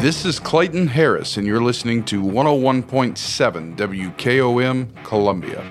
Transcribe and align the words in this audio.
This 0.00 0.24
is 0.24 0.38
Clayton 0.38 0.86
Harris, 0.86 1.36
and 1.36 1.46
you're 1.46 1.62
listening 1.62 2.04
to 2.04 2.22
101.7 2.22 3.76
WKOM 3.76 5.04
Columbia. 5.04 5.64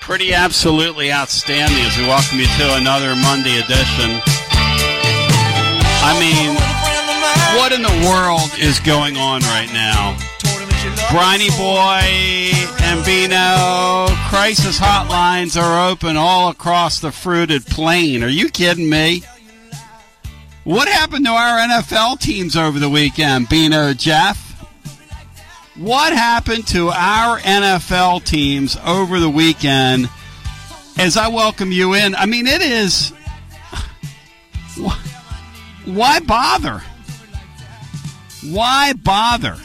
Pretty 0.00 0.34
absolutely 0.34 1.12
outstanding 1.12 1.78
as 1.84 1.96
we 1.96 2.04
welcome 2.04 2.38
you 2.38 2.46
to 2.46 2.76
another 2.76 3.14
Monday 3.14 3.58
edition. 3.58 4.20
I 6.02 6.16
mean, 6.18 6.54
what 7.58 7.72
in 7.72 7.82
the 7.82 8.06
world 8.08 8.50
is 8.58 8.80
going 8.80 9.16
on 9.16 9.40
right 9.42 9.72
now? 9.72 10.16
Briny 11.10 11.50
Boy 11.50 12.66
and 12.82 12.96
weekend, 12.96 13.28
Bino. 13.28 14.06
Crisis 14.28 14.78
hotlines 14.78 15.60
are 15.60 15.90
open 15.90 16.16
all 16.16 16.50
across 16.50 17.00
the 17.00 17.12
fruited 17.12 17.66
plain. 17.66 18.22
Are 18.22 18.28
you 18.28 18.48
kidding 18.48 18.88
me? 18.88 19.22
What 20.66 20.88
happened 20.88 21.24
to 21.26 21.30
our 21.30 21.60
NFL 21.60 22.18
teams 22.18 22.56
over 22.56 22.80
the 22.80 22.88
weekend, 22.90 23.48
Bino 23.48 23.92
Jeff? 23.92 24.36
What 25.76 26.12
happened 26.12 26.66
to 26.68 26.88
our 26.88 27.38
NFL 27.38 28.24
teams 28.24 28.76
over 28.84 29.20
the 29.20 29.30
weekend? 29.30 30.10
As 30.98 31.16
I 31.16 31.28
welcome 31.28 31.70
you 31.70 31.94
in, 31.94 32.16
I 32.16 32.26
mean, 32.26 32.48
it 32.48 32.62
is. 32.62 33.10
Why 35.84 36.18
bother? 36.18 36.82
Why 38.50 38.92
bother? 38.94 39.56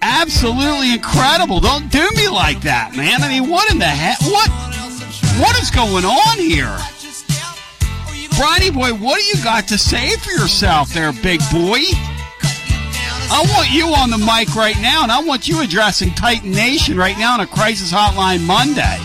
Absolutely 0.00 0.92
incredible. 0.92 1.58
Don't 1.58 1.90
do 1.90 2.08
me 2.14 2.28
like 2.28 2.60
that, 2.60 2.94
man. 2.96 3.20
I 3.20 3.28
mean, 3.28 3.50
what 3.50 3.68
in 3.72 3.80
the 3.80 3.84
heck? 3.84 4.20
What? 4.30 4.48
What 5.40 5.60
is 5.60 5.72
going 5.72 6.04
on 6.04 6.38
here? 6.38 6.78
Bronny 8.36 8.72
boy, 8.72 8.92
what 8.92 9.18
do 9.18 9.24
you 9.24 9.42
got 9.42 9.66
to 9.68 9.78
say 9.78 10.14
for 10.16 10.30
yourself 10.30 10.92
there, 10.92 11.10
big 11.12 11.40
boy? 11.50 11.80
I 13.28 13.44
want 13.56 13.70
you 13.70 13.86
on 13.88 14.10
the 14.10 14.18
mic 14.18 14.54
right 14.54 14.76
now, 14.80 15.02
and 15.02 15.10
I 15.10 15.20
want 15.22 15.48
you 15.48 15.62
addressing 15.62 16.10
Titan 16.10 16.50
Nation 16.50 16.98
right 16.98 17.16
now 17.18 17.34
on 17.34 17.40
a 17.40 17.46
Crisis 17.46 17.90
Hotline 17.90 18.44
Monday. 18.46 18.98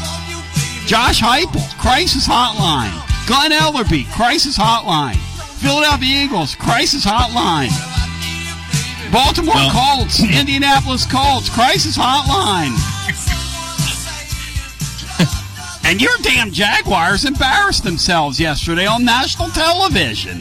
Josh 0.86 1.22
Heupel, 1.22 1.64
Crisis 1.80 2.28
Hotline. 2.28 2.92
Glen 3.26 3.52
Elarbee, 3.52 4.12
Crisis 4.12 4.58
Hotline. 4.58 5.16
Philadelphia 5.62 6.26
Eagles, 6.26 6.54
Crisis 6.56 7.06
Hotline. 7.06 7.72
Baltimore 9.14 9.56
well, 9.56 9.98
Colts, 9.98 10.20
Indianapolis 10.40 11.06
Colts, 11.06 11.50
Crisis 11.50 11.98
Hotline. 11.98 12.76
And 15.84 16.02
your 16.02 16.16
damn 16.22 16.52
Jaguars 16.52 17.26
embarrassed 17.26 17.84
themselves 17.84 18.40
yesterday 18.40 18.86
on 18.86 19.04
national 19.04 19.50
television. 19.50 20.40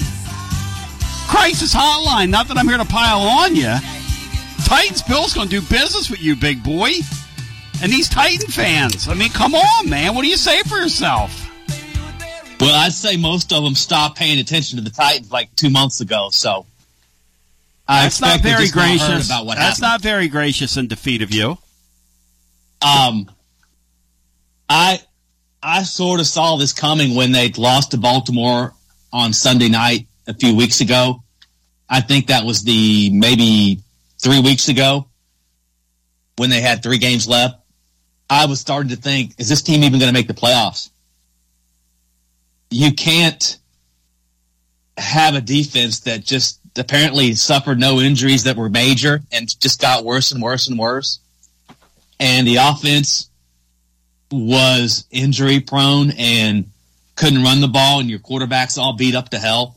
Crisis 1.28 1.74
Hotline. 1.74 2.28
Not 2.28 2.48
that 2.48 2.58
I'm 2.58 2.68
here 2.68 2.78
to 2.78 2.84
pile 2.84 3.20
on 3.20 3.54
you. 3.54 3.74
Titans 4.64 5.02
Bill's 5.02 5.32
going 5.32 5.48
to 5.48 5.60
do 5.60 5.66
business 5.66 6.10
with 6.10 6.22
you, 6.22 6.36
big 6.36 6.62
boy. 6.62 6.90
And 7.82 7.90
these 7.90 8.08
Titan 8.08 8.48
fans. 8.48 9.08
I 9.08 9.14
mean, 9.14 9.30
come 9.30 9.54
on, 9.54 9.88
man. 9.88 10.14
What 10.14 10.22
do 10.22 10.28
you 10.28 10.36
say 10.36 10.62
for 10.64 10.76
yourself? 10.76 11.48
Well, 12.60 12.74
I'd 12.74 12.92
say 12.92 13.16
most 13.16 13.52
of 13.52 13.62
them 13.64 13.74
stopped 13.74 14.18
paying 14.18 14.38
attention 14.38 14.78
to 14.78 14.84
the 14.84 14.90
Titans 14.90 15.32
like 15.32 15.54
two 15.56 15.70
months 15.70 16.00
ago. 16.00 16.28
So 16.30 16.66
I 17.88 18.02
that's 18.02 18.20
not 18.20 18.40
very 18.40 18.68
gracious. 18.68 19.26
About 19.26 19.46
what 19.46 19.56
that's 19.56 19.78
happened. 19.78 19.82
not 19.82 20.00
very 20.02 20.28
gracious 20.28 20.76
and 20.76 20.88
defeat 20.88 21.22
of 21.22 21.32
you. 21.32 21.56
Um, 22.82 23.30
I 24.68 25.00
I 25.62 25.82
sort 25.82 26.20
of 26.20 26.26
saw 26.26 26.56
this 26.56 26.72
coming 26.72 27.14
when 27.14 27.32
they 27.32 27.50
lost 27.50 27.90
to 27.90 27.98
Baltimore 27.98 28.72
on 29.12 29.32
Sunday 29.32 29.68
night 29.68 30.06
a 30.26 30.34
few 30.34 30.56
weeks 30.56 30.80
ago. 30.80 31.22
I 31.88 32.00
think 32.00 32.28
that 32.28 32.44
was 32.44 32.62
the 32.62 33.10
maybe 33.10 33.80
three 34.18 34.40
weeks 34.40 34.68
ago 34.68 35.06
when 36.36 36.50
they 36.50 36.60
had 36.60 36.82
three 36.82 36.98
games 36.98 37.28
left. 37.28 37.56
I 38.28 38.46
was 38.46 38.60
starting 38.60 38.90
to 38.90 38.96
think, 38.96 39.34
is 39.38 39.48
this 39.48 39.60
team 39.60 39.82
even 39.82 39.98
going 39.98 40.08
to 40.08 40.18
make 40.18 40.28
the 40.28 40.34
playoffs? 40.34 40.90
You 42.70 42.92
can't 42.92 43.58
have 44.96 45.34
a 45.34 45.40
defense 45.40 46.00
that 46.00 46.24
just 46.24 46.60
apparently 46.76 47.34
suffered 47.34 47.80
no 47.80 48.00
injuries 48.00 48.44
that 48.44 48.56
were 48.56 48.68
major 48.68 49.20
and 49.32 49.60
just 49.60 49.80
got 49.80 50.04
worse 50.04 50.30
and 50.32 50.40
worse 50.40 50.68
and 50.68 50.78
worse. 50.78 51.18
And 52.20 52.46
the 52.46 52.56
offense 52.56 53.29
was 54.30 55.04
injury 55.10 55.60
prone 55.60 56.12
and 56.12 56.70
couldn't 57.16 57.42
run 57.42 57.60
the 57.60 57.68
ball, 57.68 58.00
and 58.00 58.08
your 58.08 58.18
quarterback's 58.18 58.78
all 58.78 58.94
beat 58.94 59.14
up 59.14 59.30
to 59.30 59.38
hell 59.38 59.76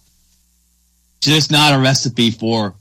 just 1.24 1.52
not 1.52 1.74
a 1.74 1.80
recipe 1.80 2.32
for. 2.32 2.76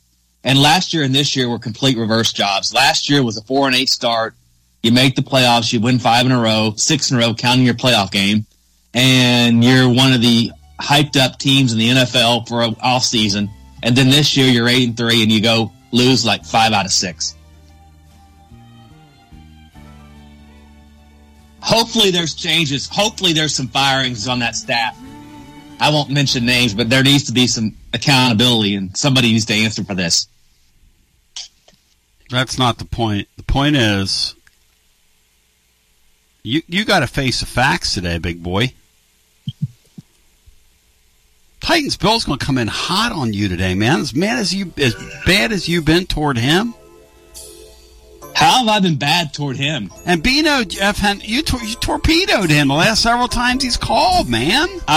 And 0.45 0.61
last 0.61 0.93
year 0.93 1.05
and 1.05 1.15
this 1.15 1.37
year 1.37 1.49
were 1.49 1.59
complete 1.59 1.97
reverse 1.97 2.33
jobs. 2.33 2.75
Last 2.75 3.09
year 3.09 3.23
was 3.23 3.37
a 3.37 3.43
four 3.43 3.67
and 3.67 3.77
eight 3.77 3.89
start. 3.89 4.35
You 4.83 4.91
make 4.91 5.15
the 5.15 5.23
playoffs, 5.23 5.73
you 5.73 5.81
win 5.81 6.01
five 6.01 6.27
in 6.27 6.33
a 6.33 6.41
row, 6.41 6.75
six 6.77 7.11
in 7.11 7.17
a 7.17 7.21
row, 7.21 7.35
counting 7.35 7.65
your 7.65 7.75
playoff 7.75 8.11
game, 8.11 8.47
and 8.93 9.63
you're 9.63 9.89
one 9.89 10.13
of 10.13 10.21
the 10.21 10.51
hyped 10.81 11.17
up 11.17 11.39
teams 11.39 11.73
in 11.73 11.79
the 11.79 11.89
NFL 11.91 12.49
for 12.49 12.63
off 12.83 13.05
season. 13.05 13.49
And 13.85 13.95
then 13.95 14.11
this 14.11 14.37
year 14.37 14.49
you're 14.49 14.69
eight 14.69 14.89
and 14.89 14.97
three, 14.97 15.23
and 15.23 15.31
you 15.31 15.41
go 15.41 15.71
lose 15.93 16.27
like 16.27 16.45
five 16.45 16.73
out 16.73 16.85
of 16.85 16.93
six. 16.93 17.37
Hopefully 21.73 22.11
there's 22.11 22.35
changes. 22.35 22.87
Hopefully 22.93 23.33
there's 23.33 23.55
some 23.55 23.67
firings 23.67 24.29
on 24.29 24.41
that 24.41 24.55
staff. 24.55 24.95
I 25.81 25.89
won't 25.89 26.11
mention 26.11 26.45
names, 26.45 26.75
but 26.75 26.91
there 26.91 27.03
needs 27.03 27.25
to 27.25 27.33
be 27.33 27.47
some 27.47 27.75
accountability, 27.95 28.75
and 28.75 28.95
somebody 28.95 29.33
needs 29.33 29.47
to 29.47 29.55
answer 29.55 29.83
for 29.83 29.95
this. 29.95 30.29
That's 32.29 32.59
not 32.59 32.77
the 32.77 32.85
point. 32.85 33.27
The 33.39 33.43
point 33.43 33.77
is, 33.77 34.35
you 36.43 36.61
you 36.69 36.85
got 36.85 37.01
to 37.01 37.07
face 37.07 37.41
the 37.41 37.47
facts 37.47 37.95
today, 37.95 38.19
big 38.19 38.43
boy. 38.43 38.75
Titans 41.61 41.97
Bill's 41.97 42.27
going 42.27 42.39
to 42.39 42.45
come 42.45 42.59
in 42.59 42.69
hot 42.69 43.13
on 43.13 43.33
you 43.33 43.49
today, 43.49 43.75
man. 43.75 44.01
As 44.01 44.15
mad 44.15 44.39
as 44.39 44.55
you, 44.55 44.75
as 44.77 44.95
bad 45.25 45.53
as 45.53 45.71
you've 45.71 45.87
been 45.87 46.05
toward 46.05 46.37
him. 46.37 46.75
How 48.43 48.59
have 48.59 48.69
I 48.69 48.81
been 48.81 48.97
bad 48.97 49.33
toward 49.33 49.57
him? 49.57 49.93
And 50.05 50.21
Bino, 50.21 50.65
Jeff, 50.65 51.01
you, 51.23 51.43
tor- 51.43 51.63
you 51.63 51.77
torpedoed 51.77 52.51
him 52.51 52.67
the 52.67 52.75
last 52.75 53.01
several 53.01 53.29
times 53.29 53.63
he's 53.63 53.77
called, 53.77 54.29
man. 54.29 54.67
Uh, 54.89 54.93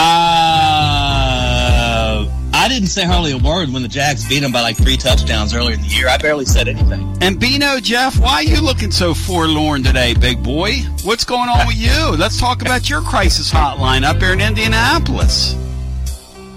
I 2.54 2.68
didn't 2.68 2.88
say 2.88 3.06
hardly 3.06 3.34
a 3.34 3.38
word 3.38 3.70
when 3.70 3.84
the 3.84 3.88
Jags 3.88 4.28
beat 4.28 4.42
him 4.42 4.52
by 4.52 4.62
like 4.62 4.78
three 4.78 4.98
touchdowns 4.98 5.54
earlier 5.54 5.76
in 5.76 5.84
the 5.84 5.88
year. 5.90 6.10
I 6.10 6.18
barely 6.18 6.46
said 6.46 6.68
anything. 6.68 7.16
And 7.22 7.40
Bino, 7.40 7.80
Jeff, 7.80 8.20
why 8.20 8.38
are 8.38 8.44
you 8.44 8.62
looking 8.62 8.90
so 8.90 9.14
forlorn 9.14 9.84
today, 9.84 10.16
big 10.16 10.42
boy? 10.44 10.78
What's 11.04 11.24
going 11.24 11.48
on 11.48 11.68
with 11.68 11.78
you? 11.78 12.16
Let's 12.18 12.40
talk 12.40 12.64
about 12.64 12.90
your 12.90 13.02
crisis 13.02 13.52
hotline 13.52 14.02
up 14.02 14.18
here 14.18 14.34
in 14.34 14.42
Indianapolis. 14.42 15.54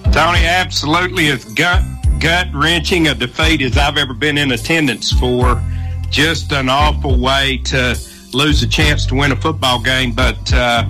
Tony, 0.04 0.46
absolutely 0.46 1.28
as 1.28 1.44
gut 1.52 1.82
gut 2.18 2.48
wrenching 2.54 3.08
a 3.08 3.14
defeat 3.14 3.60
as 3.60 3.76
I've 3.76 3.98
ever 3.98 4.14
been 4.14 4.38
in 4.38 4.52
attendance 4.52 5.12
for 5.12 5.62
just 6.10 6.52
an 6.52 6.68
awful 6.68 7.18
way 7.18 7.58
to 7.66 7.98
lose 8.32 8.62
a 8.62 8.68
chance 8.68 9.06
to 9.06 9.14
win 9.14 9.32
a 9.32 9.36
football 9.36 9.82
game. 9.82 10.12
But 10.12 10.52
uh, 10.52 10.84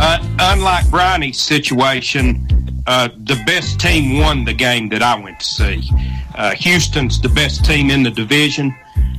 uh, 0.00 0.36
unlike 0.38 0.88
Bronny's 0.90 1.40
situation, 1.40 2.46
uh, 2.86 3.08
the 3.16 3.40
best 3.46 3.80
team 3.80 4.18
won 4.18 4.44
the 4.44 4.54
game 4.54 4.88
that 4.90 5.02
I 5.02 5.20
went 5.20 5.40
to 5.40 5.46
see. 5.46 5.88
Uh, 6.34 6.54
Houston's 6.54 7.20
the 7.20 7.28
best 7.28 7.64
team 7.64 7.90
in 7.90 8.02
the 8.02 8.10
division. 8.10 8.74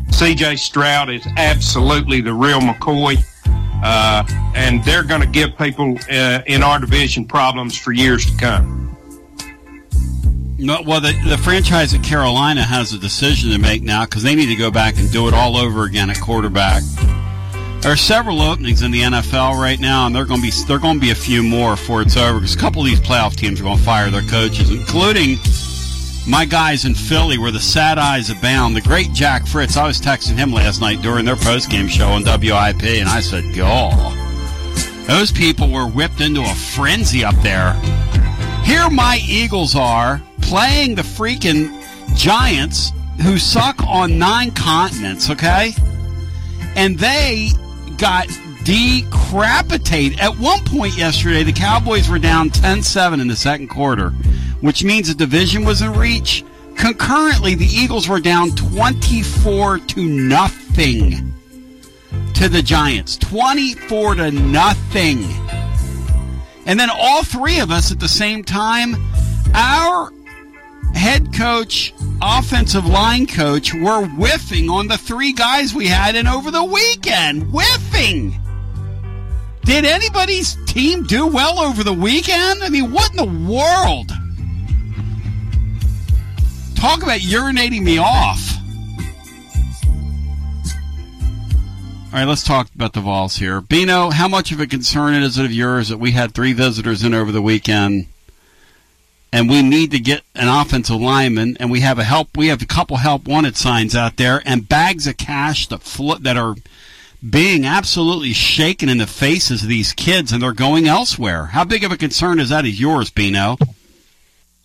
CJ 0.10 0.60
Stroud 0.60 1.10
is 1.10 1.26
absolutely 1.38 2.22
the 2.22 2.34
real 2.34 2.60
McCoy. 2.60 3.24
Uh, 3.86 4.24
and 4.56 4.84
they're 4.86 5.04
going 5.04 5.22
to 5.22 5.28
give 5.28 5.58
people 5.58 5.98
uh, 6.10 6.42
in 6.46 6.64
our 6.64 6.80
division 6.80 7.26
problems 7.26 7.78
for 7.78 7.92
years 7.92 8.26
to 8.26 8.38
come. 8.38 8.98
No, 10.64 10.82
well, 10.82 11.02
the, 11.02 11.12
the 11.28 11.38
franchise 11.38 11.94
at 11.94 12.04
Carolina 12.04 12.64
has 12.64 12.94
a 12.94 12.98
decision 12.98 13.52
to 13.52 13.58
make 13.58 13.84
now 13.84 14.06
because 14.06 14.24
they 14.24 14.34
need 14.34 14.46
to 14.46 14.56
go 14.56 14.72
back 14.72 14.98
and 14.98 15.12
do 15.12 15.28
it 15.28 15.34
all 15.34 15.58
over 15.58 15.84
again 15.84 16.10
at 16.10 16.22
quarterback. 16.22 16.84
There 17.82 17.92
are 17.92 17.98
several 17.98 18.40
openings 18.40 18.82
in 18.82 18.92
the 18.92 19.02
NFL 19.02 19.60
right 19.60 19.78
now, 19.78 20.06
and 20.06 20.16
they're 20.16 20.24
going 20.24 20.40
to 20.40 20.48
be 20.48 20.54
they're 20.66 20.80
going 20.80 20.96
to 20.96 21.02
be 21.02 21.12
a 21.12 21.16
few 21.16 21.44
more 21.44 21.72
before 21.72 22.02
it's 22.02 22.16
over 22.16 22.40
because 22.40 22.56
a 22.56 22.58
couple 22.58 22.82
of 22.82 22.88
these 22.88 23.02
playoff 23.02 23.36
teams 23.36 23.60
are 23.60 23.64
going 23.64 23.78
to 23.78 23.84
fire 23.84 24.10
their 24.10 24.22
coaches, 24.22 24.72
including 24.72 25.38
my 26.26 26.46
guys 26.46 26.86
in 26.86 26.96
Philly, 26.96 27.38
where 27.38 27.52
the 27.52 27.60
sad 27.60 27.98
eyes 27.98 28.30
abound. 28.30 28.74
The 28.74 28.82
great 28.82 29.12
Jack 29.12 29.46
Fritz. 29.46 29.76
I 29.76 29.86
was 29.86 30.00
texting 30.00 30.38
him 30.38 30.54
last 30.54 30.80
night 30.80 31.02
during 31.02 31.26
their 31.26 31.36
post 31.36 31.70
game 31.70 31.90
show 31.90 32.08
on 32.08 32.24
WIP, 32.24 32.84
and 32.84 33.10
I 33.10 33.20
said, 33.20 33.54
"Go." 33.54 33.92
Those 35.08 35.34
people 35.34 35.70
were 35.70 35.88
whipped 35.88 36.22
into 36.22 36.42
a 36.42 36.56
frenzy 36.56 37.26
up 37.26 37.36
there. 37.42 37.76
Here 38.64 38.90
my 38.90 39.20
Eagles 39.28 39.76
are 39.76 40.22
playing 40.42 40.96
the 40.96 41.02
freaking 41.02 41.72
Giants 42.16 42.92
who 43.22 43.38
suck 43.38 43.82
on 43.84 44.18
nine 44.18 44.52
continents, 44.52 45.30
okay? 45.30 45.74
And 46.76 46.98
they 46.98 47.50
got 47.98 48.28
decapitated. 48.64 50.20
At 50.20 50.38
one 50.38 50.64
point 50.66 50.98
yesterday, 50.98 51.44
the 51.44 51.54
Cowboys 51.54 52.10
were 52.10 52.20
down 52.20 52.50
10 52.50 52.82
7 52.82 53.20
in 53.20 53.28
the 53.28 53.36
second 53.36 53.68
quarter, 53.68 54.10
which 54.62 54.84
means 54.84 55.08
the 55.08 55.14
division 55.14 55.66
was 55.66 55.82
in 55.82 55.94
reach. 55.94 56.44
Concurrently, 56.76 57.56
the 57.56 57.66
Eagles 57.66 58.08
were 58.08 58.20
down 58.20 58.52
24 58.56 59.80
to 59.80 60.04
nothing 60.04 61.34
to 62.34 62.50
the 62.50 62.62
Giants. 62.62 63.18
24 63.18 64.16
to 64.16 64.32
nothing. 64.32 65.24
And 66.66 66.80
then 66.80 66.90
all 66.90 67.24
three 67.24 67.60
of 67.60 67.72
us 67.72 67.92
at 67.92 68.00
the 68.00 68.08
same 68.08 68.44
time, 68.44 68.96
our 69.54 70.12
head 70.94 71.34
coach 71.34 71.94
offensive 72.22 72.86
line 72.86 73.28
coach, 73.28 73.74
we're 73.74 74.06
whiffing 74.06 74.70
on 74.70 74.88
the 74.88 74.98
three 74.98 75.34
guys 75.34 75.74
we 75.74 75.88
had 75.88 76.16
in 76.16 76.28
over 76.28 76.52
the 76.52 76.64
weekend. 76.64 77.44
Whiffing! 77.52 78.40
Did 79.66 79.86
anybody's 79.86 80.58
team 80.66 81.04
do 81.04 81.28
well 81.28 81.60
over 81.60 81.84
the 81.84 81.94
weekend? 81.94 82.64
I 82.64 82.70
mean, 82.70 82.92
what 82.92 83.12
in 83.12 83.18
the 83.18 83.50
world? 83.50 84.12
Talk 86.76 87.02
about 87.02 87.20
urinating 87.20 87.82
me 87.82 87.98
off. 87.98 88.58
All 92.14 92.20
right, 92.20 92.28
let's 92.28 92.44
talk 92.44 92.70
about 92.76 92.94
the 92.94 93.02
Vols 93.02 93.38
here. 93.38 93.60
Bino, 93.60 94.12
how 94.12 94.28
much 94.28 94.52
of 94.52 94.60
a 94.60 94.68
concern 94.68 95.16
is 95.16 95.40
it 95.40 95.46
of 95.46 95.52
yours 95.52 95.90
that 95.90 95.98
we 95.98 96.12
had 96.12 96.32
three 96.32 96.54
visitors 96.54 97.04
in 97.04 97.12
over 97.12 97.32
the 97.32 97.42
weekend, 97.42 98.06
and 99.32 99.50
we 99.50 99.64
need 99.64 99.90
to 99.90 100.00
get 100.00 100.22
an 100.36 100.48
offensive 100.48 101.02
lineman, 101.02 101.58
and 101.60 101.72
we 101.72 101.80
have 101.80 101.98
a 101.98 102.04
help, 102.04 102.38
we 102.38 102.50
have 102.50 102.62
a 102.62 102.68
couple 102.68 102.98
help 102.98 103.28
wanted 103.28 103.58
signs 103.58 103.96
out 103.96 104.18
there, 104.18 104.44
and 104.46 104.70
bags 104.70 105.08
of 105.08 105.18
cash 105.18 105.66
that 105.70 105.82
fl- 105.82 106.18
that 106.18 106.38
are 106.38 106.54
being 107.28 107.66
absolutely 107.66 108.34
shaken 108.34 108.90
in 108.90 109.00
the 109.00 109.08
faces 109.08 109.64
of 109.64 109.68
these 109.68 109.92
kids, 109.92 110.32
and 110.32 110.44
they're 110.44 110.54
going 110.54 110.88
elsewhere. 110.88 111.48
How 111.48 111.64
big 111.64 111.84
of 111.84 111.92
a 111.92 111.98
concern 111.98 112.40
is 112.40 112.50
that 112.50 112.64
of 112.64 112.72
yours, 112.72 113.10
Bino? 113.10 113.58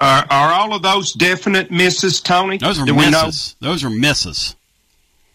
Are, 0.02 0.26
are 0.30 0.52
all 0.52 0.74
of 0.74 0.82
those 0.82 1.14
definite 1.14 1.70
misses, 1.70 2.20
Tony? 2.20 2.58
Those 2.58 2.78
are 2.78 2.84
Do 2.84 2.94
misses. 2.94 3.56
Those 3.58 3.84
are 3.84 3.90
misses. 3.90 4.54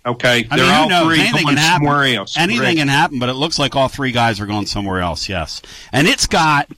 Okay, 0.05 0.45
I 0.51 0.57
they're 0.57 0.65
mean, 0.65 0.75
who 0.75 0.81
all 0.81 0.89
knows? 0.89 1.07
three 1.15 1.19
Anything 1.21 1.43
going 1.45 1.55
can 1.55 1.63
happen. 1.63 1.87
somewhere 1.87 2.15
else. 2.15 2.37
Anything 2.37 2.61
correct? 2.61 2.77
can 2.77 2.87
happen, 2.89 3.19
but 3.19 3.29
it 3.29 3.33
looks 3.35 3.57
like 3.57 3.75
all 3.75 3.87
three 3.87 4.11
guys 4.11 4.39
are 4.41 4.45
going 4.45 4.65
somewhere 4.65 4.99
else. 4.99 5.29
Yes, 5.29 5.61
and 5.93 6.07
it's 6.07 6.27
got 6.27 6.69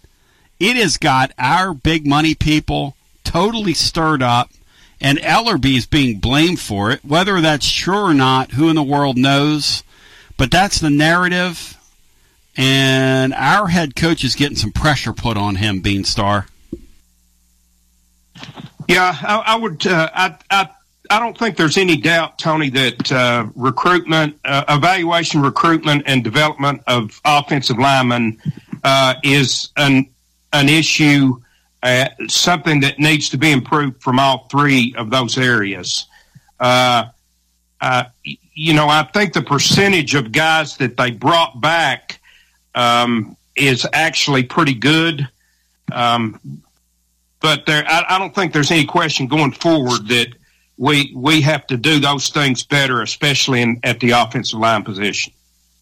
it 0.59 0.75
has 0.77 0.97
got 0.97 1.31
our 1.39 1.73
big 1.73 2.05
money 2.05 2.35
people 2.35 2.95
totally 3.23 3.73
stirred 3.73 4.21
up, 4.21 4.51
and 5.01 5.17
Elarbee 5.19 5.75
is 5.77 5.85
being 5.87 6.19
blamed 6.19 6.59
for 6.59 6.91
it. 6.91 7.03
Whether 7.03 7.41
that's 7.41 7.69
true 7.71 7.97
or 7.97 8.13
not, 8.13 8.51
who 8.51 8.69
in 8.69 8.75
the 8.75 8.83
world 8.83 9.17
knows? 9.17 9.81
But 10.37 10.51
that's 10.51 10.79
the 10.79 10.89
narrative, 10.91 11.77
and 12.55 13.33
our 13.33 13.69
head 13.69 13.95
coach 13.95 14.23
is 14.23 14.35
getting 14.35 14.57
some 14.57 14.71
pressure 14.71 15.13
put 15.13 15.35
on 15.35 15.55
him, 15.55 15.81
Beanstar. 15.81 16.45
Yeah, 18.87 19.15
I, 19.19 19.37
I 19.47 19.55
would. 19.55 19.85
Uh, 19.87 20.09
I, 20.13 20.35
I 20.51 20.69
I 21.09 21.19
don't 21.19 21.37
think 21.37 21.57
there's 21.57 21.77
any 21.77 21.97
doubt, 21.97 22.39
Tony, 22.39 22.69
that 22.69 23.11
uh, 23.11 23.47
recruitment, 23.55 24.39
uh, 24.45 24.63
evaluation, 24.69 25.41
recruitment, 25.41 26.03
and 26.05 26.23
development 26.23 26.81
of 26.87 27.19
offensive 27.25 27.77
linemen 27.77 28.39
uh, 28.83 29.15
is 29.23 29.69
an 29.77 30.07
an 30.53 30.69
issue, 30.69 31.37
uh, 31.83 32.07
something 32.27 32.79
that 32.79 32.97
needs 32.97 33.29
to 33.29 33.37
be 33.37 33.51
improved 33.51 34.01
from 34.01 34.19
all 34.19 34.47
three 34.49 34.95
of 34.97 35.09
those 35.09 35.37
areas. 35.37 36.05
Uh, 36.59 37.05
uh, 37.81 38.05
you 38.23 38.73
know, 38.73 38.87
I 38.87 39.03
think 39.03 39.33
the 39.33 39.41
percentage 39.41 40.15
of 40.15 40.31
guys 40.31 40.77
that 40.77 40.95
they 40.95 41.11
brought 41.11 41.59
back 41.59 42.19
um, 42.73 43.35
is 43.55 43.85
actually 43.91 44.43
pretty 44.43 44.73
good. 44.73 45.27
Um, 45.91 46.61
but 47.41 47.65
there, 47.65 47.83
I, 47.85 48.05
I 48.09 48.17
don't 48.17 48.33
think 48.33 48.53
there's 48.53 48.71
any 48.71 48.85
question 48.85 49.27
going 49.27 49.51
forward 49.51 50.07
that 50.07 50.29
we 50.77 51.11
we 51.15 51.41
have 51.41 51.65
to 51.67 51.77
do 51.77 51.99
those 51.99 52.29
things 52.29 52.63
better, 52.63 53.01
especially 53.01 53.61
in 53.61 53.79
at 53.83 53.99
the 53.99 54.11
offensive 54.11 54.59
line 54.59 54.83
position. 54.83 55.33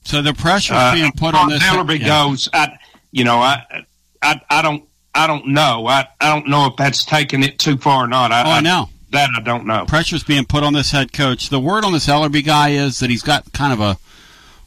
So 0.04 0.22
the 0.22 0.34
pressure 0.34 0.74
Uh, 0.76 0.94
being 0.94 1.12
put 1.14 1.34
on 1.36 1.50
this. 1.50 1.64
as 1.64 1.70
Elarbee 1.70 2.00
yeah. 2.00 2.08
goes, 2.08 2.50
I 2.54 2.78
you 3.12 3.24
know 3.24 3.38
I 3.38 3.86
I 4.22 4.40
I 4.50 4.62
don't 4.62 4.84
I 5.16 5.28
don't 5.28 5.48
know 5.48 5.88
I 5.88 6.08
I 6.20 6.30
don't 6.34 6.48
know 6.48 6.68
if 6.68 6.76
that's 6.76 7.06
taking 7.06 7.44
it 7.44 7.58
too 7.60 7.78
far 7.78 8.04
or 8.06 8.08
not. 8.08 8.32
I, 8.32 8.44
Oh, 8.44 8.52
I 8.52 8.60
know. 8.62 8.90
that 9.12 9.30
I 9.36 9.42
don't 9.42 9.66
know. 9.66 9.86
pressure's 9.86 10.24
being 10.24 10.46
put 10.46 10.64
on 10.64 10.74
this 10.74 10.92
head 10.92 11.14
coach. 11.14 11.50
The 11.50 11.60
word 11.60 11.86
on 11.86 11.94
this 11.94 12.08
Elarbee 12.08 12.44
guy 12.46 12.70
is 12.70 13.00
that 13.00 13.10
he's 13.10 13.22
got 13.24 13.52
kind 13.54 13.72
of 13.74 13.80
a 13.80 13.98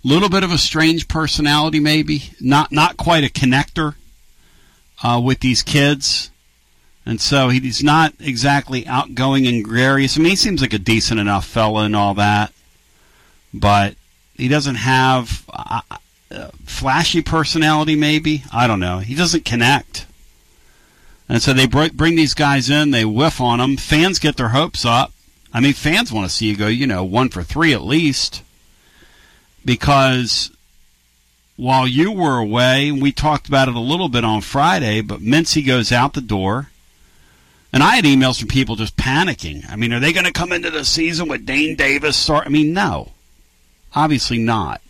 little 0.03 0.29
bit 0.29 0.43
of 0.45 0.53
a 0.53 0.59
strange 0.59 1.07
personality, 1.09 1.81
maybe 1.81 2.31
not 2.41 2.73
not 2.73 2.97
quite 2.97 3.25
a 3.25 3.29
connector 3.29 3.95
uh, 5.03 5.21
with 5.23 5.41
these 5.41 5.63
kids, 5.63 6.31
and 7.07 7.21
so 7.21 7.49
he's 7.49 7.85
not 7.85 8.13
exactly 8.19 8.85
outgoing 8.87 9.47
and 9.47 9.65
gregarious. 9.65 10.19
I 10.19 10.21
mean, 10.21 10.31
he 10.31 10.37
seems 10.37 10.61
like 10.61 10.73
a 10.73 10.79
decent 10.79 11.21
enough 11.21 11.47
fella 11.47 11.85
and 11.85 11.95
all 11.95 12.15
that, 12.15 12.53
but 13.55 13.95
he 14.35 14.49
doesn't 14.49 14.75
have 14.75 15.45
uh, 15.53 15.81
uh, 16.33 16.51
flashy 16.65 17.23
personality. 17.23 17.95
Maybe 17.95 18.43
I 18.53 18.67
don't 18.67 18.81
know. 18.81 18.99
He 18.99 19.15
doesn't 19.15 19.45
connect. 19.45 20.07
And 21.29 21.41
so 21.41 21.53
they 21.53 21.67
br- 21.67 21.87
bring 21.95 22.17
these 22.17 22.35
guys 22.35 22.69
in, 22.69 22.91
they 22.91 23.05
whiff 23.05 23.41
on 23.41 23.59
them. 23.59 23.77
Fans 23.77 24.19
get 24.19 24.37
their 24.37 24.49
hopes 24.49 24.85
up. 24.85 25.13
I 25.53 25.61
mean, 25.61 25.75
fans 25.75 26.13
want 26.13 26.29
to 26.29 26.35
see 26.35 26.47
you 26.47 26.57
go, 26.57 26.67
you 26.67 26.87
know, 26.87 27.05
one 27.05 27.29
for 27.29 27.43
three 27.43 27.73
at 27.73 27.83
least. 27.83 28.43
Because 29.65 30.51
while 31.57 31.87
you 31.87 32.13
were 32.13 32.39
away, 32.39 32.93
we 32.93 33.11
talked 33.13 33.49
about 33.49 33.69
it 33.69 33.75
a 33.75 33.81
little 33.81 34.09
bit 34.09 34.25
on 34.25 34.41
Friday, 34.41 35.01
but 35.01 35.21
Mincey 35.21 35.63
goes 35.63 35.91
out 35.91 36.13
the 36.15 36.21
door. 36.21 36.69
And 37.73 37.83
I 37.83 37.97
had 37.97 38.05
emails 38.05 38.39
from 38.39 38.49
people 38.49 38.77
just 38.77 38.97
panicking. 38.97 39.71
I 39.71 39.77
mean, 39.77 39.93
are 39.93 40.01
they 40.01 40.13
going 40.13 40.25
to 40.25 40.33
come 40.33 40.53
into 40.53 40.71
the 40.71 40.85
season 40.85 41.29
with 41.29 41.45
Dayne 41.45 41.77
Davis? 41.77 42.31
I 42.31 42.49
mean, 42.49 42.73
no. 42.73 43.13
Obviously 43.95 44.39
not. 44.39 44.81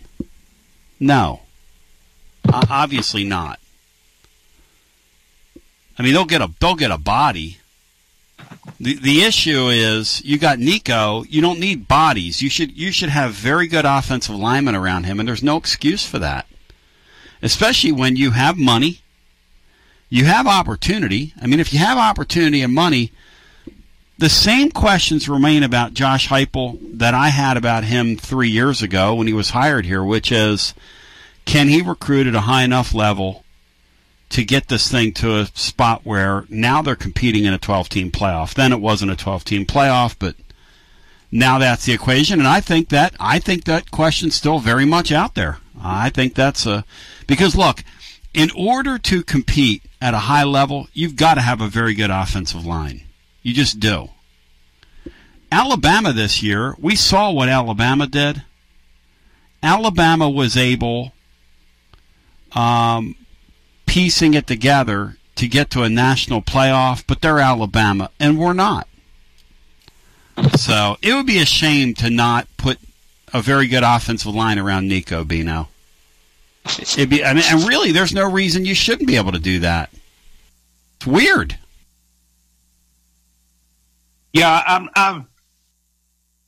No. 1.00 1.40
O- 2.52 2.62
obviously 2.70 3.24
not. 3.24 3.58
I 5.98 6.02
mean, 6.02 6.12
they'll 6.12 6.24
get 6.24 6.42
a 6.42 6.50
they'll 6.60 6.74
get 6.74 6.90
a 6.90 6.98
body. 6.98 7.58
The 8.78 8.94
the 8.94 9.22
issue 9.22 9.68
is 9.68 10.22
you 10.24 10.38
got 10.38 10.58
Nico. 10.58 11.24
You 11.24 11.40
don't 11.40 11.60
need 11.60 11.88
bodies. 11.88 12.42
You 12.42 12.50
should 12.50 12.76
you 12.76 12.92
should 12.92 13.08
have 13.08 13.32
very 13.32 13.66
good 13.66 13.84
offensive 13.84 14.34
linemen 14.34 14.74
around 14.74 15.04
him, 15.04 15.18
and 15.18 15.28
there's 15.28 15.42
no 15.42 15.56
excuse 15.56 16.06
for 16.06 16.18
that. 16.18 16.46
Especially 17.42 17.92
when 17.92 18.16
you 18.16 18.32
have 18.32 18.56
money, 18.58 19.00
you 20.08 20.24
have 20.24 20.46
opportunity. 20.46 21.34
I 21.40 21.46
mean, 21.46 21.60
if 21.60 21.72
you 21.72 21.78
have 21.78 21.98
opportunity 21.98 22.62
and 22.62 22.74
money, 22.74 23.12
the 24.18 24.28
same 24.28 24.70
questions 24.70 25.28
remain 25.28 25.62
about 25.62 25.94
Josh 25.94 26.28
Heupel 26.28 26.78
that 26.98 27.14
I 27.14 27.28
had 27.28 27.56
about 27.56 27.84
him 27.84 28.16
three 28.16 28.48
years 28.48 28.82
ago 28.82 29.14
when 29.14 29.26
he 29.26 29.32
was 29.32 29.50
hired 29.50 29.84
here, 29.84 30.02
which 30.02 30.32
is, 30.32 30.74
can 31.44 31.68
he 31.68 31.82
recruit 31.82 32.26
at 32.26 32.34
a 32.34 32.40
high 32.42 32.62
enough 32.62 32.94
level 32.94 33.44
to 34.30 34.44
get 34.44 34.68
this 34.68 34.90
thing 34.90 35.12
to 35.12 35.38
a 35.38 35.46
spot 35.54 36.00
where 36.04 36.44
now 36.48 36.82
they're 36.82 36.96
competing 36.96 37.44
in 37.44 37.52
a 37.52 37.58
12 37.58 37.88
team 37.88 38.10
playoff. 38.10 38.54
Then 38.54 38.72
it 38.72 38.80
wasn't 38.80 39.12
a 39.12 39.16
12 39.16 39.44
team 39.44 39.64
playoff, 39.64 40.16
but 40.18 40.34
now 41.30 41.58
that's 41.58 41.86
the 41.86 41.92
equation. 41.92 42.38
And 42.38 42.48
I 42.48 42.60
think 42.60 42.88
that, 42.88 43.14
I 43.20 43.38
think 43.38 43.64
that 43.64 43.90
question's 43.90 44.34
still 44.34 44.58
very 44.58 44.84
much 44.84 45.12
out 45.12 45.34
there. 45.34 45.58
I 45.80 46.10
think 46.10 46.34
that's 46.34 46.66
a, 46.66 46.84
because 47.26 47.54
look, 47.54 47.84
in 48.36 48.50
order 48.54 48.98
to 48.98 49.22
compete 49.22 49.82
at 50.00 50.12
a 50.12 50.18
high 50.18 50.44
level, 50.44 50.88
you've 50.92 51.16
got 51.16 51.34
to 51.34 51.40
have 51.40 51.62
a 51.62 51.68
very 51.68 51.94
good 51.94 52.10
offensive 52.10 52.66
line. 52.66 53.00
You 53.42 53.54
just 53.54 53.80
do. 53.80 54.10
Alabama 55.50 56.12
this 56.12 56.42
year, 56.42 56.76
we 56.78 56.94
saw 56.94 57.30
what 57.30 57.48
Alabama 57.48 58.06
did. 58.06 58.42
Alabama 59.62 60.28
was 60.28 60.54
able, 60.54 61.12
um, 62.52 63.14
piecing 63.86 64.34
it 64.34 64.46
together 64.46 65.16
to 65.36 65.48
get 65.48 65.70
to 65.70 65.82
a 65.82 65.88
national 65.88 66.42
playoff, 66.42 67.04
but 67.06 67.22
they're 67.22 67.40
Alabama, 67.40 68.10
and 68.20 68.38
we're 68.38 68.52
not. 68.52 68.86
So 70.56 70.98
it 71.00 71.14
would 71.14 71.26
be 71.26 71.38
a 71.38 71.46
shame 71.46 71.94
to 71.94 72.10
not 72.10 72.48
put 72.58 72.78
a 73.32 73.40
very 73.40 73.66
good 73.66 73.82
offensive 73.82 74.34
line 74.34 74.58
around 74.58 74.88
Nico 74.88 75.24
Bino. 75.24 75.68
It'd 76.66 77.10
be, 77.10 77.24
I 77.24 77.34
mean, 77.34 77.44
and 77.46 77.68
really, 77.68 77.92
there's 77.92 78.12
no 78.12 78.30
reason 78.30 78.64
you 78.64 78.74
shouldn't 78.74 79.06
be 79.06 79.16
able 79.16 79.32
to 79.32 79.38
do 79.38 79.60
that. 79.60 79.90
It's 80.96 81.06
weird. 81.06 81.56
Yeah, 84.32 84.62
I'm, 84.66 84.88
I'm. 84.94 85.28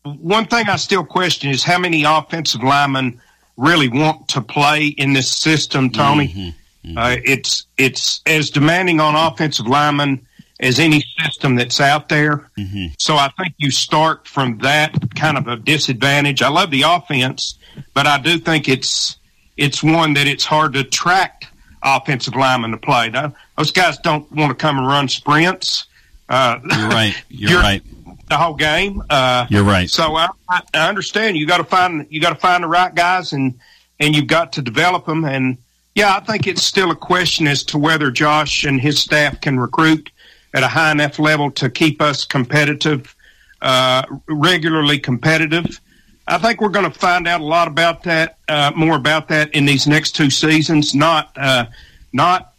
One 0.02 0.46
thing 0.46 0.68
I 0.68 0.76
still 0.76 1.04
question 1.04 1.50
is 1.50 1.62
how 1.62 1.78
many 1.78 2.04
offensive 2.04 2.62
linemen 2.62 3.20
really 3.56 3.88
want 3.88 4.28
to 4.28 4.40
play 4.40 4.86
in 4.86 5.12
this 5.12 5.30
system, 5.30 5.90
Tony. 5.90 6.28
Mm-hmm, 6.28 6.88
mm-hmm. 6.90 6.98
Uh, 6.98 7.16
it's 7.24 7.66
it's 7.76 8.22
as 8.24 8.50
demanding 8.50 9.00
on 9.00 9.14
offensive 9.14 9.66
linemen 9.66 10.26
as 10.60 10.78
any 10.78 11.04
system 11.20 11.56
that's 11.56 11.80
out 11.80 12.08
there. 12.08 12.50
Mm-hmm. 12.58 12.86
So 12.98 13.16
I 13.16 13.30
think 13.38 13.54
you 13.58 13.70
start 13.70 14.26
from 14.26 14.58
that 14.58 14.94
kind 15.14 15.36
of 15.36 15.46
a 15.46 15.56
disadvantage. 15.56 16.42
I 16.42 16.48
love 16.48 16.70
the 16.70 16.82
offense, 16.82 17.58
but 17.94 18.06
I 18.06 18.18
do 18.18 18.38
think 18.38 18.68
it's 18.68 19.17
it's 19.58 19.82
one 19.82 20.14
that 20.14 20.26
it's 20.26 20.44
hard 20.44 20.72
to 20.72 20.80
attract 20.80 21.46
offensive 21.82 22.34
linemen 22.34 22.70
to 22.70 22.76
play. 22.78 23.10
Now, 23.10 23.34
those 23.56 23.72
guys 23.72 23.98
don't 23.98 24.30
want 24.32 24.50
to 24.50 24.54
come 24.54 24.78
and 24.78 24.86
run 24.86 25.08
sprints. 25.08 25.86
Uh, 26.28 26.58
You're 26.64 26.88
right. 26.88 27.14
You're, 27.28 27.50
You're- 27.50 27.62
right. 27.62 27.82
the 28.28 28.36
whole 28.36 28.54
game. 28.54 29.02
Uh, 29.10 29.46
You're 29.50 29.64
right. 29.64 29.90
So 29.90 30.16
I, 30.16 30.28
I 30.48 30.88
understand 30.88 31.36
you 31.36 31.46
got 31.46 31.58
to 31.58 31.64
find 31.64 32.06
you 32.08 32.20
got 32.20 32.30
to 32.30 32.40
find 32.40 32.64
the 32.64 32.68
right 32.68 32.94
guys 32.94 33.32
and 33.32 33.58
and 34.00 34.14
you've 34.16 34.26
got 34.28 34.52
to 34.54 34.62
develop 34.62 35.06
them. 35.06 35.24
And 35.24 35.58
yeah, 35.94 36.14
I 36.16 36.20
think 36.20 36.46
it's 36.46 36.62
still 36.62 36.90
a 36.90 36.96
question 36.96 37.46
as 37.48 37.64
to 37.64 37.78
whether 37.78 38.10
Josh 38.10 38.64
and 38.64 38.80
his 38.80 39.00
staff 39.00 39.40
can 39.40 39.58
recruit 39.58 40.10
at 40.54 40.62
a 40.62 40.68
high 40.68 40.92
enough 40.92 41.18
level 41.18 41.50
to 41.52 41.68
keep 41.68 42.00
us 42.00 42.24
competitive 42.24 43.14
uh, 43.60 44.02
regularly 44.28 44.98
competitive. 45.00 45.80
I 46.28 46.36
think 46.36 46.60
we're 46.60 46.68
going 46.68 46.90
to 46.90 46.98
find 46.98 47.26
out 47.26 47.40
a 47.40 47.44
lot 47.44 47.68
about 47.68 48.02
that, 48.02 48.36
uh, 48.48 48.70
more 48.76 48.96
about 48.96 49.28
that 49.28 49.54
in 49.54 49.64
these 49.64 49.86
next 49.86 50.12
two 50.12 50.28
seasons. 50.28 50.94
Not 50.94 51.32
uh, 51.36 51.66
not 52.12 52.52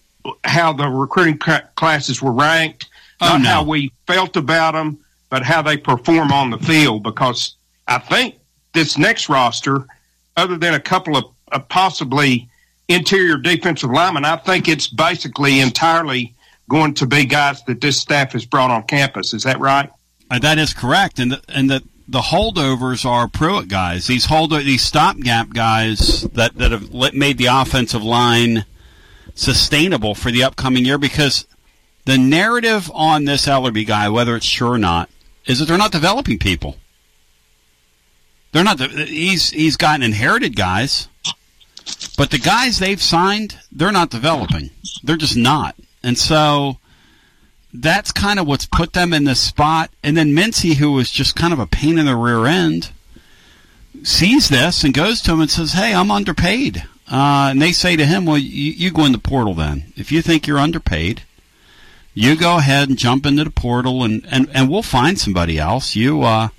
how 0.43 0.73
the 0.73 0.87
recruiting 0.87 1.37
classes 1.75 2.21
were 2.21 2.31
ranked, 2.31 2.87
oh, 3.21 3.27
not 3.27 3.41
no. 3.41 3.49
how 3.49 3.63
we 3.63 3.91
felt 4.07 4.35
about 4.35 4.73
them, 4.73 4.97
but 5.29 5.43
how 5.43 5.61
they 5.61 5.77
perform 5.77 6.31
on 6.31 6.49
the 6.49 6.57
field. 6.57 7.03
Because 7.03 7.55
I 7.87 7.99
think 7.99 8.35
this 8.73 8.97
next 8.97 9.29
roster, 9.29 9.85
other 10.35 10.57
than 10.57 10.73
a 10.73 10.79
couple 10.79 11.15
of 11.15 11.25
uh, 11.51 11.59
possibly 11.59 12.49
interior 12.87 13.37
defensive 13.37 13.91
linemen, 13.91 14.25
I 14.25 14.37
think 14.37 14.67
it's 14.67 14.87
basically 14.87 15.59
entirely 15.59 16.33
going 16.69 16.95
to 16.95 17.05
be 17.05 17.25
guys 17.25 17.63
that 17.65 17.81
this 17.81 17.97
staff 17.97 18.33
has 18.33 18.45
brought 18.45 18.71
on 18.71 18.83
campus. 18.83 19.33
Is 19.33 19.43
that 19.43 19.59
right? 19.59 19.91
Uh, 20.31 20.39
that 20.39 20.57
is 20.57 20.73
correct, 20.73 21.19
and 21.19 21.31
the, 21.31 21.41
and 21.49 21.69
the 21.69 21.83
the 22.09 22.21
holdovers 22.21 23.05
are 23.05 23.27
Pruitt 23.27 23.67
guys. 23.67 24.07
These 24.07 24.25
hold 24.25 24.51
these 24.51 24.81
stopgap 24.81 25.49
guys 25.53 26.23
that 26.33 26.55
that 26.55 26.71
have 26.71 26.91
made 27.13 27.37
the 27.37 27.45
offensive 27.45 28.03
line 28.03 28.65
sustainable 29.35 30.15
for 30.15 30.31
the 30.31 30.43
upcoming 30.43 30.85
year 30.85 30.97
because 30.97 31.45
the 32.05 32.17
narrative 32.17 32.89
on 32.95 33.25
this 33.25 33.45
Elarbee 33.45 33.85
guy, 33.85 34.09
whether 34.09 34.35
it's 34.35 34.49
true 34.49 34.69
or 34.69 34.79
not, 34.79 35.09
is 35.45 35.59
that 35.59 35.65
they're 35.65 35.77
not 35.77 35.91
developing 35.91 36.39
people. 36.39 36.77
They're 38.51 38.63
not. 38.63 38.79
He's 38.79 39.51
he's 39.51 39.77
gotten 39.77 40.01
inherited 40.01 40.55
guys, 40.55 41.07
but 42.17 42.31
the 42.31 42.39
guys 42.39 42.79
they've 42.79 43.01
signed, 43.01 43.57
they're 43.71 43.91
not 43.91 44.09
developing. 44.09 44.71
They're 45.03 45.15
just 45.15 45.37
not, 45.37 45.75
and 46.01 46.17
so 46.17 46.79
that's 47.73 48.11
kind 48.11 48.39
of 48.39 48.47
what's 48.47 48.65
put 48.65 48.93
them 48.93 49.13
in 49.13 49.25
this 49.25 49.39
spot. 49.39 49.91
And 50.03 50.17
then 50.17 50.33
Mincey, 50.33 50.75
who 50.75 50.93
was 50.93 51.11
just 51.11 51.35
kind 51.35 51.53
of 51.53 51.59
a 51.59 51.67
pain 51.67 51.97
in 51.97 52.05
the 52.05 52.15
rear 52.15 52.45
end, 52.45 52.91
sees 54.03 54.49
this 54.49 54.83
and 54.83 54.93
goes 54.93 55.21
to 55.21 55.33
him 55.33 55.41
and 55.41 55.51
says, 55.51 55.73
"Hey, 55.73 55.93
I'm 55.93 56.11
underpaid." 56.11 56.83
Uh, 57.11 57.49
and 57.51 57.61
they 57.61 57.71
say 57.71 57.95
to 57.95 58.05
him, 58.05 58.25
"Well, 58.25 58.37
you, 58.37 58.71
you 58.71 58.91
go 58.91 59.05
in 59.05 59.11
the 59.11 59.17
portal 59.17 59.53
then. 59.53 59.93
If 59.95 60.11
you 60.11 60.21
think 60.21 60.47
you're 60.47 60.59
underpaid, 60.59 61.23
you 62.13 62.35
go 62.35 62.57
ahead 62.57 62.89
and 62.89 62.97
jump 62.97 63.25
into 63.25 63.43
the 63.43 63.51
portal, 63.51 64.03
and 64.03 64.25
and 64.29 64.49
and 64.53 64.69
we'll 64.69 64.83
find 64.83 65.19
somebody 65.19 65.57
else. 65.57 65.95
You." 65.95 66.23
Uh, 66.23 66.49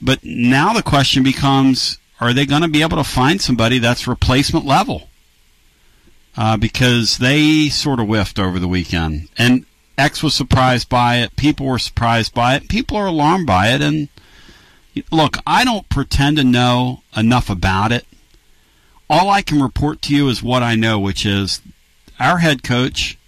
but 0.00 0.24
now 0.24 0.72
the 0.72 0.82
question 0.82 1.22
becomes: 1.22 1.98
Are 2.20 2.32
they 2.32 2.46
going 2.46 2.62
to 2.62 2.68
be 2.68 2.82
able 2.82 2.98
to 2.98 3.04
find 3.04 3.40
somebody 3.40 3.78
that's 3.78 4.06
replacement 4.06 4.64
level? 4.64 5.08
Uh, 6.36 6.56
because 6.56 7.18
they 7.18 7.68
sort 7.68 7.98
of 7.98 8.06
whiffed 8.06 8.38
over 8.38 8.58
the 8.58 8.68
weekend, 8.68 9.28
and 9.38 9.64
X 9.96 10.22
was 10.22 10.34
surprised 10.34 10.88
by 10.88 11.16
it. 11.16 11.34
People 11.36 11.66
were 11.66 11.78
surprised 11.78 12.34
by 12.34 12.56
it. 12.56 12.68
People 12.68 12.98
are 12.98 13.06
alarmed 13.06 13.46
by 13.46 13.68
it, 13.68 13.80
and 13.80 14.08
look, 15.10 15.38
I 15.46 15.64
don't 15.64 15.88
pretend 15.88 16.36
to 16.36 16.44
know 16.44 17.02
enough 17.16 17.48
about 17.48 17.90
it 17.90 18.04
all 19.08 19.30
I 19.30 19.42
can 19.42 19.62
report 19.62 20.02
to 20.02 20.14
you 20.14 20.28
is 20.28 20.42
what 20.42 20.62
I 20.62 20.74
know, 20.74 20.98
which 20.98 21.24
is 21.24 21.60
our 22.18 22.38
head 22.38 22.62
coach 22.62 23.18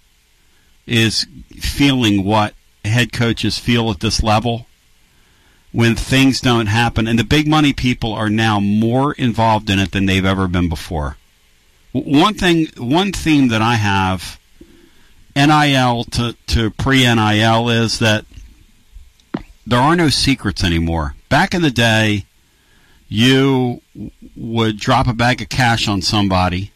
is 0.85 1.25
feeling 1.57 2.23
what 2.23 2.53
head 2.83 3.13
coaches 3.13 3.59
feel 3.59 3.89
at 3.91 3.99
this 3.99 4.23
level 4.23 4.67
when 5.71 5.95
things 5.95 6.41
don't 6.41 6.65
happen. 6.65 7.07
And 7.07 7.17
the 7.17 7.23
big 7.23 7.47
money 7.47 7.73
people 7.73 8.13
are 8.13 8.29
now 8.29 8.59
more 8.59 9.13
involved 9.13 9.69
in 9.69 9.79
it 9.79 9.91
than 9.91 10.05
they've 10.05 10.25
ever 10.25 10.47
been 10.47 10.67
before. 10.67 11.17
One 12.05 12.33
thing, 12.33 12.67
one 12.77 13.11
theme 13.11 13.49
that 13.49 13.61
I 13.61 13.75
have, 13.75 14.39
NIL 15.35 16.03
to, 16.05 16.35
to 16.47 16.71
pre 16.71 16.99
NIL, 17.03 17.69
is 17.69 17.99
that 17.99 18.25
there 19.65 19.79
are 19.79 19.95
no 19.95 20.09
secrets 20.09 20.63
anymore. 20.63 21.15
Back 21.29 21.53
in 21.53 21.61
the 21.61 21.71
day, 21.71 22.25
you 23.07 23.81
would 24.35 24.77
drop 24.77 25.07
a 25.07 25.13
bag 25.13 25.41
of 25.41 25.49
cash 25.49 25.87
on 25.87 26.01
somebody, 26.01 26.71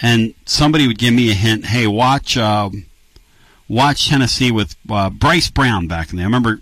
and 0.00 0.34
somebody 0.44 0.86
would 0.86 0.98
give 0.98 1.14
me 1.14 1.30
a 1.30 1.34
hint. 1.34 1.66
Hey, 1.66 1.86
watch 1.86 2.36
uh, 2.36 2.70
watch 3.68 4.08
Tennessee 4.08 4.50
with 4.50 4.76
uh, 4.88 5.10
Bryce 5.10 5.50
Brown 5.50 5.86
back 5.86 6.10
in 6.10 6.16
there. 6.16 6.24
I 6.24 6.28
remember, 6.28 6.60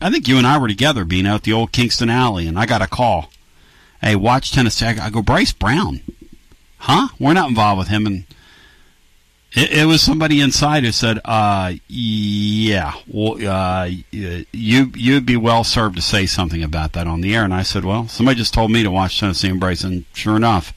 I 0.00 0.10
think 0.10 0.28
you 0.28 0.38
and 0.38 0.46
I 0.46 0.58
were 0.58 0.68
together 0.68 1.04
being 1.04 1.26
out 1.26 1.42
the 1.42 1.52
old 1.52 1.72
Kingston 1.72 2.08
Alley, 2.08 2.46
and 2.46 2.58
I 2.58 2.66
got 2.66 2.82
a 2.82 2.86
call. 2.86 3.30
Hey, 4.00 4.14
watch 4.14 4.52
Tennessee. 4.52 4.86
I 4.86 5.10
go 5.10 5.22
Bryce 5.22 5.52
Brown, 5.52 6.00
huh? 6.78 7.08
We're 7.18 7.34
not 7.34 7.48
involved 7.48 7.78
with 7.78 7.88
him, 7.88 8.06
and 8.06 8.24
it, 9.52 9.70
it, 9.70 9.84
was 9.86 10.02
somebody 10.02 10.40
inside 10.40 10.84
who 10.84 10.92
said, 10.92 11.20
uh, 11.24 11.74
"Yeah, 11.88 12.94
well, 13.06 13.36
uh, 13.48 13.90
you 14.10 14.46
you'd 14.94 15.26
be 15.26 15.36
well 15.36 15.64
served 15.64 15.96
to 15.96 16.02
say 16.02 16.26
something 16.26 16.62
about 16.62 16.92
that 16.92 17.06
on 17.06 17.20
the 17.20 17.34
air." 17.34 17.44
And 17.44 17.54
I 17.54 17.62
said, 17.62 17.84
"Well, 17.84 18.08
somebody 18.08 18.38
just 18.38 18.54
told 18.54 18.70
me 18.70 18.82
to 18.82 18.90
watch 18.90 19.18
Tennessee 19.18 19.48
and 19.48 19.60
Bryce, 19.60 19.84
and 19.84 20.04
sure 20.12 20.36
enough, 20.36 20.72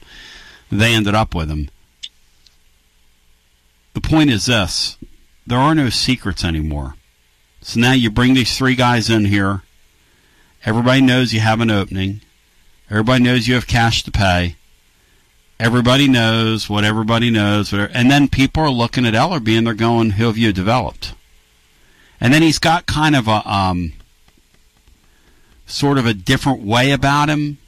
they 0.70 0.94
ended 0.94 1.14
up 1.14 1.34
with 1.34 1.50
him." 1.50 1.70
The 3.94 4.00
point 4.00 4.30
is 4.30 4.46
this: 4.46 4.96
there 5.46 5.58
are 5.58 5.74
no 5.74 5.90
secrets 5.90 6.44
anymore. 6.44 6.94
So 7.62 7.78
now 7.78 7.92
you 7.92 8.10
bring 8.10 8.34
these 8.34 8.56
three 8.56 8.74
guys 8.74 9.10
in 9.10 9.26
here. 9.26 9.62
Everybody 10.64 11.02
knows 11.02 11.34
you 11.34 11.40
have 11.40 11.60
an 11.60 11.70
opening. 11.70 12.22
Everybody 12.88 13.22
knows 13.22 13.46
you 13.46 13.54
have 13.54 13.66
cash 13.66 14.02
to 14.04 14.10
pay 14.10 14.56
everybody 15.60 16.08
knows 16.08 16.68
what 16.68 16.84
everybody 16.84 17.30
knows, 17.30 17.72
and 17.72 18.10
then 18.10 18.28
people 18.28 18.62
are 18.62 18.70
looking 18.70 19.06
at 19.06 19.14
Elarbee 19.14 19.58
and 19.58 19.66
they're 19.66 19.74
going, 19.74 20.12
"Who 20.12 20.26
have 20.26 20.38
you 20.38 20.52
developed?" 20.52 21.14
And 22.20 22.34
then 22.34 22.42
he's 22.42 22.58
got 22.58 22.86
kind 22.86 23.14
of 23.14 23.28
a 23.28 23.48
um, 23.48 23.92
sort 25.66 25.98
of 25.98 26.06
a 26.06 26.14
different 26.14 26.62
way 26.62 26.90
about 26.90 27.28
him, 27.28 27.58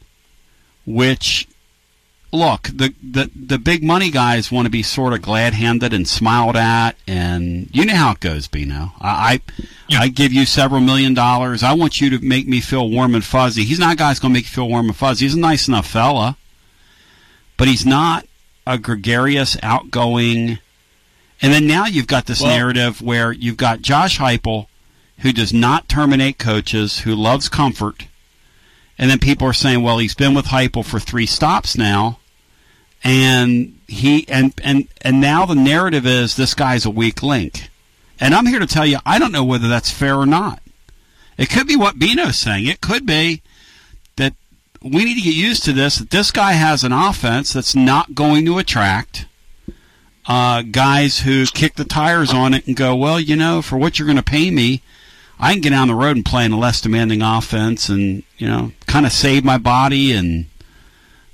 which 0.87 1.47
look 2.33 2.63
the 2.63 2.95
the 3.03 3.31
the 3.37 3.59
big 3.59 3.85
money 3.85 4.11
guys 4.11 4.51
want 4.51 4.65
to 4.65 4.71
be 4.71 4.83
sort 4.83 5.13
of 5.13 5.21
glad 5.21 5.53
handed 5.53 5.93
and 5.93 6.09
smiled 6.09 6.57
at, 6.57 6.93
and 7.07 7.69
you 7.73 7.85
know 7.85 7.95
how 7.95 8.13
it 8.13 8.21
goes, 8.21 8.49
Bino. 8.49 8.93
I. 9.01 9.35
I 9.35 9.41
I 9.95 10.09
give 10.09 10.33
you 10.33 10.47
several 10.47 10.81
million 10.81 11.13
dollars. 11.13 11.63
I 11.63 11.75
want 11.75 12.01
you 12.01 12.09
to 12.17 12.25
make 12.25 12.49
me 12.49 12.63
feel 12.63 12.89
warm 12.89 13.15
and 13.15 13.23
fuzzy. 13.23 13.63
He's 13.63 13.79
not 13.79 13.93
a 13.93 13.97
guy 13.97 14.09
who's 14.09 14.21
going 14.21 14.33
to 14.33 14.39
make 14.39 14.47
you 14.47 14.51
feel 14.51 14.67
warm 14.67 14.87
and 14.87 14.97
fuzzy. 14.97 15.27
He's 15.27 15.35
a 15.35 15.39
nice 15.39 15.69
enough 15.69 15.87
fella 15.87 16.39
but 17.63 17.69
he's 17.69 17.87
not 17.87 18.27
a 18.67 18.77
gregarious, 18.77 19.57
outgoing. 19.63 20.59
And 21.41 21.53
then 21.53 21.69
now 21.69 21.87
you've 21.87 22.09
got 22.09 22.27
this 22.27 22.43
well, 22.43 22.51
narrative 22.51 23.01
where 23.01 23.31
you've 23.31 23.57
got 23.57 23.83
Josh 23.83 24.19
Heupel, 24.19 24.67
who 25.19 25.33
does 25.33 25.53
not 25.53 25.89
terminate 25.89 26.39
coaches, 26.39 27.03
who 27.03 27.15
loves 27.15 27.49
comfort, 27.49 28.09
and 28.99 29.09
then 29.09 29.21
people 29.21 29.47
are 29.47 29.53
saying, 29.53 29.81
well, 29.81 29.99
he's 29.99 30.17
been 30.17 30.35
with 30.35 30.47
Heupel 30.47 30.85
for 30.85 30.99
three 30.99 31.25
stops 31.25 31.79
now, 31.79 32.19
and 33.05 33.79
he 33.87 34.29
and 34.29 34.53
and 34.65 34.89
and 35.01 35.21
now 35.21 35.47
the 35.47 35.55
narrative 35.55 36.05
is 36.05 36.35
this 36.35 36.55
guy's 36.55 36.85
a 36.85 36.91
weak 36.91 37.23
link. 37.23 37.71
And 38.19 38.35
I'm 38.35 38.47
here 38.47 38.59
to 38.59 38.67
tell 38.67 38.87
you, 38.87 38.99
I 39.07 39.21
don't 39.21 39.31
know 39.31 39.45
whether 39.45 39.69
that's 39.69 39.89
fair 39.89 40.17
or 40.17 40.27
not. 40.27 40.61
It 41.39 41.49
could 41.49 41.69
be 41.69 41.77
what 41.77 41.97
Bino's 41.97 42.41
saying. 42.41 42.67
It 42.67 42.81
could 42.81 43.07
be 43.07 43.41
we 44.85 45.05
need 45.05 45.15
to 45.15 45.23
get 45.23 45.35
used 45.35 45.65
to 45.65 45.73
this. 45.73 45.97
That 45.97 46.11
this 46.11 46.31
guy 46.31 46.53
has 46.53 46.85
an 46.85 46.93
offense 46.93 47.53
that's 47.53 47.75
not 47.75 48.15
going 48.15 48.45
to 48.47 48.59
attract 48.59 49.27
uh, 50.27 50.63
guys 50.63 51.21
who 51.21 51.47
kick 51.47 51.75
the 51.75 51.85
tires 51.85 52.33
on 52.33 52.55
it 52.55 52.67
and 52.67 52.77
go, 52.77 52.95
well, 52.95 53.21
you 53.21 53.37
know, 53.37 53.63
for 53.63 53.77
what 53.77 53.99
you're 53.99 54.07
going 54.07 54.17
to 54.17 54.23
pay 54.23 54.51
me, 54.51 54.83
I 55.39 55.53
can 55.53 55.61
get 55.61 55.71
down 55.71 55.89
the 55.89 55.95
road 55.95 56.17
and 56.17 56.25
play 56.25 56.45
in 56.45 56.53
a 56.53 56.59
less 56.59 56.81
demanding 56.81 57.23
offense, 57.23 57.89
and 57.89 58.23
you 58.39 58.47
know, 58.47 58.73
kind 58.87 59.07
of 59.07 59.13
save 59.13 59.45
my 59.45 59.59
body. 59.59 60.13
And 60.13 60.47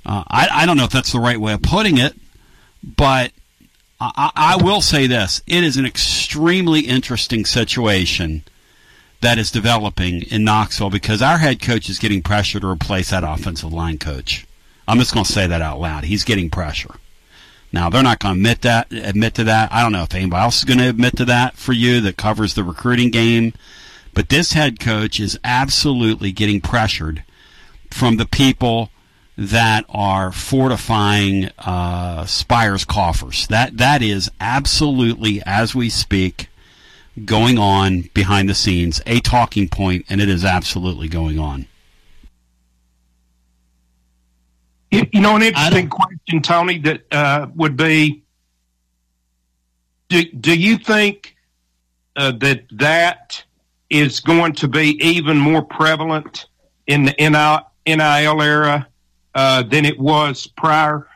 uh, 0.05 0.23
I, 0.27 0.47
I 0.51 0.65
don't 0.65 0.77
know 0.77 0.85
if 0.85 0.91
that's 0.91 1.11
the 1.11 1.19
right 1.19 1.39
way 1.39 1.53
of 1.53 1.61
putting 1.61 1.97
it, 1.97 2.15
but 2.83 3.31
I, 3.99 4.31
I 4.35 4.63
will 4.63 4.81
say 4.81 5.05
this: 5.05 5.43
it 5.45 5.63
is 5.63 5.77
an 5.77 5.85
extremely 5.85 6.81
interesting 6.81 7.45
situation 7.45 8.43
that 9.21 9.37
is 9.37 9.51
developing 9.51 10.21
in 10.23 10.43
Knoxville 10.43 10.89
because 10.89 11.21
our 11.21 11.37
head 11.37 11.61
coach 11.61 11.89
is 11.89 11.99
getting 11.99 12.21
pressure 12.21 12.59
to 12.59 12.67
replace 12.67 13.09
that 13.09 13.23
offensive 13.23 13.73
line 13.73 13.97
coach. 13.97 14.45
I'm 14.87 14.97
just 14.97 15.13
going 15.13 15.25
to 15.25 15.31
say 15.31 15.45
that 15.47 15.61
out 15.61 15.79
loud. 15.79 16.05
He's 16.05 16.23
getting 16.23 16.49
pressure. 16.49 16.95
Now 17.71 17.89
they're 17.89 18.01
not 18.01 18.19
going 18.19 18.35
to 18.35 18.39
admit 18.39 18.61
that, 18.61 18.91
admit 18.91 19.35
to 19.35 19.43
that. 19.43 19.71
I 19.71 19.83
don't 19.83 19.91
know 19.91 20.03
if 20.03 20.15
anybody 20.15 20.41
else 20.41 20.59
is 20.59 20.65
going 20.65 20.79
to 20.79 20.89
admit 20.89 21.17
to 21.17 21.25
that 21.25 21.55
for 21.55 21.73
you 21.73 22.01
that 22.01 22.17
covers 22.17 22.53
the 22.53 22.63
recruiting 22.63 23.11
game. 23.11 23.53
But 24.13 24.29
this 24.29 24.53
head 24.53 24.79
coach 24.79 25.19
is 25.19 25.39
absolutely 25.43 26.31
getting 26.31 26.61
pressured 26.61 27.23
from 27.91 28.17
the 28.17 28.25
people 28.25 28.89
that 29.37 29.85
are 29.87 30.31
fortifying 30.31 31.49
uh, 31.59 32.25
Spyre's 32.25 32.85
coffers. 32.85 33.47
That 33.47 33.77
that 33.77 34.01
is 34.01 34.29
absolutely, 34.41 35.41
as 35.45 35.75
we 35.75 35.89
speak, 35.89 36.49
going 37.25 37.57
on 37.57 38.09
behind 38.13 38.49
the 38.49 38.55
scenes, 38.55 39.01
a 39.05 39.19
talking 39.19 39.67
point, 39.67 40.05
and 40.09 40.21
it 40.21 40.29
is 40.29 40.45
absolutely 40.45 41.07
going 41.07 41.39
on. 41.39 41.65
You, 44.91 45.05
you 45.11 45.21
know, 45.21 45.35
an 45.35 45.43
interesting 45.43 45.89
question, 45.89 46.41
Tony, 46.41 46.79
that 46.79 47.01
uh, 47.11 47.47
would 47.55 47.77
be: 47.77 48.23
Do 50.09 50.23
do 50.23 50.57
you 50.57 50.77
think 50.77 51.35
uh, 52.15 52.31
that 52.39 52.63
that 52.71 53.43
is 53.89 54.19
going 54.19 54.53
to 54.53 54.67
be 54.67 54.97
even 55.03 55.37
more 55.37 55.61
prevalent 55.61 56.47
in 56.87 57.05
the 57.05 57.15
NIL, 57.19 57.61
NIL 57.85 58.41
era 58.41 58.87
uh, 59.35 59.63
than 59.63 59.85
it 59.85 59.99
was 59.99 60.47
prior? 60.47 61.07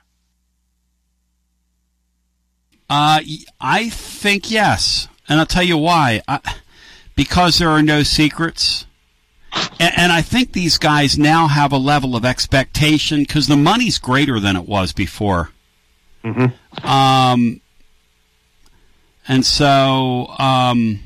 Uh, 2.90 3.22
I 3.60 3.90
think 3.90 4.52
yes, 4.52 5.08
and 5.28 5.40
I'll 5.40 5.46
tell 5.46 5.64
you 5.64 5.78
why. 5.78 6.22
I, 6.28 6.40
because 7.16 7.60
there 7.60 7.70
are 7.70 7.82
no 7.82 8.04
secrets, 8.04 8.86
and, 9.80 9.94
and, 9.98 10.12
I 10.12 10.22
think 10.22 10.54
these 10.54 10.78
guys 10.78 11.18
now 11.18 11.48
have 11.48 11.72
a 11.72 11.78
level 11.78 12.16
of 12.16 12.26
expectation 12.26 13.22
because 13.22 13.48
the 13.48 13.58
money's 13.58 14.00
greater 14.00 14.40
than 14.40 14.56
it 14.56 14.68
was 14.68 14.94
before. 14.94 15.52
Mm-hmm. 16.24 16.88
Um, 16.88 17.62
and 19.28 19.46
so, 19.46 20.28
um, 20.40 21.02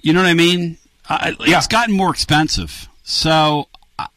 you 0.00 0.12
know 0.12 0.20
what 0.20 0.28
I 0.28 0.34
mean? 0.34 0.78
Uh, 1.08 1.32
yeah. 1.40 1.58
It's 1.58 1.66
gotten 1.66 1.94
more 1.94 2.10
expensive. 2.10 2.88
So 3.02 3.68
I, 3.98 4.08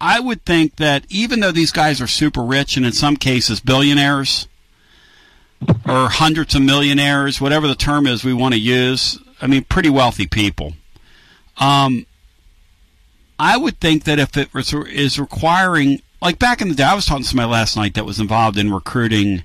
I 0.00 0.20
would 0.20 0.44
think 0.44 0.76
that 0.76 1.04
even 1.08 1.40
though 1.40 1.52
these 1.52 1.72
guys 1.72 2.00
are 2.00 2.06
super 2.06 2.42
rich 2.42 2.76
and 2.76 2.86
in 2.86 2.92
some 2.92 3.16
cases 3.16 3.60
billionaires 3.60 4.48
or 5.86 6.08
hundreds 6.08 6.54
of 6.54 6.62
millionaires, 6.62 7.40
whatever 7.40 7.66
the 7.66 7.74
term 7.74 8.06
is 8.06 8.24
we 8.24 8.34
want 8.34 8.54
to 8.54 8.60
use, 8.60 9.18
I 9.40 9.46
mean, 9.46 9.64
pretty 9.64 9.90
wealthy 9.90 10.26
people. 10.26 10.74
Um, 11.58 12.06
I 13.38 13.56
would 13.56 13.80
think 13.80 14.04
that 14.04 14.18
if 14.18 14.36
it 14.36 14.52
was, 14.54 14.72
requiring, 15.18 16.00
like 16.20 16.38
back 16.38 16.60
in 16.60 16.68
the 16.68 16.74
day, 16.74 16.84
I 16.84 16.94
was 16.94 17.06
talking 17.06 17.22
to 17.22 17.28
somebody 17.28 17.50
last 17.50 17.76
night 17.76 17.94
that 17.94 18.06
was 18.06 18.18
involved 18.18 18.58
in 18.58 18.72
recruiting 18.72 19.44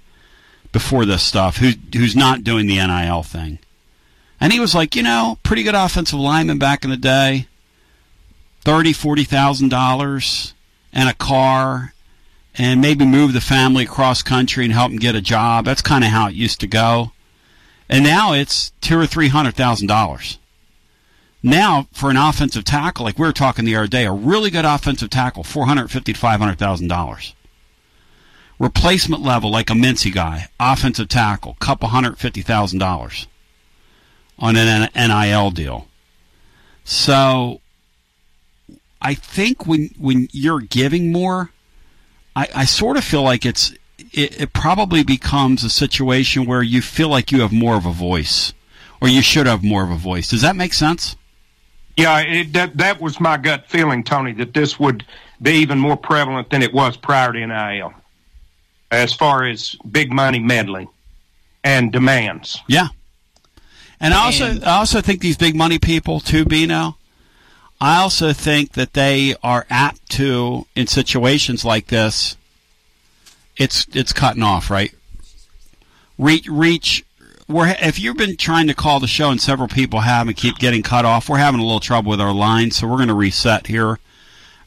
before 0.72 1.06
this 1.06 1.24
stuff, 1.24 1.58
who, 1.58 1.72
who's 1.94 2.16
not 2.16 2.44
doing 2.44 2.68
the 2.68 2.76
NIL 2.76 3.24
thing. 3.24 3.60
And 4.40 4.52
he 4.52 4.60
was 4.60 4.74
like, 4.74 4.96
you 4.96 5.04
know, 5.04 5.38
pretty 5.44 5.64
good 5.64 5.76
offensive 5.76 6.18
lineman 6.18 6.58
back 6.58 6.84
in 6.84 6.90
the 6.90 6.98
day, 6.98 7.48
thirty, 8.62 8.92
forty 8.92 9.24
thousand 9.24 9.70
dollars, 9.70 10.56
and 10.92 11.08
a 11.08 11.14
car, 11.14 11.94
and 12.58 12.82
maybe 12.82 13.06
move 13.06 13.34
the 13.34 13.42
family 13.42 13.84
across 13.84 14.22
country 14.22 14.66
and 14.66 14.74
help 14.74 14.92
them 14.92 15.00
get 15.00 15.16
a 15.16 15.22
job. 15.22 15.66
That's 15.66 15.82
kind 15.82 16.04
of 16.04 16.10
how 16.10 16.28
it 16.28 16.36
used 16.36 16.60
to 16.62 16.68
go. 16.68 17.12
And 17.90 18.04
now 18.04 18.34
it's 18.34 18.72
two 18.82 18.98
or 18.98 19.06
three 19.06 19.30
hundred 19.30 19.56
thousand 19.56 19.88
dollars. 19.88 20.38
Now, 21.44 21.88
for 21.92 22.10
an 22.10 22.18
offensive 22.18 22.64
tackle, 22.64 23.06
like 23.06 23.18
we 23.18 23.26
were 23.26 23.34
talking 23.34 23.66
the 23.66 23.76
other 23.76 23.88
day, 23.88 24.06
a 24.06 24.12
really 24.12 24.52
good 24.52 24.66
offensive 24.66 25.10
tackle, 25.10 25.44
four 25.44 25.66
hundred 25.66 25.90
fifty 25.90 26.14
to 26.14 26.20
five 26.20 26.40
hundred 26.40 26.60
thousand 26.60 26.88
dollars. 26.88 27.34
Replacement 28.60 29.24
level, 29.24 29.50
like 29.50 29.72
a 29.72 29.76
Mincey 29.76 30.12
guy, 30.12 30.48
offensive 30.60 31.10
tackle, 31.10 31.56
couple 31.60 31.90
hundred 31.90 32.18
fifty 32.20 32.42
thousand 32.42 32.80
dollars 32.80 33.28
on 34.38 34.56
an 34.56 34.90
NIL 34.96 35.52
deal. 35.52 35.88
So 36.84 37.62
I 39.02 39.16
think 39.16 39.66
when 39.66 39.90
when 39.98 40.28
you're 40.32 40.60
giving 40.60 41.12
more, 41.12 41.50
I, 42.36 42.48
I 42.56 42.66
sort 42.66 42.98
of 42.98 43.04
feel 43.04 43.24
like 43.24 43.46
it's 43.46 43.72
it, 44.14 44.42
it, 44.42 44.54
probably 44.54 45.04
becomes 45.04 45.64
a 45.64 45.70
situation 45.70 46.46
where 46.46 46.64
you 46.64 46.82
feel 46.82 47.10
like 47.10 47.32
you 47.32 47.42
have 47.42 47.52
more 47.52 47.76
of 47.76 47.86
a 47.86 47.92
voice, 47.92 48.54
or 49.00 49.08
you 49.08 49.22
should 49.22 49.48
have 49.48 49.64
more 49.64 49.84
of 49.84 49.92
a 49.92 49.96
voice. 49.96 50.30
Does 50.30 50.42
that 50.42 50.56
make 50.56 50.74
sense? 50.74 51.16
Yeah, 51.98 52.20
it, 52.20 52.54
that 52.54 52.78
that 52.78 53.02
was 53.02 53.20
my 53.20 53.38
gut 53.38 53.66
feeling, 53.68 54.04
Tony, 54.04 54.32
that 54.34 54.54
this 54.54 54.80
would 54.80 55.06
be 55.42 55.52
even 55.54 55.78
more 55.78 55.98
prevalent 55.98 56.50
than 56.50 56.62
it 56.62 56.74
was 56.74 56.98
prior 56.98 57.34
to 57.34 57.46
NIL, 57.46 57.94
as 58.92 59.14
far 59.14 59.46
as 59.46 59.76
big 59.92 60.12
money 60.12 60.40
meddling 60.40 60.88
and 61.64 61.92
demands. 61.92 62.62
Yeah, 62.68 62.88
and 64.00 64.14
I 64.14 64.26
also 64.26 64.60
I 64.62 64.78
also 64.78 65.02
think 65.02 65.22
these 65.22 65.38
big 65.38 65.56
money 65.56 65.80
people 65.80 66.20
too, 66.20 66.46
Bino. 66.46 66.98
I 67.82 67.98
also 67.98 68.32
think 68.32 68.74
that 68.74 68.94
they 68.94 69.36
are 69.42 69.66
apt 69.72 70.08
to 70.12 70.68
in 70.76 70.86
situations 70.86 71.66
like 71.66 71.88
this. 71.88 72.38
It's 73.58 73.88
it's 73.92 74.14
cutting 74.14 74.44
off, 74.44 74.70
right? 74.70 74.94
Reach 76.20 76.48
reach. 76.48 77.04
We're 77.48 77.76
if 77.82 78.00
you've 78.00 78.18
been 78.18 78.38
trying 78.38 78.68
to 78.68 78.76
call 78.76 79.00
the 79.00 79.08
show 79.08 79.32
and 79.32 79.42
several 79.42 79.68
people 79.68 80.02
have 80.02 80.28
and 80.28 80.38
keep 80.38 80.60
getting 80.60 80.84
cut 80.84 81.06
off, 81.06 81.28
we're 81.28 81.40
having 81.40 81.60
a 81.60 81.64
little 81.64 81.80
trouble 81.80 82.12
with 82.12 82.22
our 82.22 82.34
line, 82.34 82.70
so 82.70 82.88
we're 82.88 82.98
going 82.98 83.08
to 83.08 83.16
reset 83.16 83.66
here 83.66 83.98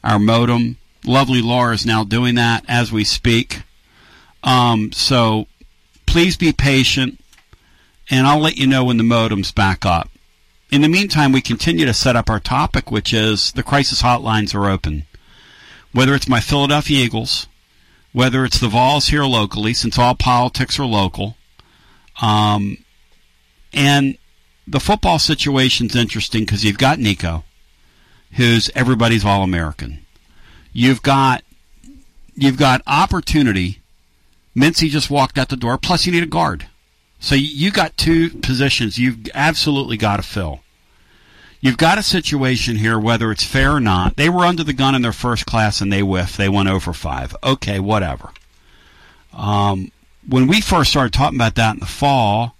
our 0.03 0.19
modem. 0.19 0.77
Lovely 1.05 1.41
Laura 1.41 1.73
is 1.73 1.85
now 1.85 2.03
doing 2.03 2.35
that 2.35 2.65
as 2.67 2.91
we 2.91 3.05
speak. 3.05 3.63
Um, 4.43 4.91
so 4.91 5.47
please 6.05 6.35
be 6.35 6.51
patient 6.51 7.19
and 8.09 8.27
I'll 8.27 8.39
let 8.39 8.57
you 8.57 8.67
know 8.67 8.83
when 8.83 8.97
the 8.97 9.03
modem's 9.03 9.51
back 9.51 9.85
up. 9.85 10.09
In 10.75 10.81
the 10.81 10.89
meantime, 10.89 11.31
we 11.31 11.39
continue 11.39 11.85
to 11.85 11.93
set 11.93 12.17
up 12.17 12.29
our 12.29 12.41
topic, 12.41 12.91
which 12.91 13.13
is 13.13 13.53
the 13.53 13.63
crisis 13.63 14.01
hotlines 14.01 14.53
are 14.53 14.69
open. 14.69 15.05
Whether 15.93 16.13
it's 16.13 16.27
my 16.27 16.41
Philadelphia 16.41 17.05
Eagles, 17.05 17.47
whether 18.11 18.43
it's 18.43 18.59
the 18.59 18.67
Vols 18.67 19.07
here 19.07 19.23
locally, 19.23 19.73
since 19.73 19.97
all 19.97 20.15
politics 20.15 20.77
are 20.77 20.85
local, 20.85 21.37
um, 22.21 22.77
and 23.73 24.17
the 24.67 24.81
football 24.81 25.17
situation's 25.17 25.95
interesting 25.95 26.43
because 26.43 26.65
you've 26.65 26.77
got 26.77 26.99
Nico, 26.99 27.45
who's 28.31 28.69
everybody's 28.75 29.23
All 29.23 29.43
American. 29.43 30.05
You've 30.73 31.01
got 31.01 31.45
you've 32.33 32.57
got 32.57 32.81
opportunity. 32.85 33.79
Mincey 34.53 34.89
just 34.89 35.09
walked 35.09 35.37
out 35.37 35.47
the 35.47 35.55
door. 35.55 35.77
Plus, 35.77 36.05
you 36.05 36.11
need 36.11 36.23
a 36.23 36.25
guard. 36.25 36.65
So 37.21 37.33
you 37.33 37.71
got 37.71 37.95
two 37.95 38.29
positions 38.41 38.97
you've 38.97 39.29
absolutely 39.33 39.95
got 39.95 40.17
to 40.17 40.21
fill. 40.21 40.59
You've 41.65 41.77
got 41.77 41.97
a 41.97 42.03
situation 42.03 42.75
here, 42.75 42.99
whether 42.99 43.31
it's 43.31 43.43
fair 43.43 43.71
or 43.71 43.79
not. 43.79 44.17
They 44.17 44.29
were 44.29 44.45
under 44.45 44.63
the 44.63 44.71
gun 44.71 44.93
in 44.93 45.01
their 45.01 45.11
first 45.11 45.47
class 45.47 45.81
and 45.81 45.91
they 45.91 46.01
whiffed. 46.01 46.37
They 46.37 46.47
went 46.47 46.69
over 46.69 46.93
five. 46.93 47.35
Okay, 47.43 47.79
whatever. 47.79 48.29
Um, 49.33 49.91
when 50.27 50.45
we 50.45 50.61
first 50.61 50.91
started 50.91 51.11
talking 51.11 51.39
about 51.39 51.55
that 51.55 51.73
in 51.73 51.79
the 51.79 51.87
fall, 51.87 52.55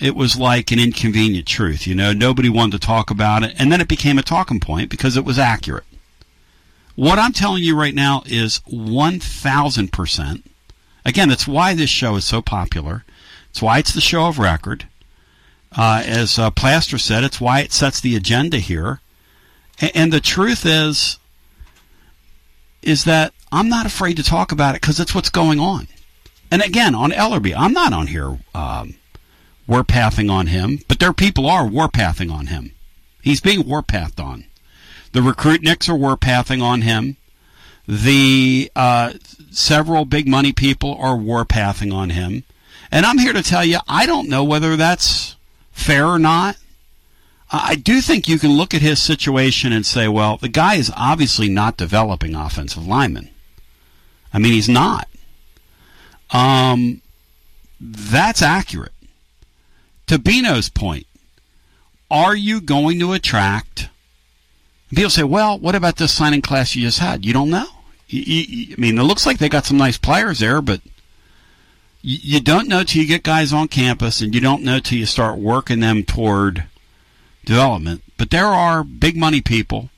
it 0.00 0.16
was 0.16 0.34
like 0.34 0.72
an 0.72 0.78
inconvenient 0.78 1.46
truth. 1.46 1.86
You 1.86 1.94
know, 1.94 2.14
nobody 2.14 2.48
wanted 2.48 2.80
to 2.80 2.86
talk 2.86 3.10
about 3.10 3.42
it, 3.42 3.54
and 3.58 3.70
then 3.70 3.82
it 3.82 3.86
became 3.86 4.16
a 4.16 4.22
talking 4.22 4.60
point 4.60 4.88
because 4.88 5.18
it 5.18 5.24
was 5.26 5.38
accurate. 5.38 5.84
What 6.94 7.18
I'm 7.18 7.34
telling 7.34 7.64
you 7.64 7.78
right 7.78 7.94
now 7.94 8.22
is 8.24 8.60
1,000%. 8.60 10.42
Again, 11.04 11.28
that's 11.28 11.46
why 11.46 11.74
this 11.74 11.90
show 11.90 12.16
is 12.16 12.24
so 12.24 12.40
popular. 12.40 13.04
It's 13.50 13.60
why 13.60 13.76
it's 13.76 13.92
the 13.92 14.00
show 14.00 14.26
of 14.26 14.38
record. 14.38 14.88
Uh, 15.72 16.02
as 16.04 16.38
uh, 16.38 16.50
Plaster 16.50 16.98
said, 16.98 17.24
it's 17.24 17.40
why 17.40 17.60
it 17.60 17.72
sets 17.72 18.00
the 18.00 18.16
agenda 18.16 18.58
here. 18.58 19.00
And, 19.80 19.92
and 19.94 20.12
the 20.12 20.20
truth 20.20 20.64
is, 20.64 21.18
is 22.82 23.04
that 23.04 23.32
I'm 23.52 23.68
not 23.68 23.86
afraid 23.86 24.16
to 24.16 24.22
talk 24.22 24.52
about 24.52 24.74
it 24.74 24.80
because 24.80 25.00
it's 25.00 25.14
what's 25.14 25.30
going 25.30 25.60
on. 25.60 25.88
And 26.50 26.62
again, 26.62 26.94
on 26.94 27.10
Elarbee, 27.10 27.54
I'm 27.56 27.72
not 27.72 27.92
on 27.92 28.06
here 28.06 28.38
um, 28.54 28.94
warpathing 29.68 30.30
on 30.30 30.46
him, 30.46 30.80
but 30.88 31.00
there 31.00 31.12
people 31.12 31.46
are 31.46 31.64
warpathing 31.64 32.32
on 32.32 32.46
him. 32.46 32.72
He's 33.22 33.40
being 33.40 33.62
warpathed 33.62 34.22
on. 34.22 34.44
The 35.12 35.20
recruitniks 35.20 35.88
are 35.88 35.98
warpathing 35.98 36.62
on 36.62 36.82
him. 36.82 37.16
The 37.88 38.70
uh, 38.76 39.14
several 39.50 40.04
big 40.04 40.28
money 40.28 40.52
people 40.52 40.96
are 41.00 41.16
warpathing 41.16 41.92
on 41.92 42.10
him. 42.10 42.44
And 42.92 43.04
I'm 43.04 43.18
here 43.18 43.32
to 43.32 43.42
tell 43.42 43.64
you, 43.64 43.78
I 43.88 44.06
don't 44.06 44.28
know 44.28 44.44
whether 44.44 44.76
that's 44.76 45.35
fair 45.76 46.06
or 46.06 46.18
not. 46.18 46.56
I 47.52 47.76
do 47.76 48.00
think 48.00 48.26
you 48.26 48.40
can 48.40 48.52
look 48.52 48.74
at 48.74 48.82
his 48.82 49.00
situation 49.00 49.72
and 49.72 49.86
say, 49.86 50.08
well, 50.08 50.36
the 50.36 50.48
guy 50.48 50.74
is 50.74 50.90
obviously 50.96 51.48
not 51.48 51.76
developing 51.76 52.34
offensive 52.34 52.86
linemen. 52.86 53.28
I 54.34 54.38
mean, 54.38 54.52
he's 54.52 54.68
not. 54.68 55.08
Um, 56.30 57.02
that's 57.80 58.42
accurate. 58.42 58.92
To 60.08 60.18
Bino's 60.18 60.68
point, 60.68 61.06
are 62.10 62.34
you 62.34 62.60
going 62.60 62.98
to 62.98 63.12
attract? 63.12 63.90
People 64.90 65.10
say, 65.10 65.24
well, 65.24 65.58
what 65.58 65.74
about 65.74 65.96
this 65.96 66.12
signing 66.12 66.42
class 66.42 66.74
you 66.74 66.82
just 66.82 66.98
had? 66.98 67.24
You 67.24 67.32
don't 67.32 67.50
know. 67.50 67.66
You, 68.08 68.22
you, 68.22 68.74
I 68.76 68.80
mean, 68.80 68.98
it 68.98 69.02
looks 69.02 69.26
like 69.26 69.38
they 69.38 69.48
got 69.48 69.66
some 69.66 69.78
nice 69.78 69.98
players 69.98 70.40
there, 70.40 70.60
but 70.60 70.80
you 72.08 72.38
don't 72.38 72.68
know 72.68 72.84
till 72.84 73.02
you 73.02 73.08
get 73.08 73.24
guys 73.24 73.52
on 73.52 73.66
campus, 73.66 74.20
and 74.20 74.32
you 74.32 74.40
don't 74.40 74.62
know 74.62 74.78
till 74.78 74.96
you 74.96 75.06
start 75.06 75.38
working 75.38 75.80
them 75.80 76.04
toward 76.04 76.64
development. 77.44 78.04
But 78.16 78.30
there 78.30 78.46
are 78.46 78.84
big 78.84 79.16
money 79.16 79.40
people 79.40 79.90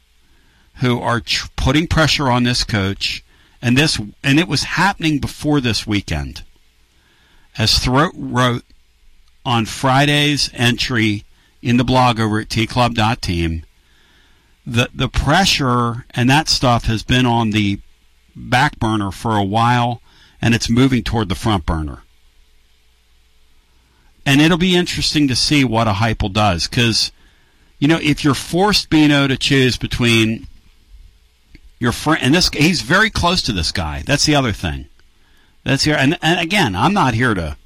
who 0.76 0.98
are 1.00 1.20
tr- 1.20 1.48
putting 1.54 1.86
pressure 1.86 2.30
on 2.30 2.44
this 2.44 2.64
coach, 2.64 3.22
and 3.60 3.76
this 3.76 4.00
and 4.24 4.40
it 4.40 4.48
was 4.48 4.62
happening 4.64 5.18
before 5.18 5.60
this 5.60 5.86
weekend. 5.86 6.44
As 7.58 7.78
Throat 7.78 8.14
wrote 8.16 8.64
on 9.44 9.66
Friday's 9.66 10.48
entry 10.54 11.24
in 11.60 11.76
the 11.76 11.84
blog 11.84 12.18
over 12.18 12.40
at 12.40 12.48
tclub.team, 12.48 13.64
the 14.66 14.88
the 14.94 15.10
pressure 15.10 16.06
and 16.12 16.30
that 16.30 16.48
stuff 16.48 16.86
has 16.86 17.02
been 17.02 17.26
on 17.26 17.50
the 17.50 17.80
back 18.34 18.78
burner 18.78 19.10
for 19.10 19.36
a 19.36 19.44
while 19.44 20.00
and 20.40 20.54
it's 20.54 20.70
moving 20.70 21.02
toward 21.02 21.28
the 21.28 21.34
front 21.34 21.66
burner. 21.66 22.02
and 24.28 24.42
it'll 24.42 24.58
be 24.58 24.76
interesting 24.76 25.26
to 25.26 25.34
see 25.34 25.64
what 25.64 25.88
a 25.88 25.92
Heupel 25.92 26.30
does 26.30 26.68
because, 26.68 27.12
you 27.78 27.88
know, 27.88 27.98
if 28.02 28.22
you're 28.22 28.34
forced 28.34 28.90
Bino 28.90 29.26
to 29.26 29.38
choose 29.38 29.78
between 29.78 30.46
your 31.80 31.92
friend 31.92 32.22
and 32.22 32.34
this, 32.34 32.50
he's 32.50 32.82
very 32.82 33.08
close 33.08 33.40
to 33.42 33.52
this 33.52 33.72
guy. 33.72 34.02
That's 34.04 34.26
the 34.26 34.34
other 34.34 34.52
thing. 34.52 34.86
That's 35.64 35.84
here, 35.84 35.96
and, 35.98 36.18
and 36.20 36.38
again, 36.40 36.76
I'm 36.76 36.92
not 36.92 37.14
here 37.14 37.32
to 37.32 37.56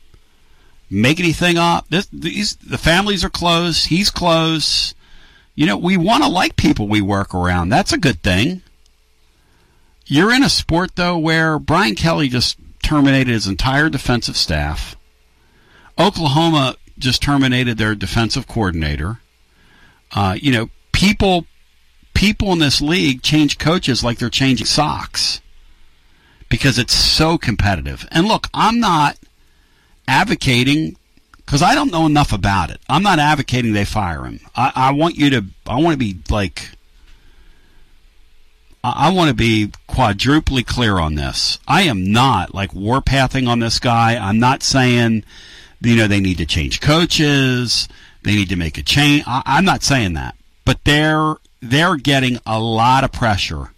make 0.88 1.18
anything 1.18 1.58
up. 1.58 1.88
This, 1.88 2.06
these 2.12 2.54
the 2.56 2.78
families 2.78 3.24
are 3.24 3.30
close. 3.30 3.86
He's 3.86 4.10
close. 4.10 4.94
You 5.56 5.66
know, 5.66 5.76
we 5.76 5.96
want 5.96 6.22
to 6.22 6.28
like 6.28 6.54
people 6.56 6.86
we 6.86 7.00
work 7.00 7.34
around. 7.34 7.70
That's 7.70 7.92
a 7.92 7.98
good 7.98 8.22
thing. 8.22 8.62
You're 10.06 10.32
in 10.32 10.42
a 10.42 10.48
sport 10.48 10.96
though 10.96 11.18
where 11.18 11.58
Brian 11.58 11.94
Kelly 11.94 12.28
just 12.28 12.58
terminated 12.82 13.28
his 13.28 13.46
entire 13.46 13.88
defensive 13.88 14.36
staff. 14.36 14.96
Oklahoma 15.98 16.76
just 16.98 17.22
terminated 17.22 17.78
their 17.78 17.94
defensive 17.94 18.46
coordinator. 18.46 19.20
Uh, 20.10 20.36
you 20.40 20.52
know, 20.52 20.68
people 20.92 21.46
people 22.14 22.52
in 22.52 22.58
this 22.58 22.80
league 22.80 23.22
change 23.22 23.58
coaches 23.58 24.04
like 24.04 24.18
they're 24.18 24.30
changing 24.30 24.66
socks 24.66 25.40
because 26.48 26.78
it's 26.78 26.94
so 26.94 27.38
competitive. 27.38 28.06
And 28.10 28.28
look, 28.28 28.48
I'm 28.52 28.78
not 28.78 29.16
advocating 30.06 30.96
because 31.36 31.62
I 31.62 31.74
don't 31.74 31.90
know 31.90 32.06
enough 32.06 32.32
about 32.32 32.70
it. 32.70 32.80
I'm 32.88 33.02
not 33.02 33.18
advocating 33.18 33.72
they 33.72 33.84
fire 33.84 34.24
him. 34.24 34.40
I, 34.54 34.72
I 34.74 34.92
want 34.92 35.16
you 35.16 35.30
to. 35.30 35.44
I 35.66 35.80
want 35.80 35.94
to 35.94 35.98
be 35.98 36.18
like. 36.30 36.70
I, 38.84 39.10
want 39.10 39.28
to 39.28 39.34
be 39.34 39.70
quadruply 39.86 40.64
clear 40.64 40.98
on 40.98 41.14
this. 41.14 41.58
I 41.68 41.82
am 41.82 42.10
not 42.10 42.54
like 42.54 42.72
warpathing 42.72 43.48
on 43.48 43.60
this 43.60 43.78
guy. 43.78 44.16
I'm 44.16 44.40
not 44.40 44.62
saying, 44.62 45.24
you 45.80 45.96
know, 45.96 46.08
they 46.08 46.20
need 46.20 46.38
to 46.38 46.46
change 46.46 46.80
coaches. 46.80 47.88
They 48.24 48.34
need 48.34 48.48
to 48.48 48.56
make 48.56 48.78
a 48.78 48.82
change. 48.82 49.24
I, 49.26 49.42
I'm 49.46 49.64
not 49.64 49.82
saying 49.82 50.14
that, 50.14 50.34
but 50.64 50.82
they're 50.84 51.36
they're 51.60 51.96
getting 51.96 52.38
a 52.44 52.58
lot 52.58 53.04
of 53.04 53.12
pressure 53.12 53.70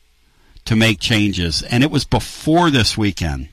to 0.65 0.75
make 0.75 1.01
changes, 1.01 1.63
and 1.63 1.85
it 1.85 1.91
was 1.91 2.07
before 2.07 2.71
this 2.71 2.97
weekend. 2.97 3.49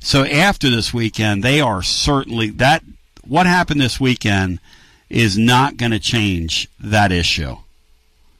So 0.00 0.24
after 0.24 0.68
this 0.68 0.92
weekend, 0.92 1.44
they 1.44 1.60
are 1.60 1.82
certainly 1.82 2.50
that 2.50 2.82
what 3.24 3.46
happened 3.46 3.80
this 3.80 4.00
weekend 4.00 4.60
is 5.08 5.38
not 5.38 5.76
going 5.76 5.92
to 5.92 6.00
change 6.00 6.68
that 6.80 7.12
issue. 7.12 7.56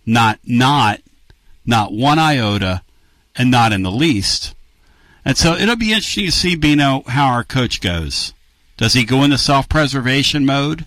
Not 0.04 0.40
not 0.44 1.00
not 1.66 1.92
one 1.92 2.18
iota 2.18 2.82
and 3.34 3.50
not 3.50 3.72
in 3.72 3.82
the 3.82 3.90
least. 3.90 4.54
And 5.24 5.36
so 5.36 5.54
it'll 5.54 5.76
be 5.76 5.92
interesting 5.92 6.26
to 6.26 6.32
see 6.32 6.56
Bino 6.56 7.02
how 7.06 7.28
our 7.28 7.44
coach 7.44 7.80
goes. 7.80 8.32
Does 8.76 8.94
he 8.94 9.04
go 9.04 9.24
into 9.24 9.38
self-preservation 9.38 10.46
mode? 10.46 10.86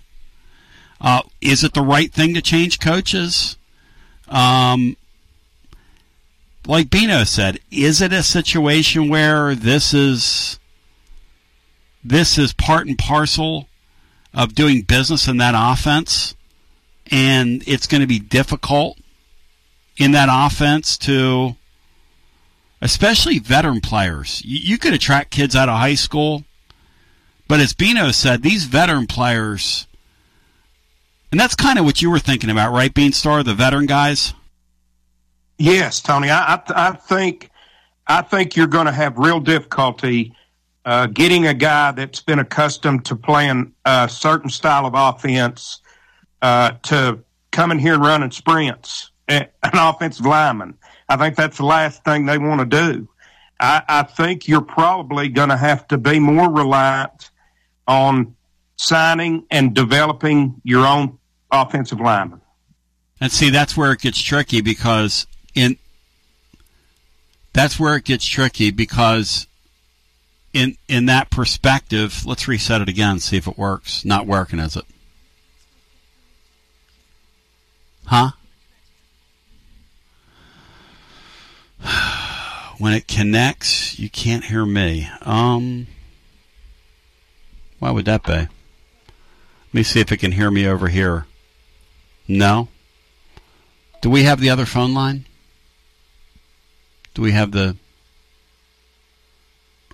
Uh, 1.02 1.24
is 1.42 1.64
it 1.64 1.74
the 1.74 1.82
right 1.82 2.12
thing 2.12 2.34
to 2.34 2.42
change 2.42 2.80
coaches? 2.80 3.58
Um, 4.28 4.96
like 6.68 6.90
Bino 6.90 7.24
said, 7.24 7.60
is 7.72 8.02
it 8.02 8.14
a 8.14 8.24
situation 8.24 9.10
where 9.10 9.56
this 9.56 9.94
is 9.94 10.60
this 12.04 12.38
is 12.38 12.54
part 12.54 12.88
and 12.88 12.98
parcel 12.98 13.68
of 14.34 14.56
doing 14.56 14.84
business 14.84 15.28
in 15.28 15.38
that 15.38 15.56
offense, 15.58 16.36
and 17.12 17.64
it's 17.68 17.88
going 17.88 18.02
to 18.02 18.08
be 18.08 18.20
difficult 18.20 18.98
in 20.00 20.12
that 20.14 20.30
offense 20.32 20.98
to, 20.98 21.56
especially 22.82 23.38
veteran 23.38 23.82
players. 23.82 24.42
You, 24.44 24.58
you 24.58 24.78
could 24.78 24.94
attract 24.94 25.30
kids 25.30 25.56
out 25.56 25.70
of 25.70 25.78
high 25.78 25.96
school, 25.96 26.44
but 27.48 27.60
as 27.60 27.74
Bino 27.74 28.12
said, 28.12 28.42
these 28.42 28.66
veteran 28.66 29.06
players, 29.06 29.86
and 31.32 31.40
that's 31.40 31.56
kind 31.56 31.78
of 31.78 31.86
what 31.86 32.02
you 32.02 32.10
were 32.10 32.20
thinking 32.20 32.50
about, 32.50 32.74
right, 32.74 32.94
Beanstar, 32.94 33.46
the 33.46 33.54
veteran 33.54 33.86
guys. 33.86 34.34
Yes, 35.58 36.02
Tony. 36.02 36.30
I 36.30 36.56
I, 36.56 36.62
I 36.68 36.92
think 36.94 37.50
I 38.08 38.22
think 38.22 38.56
you're 38.56 38.68
going 38.68 38.86
to 38.86 38.92
have 38.92 39.18
real 39.18 39.40
difficulty 39.40 40.34
uh, 40.86 41.06
getting 41.08 41.46
a 41.46 41.54
guy 41.54 41.92
that's 41.92 42.22
been 42.22 42.40
accustomed 42.40 43.06
to 43.06 43.16
playing 43.16 43.74
a 43.86 44.08
certain 44.10 44.50
style 44.50 44.86
of 44.86 44.94
offense 44.96 45.82
uh, 46.42 46.72
to 46.84 47.20
come 47.52 47.72
in 47.72 47.80
here 47.80 47.94
and 47.94 48.04
running 48.04 48.32
sprints, 48.32 49.09
an 49.30 49.48
offensive 49.64 50.26
lineman. 50.26 50.78
I 51.08 51.18
think 51.18 51.36
that's 51.36 51.58
the 51.58 51.66
last 51.66 52.04
thing 52.04 52.26
they 52.26 52.38
want 52.38 52.60
to 52.60 52.66
do. 52.66 53.08
I, 53.60 53.84
I 53.88 54.04
think 54.04 54.48
you're 54.48 54.62
probably 54.62 55.30
going 55.30 55.50
to 55.50 55.58
have 55.58 55.88
to 55.90 55.98
be 55.98 56.20
more 56.20 56.50
reliant 56.52 57.32
on 57.88 58.36
signing 58.78 59.46
and 59.52 59.74
developing 59.74 60.62
your 60.64 60.86
own 60.86 61.20
offensive 61.52 62.00
lineman. 62.00 62.42
And 63.22 63.32
see, 63.32 63.50
that's 63.50 63.76
where 63.76 63.92
it 63.92 64.00
gets 64.00 64.22
tricky 64.22 64.62
because 64.62 65.28
in 65.54 65.78
that's 67.52 67.80
where 67.80 67.98
it 67.98 68.06
gets 68.06 68.26
tricky 68.26 68.72
because 68.72 69.48
in 70.54 70.78
in 70.88 71.08
that 71.08 71.30
perspective, 71.30 72.26
let's 72.26 72.48
reset 72.48 72.82
it 72.82 72.88
again, 72.88 73.20
see 73.20 73.36
if 73.36 73.48
it 73.48 73.58
works. 73.58 74.06
Not 74.06 74.26
working, 74.26 74.60
is 74.60 74.78
it? 74.78 74.86
Huh? 78.06 78.32
When 82.78 82.94
it 82.94 83.08
connects, 83.08 84.00
you 84.00 84.10
can't 84.10 84.46
hear 84.46 84.66
me. 84.66 85.10
Um, 85.22 85.88
why 87.80 87.92
would 87.92 88.06
that 88.06 88.24
be? 88.24 88.32
Let 88.32 88.50
me 89.74 89.84
see 89.84 90.00
if 90.00 90.12
it 90.12 90.18
can 90.18 90.32
hear 90.32 90.50
me 90.50 90.66
over 90.66 90.88
here. 90.88 91.26
No. 92.28 92.70
Do 94.02 94.10
we 94.10 94.24
have 94.24 94.40
the 94.40 94.50
other 94.50 94.66
phone 94.66 94.94
line? 94.94 95.26
Do 97.14 97.22
we 97.22 97.34
have 97.34 97.52
the 97.52 97.76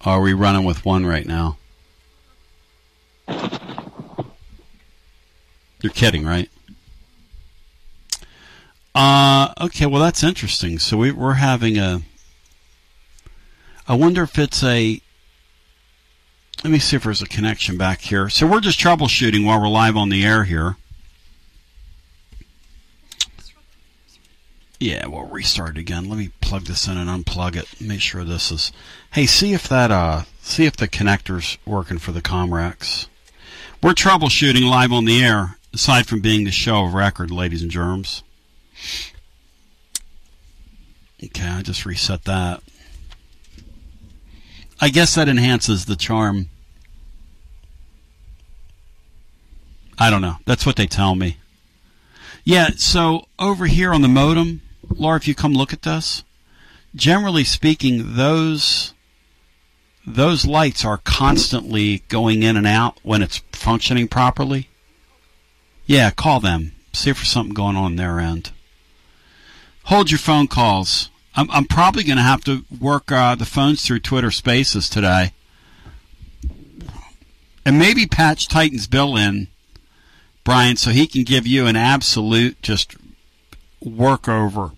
are 0.06 0.22
we 0.22 0.34
running 0.34 0.64
with 0.64 0.86
one 0.86 1.06
right 1.06 1.26
now? 1.26 1.58
You're 5.82 5.92
kidding, 5.92 6.24
right? 6.24 6.50
Uh, 8.96 9.54
okay, 9.60 9.86
well, 9.86 10.02
that's 10.02 10.24
interesting. 10.24 10.80
So 10.80 10.96
we, 10.96 11.12
we're 11.12 11.34
having 11.34 11.78
a. 11.78 12.02
I 13.88 13.96
wonder 13.96 14.24
if 14.24 14.40
it's 14.40 14.64
a. 14.64 15.02
Let 16.64 16.72
me 16.72 16.80
see 16.80 16.96
if 16.96 17.04
there's 17.04 17.22
a 17.22 17.28
connection 17.28 17.78
back 17.78 18.00
here. 18.02 18.30
So 18.30 18.48
we're 18.48 18.62
just 18.62 18.80
troubleshooting 18.80 19.46
while 19.46 19.62
we're 19.62 19.68
live 19.68 19.98
on 19.98 20.08
the 20.08 20.26
air 20.26 20.46
here. 20.46 20.78
Yeah, 24.80 25.08
we'll 25.08 25.28
restart 25.28 25.78
again. 25.78 26.10
Let 26.10 26.18
me 26.18 26.32
plug 26.40 26.64
this 26.64 26.88
in 26.88 26.98
and 26.98 27.10
unplug 27.10 27.58
it. 27.58 27.82
Make 27.82 28.02
sure 28.02 28.24
this 28.24 28.50
is. 28.50 28.72
Hey, 29.12 29.26
see 29.26 29.54
if 29.54 29.68
that 29.68 29.92
uh, 29.92 30.24
see 30.42 30.66
if 30.66 30.78
the 30.78 30.88
connector's 30.88 31.58
working 31.66 31.98
for 31.98 32.14
the 32.14 32.22
Comrex. 32.22 33.08
We're 33.84 33.92
troubleshooting 33.92 34.70
live 34.70 34.94
on 34.94 35.04
the 35.04 35.22
air. 35.22 35.58
Aside 35.74 36.08
from 36.08 36.22
being 36.22 36.46
the 36.46 36.52
show 36.52 36.86
of 36.86 36.94
record, 36.94 37.30
ladies 37.30 37.62
and 37.62 37.70
germs. 37.70 38.24
Okay, 41.24 41.48
I 41.48 41.62
just 41.62 41.86
reset 41.86 42.24
that. 42.26 42.62
I 44.80 44.90
guess 44.90 45.16
that 45.16 45.30
enhances 45.30 45.86
the 45.86 45.96
charm. 45.96 46.50
I 49.98 50.10
don't 50.10 50.22
know. 50.22 50.36
That's 50.46 50.66
what 50.66 50.76
they 50.76 50.88
tell 50.88 51.16
me. 51.16 51.38
Yeah, 52.44 52.70
so 52.76 53.28
over 53.40 53.66
here 53.66 53.94
on 53.94 54.02
the 54.02 54.08
modem, 54.08 54.62
Laura, 54.90 55.18
if 55.18 55.28
you 55.28 55.34
come 55.34 55.54
look 55.54 55.74
at 55.74 55.82
this, 55.82 56.24
generally 56.94 57.44
speaking, 57.44 58.16
those 58.16 58.94
those 60.06 60.46
lights 60.46 60.86
are 60.86 61.00
constantly 61.00 62.04
going 62.10 62.44
in 62.44 62.56
and 62.58 62.68
out 62.68 63.00
when 63.02 63.24
it's 63.24 63.42
functioning 63.52 64.08
properly. 64.08 64.70
Yeah, 65.88 66.12
call 66.12 66.40
them. 66.40 66.74
See 66.94 67.10
if 67.10 67.18
there's 67.18 67.30
something 67.30 67.56
going 67.56 67.76
on 67.76 67.96
their 67.96 68.20
end. 68.20 68.52
Hold 69.86 70.12
your 70.12 70.20
phone 70.20 70.48
calls. 70.48 71.10
I'm, 71.36 71.50
I'm 71.52 71.66
probably 71.66 72.04
going 72.04 72.18
to 72.18 72.24
have 72.24 72.44
to 72.46 72.66
work 72.80 73.12
uh, 73.12 73.36
the 73.36 73.46
phones 73.46 73.86
through 73.86 74.00
Twitter 74.00 74.32
Spaces 74.32 74.90
today, 74.90 75.32
and 77.66 77.78
maybe 77.78 78.06
patch 78.06 78.48
Titans 78.48 78.88
Bill 78.88 79.16
in, 79.16 79.48
Brian, 80.44 80.76
so 80.78 80.92
he 80.92 81.08
can 81.08 81.24
give 81.24 81.46
you 81.46 81.66
an 81.66 81.76
absolute 81.76 82.62
just 82.62 82.96
work 83.82 84.28
over. 84.28 84.72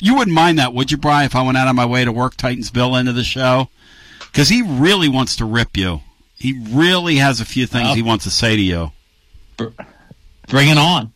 You 0.00 0.16
wouldn't 0.16 0.34
mind 0.34 0.58
that, 0.58 0.74
would 0.74 0.90
you, 0.90 0.96
Brian, 0.96 1.26
if 1.26 1.36
I 1.36 1.42
went 1.42 1.56
out 1.56 1.68
of 1.68 1.76
my 1.76 1.86
way 1.86 2.04
to 2.04 2.12
work 2.12 2.36
Titans 2.36 2.70
Bill 2.70 2.96
into 2.96 3.12
the 3.12 3.24
show? 3.24 3.68
Because 4.20 4.48
he 4.48 4.62
really 4.62 5.08
wants 5.08 5.36
to 5.36 5.44
rip 5.44 5.76
you. 5.76 6.00
He 6.36 6.60
really 6.70 7.16
has 7.16 7.40
a 7.40 7.44
few 7.44 7.66
things 7.66 7.94
he 7.94 8.02
wants 8.02 8.24
to 8.24 8.30
say 8.30 8.56
to 8.56 8.62
you. 8.62 8.90
Bring 10.48 10.68
it 10.68 10.78
on. 10.78 11.12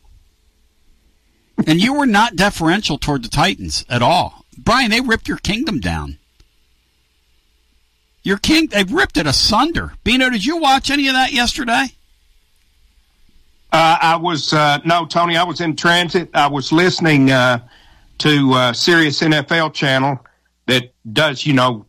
And 1.67 1.81
you 1.81 1.95
were 1.95 2.07
not 2.07 2.37
deferential 2.37 2.99
toward 2.99 3.23
the 3.25 3.29
Titans 3.29 3.85
at 3.89 4.03
all. 4.03 4.45
Brian, 4.59 4.91
they 4.91 5.01
ripped 5.01 5.29
your 5.29 5.39
kingdom 5.39 5.81
down. 5.81 6.19
Your 8.23 8.39
king, 8.39 8.67
they 8.67 8.83
ripped 8.85 9.17
it 9.17 9.27
asunder. 9.27 9.93
Bino, 10.03 10.29
did 10.31 10.45
you 10.45 10.57
watch 10.57 10.91
any 10.91 11.07
of 11.07 11.15
that 11.15 11.33
yesterday? 11.33 11.87
Uh, 13.73 13.99
I 14.01 14.17
was 14.17 14.53
uh, 14.53 14.79
no, 14.85 15.07
Tony. 15.07 15.37
I 15.37 15.45
was 15.45 15.61
in 15.61 15.77
transit. 15.77 16.31
I 16.35 16.47
was 16.47 16.73
listening 16.73 17.31
uh, 17.31 17.61
to 18.19 18.53
uh, 18.55 18.73
Sirius 18.73 19.21
NFL 19.21 19.75
channel 19.75 20.25
that 20.67 20.93
does, 21.13 21.45
you 21.47 21.53
know, 21.53 21.87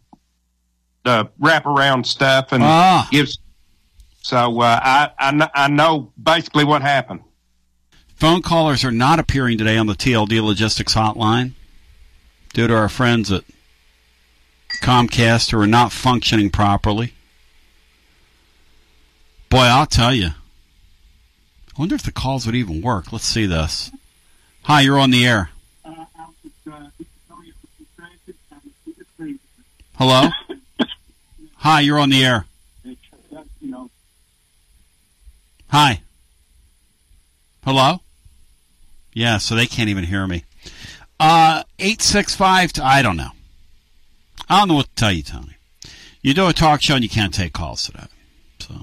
the 1.03 1.29
wraparound 1.39 2.05
stuff 2.05 2.51
and 2.51 2.63
Ah. 2.63 3.07
gives. 3.11 3.39
So 4.21 4.59
uh, 4.61 4.79
I, 4.83 5.09
I 5.17 5.49
I 5.55 5.67
know 5.69 6.11
basically 6.21 6.65
what 6.65 6.81
happened. 6.81 7.21
Phone 8.17 8.41
callers 8.41 8.83
are 8.83 8.91
not 8.91 9.19
appearing 9.19 9.59
today 9.59 9.77
on 9.77 9.85
the 9.85 9.93
TLD 9.93 10.43
Logistics 10.43 10.95
Hotline 10.95 11.51
due 12.51 12.65
to 12.65 12.75
our 12.75 12.89
friends 12.89 13.31
at 13.31 13.43
Comcast 14.81 15.51
who 15.51 15.59
are 15.59 15.67
not 15.67 15.91
functioning 15.91 16.49
properly. 16.49 17.13
Boy, 19.51 19.59
I'll 19.59 19.85
tell 19.85 20.15
you. 20.15 20.29
I 20.29 21.79
wonder 21.79 21.93
if 21.93 22.01
the 22.01 22.11
calls 22.11 22.47
would 22.47 22.55
even 22.55 22.81
work. 22.81 23.13
Let's 23.13 23.23
see 23.23 23.45
this. 23.45 23.91
Hi, 24.63 24.81
you're 24.81 24.97
on 24.97 25.11
the 25.11 25.23
air. 25.23 25.51
Hello? 29.95 30.29
Hi, 31.57 31.81
you're 31.81 31.99
on 31.99 32.09
the 32.09 32.25
air. 32.25 32.45
Hi. 35.69 36.01
Hello? 37.63 37.99
Yeah, 39.17 39.39
so 39.39 39.55
they 39.55 39.65
can't 39.65 39.89
even 39.89 40.03
hear 40.03 40.27
me. 40.27 40.43
Uh, 41.19 41.63
865, 41.79 42.73
to, 42.73 42.85
I 42.85 43.01
don't 43.01 43.17
know. 43.17 43.31
I 44.47 44.59
don't 44.59 44.67
know 44.67 44.75
what 44.75 44.85
to 44.85 44.93
tell 44.95 45.11
you, 45.11 45.23
Tony. 45.23 45.55
You 46.21 46.35
do 46.35 46.47
a 46.47 46.53
talk 46.53 46.83
show 46.83 46.93
and 46.93 47.03
you 47.03 47.09
can't 47.09 47.33
take 47.33 47.51
calls 47.51 47.83
today. 47.87 48.03
So, 48.59 48.75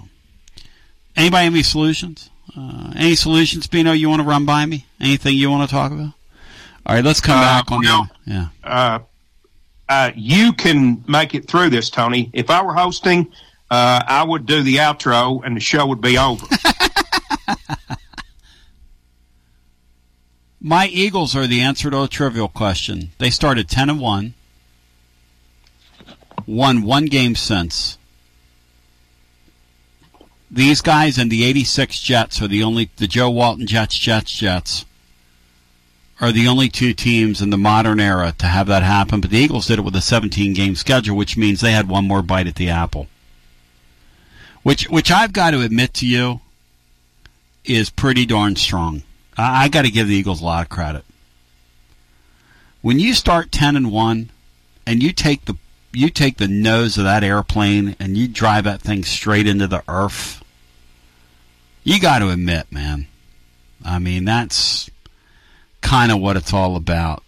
anybody 1.14 1.44
have 1.44 1.54
any 1.54 1.62
solutions? 1.62 2.30
Uh, 2.56 2.92
any 2.96 3.14
solutions, 3.14 3.68
Bino, 3.68 3.92
you 3.92 4.08
want 4.08 4.22
to 4.22 4.26
run 4.26 4.44
by 4.44 4.66
me? 4.66 4.86
Anything 5.00 5.36
you 5.36 5.50
want 5.52 5.70
to 5.70 5.72
talk 5.72 5.92
about? 5.92 6.14
All 6.84 6.96
right, 6.96 7.04
let's 7.04 7.20
come 7.20 7.38
Uh, 7.38 7.42
back 7.42 7.70
on 7.70 7.82
the. 7.82 8.08
Yeah. 8.26 8.48
Uh, 8.64 8.98
uh, 9.88 10.10
you 10.16 10.52
can 10.52 11.04
make 11.06 11.36
it 11.36 11.46
through 11.46 11.70
this, 11.70 11.90
Tony. 11.90 12.30
If 12.32 12.50
I 12.50 12.60
were 12.60 12.74
hosting, 12.74 13.32
uh, 13.70 14.02
I 14.04 14.24
would 14.24 14.46
do 14.46 14.64
the 14.64 14.76
outro 14.78 15.42
and 15.46 15.56
the 15.56 15.60
show 15.60 15.86
would 15.86 16.00
be 16.00 16.18
over. 16.18 16.44
My 20.66 20.86
Eagles 20.86 21.36
are 21.36 21.46
the 21.46 21.60
answer 21.60 21.90
to 21.90 22.04
a 22.04 22.08
trivial 22.08 22.48
question. 22.48 23.10
They 23.18 23.28
started 23.28 23.68
10 23.68 23.90
and 23.90 24.00
1, 24.00 24.32
won 26.46 26.82
one 26.82 27.04
game 27.04 27.34
since. 27.34 27.98
These 30.50 30.80
guys 30.80 31.18
and 31.18 31.30
the 31.30 31.44
86 31.44 32.00
Jets 32.00 32.40
are 32.40 32.48
the 32.48 32.62
only, 32.62 32.88
the 32.96 33.06
Joe 33.06 33.28
Walton 33.28 33.66
Jets, 33.66 33.98
Jets, 33.98 34.32
Jets, 34.32 34.86
are 36.18 36.32
the 36.32 36.48
only 36.48 36.70
two 36.70 36.94
teams 36.94 37.42
in 37.42 37.50
the 37.50 37.58
modern 37.58 38.00
era 38.00 38.34
to 38.38 38.46
have 38.46 38.66
that 38.68 38.82
happen. 38.82 39.20
But 39.20 39.28
the 39.28 39.36
Eagles 39.36 39.66
did 39.66 39.78
it 39.78 39.82
with 39.82 39.96
a 39.96 40.00
17 40.00 40.54
game 40.54 40.76
schedule, 40.76 41.14
which 41.14 41.36
means 41.36 41.60
they 41.60 41.72
had 41.72 41.90
one 41.90 42.08
more 42.08 42.22
bite 42.22 42.46
at 42.46 42.54
the 42.54 42.70
apple. 42.70 43.08
Which, 44.62 44.88
which 44.88 45.10
I've 45.10 45.34
got 45.34 45.50
to 45.50 45.60
admit 45.60 45.92
to 45.94 46.06
you 46.06 46.40
is 47.66 47.90
pretty 47.90 48.24
darn 48.24 48.56
strong. 48.56 49.02
I, 49.36 49.64
I 49.64 49.68
got 49.68 49.82
to 49.82 49.90
give 49.90 50.08
the 50.08 50.14
Eagles 50.14 50.40
a 50.40 50.44
lot 50.44 50.62
of 50.62 50.68
credit. 50.68 51.04
When 52.82 52.98
you 52.98 53.14
start 53.14 53.52
ten 53.52 53.76
and 53.76 53.90
one, 53.90 54.30
and 54.86 55.02
you 55.02 55.12
take 55.12 55.44
the 55.46 55.56
you 55.92 56.10
take 56.10 56.36
the 56.38 56.48
nose 56.48 56.98
of 56.98 57.04
that 57.04 57.22
airplane 57.24 57.96
and 58.00 58.16
you 58.16 58.26
drive 58.26 58.64
that 58.64 58.82
thing 58.82 59.04
straight 59.04 59.46
into 59.46 59.66
the 59.66 59.82
earth, 59.88 60.42
you 61.84 62.00
got 62.00 62.18
to 62.18 62.30
admit, 62.30 62.70
man. 62.72 63.06
I 63.84 63.98
mean, 63.98 64.24
that's 64.24 64.90
kind 65.80 66.10
of 66.10 66.18
what 66.18 66.36
it's 66.36 66.52
all 66.52 66.76
about. 66.76 67.22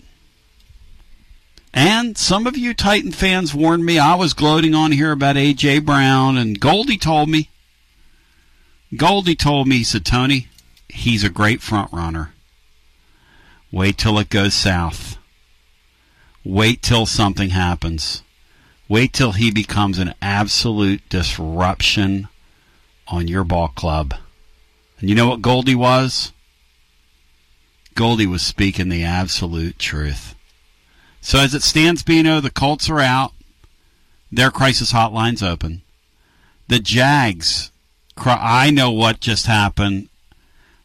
And 1.73 2.17
some 2.17 2.47
of 2.47 2.57
you 2.57 2.73
Titan 2.73 3.13
fans 3.13 3.55
warned 3.55 3.85
me 3.85 3.99
I 3.99 4.15
was 4.15 4.33
gloating 4.33 4.75
on 4.75 4.93
here 4.93 5.13
about 5.13 5.37
AJ 5.37 5.85
Brown, 5.85 6.39
and 6.39 6.59
Goldie 6.59 6.97
told 6.97 7.29
me. 7.29 7.51
Goldie 8.97 9.37
told 9.37 9.69
me, 9.69 9.79
he 9.79 9.85
said, 9.85 10.07
Tony, 10.07 10.49
he's 10.89 11.25
a 11.25 11.31
great 11.31 11.61
front 11.61 11.93
runner. 11.93 12.33
Wait 13.73 13.99
till 13.99 14.19
it 14.19 14.31
goes 14.31 14.55
south. 14.55 15.19
Wait 16.45 16.83
till 16.83 17.07
something 17.07 17.51
happens. 17.51 18.23
Wait 18.89 19.13
till 19.13 19.33
he 19.33 19.51
becomes 19.51 19.99
an 19.99 20.15
absolute 20.23 21.07
disruption 21.09 22.29
on 23.09 23.27
your 23.27 23.45
ball 23.45 23.69
club. 23.69 24.15
And 25.01 25.09
you 25.09 25.17
know 25.17 25.29
what 25.29 25.43
Goldie 25.43 25.75
was? 25.75 26.33
Goldie 27.95 28.27
was 28.27 28.43
speaking 28.43 28.89
the 28.89 29.03
absolute 29.03 29.79
truth. 29.79 30.35
So 31.21 31.39
as 31.41 31.55
it 31.55 31.63
stands, 31.63 32.03
Bino, 32.03 32.41
the 32.41 32.51
Colts 32.51 32.89
are 32.89 33.01
out. 33.01 33.33
Their 34.31 34.51
crisis 34.51 34.93
hotline's 34.93 35.43
open. 35.43 35.83
The 36.69 36.79
Jags, 36.79 37.73
I 38.17 38.71
know 38.71 38.93
what 38.93 39.21
just 39.21 39.47
happened. 39.47 40.09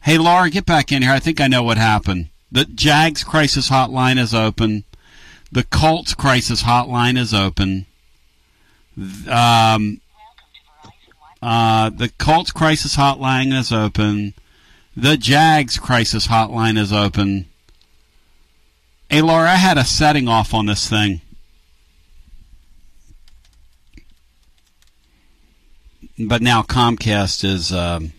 Hey, 0.02 0.18
Laura, 0.18 0.50
get 0.50 0.66
back 0.66 0.90
in 0.90 1.02
here. 1.02 1.12
I 1.12 1.20
think 1.20 1.40
I 1.40 1.46
know 1.46 1.62
what 1.62 1.78
happened. 1.78 2.28
The 2.50 2.64
Jags 2.64 3.22
crisis 3.22 3.70
hotline 3.70 4.18
is 4.18 4.34
open. 4.34 4.82
The 5.52 5.62
Colts 5.62 6.12
crisis 6.14 6.64
hotline 6.64 7.16
is 7.16 7.32
open. 7.32 7.86
Um, 9.28 10.00
uh, 11.40 11.90
the 11.90 12.10
Colts 12.18 12.50
crisis 12.50 12.96
hotline 12.96 13.56
is 13.56 13.70
open. 13.70 14.34
The 14.96 15.16
Jags 15.16 15.78
crisis 15.78 16.26
hotline 16.26 16.76
is 16.76 16.92
open. 16.92 17.46
Hey, 19.08 19.22
Laura, 19.22 19.50
I 19.52 19.56
had 19.56 19.78
a 19.78 19.84
setting 19.84 20.26
off 20.26 20.52
on 20.52 20.66
this 20.66 20.88
thing. 20.88 21.20
But 26.18 26.42
now 26.42 26.62
Comcast 26.62 27.44
is, 27.44 27.72
um, 27.72 28.12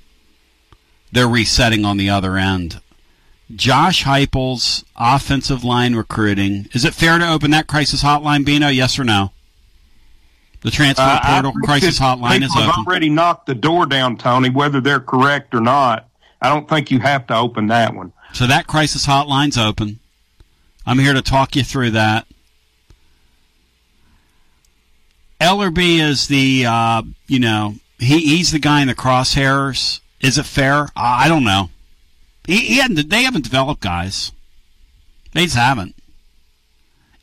they're 1.13 1.28
resetting 1.28 1.86
on 1.86 1.97
the 1.97 2.10
other 2.10 2.38
end. 2.38 2.80
Josh 3.56 4.04
Heupel's 4.04 4.84
offensive 4.95 5.63
line 5.63 5.95
recruiting. 5.95 6.67
Is 6.73 6.86
it 6.86 6.93
fair 6.93 7.19
to 7.19 7.30
open 7.32 7.52
that 7.52 7.67
crisis 7.67 8.02
hotline, 8.04 8.43
Bino? 8.45 8.67
Yes 8.67 8.97
or 8.97 9.04
no? 9.04 9.32
The 10.62 10.71
transfer 10.71 11.04
Uh, 11.04 11.19
portal 11.23 11.52
crisis 11.63 11.99
hotline 11.99 12.41
is 12.41 12.52
open. 12.56 12.63
have 12.69 12.88
already 12.88 13.10
knocked 13.10 13.45
the 13.45 13.54
door 13.54 13.86
down, 13.86 14.17
Tony. 14.17 14.49
Whether 14.49 14.82
they're 14.82 14.99
correct 15.02 15.54
or 15.54 15.62
not, 15.62 16.08
I 16.41 16.49
don't 16.49 16.67
think 16.67 16.89
you 16.89 16.99
have 16.99 17.28
to 17.28 17.36
open 17.36 17.67
that 17.67 17.93
one. 17.93 18.12
So 18.34 18.47
that 18.47 18.65
crisis 18.65 19.06
hotline's 19.06 19.58
open. 19.58 19.99
I'm 20.86 20.97
here 20.99 21.13
to 21.13 21.21
talk 21.21 21.56
you 21.56 21.63
through 21.63 21.91
that. 21.91 22.26
Elarbee 25.39 25.99
is 25.99 26.28
the, 26.28 26.65
uh, 26.65 27.02
you 27.28 27.39
know, 27.39 27.76
he, 27.99 28.19
he's 28.38 28.52
the 28.52 28.60
guy 28.60 28.82
in 28.82 28.88
the 28.88 28.95
crosshairs. 28.95 29.99
Is 30.23 30.38
it 30.38 30.45
fair? 30.45 30.88
I 30.95 31.27
don't 31.27 31.43
know. 31.43 31.69
He, 32.47 32.57
he 32.59 32.77
hadn't, 32.77 33.09
they 33.09 33.23
haven't 33.23 33.43
developed 33.43 33.81
guys. 33.81 34.31
They 35.33 35.43
just 35.43 35.57
haven't. 35.57 35.95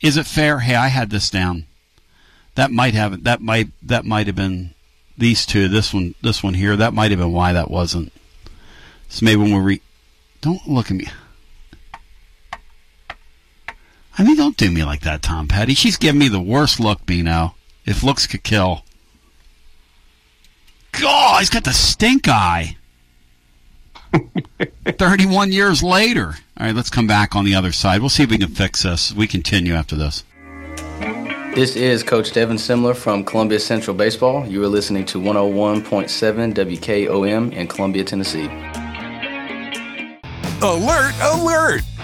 Is 0.01 0.17
it 0.17 0.27
fair? 0.27 0.59
Hey, 0.59 0.75
I 0.75 0.87
had 0.87 1.09
this 1.09 1.29
down. 1.29 1.65
That 2.55 2.71
might 2.71 2.93
have 2.93 3.23
that 3.23 3.41
might 3.41 3.69
that 3.81 4.03
might 4.03 4.27
have 4.27 4.35
been 4.35 4.73
these 5.17 5.45
two. 5.45 5.67
This 5.67 5.93
one, 5.93 6.15
this 6.21 6.43
one 6.43 6.53
here. 6.53 6.75
That 6.75 6.93
might 6.93 7.11
have 7.11 7.19
been 7.19 7.31
why 7.31 7.53
that 7.53 7.71
wasn't. 7.71 8.11
So 9.07 9.25
maybe 9.25 9.41
when 9.41 9.53
we 9.53 9.59
re- 9.59 9.81
don't 10.41 10.67
look 10.67 10.91
at 10.91 10.97
me. 10.97 11.07
I 14.17 14.23
mean, 14.23 14.35
don't 14.35 14.57
do 14.57 14.69
me 14.69 14.83
like 14.83 15.01
that, 15.01 15.21
Tom 15.21 15.47
Petty. 15.47 15.73
She's 15.73 15.97
giving 15.97 16.19
me 16.19 16.27
the 16.27 16.41
worst 16.41 16.79
look, 16.79 17.05
Bino. 17.05 17.55
If 17.85 18.03
looks 18.03 18.27
could 18.27 18.43
kill. 18.43 18.83
God, 20.91 21.39
he's 21.39 21.49
got 21.49 21.63
the 21.63 21.71
stink 21.71 22.27
eye. 22.27 22.75
31 24.85 25.51
years 25.51 25.81
later. 25.83 26.35
All 26.57 26.65
right, 26.67 26.75
let's 26.75 26.89
come 26.89 27.07
back 27.07 27.35
on 27.35 27.45
the 27.45 27.55
other 27.55 27.71
side. 27.71 28.01
We'll 28.01 28.09
see 28.09 28.23
if 28.23 28.29
we 28.29 28.37
can 28.37 28.49
fix 28.49 28.83
this. 28.83 29.13
We 29.13 29.27
continue 29.27 29.73
after 29.73 29.95
this. 29.95 30.23
This 31.55 31.75
is 31.75 32.01
Coach 32.01 32.31
Devin 32.31 32.55
Simler 32.55 32.95
from 32.95 33.25
Columbia 33.25 33.59
Central 33.59 33.95
Baseball. 33.95 34.47
You 34.47 34.63
are 34.63 34.69
listening 34.69 35.05
to 35.07 35.19
101.7 35.19 36.53
WKOM 36.53 37.51
in 37.51 37.67
Columbia, 37.67 38.05
Tennessee. 38.05 38.45
Alert, 40.61 41.13
alert! 41.21 41.81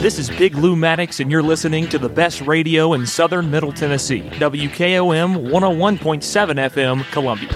This 0.00 0.18
is 0.18 0.28
Big 0.28 0.54
Lou 0.54 0.76
Maddox, 0.76 1.20
and 1.20 1.30
you're 1.30 1.42
listening 1.42 1.88
to 1.88 1.98
the 1.98 2.08
best 2.08 2.42
radio 2.42 2.92
in 2.92 3.06
southern 3.06 3.50
Middle 3.50 3.72
Tennessee. 3.72 4.20
WKOM 4.20 5.50
101.7 5.50 6.20
FM, 6.70 7.10
Columbia. 7.10 7.48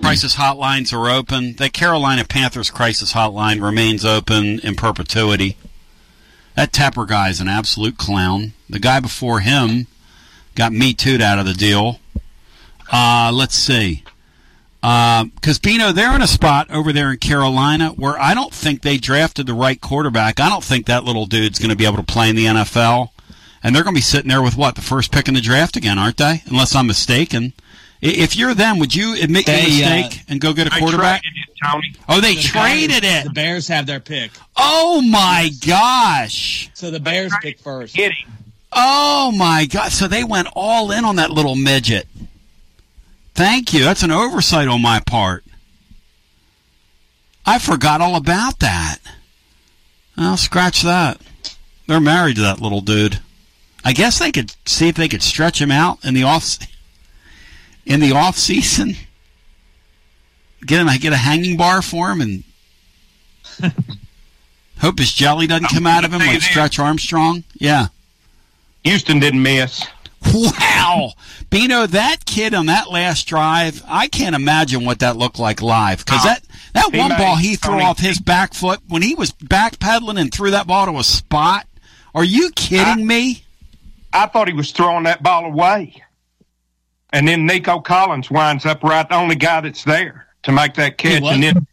Crisis 0.00 0.36
hotlines 0.36 0.92
are 0.94 1.10
open. 1.10 1.56
The 1.56 1.68
Carolina 1.68 2.24
Panthers 2.24 2.70
crisis 2.70 3.12
hotline 3.12 3.62
remains 3.62 4.04
open 4.04 4.60
in 4.60 4.76
perpetuity. 4.76 5.56
That 6.54 6.72
Tepper 6.72 7.06
guy 7.06 7.28
is 7.28 7.40
an 7.40 7.48
absolute 7.48 7.98
clown. 7.98 8.52
The 8.70 8.78
guy 8.78 9.00
before 9.00 9.40
him 9.40 9.88
got 10.54 10.72
me 10.72 10.94
tooed 10.94 11.20
out 11.20 11.38
of 11.38 11.44
the 11.44 11.54
deal. 11.54 12.00
Uh, 12.90 13.30
let's 13.34 13.54
see. 13.56 14.04
Because 14.80 15.56
uh, 15.56 15.60
Bino, 15.62 15.92
they're 15.92 16.14
in 16.14 16.22
a 16.22 16.26
spot 16.28 16.70
over 16.70 16.92
there 16.92 17.10
in 17.10 17.18
Carolina 17.18 17.88
where 17.90 18.18
I 18.20 18.32
don't 18.34 18.52
think 18.54 18.82
they 18.82 18.96
drafted 18.96 19.46
the 19.46 19.54
right 19.54 19.80
quarterback. 19.80 20.38
I 20.38 20.48
don't 20.48 20.62
think 20.62 20.86
that 20.86 21.04
little 21.04 21.26
dude's 21.26 21.58
going 21.58 21.70
to 21.70 21.76
be 21.76 21.84
able 21.84 21.96
to 21.96 22.02
play 22.04 22.30
in 22.30 22.36
the 22.36 22.46
NFL. 22.46 23.10
and 23.62 23.74
they're 23.74 23.82
going 23.82 23.94
to 23.94 23.98
be 23.98 24.02
sitting 24.02 24.28
there 24.28 24.40
with 24.42 24.56
what 24.56 24.76
the 24.76 24.80
first 24.82 25.10
pick 25.10 25.26
in 25.26 25.34
the 25.34 25.40
draft 25.40 25.76
again, 25.76 25.98
aren't 25.98 26.16
they? 26.18 26.42
Unless 26.46 26.74
I'm 26.76 26.86
mistaken. 26.86 27.52
If 28.00 28.36
you're 28.36 28.54
them, 28.54 28.78
would 28.78 28.94
you 28.94 29.14
admit 29.20 29.48
your 29.48 29.56
They, 29.56 29.62
uh, 29.84 29.96
mistake 30.04 30.20
and 30.28 30.40
go 30.40 30.52
get 30.52 30.68
a 30.68 30.70
They 30.70 30.78
quarterback? 30.78 31.22
traded 31.22 31.38
it, 31.48 31.56
Tony. 31.66 31.92
Oh, 32.08 32.20
they 32.20 32.36
The 32.36 32.42
traded 32.42 33.02
Bears- 33.02 33.24
it. 33.24 33.24
The 33.24 33.34
Bears 33.34 33.66
have 33.68 33.86
their 33.86 33.98
pick. 33.98 34.30
Oh 34.56 35.02
my 35.02 35.50
gosh. 35.66 36.70
So 36.74 36.92
the 36.92 37.00
Bears 37.00 37.32
pick 37.42 37.58
first. 37.58 37.96
Kidding. 37.96 38.24
Oh 38.72 39.32
my 39.36 39.64
god! 39.66 39.90
So 39.90 40.06
they 40.06 40.22
went 40.22 40.46
all 40.54 40.92
in 40.92 41.04
on 41.04 41.16
that 41.16 41.30
little 41.32 41.56
midget. 41.56 42.06
Thank 43.38 43.72
you. 43.72 43.84
That's 43.84 44.02
an 44.02 44.10
oversight 44.10 44.66
on 44.66 44.82
my 44.82 44.98
part. 44.98 45.44
I 47.46 47.60
forgot 47.60 48.00
all 48.00 48.16
about 48.16 48.58
that. 48.58 48.98
I'll 50.16 50.36
scratch 50.36 50.82
that. 50.82 51.20
They're 51.86 52.00
married 52.00 52.34
to 52.34 52.42
that 52.42 52.60
little 52.60 52.80
dude. 52.80 53.20
I 53.84 53.92
guess 53.92 54.18
they 54.18 54.32
could 54.32 54.56
see 54.66 54.88
if 54.88 54.96
they 54.96 55.06
could 55.06 55.22
stretch 55.22 55.60
him 55.60 55.70
out 55.70 56.04
in 56.04 56.14
the 56.14 56.24
off 56.24 56.58
in 57.86 58.00
the 58.00 58.10
off 58.10 58.36
season. 58.36 58.96
Get 60.66 60.80
him, 60.84 60.88
get 60.98 61.12
a 61.12 61.16
hanging 61.16 61.56
bar 61.56 61.80
for 61.80 62.10
him, 62.10 62.20
and 62.20 62.42
hope 64.80 64.98
his 64.98 65.12
jelly 65.12 65.46
doesn't 65.46 65.68
come 65.68 65.86
out 65.86 66.04
of 66.04 66.12
him 66.12 66.18
like 66.18 66.42
Stretch 66.42 66.80
Armstrong. 66.80 67.44
Yeah. 67.54 67.86
Houston 68.82 69.20
didn't 69.20 69.42
miss. 69.44 69.86
Wow. 70.34 71.12
Bino, 71.50 71.86
that 71.86 72.24
kid 72.24 72.54
on 72.54 72.66
that 72.66 72.90
last 72.90 73.26
drive, 73.26 73.82
I 73.86 74.08
can't 74.08 74.34
imagine 74.34 74.84
what 74.84 75.00
that 75.00 75.16
looked 75.16 75.38
like 75.38 75.62
live. 75.62 76.04
Because 76.04 76.24
that, 76.24 76.42
that 76.74 76.92
one 76.92 77.16
ball 77.16 77.36
he 77.36 77.56
threw 77.56 77.80
off 77.80 77.98
his 77.98 78.20
back 78.20 78.54
foot, 78.54 78.80
when 78.88 79.02
he 79.02 79.14
was 79.14 79.32
backpedaling 79.32 80.20
and 80.20 80.32
threw 80.32 80.50
that 80.50 80.66
ball 80.66 80.86
to 80.86 80.98
a 80.98 81.04
spot, 81.04 81.66
are 82.14 82.24
you 82.24 82.50
kidding 82.50 83.06
me? 83.06 83.44
I 84.12 84.26
thought 84.26 84.48
he 84.48 84.54
was 84.54 84.72
throwing 84.72 85.04
that 85.04 85.22
ball 85.22 85.44
away. 85.44 86.02
And 87.10 87.26
then 87.26 87.46
Nico 87.46 87.80
Collins 87.80 88.30
winds 88.30 88.66
up 88.66 88.82
right, 88.82 89.08
the 89.08 89.14
only 89.14 89.36
guy 89.36 89.62
that's 89.62 89.84
there 89.84 90.26
to 90.42 90.52
make 90.52 90.74
that 90.74 90.98
catch. 90.98 91.22
And 91.22 91.42
then, 91.42 91.66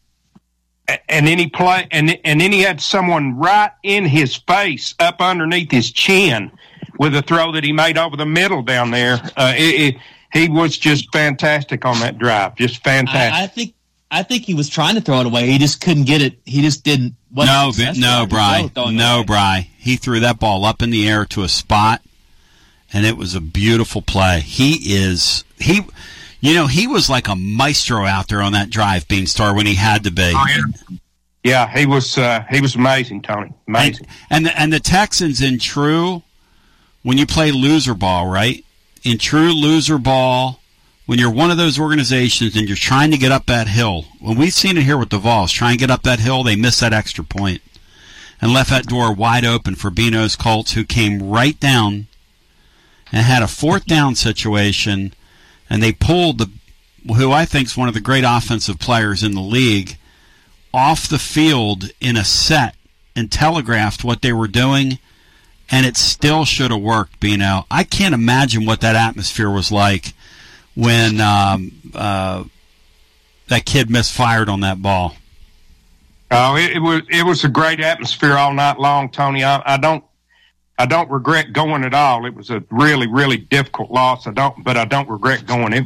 and 1.09 1.27
then 1.27 1.39
he 1.39 1.47
play, 1.47 1.87
and 1.91 2.17
and 2.23 2.39
then 2.39 2.51
he 2.51 2.61
had 2.61 2.79
someone 2.79 3.37
right 3.37 3.71
in 3.83 4.05
his 4.05 4.35
face, 4.35 4.93
up 4.99 5.19
underneath 5.19 5.71
his 5.71 5.91
chin, 5.91 6.51
with 6.97 7.15
a 7.15 7.21
throw 7.21 7.51
that 7.53 7.63
he 7.63 7.71
made 7.71 7.97
over 7.97 8.15
the 8.17 8.25
middle 8.25 8.61
down 8.61 8.91
there. 8.91 9.15
Uh, 9.35 9.53
it, 9.57 9.95
it, 9.95 10.01
he 10.33 10.49
was 10.49 10.77
just 10.77 11.11
fantastic 11.13 11.85
on 11.85 11.99
that 11.99 12.17
drive, 12.17 12.55
just 12.55 12.83
fantastic. 12.83 13.33
I, 13.33 13.43
I 13.43 13.47
think 13.47 13.73
I 14.11 14.23
think 14.23 14.43
he 14.43 14.53
was 14.53 14.69
trying 14.69 14.95
to 14.95 15.01
throw 15.01 15.19
it 15.21 15.25
away. 15.25 15.47
He 15.47 15.57
just 15.57 15.81
couldn't 15.81 16.03
get 16.05 16.21
it. 16.21 16.37
He 16.45 16.61
just 16.61 16.83
didn't. 16.83 17.15
wasn't 17.33 17.55
No, 17.57 17.71
successful 17.71 18.01
no, 18.01 18.21
with 18.21 18.29
Bry. 18.29 18.59
throw, 18.59 18.67
throwing 18.69 18.95
it 18.95 18.99
No, 18.99 19.15
away. 19.17 19.25
Bry. 19.25 19.69
He 19.77 19.95
threw 19.97 20.19
that 20.21 20.39
ball 20.39 20.63
up 20.65 20.81
in 20.81 20.89
the 20.89 21.07
air 21.09 21.25
to 21.25 21.43
a 21.43 21.49
spot, 21.49 22.01
and 22.93 23.05
it 23.05 23.17
was 23.17 23.35
a 23.35 23.41
beautiful 23.41 24.01
play. 24.01 24.41
He 24.41 24.93
is 24.95 25.43
he, 25.59 25.81
you 26.39 26.53
know, 26.53 26.67
he 26.67 26.85
was 26.87 27.09
like 27.09 27.27
a 27.27 27.35
maestro 27.35 28.05
out 28.05 28.27
there 28.27 28.41
on 28.41 28.51
that 28.53 28.69
drive, 28.69 29.07
Beanstar, 29.07 29.55
when 29.55 29.65
he 29.65 29.75
had 29.75 30.03
to 30.03 30.11
be. 30.11 30.33
Oh, 30.35 30.45
yeah. 30.49 30.97
Yeah, 31.43 31.77
he 31.77 31.85
was 31.85 32.17
uh, 32.17 32.43
he 32.49 32.59
was 32.59 32.75
amazing, 32.75 33.21
Tony. 33.21 33.53
Amazing. 33.67 34.07
And 34.31 34.47
the, 34.47 34.59
and 34.59 34.73
the 34.73 34.79
Texans 34.79 35.41
in 35.41 35.59
true, 35.59 36.23
when 37.05 37.19
you 37.19 37.27
play 37.27 37.51
loser 37.51 37.93
ball, 37.93 38.25
right? 38.25 38.65
In 39.03 39.19
true 39.19 39.53
loser 39.53 39.99
ball, 39.99 40.59
when 41.05 41.19
you're 41.19 41.29
one 41.29 41.51
of 41.51 41.57
those 41.57 41.77
organizations 41.77 42.55
and 42.55 42.67
you're 42.67 42.75
trying 42.75 43.11
to 43.11 43.17
get 43.19 43.31
up 43.31 43.45
that 43.45 43.67
hill, 43.67 44.05
when 44.19 44.35
we've 44.35 44.51
seen 44.51 44.75
it 44.75 44.85
here 44.85 44.97
with 44.97 45.11
the 45.11 45.19
Vols, 45.19 45.51
try 45.51 45.69
and 45.69 45.79
get 45.79 45.91
up 45.91 46.01
that 46.01 46.17
hill, 46.17 46.41
they 46.41 46.55
miss 46.55 46.79
that 46.79 46.93
extra 46.93 47.23
point 47.23 47.61
and 48.41 48.51
left 48.51 48.71
that 48.71 48.87
door 48.87 49.13
wide 49.13 49.45
open 49.45 49.75
for 49.75 49.91
Bino's 49.91 50.35
Colts, 50.35 50.73
who 50.73 50.83
came 50.83 51.29
right 51.29 51.59
down 51.59 52.07
and 53.11 53.21
had 53.21 53.43
a 53.43 53.47
fourth 53.47 53.85
down 53.85 54.15
situation, 54.15 55.13
and 55.69 55.83
they 55.83 55.91
pulled 55.91 56.39
the 56.39 56.49
who 57.13 57.31
I 57.31 57.45
think 57.45 57.67
is 57.67 57.77
one 57.77 57.87
of 57.87 57.93
the 57.93 57.99
great 57.99 58.23
offensive 58.25 58.79
players 58.79 59.21
in 59.21 59.33
the 59.33 59.41
league 59.41 59.99
off 60.73 61.07
the 61.07 61.19
field 61.19 61.91
in 62.01 62.17
a 62.17 62.23
set 62.23 62.75
and 63.15 63.31
telegraphed 63.31 64.03
what 64.03 64.23
they 64.23 64.33
were 64.33 64.47
doing, 64.47 64.97
and 65.71 65.85
it 65.85 65.97
still 65.97 66.45
should 66.45 66.71
have 66.71 66.81
worked. 66.81 67.19
Bino, 67.19 67.65
I 67.69 67.83
can't 67.83 68.13
imagine 68.13 68.65
what 68.65 68.81
that 68.81 68.95
atmosphere 68.95 69.49
was 69.49 69.71
like 69.71 70.13
when 70.75 71.21
um, 71.21 71.71
uh, 71.93 72.43
that 73.47 73.65
kid 73.65 73.89
misfired 73.89 74.49
on 74.49 74.61
that 74.61 74.81
ball. 74.81 75.15
Oh, 76.31 76.55
it, 76.55 76.71
it 76.71 76.79
was 76.79 77.01
it 77.09 77.23
was 77.23 77.43
a 77.43 77.49
great 77.49 77.79
atmosphere 77.79 78.33
all 78.33 78.53
night 78.53 78.79
long, 78.79 79.09
Tony. 79.09 79.43
I, 79.43 79.61
I 79.65 79.77
don't 79.77 80.03
I 80.77 80.85
don't 80.85 81.09
regret 81.09 81.53
going 81.53 81.83
at 81.83 81.93
all. 81.93 82.25
It 82.25 82.33
was 82.33 82.49
a 82.49 82.63
really 82.69 83.07
really 83.07 83.37
difficult 83.37 83.91
loss. 83.91 84.27
I 84.27 84.31
don't, 84.31 84.63
but 84.63 84.75
I 84.75 84.85
don't 84.85 85.07
regret 85.07 85.45
going. 85.45 85.73
It 85.73 85.85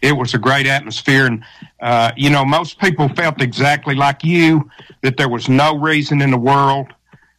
it 0.00 0.12
was 0.12 0.34
a 0.34 0.38
great 0.38 0.66
atmosphere, 0.66 1.26
and 1.26 1.42
uh, 1.80 2.12
you 2.16 2.30
know 2.30 2.44
most 2.44 2.78
people 2.78 3.08
felt 3.08 3.40
exactly 3.40 3.94
like 3.94 4.22
you 4.22 4.70
that 5.00 5.16
there 5.16 5.28
was 5.28 5.48
no 5.48 5.76
reason 5.76 6.20
in 6.20 6.30
the 6.30 6.38
world 6.38 6.92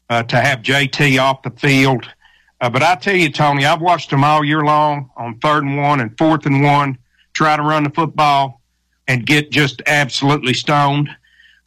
uh, 0.10 0.24
to 0.24 0.40
have 0.40 0.60
JT 0.60 1.22
off 1.22 1.44
the 1.44 1.52
field. 1.52 2.06
Uh, 2.62 2.70
but 2.70 2.84
I 2.84 2.96
tell 2.96 3.16
you, 3.16 3.32
Tony, 3.32 3.66
I've 3.66 3.82
watched 3.82 4.10
them 4.10 4.24
all 4.24 4.44
year 4.44 4.64
long 4.64 5.10
on 5.16 5.40
third 5.40 5.64
and 5.64 5.78
one 5.78 6.02
and 6.02 6.18
fourth 6.18 6.46
and 6.46 6.64
one, 6.64 6.98
try 7.34 7.56
to 7.56 7.64
run 7.64 7.84
the 7.84 7.90
football 7.90 8.60
and 9.08 9.26
get 9.26 9.50
just 9.50 9.82
absolutely 9.88 10.54
stoned. 10.54 11.10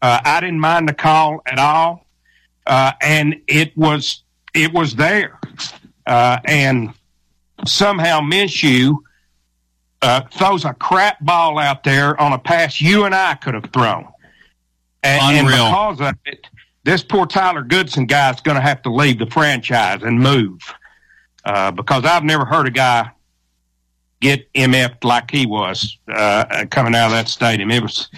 Uh, 0.03 0.21
I 0.25 0.41
didn't 0.41 0.61
mind 0.61 0.89
the 0.89 0.95
call 0.95 1.41
at 1.47 1.59
all, 1.59 2.07
uh, 2.67 2.93
and 3.01 3.41
it 3.47 3.77
was 3.77 4.23
it 4.55 4.73
was 4.73 4.97
there, 4.97 5.39
uh, 6.07 6.39
and 6.45 6.93
somehow 7.67 8.21
Minshew 8.21 8.97
uh, 10.03 10.23
throws 10.33 10.65
a 10.65 10.75
crap 10.75 11.25
ball 11.25 11.59
out 11.59 11.85
there 11.85 12.21
on 12.21 12.33
a 12.33 12.39
pass 12.39 12.81
you 12.81 13.05
and 13.05 13.15
I 13.15 13.35
could 13.35 13.55
have 13.55 13.71
thrown, 13.73 14.09
and, 15.03 15.37
and 15.37 15.47
because 15.47 16.01
of 16.01 16.15
it, 16.27 16.49
this 16.85 17.03
poor 17.03 17.27
Tyler 17.27 17.63
Goodson 17.63 18.07
guy 18.07 18.31
is 18.33 18.41
going 18.41 18.57
to 18.57 18.61
have 18.61 18.83
to 18.83 18.93
leave 18.93 19.19
the 19.19 19.27
franchise 19.27 20.03
and 20.03 20.19
move 20.19 20.61
uh, 21.45 21.71
because 21.71 22.05
I've 22.05 22.25
never 22.25 22.45
heard 22.45 22.67
a 22.67 22.71
guy 22.71 23.11
get 24.21 24.53
MF'd 24.53 25.05
like 25.05 25.31
he 25.31 25.47
was 25.47 25.99
uh, 26.13 26.67
coming 26.71 26.95
out 26.95 27.07
of 27.07 27.13
that 27.13 27.29
stadium. 27.29 27.71
It 27.71 27.83
was 27.83 28.09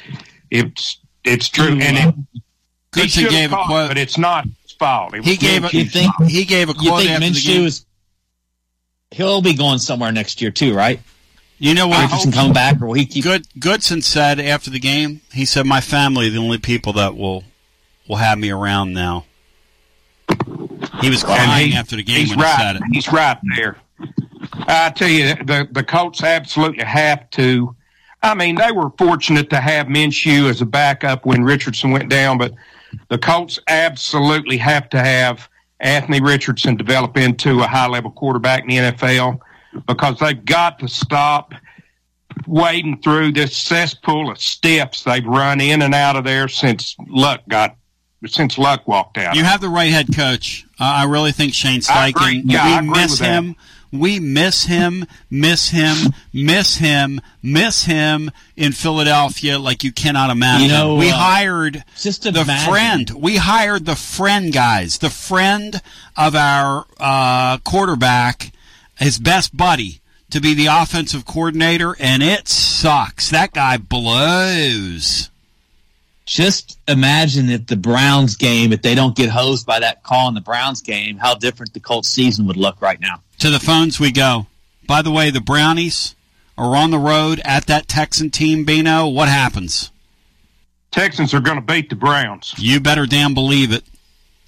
it's 0.51 0.99
it's 1.25 1.49
true, 1.49 1.79
and 1.81 1.97
it, 1.97 2.15
he 2.35 2.41
Goodson 2.91 3.25
gave 3.29 3.53
a 3.53 3.55
caught 3.57 3.65
it, 3.65 3.67
quote. 3.67 3.89
but 3.91 3.99
it's 3.99 4.19
not 4.19 4.45
his 4.63 4.73
fault. 4.73 5.15
It 5.15 5.25
He 5.25 5.31
was 5.31 5.39
gave 5.39 5.65
a, 5.65 5.69
Minshew's 5.69 6.31
he 6.31 6.45
gave 6.45 6.69
a 6.69 6.75
You 6.79 6.91
quote 6.91 7.03
think 7.05 7.11
after 7.11 7.29
the 7.29 7.35
Minshew 7.35 7.47
game. 7.47 7.67
is? 7.67 7.87
He'll 9.11 9.43
be 9.43 9.55
going 9.55 9.79
somewhere 9.79 10.11
next 10.13 10.43
year 10.43 10.51
too, 10.51 10.75
right? 10.75 11.01
You 11.59 11.73
know 11.75 11.87
what? 11.87 12.03
Richardson 12.03 12.33
come 12.33 12.53
back, 12.53 12.81
or 12.83 12.87
will 12.87 12.95
he 12.95 13.07
keep? 13.07 13.23
Good 13.25 13.47
Goodson 13.59 14.03
said 14.03 14.41
after 14.41 14.71
the 14.71 14.81
game. 14.81 15.21
He 15.33 15.45
said, 15.45 15.67
"My 15.67 15.81
family 15.81 16.29
the 16.29 16.39
only 16.39 16.59
people 16.59 16.93
that 16.95 17.17
will 17.17 17.45
will 18.09 18.17
have 18.17 18.39
me 18.39 18.51
around 18.51 18.93
now." 18.93 19.25
He 21.01 21.11
was 21.11 21.23
crying 21.23 21.73
he- 21.73 21.77
after 21.77 21.97
the 21.97 22.03
game 22.03 22.21
he's 22.21 22.31
when 22.31 22.41
right. 22.41 22.57
he 22.57 22.63
said 22.63 22.77
it. 22.77 22.83
He's 22.93 23.13
right 23.13 23.39
there. 23.57 23.77
I 24.67 24.91
tell 24.91 25.09
you, 25.09 25.35
the 25.35 25.69
the 25.71 25.83
Colts 25.83 26.23
absolutely 26.23 26.85
have 26.85 27.29
to. 27.31 27.75
I 28.23 28.35
mean, 28.35 28.55
they 28.55 28.73
were 28.73 28.91
fortunate 28.97 29.51
to 29.51 29.61
have 29.61 29.87
Minshew 29.87 30.49
as 30.49 30.63
a 30.63 30.67
backup 30.67 31.27
when 31.27 31.45
Richardson 31.45 31.91
went 31.91 32.09
down, 32.09 32.39
but 32.39 32.55
the 33.11 33.19
Colts 33.19 33.59
absolutely 33.69 34.57
have 34.57 34.89
to 34.91 34.99
have 34.99 35.49
Anthony 35.81 36.21
Richardson 36.21 36.77
develop 36.77 37.19
into 37.19 37.61
a 37.61 37.67
high 37.67 37.87
level 37.87 38.11
quarterback 38.11 38.63
in 38.63 38.69
the 38.69 38.77
NFL 38.77 39.41
because 39.87 40.19
they've 40.19 40.45
got 40.45 40.79
to 40.79 40.89
stop 40.89 41.53
wading 42.47 43.01
through 43.03 43.33
this 43.33 43.57
cesspool 43.57 44.31
of 44.31 44.41
steps 44.41 45.05
they've 45.05 45.27
run 45.27 45.61
in 45.61 45.83
and 45.83 45.95
out 45.95 46.17
of 46.17 46.25
there 46.25 46.49
since 46.49 46.97
Luck 47.09 47.43
got 47.49 47.77
since 48.27 48.59
Luck 48.59 48.87
walked 48.89 49.19
out. 49.19 49.37
You 49.37 49.45
have 49.45 49.61
the 49.61 49.69
right 49.69 49.91
head 49.91 50.15
coach. 50.15 50.67
Uh, 50.81 50.85
I 50.85 51.05
really 51.05 51.33
think 51.33 51.55
Shane 51.55 51.81
I 51.89 52.09
agree. 52.09 52.43
Steichen. 52.43 52.51
Yeah, 52.51 52.67
we 52.67 52.73
I 52.73 52.79
agree 52.79 52.91
miss 52.91 53.11
with 53.13 53.21
that. 53.21 53.43
him. 53.43 53.57
We 53.93 54.19
miss 54.19 54.65
him, 54.65 55.07
miss 55.31 55.69
him, 55.69 56.13
miss 56.33 56.79
him, 56.79 57.21
miss 57.45 57.85
him 57.85 58.33
in 58.57 58.73
Philadelphia 58.73 59.57
like 59.61 59.85
you 59.85 59.93
cannot 59.93 60.31
imagine. 60.31 60.67
You 60.67 60.73
know, 60.73 60.95
we 60.97 61.11
uh, 61.11 61.15
hired 61.15 61.85
just 61.97 62.25
the 62.25 62.31
imagine. 62.31 62.73
friend. 62.73 63.11
We 63.11 63.37
hired 63.37 63.85
the 63.87 63.95
friend 63.95 64.53
guys, 64.53 64.99
the 64.99 65.11
friend 65.11 65.81
of 66.17 66.35
our 66.35 66.87
uh, 66.99 67.59
quarterback, 67.59 68.51
his 68.99 69.21
best 69.21 69.57
buddy, 69.57 70.01
to 70.31 70.41
be 70.41 70.55
the 70.55 70.67
offensive 70.67 71.25
coordinator, 71.25 71.95
and 72.01 72.21
it 72.21 72.49
sucks. 72.49 73.31
That 73.31 73.53
guy 73.53 73.77
blows. 73.77 75.31
Just 76.35 76.81
imagine 76.89 77.49
if 77.49 77.69
the 77.69 77.77
Browns 77.77 78.37
game, 78.37 78.73
if 78.73 78.83
they 78.83 78.97
don't 78.97 79.15
get 79.15 79.31
hosed 79.31 79.65
by 79.65 79.79
that 79.79 80.03
call 80.03 80.27
in 80.27 80.35
the 80.35 80.41
Browns 80.41 80.81
game, 80.81 81.17
how 81.17 81.37
different 81.37 81.73
the 81.75 81.79
Colts 81.79 82.09
season 82.09 82.49
would 82.49 82.57
look 82.57 82.83
right 82.83 82.99
now. 82.99 83.23
To 83.39 83.51
the 83.51 83.61
phones 83.61 84.01
we 84.01 84.11
go. 84.11 84.49
By 84.89 85.01
the 85.03 85.13
way, 85.13 85.31
the 85.31 85.41
Brownies 85.41 86.17
are 86.59 86.75
on 86.75 86.91
the 86.91 86.99
road 86.99 87.41
at 87.45 87.67
that 87.67 87.87
Texan 87.87 88.33
team, 88.33 88.65
Bino. 88.65 89.07
What 89.07 89.29
happens? 89.29 89.93
Texans 90.91 91.35
are 91.35 91.41
going 91.41 91.55
to 91.55 91.65
beat 91.65 91.89
the 91.89 91.95
Browns. 91.95 92.53
You 92.59 92.81
better 92.81 93.07
damn 93.07 93.33
believe 93.33 93.71
it. 93.71 93.85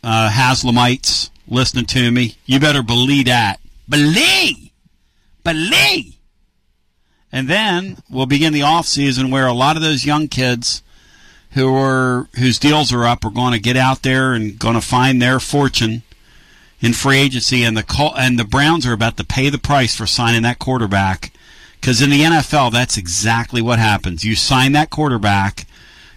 Uh, 0.03 0.29
Haslamites 0.29 1.31
listening 1.47 1.87
to 1.87 2.11
me. 2.11 2.35
You 2.47 2.59
better 2.59 2.83
believe 2.83 3.27
that. 3.27 3.61
Believe! 3.89 4.71
Believe! 5.45 6.17
And 7.31 7.47
then 7.47 7.99
we'll 8.11 8.27
begin 8.27 8.53
the 8.53 8.63
off 8.63 8.87
season 8.87 9.31
where 9.31 9.47
a 9.47 9.53
lot 9.53 9.77
of 9.77 9.83
those 9.83 10.05
young 10.05 10.27
kids 10.27 10.83
who 11.53 11.75
are 11.75 12.29
whose 12.39 12.59
deals 12.59 12.93
are 12.93 13.05
up 13.05 13.25
are 13.25 13.31
going 13.31 13.53
to 13.53 13.59
get 13.59 13.77
out 13.77 14.03
there 14.03 14.33
and 14.35 14.59
going 14.59 14.75
to 14.75 14.81
find 14.81 15.21
their 15.21 15.41
fortune 15.41 16.03
in 16.81 16.93
free 16.93 17.19
agency, 17.19 17.63
and 17.63 17.77
the 17.77 17.83
Col- 17.83 18.17
and 18.17 18.39
the 18.39 18.45
Browns 18.45 18.87
are 18.87 18.93
about 18.93 19.17
to 19.17 19.25
pay 19.25 19.49
the 19.49 19.59
price 19.59 19.95
for 19.95 20.07
signing 20.07 20.43
that 20.43 20.59
quarterback. 20.59 21.33
Because 21.81 22.03
in 22.03 22.11
the 22.11 22.23
NFL, 22.23 22.73
that's 22.73 22.97
exactly 22.97 23.63
what 23.63 23.79
happens. 23.79 24.25
You 24.25 24.35
sign 24.35 24.73
that 24.73 24.91
quarterback, 24.91 25.67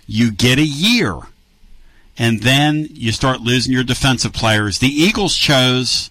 you 0.08 0.32
get 0.32 0.58
a 0.58 0.66
year, 0.66 1.20
and 2.18 2.42
then 2.42 2.88
you 2.92 3.12
start 3.12 3.42
losing 3.42 3.72
your 3.72 3.84
defensive 3.84 4.34
players. 4.34 4.80
The 4.80 4.88
Eagles 4.88 5.36
chose 5.36 6.10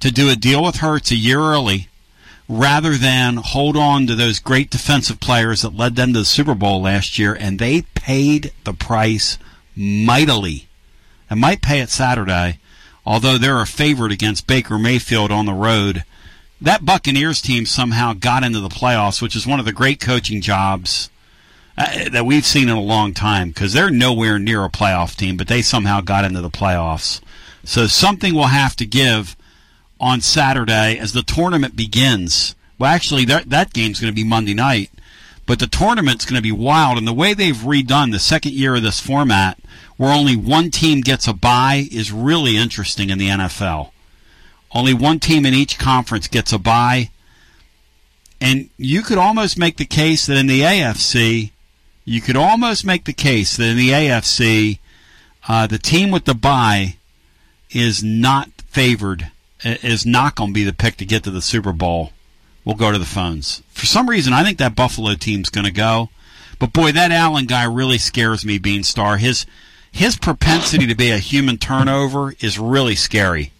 to 0.00 0.10
do 0.10 0.30
a 0.30 0.36
deal 0.36 0.62
with 0.62 0.76
Hurts 0.76 1.10
a 1.10 1.16
year 1.16 1.40
early 1.40 1.87
rather 2.48 2.96
than 2.96 3.36
hold 3.36 3.76
on 3.76 4.06
to 4.06 4.14
those 4.14 4.38
great 4.38 4.70
defensive 4.70 5.20
players 5.20 5.62
that 5.62 5.76
led 5.76 5.96
them 5.96 6.12
to 6.14 6.20
the 6.20 6.24
Super 6.24 6.54
Bowl 6.54 6.82
last 6.82 7.18
year, 7.18 7.34
and 7.34 7.58
they 7.58 7.82
paid 7.94 8.52
the 8.64 8.72
price 8.72 9.38
mightily. 9.76 10.66
And 11.30 11.40
might 11.40 11.60
pay 11.60 11.80
it 11.80 11.90
Saturday, 11.90 12.58
although 13.04 13.36
they're 13.36 13.60
a 13.60 13.66
favorite 13.66 14.12
against 14.12 14.46
Baker 14.46 14.78
Mayfield 14.78 15.30
on 15.30 15.44
the 15.44 15.52
road. 15.52 16.04
That 16.58 16.86
Buccaneers 16.86 17.42
team 17.42 17.66
somehow 17.66 18.14
got 18.14 18.42
into 18.42 18.60
the 18.60 18.68
playoffs, 18.68 19.20
which 19.20 19.36
is 19.36 19.46
one 19.46 19.60
of 19.60 19.66
the 19.66 19.72
great 19.72 20.00
coaching 20.00 20.40
jobs 20.40 21.10
uh, 21.76 22.08
that 22.08 22.24
we've 22.24 22.46
seen 22.46 22.70
in 22.70 22.76
a 22.76 22.80
long 22.80 23.12
time 23.12 23.50
because 23.50 23.74
they're 23.74 23.90
nowhere 23.90 24.38
near 24.38 24.64
a 24.64 24.70
playoff 24.70 25.14
team, 25.14 25.36
but 25.36 25.48
they 25.48 25.60
somehow 25.60 26.00
got 26.00 26.24
into 26.24 26.40
the 26.40 26.50
playoffs. 26.50 27.20
So 27.62 27.86
something 27.86 28.34
will 28.34 28.46
have 28.46 28.74
to 28.76 28.86
give 28.86 29.36
on 30.00 30.20
Saturday 30.20 30.98
as 30.98 31.12
the 31.12 31.22
tournament 31.22 31.76
begins. 31.76 32.54
Well, 32.78 32.90
actually, 32.90 33.24
that 33.26 33.50
that 33.50 33.72
game's 33.72 34.00
going 34.00 34.12
to 34.12 34.16
be 34.16 34.24
Monday 34.24 34.54
night, 34.54 34.90
but 35.46 35.58
the 35.58 35.66
tournament's 35.66 36.24
going 36.24 36.36
to 36.36 36.42
be 36.42 36.52
wild. 36.52 36.98
And 36.98 37.06
the 37.06 37.12
way 37.12 37.34
they've 37.34 37.56
redone 37.56 38.12
the 38.12 38.18
second 38.18 38.52
year 38.52 38.76
of 38.76 38.82
this 38.82 39.00
format, 39.00 39.58
where 39.96 40.12
only 40.12 40.36
one 40.36 40.70
team 40.70 41.00
gets 41.00 41.26
a 41.26 41.32
bye, 41.32 41.88
is 41.90 42.12
really 42.12 42.56
interesting 42.56 43.10
in 43.10 43.18
the 43.18 43.28
NFL. 43.28 43.90
Only 44.72 44.94
one 44.94 45.18
team 45.18 45.46
in 45.46 45.54
each 45.54 45.78
conference 45.78 46.28
gets 46.28 46.52
a 46.52 46.58
bye. 46.58 47.10
And 48.40 48.70
you 48.76 49.02
could 49.02 49.18
almost 49.18 49.58
make 49.58 49.76
the 49.78 49.84
case 49.84 50.26
that 50.26 50.36
in 50.36 50.46
the 50.46 50.60
AFC, 50.60 51.50
you 52.04 52.20
could 52.20 52.36
almost 52.36 52.84
make 52.84 53.04
the 53.04 53.12
case 53.12 53.56
that 53.56 53.68
in 53.68 53.76
the 53.76 53.90
AFC, 53.90 54.78
uh, 55.48 55.66
the 55.66 55.78
team 55.78 56.10
with 56.10 56.24
the 56.24 56.34
bye 56.34 56.96
is 57.70 58.02
not 58.02 58.50
favored, 58.68 59.30
is 59.64 60.06
not 60.06 60.34
going 60.34 60.50
to 60.50 60.54
be 60.54 60.64
the 60.64 60.72
pick 60.72 60.96
to 60.98 61.04
get 61.04 61.24
to 61.24 61.30
the 61.30 61.42
Super 61.42 61.72
Bowl. 61.72 62.12
We'll 62.64 62.76
go 62.76 62.92
to 62.92 62.98
the 62.98 63.04
phones. 63.04 63.62
For 63.70 63.86
some 63.86 64.08
reason, 64.08 64.32
I 64.32 64.44
think 64.44 64.58
that 64.58 64.76
Buffalo 64.76 65.14
team's 65.14 65.48
going 65.48 65.64
to 65.64 65.72
go. 65.72 66.10
But 66.58 66.72
boy, 66.72 66.92
that 66.92 67.12
Allen 67.12 67.46
guy 67.46 67.64
really 67.64 67.98
scares 67.98 68.44
me, 68.44 68.58
Beanstar. 68.58 69.18
His 69.18 69.46
his 69.90 70.16
propensity 70.16 70.86
to 70.86 70.94
be 70.94 71.10
a 71.10 71.18
human 71.18 71.56
turnover 71.56 72.34
is 72.40 72.58
really 72.58 72.94
scary. 72.94 73.52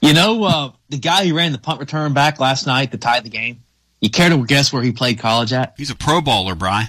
You 0.00 0.12
know, 0.12 0.44
uh, 0.44 0.72
the 0.88 0.98
guy 0.98 1.26
who 1.26 1.36
ran 1.36 1.52
the 1.52 1.58
punt 1.58 1.80
return 1.80 2.12
back 2.12 2.40
last 2.40 2.66
night 2.66 2.92
to 2.92 2.98
tie 2.98 3.20
the 3.20 3.30
game. 3.30 3.62
You 4.00 4.10
care 4.10 4.28
to 4.28 4.44
guess 4.44 4.72
where 4.72 4.82
he 4.82 4.92
played 4.92 5.18
college 5.18 5.52
at? 5.52 5.74
He's 5.78 5.90
a 5.90 5.94
Pro 5.94 6.20
Bowler, 6.20 6.54
Bry. 6.54 6.88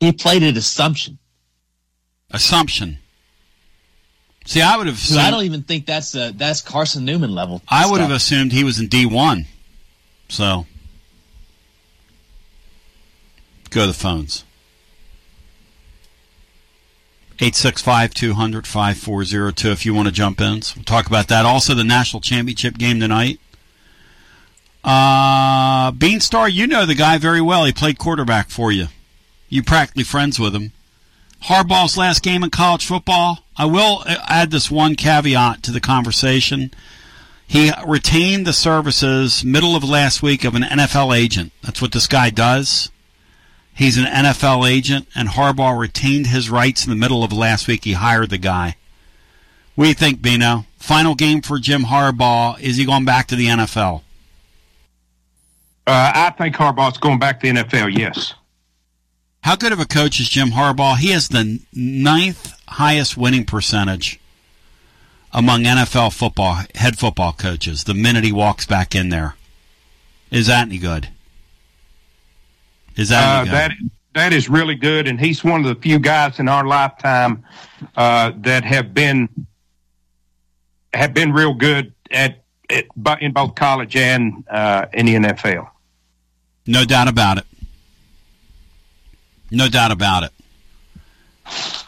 He 0.00 0.12
played 0.12 0.42
at 0.42 0.56
Assumption. 0.56 1.18
Assumption. 2.30 2.98
See, 4.46 4.62
I 4.62 4.76
would 4.76 4.86
have. 4.86 4.98
So 4.98 5.18
I 5.18 5.30
don't 5.30 5.44
even 5.44 5.62
think 5.62 5.86
that's 5.86 6.14
uh, 6.14 6.32
that's 6.34 6.62
Carson 6.62 7.04
Newman 7.04 7.34
level. 7.34 7.62
I 7.68 7.86
would 7.86 7.96
stuff. 7.96 8.08
have 8.08 8.16
assumed 8.16 8.52
he 8.52 8.64
was 8.64 8.78
in 8.78 8.86
D 8.86 9.04
one. 9.04 9.46
So 10.28 10.66
go 13.70 13.82
to 13.82 13.86
the 13.88 13.92
phones. 13.92 14.44
865 17.38 18.14
200 18.14 18.66
5402 18.66 19.70
if 19.70 19.84
you 19.84 19.92
want 19.92 20.08
to 20.08 20.12
jump 20.12 20.40
in. 20.40 20.62
So 20.62 20.74
we'll 20.76 20.84
talk 20.84 21.06
about 21.06 21.28
that. 21.28 21.44
Also, 21.44 21.74
the 21.74 21.84
national 21.84 22.22
championship 22.22 22.78
game 22.78 22.98
tonight. 22.98 23.38
Uh, 24.82 25.92
Beanstar, 25.92 26.50
you 26.50 26.66
know 26.66 26.86
the 26.86 26.94
guy 26.94 27.18
very 27.18 27.42
well. 27.42 27.64
He 27.66 27.72
played 27.72 27.98
quarterback 27.98 28.48
for 28.48 28.72
you. 28.72 28.86
You 29.50 29.62
practically 29.62 30.04
friends 30.04 30.40
with 30.40 30.54
him. 30.54 30.72
Harbaugh's 31.46 31.96
last 31.96 32.22
game 32.22 32.42
in 32.42 32.50
college 32.50 32.84
football. 32.84 33.38
I 33.56 33.66
will 33.66 34.02
add 34.06 34.50
this 34.50 34.68
one 34.68 34.96
caveat 34.96 35.62
to 35.62 35.70
the 35.70 35.80
conversation. 35.80 36.72
He 37.46 37.70
retained 37.86 38.46
the 38.46 38.52
services 38.52 39.44
middle 39.44 39.76
of 39.76 39.84
last 39.84 40.22
week 40.22 40.42
of 40.44 40.56
an 40.56 40.62
NFL 40.62 41.16
agent. 41.16 41.52
That's 41.62 41.80
what 41.80 41.92
this 41.92 42.08
guy 42.08 42.30
does. 42.30 42.90
He's 43.72 43.96
an 43.96 44.06
NFL 44.06 44.68
agent, 44.68 45.06
and 45.14 45.28
Harbaugh 45.28 45.78
retained 45.78 46.26
his 46.26 46.50
rights 46.50 46.84
in 46.84 46.90
the 46.90 46.96
middle 46.96 47.22
of 47.22 47.32
last 47.32 47.68
week. 47.68 47.84
He 47.84 47.92
hired 47.92 48.30
the 48.30 48.38
guy. 48.38 48.74
What 49.76 49.84
do 49.84 49.88
you 49.88 49.94
think, 49.94 50.20
Bino? 50.20 50.64
Final 50.78 51.14
game 51.14 51.42
for 51.42 51.58
Jim 51.60 51.84
Harbaugh. 51.84 52.58
Is 52.58 52.76
he 52.76 52.86
going 52.86 53.04
back 53.04 53.28
to 53.28 53.36
the 53.36 53.46
NFL? 53.46 54.02
Uh, 55.86 56.12
I 56.12 56.30
think 56.30 56.56
Harbaugh's 56.56 56.98
going 56.98 57.20
back 57.20 57.38
to 57.40 57.52
the 57.52 57.60
NFL, 57.60 57.96
yes. 57.96 58.34
How 59.46 59.54
good 59.54 59.72
of 59.72 59.78
a 59.78 59.84
coach 59.84 60.18
is 60.18 60.28
Jim 60.28 60.48
Harbaugh? 60.48 60.96
He 60.96 61.10
has 61.12 61.28
the 61.28 61.60
ninth 61.72 62.52
highest 62.66 63.16
winning 63.16 63.44
percentage 63.44 64.18
among 65.32 65.62
NFL 65.62 66.12
football 66.14 66.64
head 66.74 66.98
football 66.98 67.32
coaches 67.32 67.84
the 67.84 67.94
minute 67.94 68.24
he 68.24 68.32
walks 68.32 68.66
back 68.66 68.96
in 68.96 69.10
there. 69.10 69.36
Is 70.32 70.48
that 70.48 70.66
any 70.66 70.78
good? 70.78 71.10
Is 72.96 73.10
that 73.10 73.22
Uh, 73.22 73.40
any 73.42 73.50
good? 73.50 73.54
that 73.54 73.72
that 74.14 74.32
is 74.32 74.48
really 74.48 74.74
good, 74.74 75.06
and 75.06 75.20
he's 75.20 75.44
one 75.44 75.60
of 75.60 75.66
the 75.66 75.80
few 75.80 76.00
guys 76.00 76.40
in 76.40 76.48
our 76.48 76.66
lifetime 76.66 77.44
uh, 77.96 78.32
that 78.38 78.64
have 78.64 78.94
been 78.94 79.28
have 80.92 81.14
been 81.14 81.32
real 81.32 81.54
good 81.54 81.94
at, 82.10 82.42
at 82.68 82.86
in 83.20 83.30
both 83.30 83.54
college 83.54 83.94
and 83.94 84.42
uh, 84.50 84.86
in 84.92 85.06
the 85.06 85.14
NFL. 85.14 85.68
No 86.66 86.84
doubt 86.84 87.06
about 87.06 87.38
it. 87.38 87.46
No 89.50 89.68
doubt 89.68 89.92
about 89.92 90.24
it. 90.24 90.32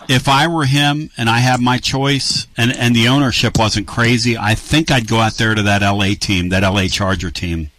If 0.08 0.28
I 0.28 0.46
were 0.46 0.64
him 0.64 1.10
and 1.16 1.28
I 1.28 1.38
had 1.40 1.60
my 1.60 1.78
choice 1.78 2.46
and, 2.56 2.74
and 2.74 2.94
the 2.94 3.08
ownership 3.08 3.58
wasn't 3.58 3.86
crazy, 3.86 4.38
I 4.38 4.54
think 4.54 4.90
I'd 4.90 5.08
go 5.08 5.18
out 5.18 5.34
there 5.34 5.54
to 5.54 5.62
that 5.62 5.82
LA 5.82 6.14
team, 6.18 6.48
that 6.48 6.62
LA 6.62 6.86
Charger 6.86 7.30
team, 7.30 7.70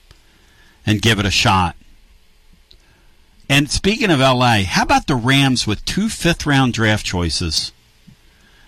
and 0.86 1.02
give 1.02 1.20
it 1.20 1.26
a 1.26 1.32
shot. 1.32 1.76
And 3.50 3.72
speaking 3.72 4.12
of 4.12 4.20
LA, 4.20 4.62
how 4.64 4.84
about 4.84 5.08
the 5.08 5.16
Rams 5.16 5.66
with 5.66 5.84
two 5.86 6.08
fifth 6.10 6.46
round 6.46 6.74
draft 6.74 7.06
choices 7.06 7.72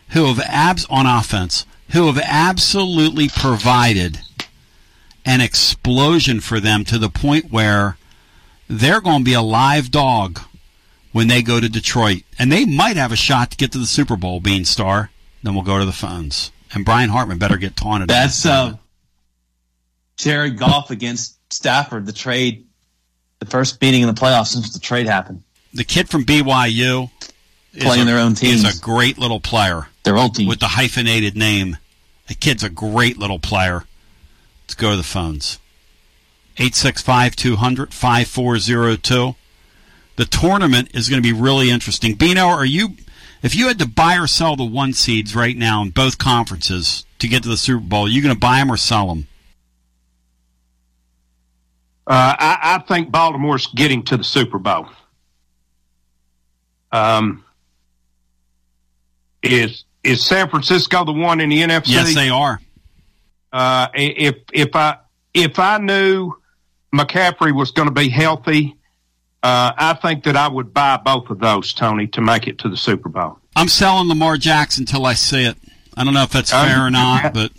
who 0.09 0.25
have 0.25 0.39
abs 0.39 0.85
on 0.89 1.05
offense, 1.05 1.65
who 1.91 2.07
have 2.07 2.21
absolutely 2.25 3.29
provided 3.29 4.19
an 5.23 5.41
explosion 5.41 6.39
for 6.39 6.59
them 6.59 6.83
to 6.85 6.97
the 6.97 7.09
point 7.09 7.51
where 7.51 7.97
they're 8.67 9.01
going 9.01 9.19
to 9.19 9.25
be 9.25 9.33
a 9.33 9.41
live 9.41 9.91
dog 9.91 10.39
when 11.11 11.27
they 11.27 11.41
go 11.41 11.59
to 11.59 11.67
Detroit. 11.69 12.23
And 12.39 12.51
they 12.51 12.65
might 12.65 12.97
have 12.97 13.11
a 13.11 13.15
shot 13.15 13.51
to 13.51 13.57
get 13.57 13.71
to 13.73 13.77
the 13.77 13.85
Super 13.85 14.15
Bowl, 14.15 14.39
Bean 14.39 14.65
Star. 14.65 15.09
Then 15.43 15.53
we'll 15.53 15.63
go 15.63 15.79
to 15.79 15.85
the 15.85 15.91
phones. 15.91 16.51
And 16.73 16.85
Brian 16.85 17.09
Hartman 17.09 17.37
better 17.37 17.57
get 17.57 17.75
taunted. 17.75 18.09
That's 18.09 18.45
uh, 18.45 18.77
Jared 20.17 20.57
Goff 20.57 20.91
against 20.91 21.37
Stafford. 21.51 22.05
The 22.05 22.13
trade, 22.13 22.65
the 23.39 23.45
first 23.45 23.81
meeting 23.81 24.01
in 24.01 24.07
the 24.07 24.13
playoffs 24.13 24.47
since 24.47 24.73
the 24.73 24.79
trade 24.79 25.07
happened. 25.07 25.43
the 25.73 25.83
kid 25.83 26.09
from 26.09 26.23
BYU 26.25 27.09
is 27.73 27.83
Playing 27.83 28.03
a- 28.03 28.05
their 28.05 28.19
own 28.19 28.35
team. 28.35 28.53
is 28.53 28.77
a 28.77 28.81
great 28.81 29.17
little 29.17 29.39
player. 29.39 29.87
Their 30.03 30.17
own 30.17 30.31
team 30.31 30.47
with 30.47 30.59
the 30.59 30.67
hyphenated 30.67 31.35
name. 31.35 31.77
The 32.27 32.35
kid's 32.35 32.63
a 32.63 32.69
great 32.69 33.17
little 33.17 33.39
player. 33.39 33.83
Let's 34.63 34.75
go 34.75 34.91
to 34.91 34.97
the 34.97 35.03
phones. 35.03 35.57
865 36.57 37.35
200 37.35 37.93
5402. 37.93 39.35
The 40.21 40.27
tournament 40.27 40.91
is 40.93 41.09
going 41.09 41.19
to 41.19 41.27
be 41.27 41.33
really 41.33 41.71
interesting. 41.71 42.13
Bino, 42.13 42.45
are 42.45 42.63
you, 42.63 42.89
if 43.41 43.55
you 43.55 43.69
had 43.69 43.79
to 43.79 43.87
buy 43.87 44.19
or 44.19 44.27
sell 44.27 44.55
the 44.55 44.63
one 44.63 44.93
seeds 44.93 45.35
right 45.35 45.57
now 45.57 45.81
in 45.81 45.89
both 45.89 46.19
conferences 46.19 47.07
to 47.17 47.27
get 47.27 47.41
to 47.41 47.49
the 47.49 47.57
Super 47.57 47.83
Bowl, 47.83 48.05
are 48.05 48.07
you 48.07 48.21
going 48.21 48.35
to 48.35 48.39
buy 48.39 48.57
them 48.57 48.71
or 48.71 48.77
sell 48.77 49.07
them? 49.07 49.25
Uh, 52.05 52.35
I, 52.37 52.59
I 52.61 52.83
think 52.87 53.09
Baltimore's 53.09 53.65
getting 53.73 54.03
to 54.03 54.17
the 54.17 54.23
Super 54.23 54.59
Bowl. 54.59 54.89
Um, 56.91 57.43
is 59.41 59.85
is 60.03 60.23
San 60.23 60.51
Francisco 60.51 61.03
the 61.03 61.13
one 61.13 61.41
in 61.41 61.49
the 61.49 61.63
NFC? 61.63 61.87
Yes, 61.87 62.13
they 62.13 62.29
are. 62.29 62.61
Uh, 63.51 63.87
if 63.95 64.35
if 64.53 64.75
I 64.75 64.97
if 65.33 65.57
I 65.57 65.79
knew 65.79 66.33
McCaffrey 66.93 67.55
was 67.55 67.71
going 67.71 67.87
to 67.87 67.93
be 67.95 68.09
healthy, 68.09 68.77
uh, 69.43 69.71
I 69.77 69.97
think 70.01 70.23
that 70.25 70.35
I 70.35 70.47
would 70.47 70.73
buy 70.73 70.97
both 70.97 71.29
of 71.29 71.39
those, 71.39 71.73
Tony, 71.73 72.07
to 72.07 72.21
make 72.21 72.47
it 72.47 72.59
to 72.59 72.69
the 72.69 72.77
Super 72.77 73.09
Bowl. 73.09 73.39
I'm 73.55 73.67
selling 73.67 74.07
Lamar 74.07 74.37
Jackson 74.37 74.83
until 74.83 75.05
I 75.05 75.13
see 75.13 75.43
it. 75.43 75.57
I 75.97 76.03
don't 76.03 76.13
know 76.13 76.23
if 76.23 76.31
that's 76.31 76.53
Uh, 76.53 76.63
fair 76.65 76.85
or 76.85 76.89
not, 76.91 77.33
but 77.33 77.51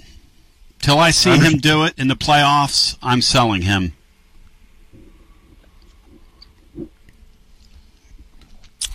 Till 0.83 0.99
I 0.99 1.13
see 1.13 1.39
him 1.39 1.59
do 1.59 1.85
it 1.85 1.95
in 1.97 2.09
the 2.09 2.17
playoffs, 2.17 2.97
I'm 3.01 3.23
selling 3.23 3.63
him. 3.63 3.93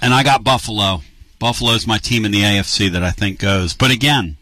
And 0.01 0.13
I 0.13 0.21
got 0.23 0.43
Buffalo. 0.43 1.01
Buffalo's 1.39 1.87
my 1.87 1.97
team 1.97 2.25
in 2.25 2.31
the 2.31 2.41
AFC 2.41 2.91
that 2.91 3.03
I 3.03 3.11
think 3.11 3.39
goes. 3.39 3.73
But 3.73 3.91
again, 3.91 4.35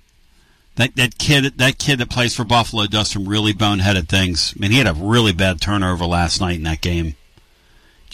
that 0.76 0.96
that 0.96 1.20
kid 1.20 1.58
that 1.58 1.78
kid 1.78 2.00
that 2.00 2.10
plays 2.10 2.36
for 2.36 2.44
Buffalo 2.44 2.88
does 2.88 3.12
some 3.12 3.30
really 3.30 3.54
boneheaded 3.54 4.10
things. 4.10 4.54
I 4.58 4.60
mean, 4.60 4.72
he 4.72 4.80
had 4.80 4.88
a 4.88 4.94
really 4.94 5.32
bad 5.32 5.62
turnover 5.62 6.06
last 6.06 6.42
night 6.42 6.56
in 6.58 6.64
that 6.64 6.82
game. 6.82 7.16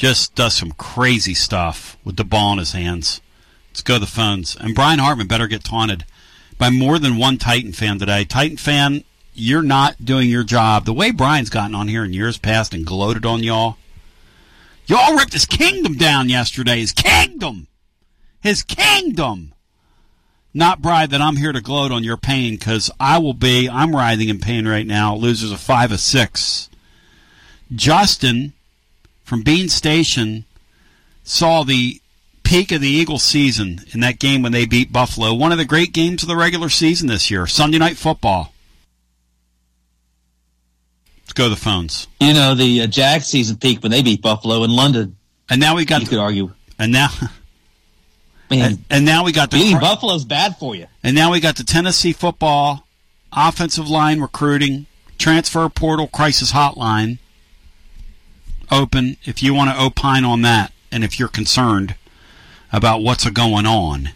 Just 0.02 0.34
does 0.34 0.56
some 0.56 0.72
crazy 0.72 1.36
stuff 1.36 1.96
with 2.04 2.16
the 2.16 2.24
ball 2.24 2.54
in 2.54 2.58
his 2.58 2.72
hands. 2.72 3.22
Let's 3.70 3.84
go 3.84 3.94
to 3.94 4.00
the 4.00 4.08
phones. 4.08 4.56
And 4.56 4.74
Brian 4.74 4.98
Hartman 4.98 5.28
better 5.28 5.46
get 5.46 5.64
taunted 5.64 6.06
by 6.58 6.72
more 6.72 6.98
than 6.98 7.18
one 7.18 7.38
Titan 7.38 7.72
fan 7.72 8.00
today. 8.00 8.26
Titan 8.26 8.58
fan, 8.58 9.04
you're 9.36 9.62
not 9.62 10.04
doing 10.04 10.28
your 10.28 10.44
job. 10.44 10.86
The 10.86 10.94
way 10.94 11.12
Brian's 11.12 11.52
gotten 11.52 11.76
on 11.76 11.88
here 11.88 12.04
in 12.04 12.14
years 12.14 12.40
past 12.40 12.74
and 12.74 12.84
gloated 12.84 13.28
on 13.28 13.44
y'all. 13.44 13.78
Y'all 14.88 15.16
ripped 15.16 15.34
his 15.34 15.46
kingdom 15.46 15.98
down 15.98 16.30
yesterday. 16.30 16.80
His 16.80 16.94
kingdom! 16.94 17.68
His 18.42 18.64
kingdom! 18.64 19.54
Not 20.52 20.82
Brian 20.82 21.12
that 21.12 21.22
I'm 21.22 21.36
here 21.36 21.52
to 21.52 21.62
gloat 21.62 21.92
on 21.92 22.04
your 22.04 22.18
pain 22.18 22.56
because 22.56 22.90
I 23.00 23.20
will 23.20 23.36
be, 23.36 23.70
I'm 23.70 23.96
writhing 23.96 24.30
in 24.30 24.40
pain 24.40 24.68
right 24.68 24.88
now. 24.88 25.14
Losers 25.14 25.52
of 25.52 25.60
five 25.60 25.92
of 25.92 26.00
six. 26.00 26.72
Justin 27.76 28.54
from 29.32 29.44
Bean 29.44 29.70
Station 29.70 30.44
saw 31.24 31.64
the 31.64 32.02
peak 32.44 32.74
of 32.74 32.82
the 32.82 32.90
Eagles 32.90 33.24
season 33.24 33.80
in 33.94 34.02
that 34.02 34.20
game 34.20 34.42
when 34.42 34.52
they 34.52 34.66
beat 34.66 34.92
Buffalo. 34.92 35.34
One 35.34 35.54
of 35.54 35.58
the 35.58 35.64
great 35.64 35.94
games 35.94 36.22
of 36.22 36.28
the 36.28 36.36
regular 36.36 36.68
season 36.68 37.08
this 37.08 37.32
year. 37.32 37.48
Sunday 37.48 37.78
night 37.78 37.96
football. 37.96 38.54
Let's 41.22 41.32
go 41.32 41.46
to 41.46 41.50
the 41.50 41.56
phones. 41.56 42.10
You 42.20 42.34
know, 42.34 42.56
the 42.56 42.82
uh, 42.82 42.88
Jag 42.88 43.22
season 43.22 43.56
peak 43.56 43.82
when 43.82 43.94
they 43.94 44.02
beat 44.02 44.22
Buffalo 44.22 44.66
in 44.66 44.70
London. 44.70 45.16
And 45.50 45.62
now 45.62 45.78
we 45.78 45.86
got 45.86 46.02
You 46.02 46.08
could 46.08 46.20
argue. 46.20 46.52
And 46.78 46.92
now 46.92 47.08
Man, 48.50 48.62
and, 48.62 48.86
and 48.90 49.06
now 49.06 49.24
we 49.24 49.32
got 49.32 49.50
the 49.50 49.60
beating 49.60 49.80
Buffalo's 49.80 50.26
bad 50.26 50.58
for 50.58 50.76
you. 50.76 50.88
And 51.06 51.16
now 51.16 51.32
we 51.32 51.40
got 51.40 51.56
the 51.56 51.64
Tennessee 51.64 52.12
football 52.12 52.86
offensive 53.32 53.90
line 53.90 54.20
recruiting 54.20 54.88
transfer 55.18 55.70
portal 55.70 56.08
crisis 56.08 56.52
hotline 56.52 57.20
open 58.72 59.18
if 59.24 59.44
you 59.44 59.54
want 59.54 59.70
to 59.70 59.84
opine 59.84 60.24
on 60.24 60.42
that 60.42 60.72
and 60.92 61.04
if 61.04 61.20
you're 61.20 61.28
concerned 61.28 61.96
about 62.72 63.02
what's 63.02 63.30
going 63.30 63.66
on 63.66 64.10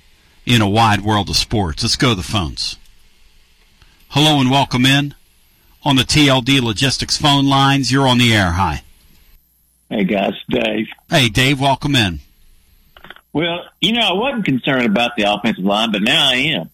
in 0.46 0.62
a 0.62 0.70
wide 0.70 1.02
world 1.02 1.30
of 1.30 1.36
sports. 1.36 1.84
Let's 1.84 1.96
go 1.96 2.10
to 2.10 2.16
the 2.16 2.24
phones. 2.24 2.78
Hello 4.10 4.40
and 4.40 4.50
welcome 4.50 4.86
in 4.86 5.14
on 5.84 5.98
the 5.98 6.04
TLD 6.04 6.62
Logistics 6.62 7.18
phone 7.18 7.48
lines. 7.48 7.92
You're 7.92 8.08
on 8.08 8.18
the 8.18 8.34
air. 8.34 8.54
Hi. 8.54 8.84
Hey 9.90 10.04
guys, 10.06 10.34
Dave. 10.50 10.88
Hey 11.10 11.30
Dave, 11.30 11.60
welcome 11.60 11.96
in. 11.96 12.20
Well, 13.34 13.66
you 13.82 13.92
know, 13.92 14.02
I 14.02 14.14
wasn't 14.14 14.46
concerned 14.46 14.86
about 14.86 15.18
the 15.18 15.24
offensive 15.24 15.66
line, 15.66 15.92
but 15.92 16.02
now 16.02 16.30
I 16.30 16.36
am. 16.36 16.70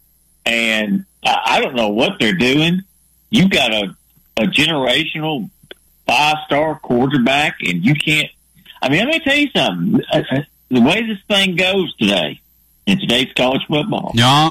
And 0.45 1.05
I, 1.25 1.37
I 1.45 1.61
don't 1.61 1.75
know 1.75 1.89
what 1.89 2.13
they're 2.19 2.35
doing. 2.35 2.83
You've 3.31 3.49
got 3.49 3.73
a, 3.73 3.95
a 4.37 4.43
generational 4.43 5.49
five 6.07 6.35
star 6.45 6.79
quarterback, 6.79 7.57
and 7.61 7.83
you 7.83 7.95
can't. 7.95 8.27
I 8.81 8.89
mean, 8.89 8.99
let 8.99 9.07
me 9.09 9.19
tell 9.19 9.35
you 9.35 9.49
something. 9.55 10.01
Uh, 10.11 10.23
uh, 10.31 10.41
The 10.69 10.81
way 10.81 11.05
this 11.05 11.19
thing 11.27 11.55
goes 11.55 11.95
today, 11.97 12.39
in 12.85 12.99
today's 12.99 13.31
college 13.35 13.61
football, 13.67 14.11
Yeah. 14.15 14.49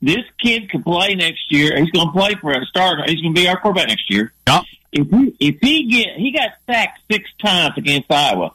this 0.00 0.24
kid 0.40 0.70
could 0.70 0.84
play 0.84 1.14
next 1.14 1.50
year. 1.52 1.76
He's 1.78 1.90
going 1.90 2.06
to 2.08 2.12
play 2.12 2.34
for 2.40 2.52
a 2.52 2.64
starter. 2.66 3.02
He's 3.06 3.20
going 3.20 3.34
to 3.34 3.40
be 3.40 3.48
our 3.48 3.58
quarterback 3.60 3.88
next 3.88 4.08
year. 4.10 4.32
Yeah. 4.46 4.62
If 4.92 5.08
he 5.10 5.36
if 5.38 5.56
he 5.60 5.86
get 5.90 6.16
he 6.16 6.30
got 6.32 6.52
sacked 6.66 7.00
six 7.10 7.28
times 7.42 7.76
against 7.76 8.10
Iowa. 8.10 8.52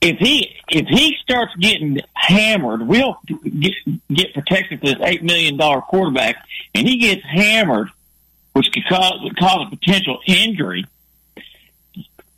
If 0.00 0.18
he 0.18 0.54
if 0.70 0.86
he 0.86 1.16
starts 1.22 1.54
getting 1.56 2.00
hammered, 2.14 2.86
we'll 2.86 3.18
get 3.26 3.72
get 4.12 4.34
protection 4.34 4.78
for 4.78 4.86
this 4.86 4.96
eight 5.02 5.22
million 5.22 5.56
dollar 5.56 5.80
quarterback, 5.80 6.36
and 6.74 6.86
he 6.86 6.98
gets 6.98 7.22
hammered, 7.24 7.88
which 8.52 8.70
could 8.72 8.86
cause 8.86 9.20
would 9.22 9.36
cause 9.36 9.66
a 9.66 9.76
potential 9.76 10.18
injury. 10.26 10.84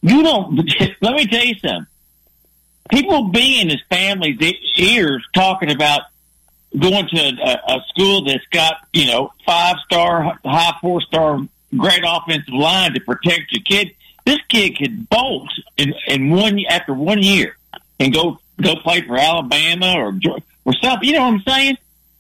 You 0.07 0.22
don't. 0.22 0.57
Let 1.00 1.14
me 1.14 1.26
tell 1.26 1.44
you 1.44 1.57
something. 1.57 1.86
People 2.90 3.28
be 3.28 3.61
in 3.61 3.68
his 3.68 3.82
family's 3.90 4.38
ears 4.76 5.26
talking 5.34 5.72
about 5.72 6.02
going 6.78 7.09
to 7.09 7.18
a, 7.18 7.74
a 7.74 7.84
school 7.88 8.24
that's 8.24 8.46
got 8.52 8.86
you 8.92 9.07
know 9.07 9.32
five 9.44 9.76
star, 9.84 10.38
high 10.44 10.76
four 10.80 11.00
star, 11.00 11.40
great 11.76 12.04
offensive 12.07 12.54
line 12.54 12.94
to 12.94 13.00
protect 13.00 13.50
your 13.50 13.62
kid. 13.64 13.96
This 14.24 14.38
kid 14.48 14.78
could 14.78 15.09
bolt 15.09 15.50
in 15.76 15.92
in 16.07 16.30
one 16.30 16.64
after 16.68 16.94
one 16.94 17.20
year 17.20 17.57
and 17.98 18.14
go 18.14 18.38
go 18.62 18.76
play 18.76 19.00
for 19.00 19.16
Alabama 19.16 19.94
or 19.96 20.12
or 20.64 20.72
something. 20.80 21.09
You 21.09 21.16
know 21.16 21.22
what 21.22 21.34
I'm 21.34 21.42
saying? 21.42 21.78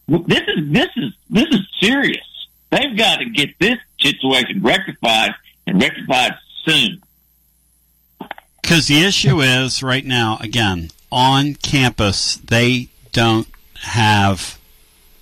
This 0.08 0.42
is 0.48 0.72
this 0.72 0.88
is 0.96 1.12
this 1.30 1.46
is 1.52 1.60
serious. 1.80 2.48
They've 2.70 2.96
got 2.96 3.18
to 3.18 3.26
get 3.26 3.56
this 3.60 3.78
situation 4.00 4.60
rectified 4.60 5.36
and 5.68 5.80
rectified 5.80 6.32
soon. 6.64 7.00
Because 8.66 8.88
the 8.88 9.04
issue 9.04 9.42
is 9.42 9.80
right 9.80 10.04
now, 10.04 10.38
again, 10.40 10.90
on 11.12 11.54
campus, 11.54 12.34
they 12.34 12.88
don't 13.12 13.46
have 13.82 14.58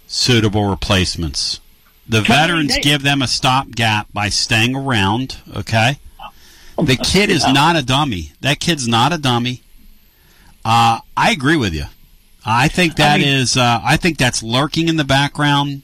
suitable 0.06 0.70
replacements. 0.70 1.60
The 2.08 2.22
veterans 2.22 2.78
give 2.78 3.02
them 3.02 3.20
a 3.20 3.28
stopgap 3.28 4.10
by 4.14 4.30
staying 4.30 4.74
around, 4.74 5.36
okay? 5.54 5.98
The 6.82 6.96
kid 6.96 7.28
is 7.28 7.46
not 7.46 7.76
a 7.76 7.82
dummy. 7.82 8.32
That 8.40 8.60
kid's 8.60 8.88
not 8.88 9.12
a 9.12 9.18
dummy. 9.18 9.60
Uh, 10.64 11.00
I 11.14 11.30
agree 11.30 11.58
with 11.58 11.74
you. 11.74 11.84
I 12.46 12.68
think 12.68 12.96
that 12.96 13.20
is. 13.20 13.58
Uh, 13.58 13.78
I 13.84 13.98
think 13.98 14.16
that's 14.16 14.42
lurking 14.42 14.88
in 14.88 14.96
the 14.96 15.04
background, 15.04 15.82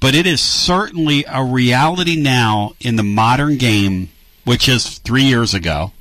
but 0.00 0.16
it 0.16 0.26
is 0.26 0.40
certainly 0.40 1.24
a 1.28 1.44
reality 1.44 2.20
now 2.20 2.72
in 2.80 2.96
the 2.96 3.04
modern 3.04 3.58
game, 3.58 4.08
which 4.44 4.68
is 4.68 4.98
three 4.98 5.22
years 5.22 5.54
ago 5.54 5.92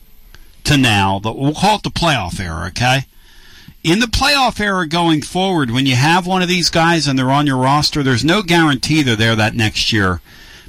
to 0.66 0.78
now. 0.78 1.20
The, 1.20 1.32
we'll 1.32 1.53
call 1.53 1.78
it 1.78 1.84
the 1.84 1.89
playoff 1.89 2.39
era. 2.39 2.68
Okay. 2.68 3.05
In 3.84 3.99
the 3.99 4.07
playoff 4.07 4.60
era 4.60 4.88
going 4.88 5.22
forward, 5.22 5.72
when 5.72 5.86
you 5.86 5.95
have 5.95 6.28
one 6.28 6.41
of 6.41 6.49
these 6.49 6.70
guys 6.70 7.07
and 7.07 7.18
they're 7.18 7.32
on 7.32 7.47
your 7.47 7.57
roster, 7.57 8.03
there's 8.03 8.26
no 8.26 8.41
guarantee 8.41 9.01
they're 9.01 9.16
there 9.16 9.38
that 9.38 9.55
next 9.55 9.93
year 9.93 10.22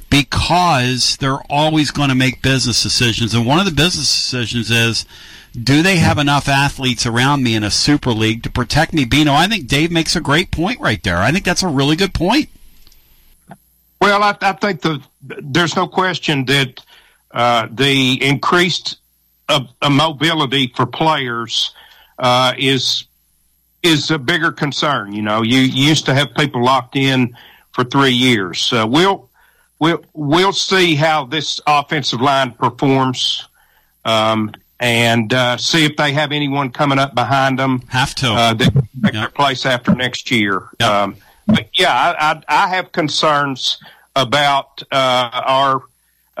because 0.09 1.17
they're 1.17 1.41
always 1.49 1.91
going 1.91 2.09
to 2.09 2.15
make 2.15 2.41
business 2.41 2.81
decisions. 2.83 3.33
And 3.33 3.45
one 3.45 3.59
of 3.59 3.65
the 3.65 3.71
business 3.71 4.07
decisions 4.07 4.71
is 4.71 5.05
do 5.53 5.81
they 5.81 5.97
have 5.97 6.17
enough 6.17 6.47
athletes 6.47 7.05
around 7.05 7.43
me 7.43 7.55
in 7.55 7.63
a 7.63 7.71
super 7.71 8.11
league 8.11 8.43
to 8.43 8.49
protect 8.49 8.93
me? 8.93 9.05
Bino, 9.05 9.33
I 9.33 9.47
think 9.47 9.67
Dave 9.67 9.91
makes 9.91 10.15
a 10.15 10.21
great 10.21 10.51
point 10.51 10.79
right 10.79 11.01
there. 11.03 11.17
I 11.17 11.31
think 11.31 11.43
that's 11.43 11.63
a 11.63 11.67
really 11.67 11.95
good 11.95 12.13
point. 12.13 12.49
Well, 13.99 14.23
I, 14.23 14.35
I 14.41 14.53
think 14.53 14.81
the 14.81 15.01
there's 15.21 15.75
no 15.75 15.87
question 15.87 16.45
that 16.45 16.83
uh, 17.31 17.67
the 17.69 18.23
increased 18.23 18.97
uh, 19.51 19.65
uh, 19.81 19.89
mobility 19.89 20.71
for 20.75 20.85
players 20.85 21.73
uh, 22.17 22.53
is 22.57 23.05
is 23.83 24.11
a 24.11 24.19
bigger 24.19 24.51
concern. 24.51 25.11
You 25.13 25.23
know, 25.23 25.41
you, 25.41 25.59
you 25.59 25.89
used 25.89 26.05
to 26.05 26.13
have 26.13 26.33
people 26.35 26.63
locked 26.63 26.95
in 26.95 27.35
for 27.73 27.83
three 27.83 28.13
years. 28.13 28.71
Uh, 28.71 28.85
we'll 28.87 29.29
we'll 29.79 30.03
we'll 30.13 30.53
see 30.53 30.95
how 30.95 31.25
this 31.25 31.59
offensive 31.67 32.21
line 32.21 32.51
performs. 32.51 33.47
Um, 34.05 34.53
and 34.79 35.31
uh, 35.31 35.57
see 35.57 35.85
if 35.85 35.95
they 35.95 36.11
have 36.13 36.31
anyone 36.31 36.71
coming 36.71 36.97
up 36.97 37.13
behind 37.13 37.59
them. 37.59 37.83
Have 37.89 38.15
to 38.15 38.31
uh, 38.31 38.53
that 38.55 38.73
take 39.03 39.13
their 39.13 39.29
place 39.29 39.67
after 39.67 39.93
next 39.93 40.31
year. 40.31 40.69
Um, 40.83 41.17
but 41.45 41.67
yeah, 41.77 41.93
I, 41.93 42.31
I, 42.31 42.65
I 42.65 42.67
have 42.69 42.91
concerns 42.91 43.77
about 44.15 44.81
uh, 44.91 45.29
our 45.45 45.83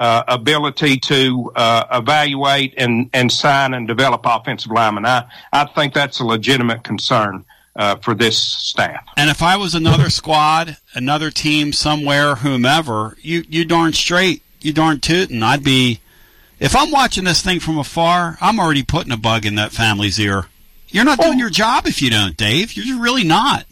uh, 0.01 0.23
ability 0.27 0.97
to 0.97 1.51
uh, 1.55 1.85
evaluate 1.91 2.73
and, 2.75 3.07
and 3.13 3.31
sign 3.31 3.75
and 3.75 3.87
develop 3.87 4.21
offensive 4.25 4.71
linemen. 4.71 5.05
I, 5.05 5.25
I 5.53 5.65
think 5.65 5.93
that's 5.93 6.19
a 6.19 6.25
legitimate 6.25 6.83
concern 6.83 7.45
uh, 7.75 7.97
for 7.97 8.15
this 8.15 8.35
staff. 8.37 9.05
And 9.15 9.29
if 9.29 9.43
I 9.43 9.57
was 9.57 9.75
another 9.75 10.09
squad, 10.09 10.77
another 10.95 11.29
team 11.29 11.71
somewhere, 11.71 12.33
whomever, 12.35 13.15
you 13.21 13.43
you 13.47 13.63
darn 13.63 13.93
straight, 13.93 14.41
you 14.59 14.73
darn 14.73 14.99
tootin', 14.99 15.43
I'd 15.43 15.63
be. 15.63 15.99
If 16.59 16.75
I'm 16.75 16.91
watching 16.91 17.23
this 17.23 17.41
thing 17.43 17.59
from 17.59 17.77
afar, 17.77 18.37
I'm 18.41 18.59
already 18.59 18.83
putting 18.83 19.11
a 19.11 19.17
bug 19.17 19.45
in 19.45 19.55
that 19.55 19.71
family's 19.71 20.19
ear. 20.19 20.45
You're 20.89 21.05
not 21.05 21.19
doing 21.19 21.39
your 21.39 21.49
job 21.51 21.85
if 21.87 22.01
you 22.01 22.09
don't, 22.09 22.35
Dave. 22.35 22.73
You're 22.73 22.99
really 22.99 23.23
not. 23.23 23.65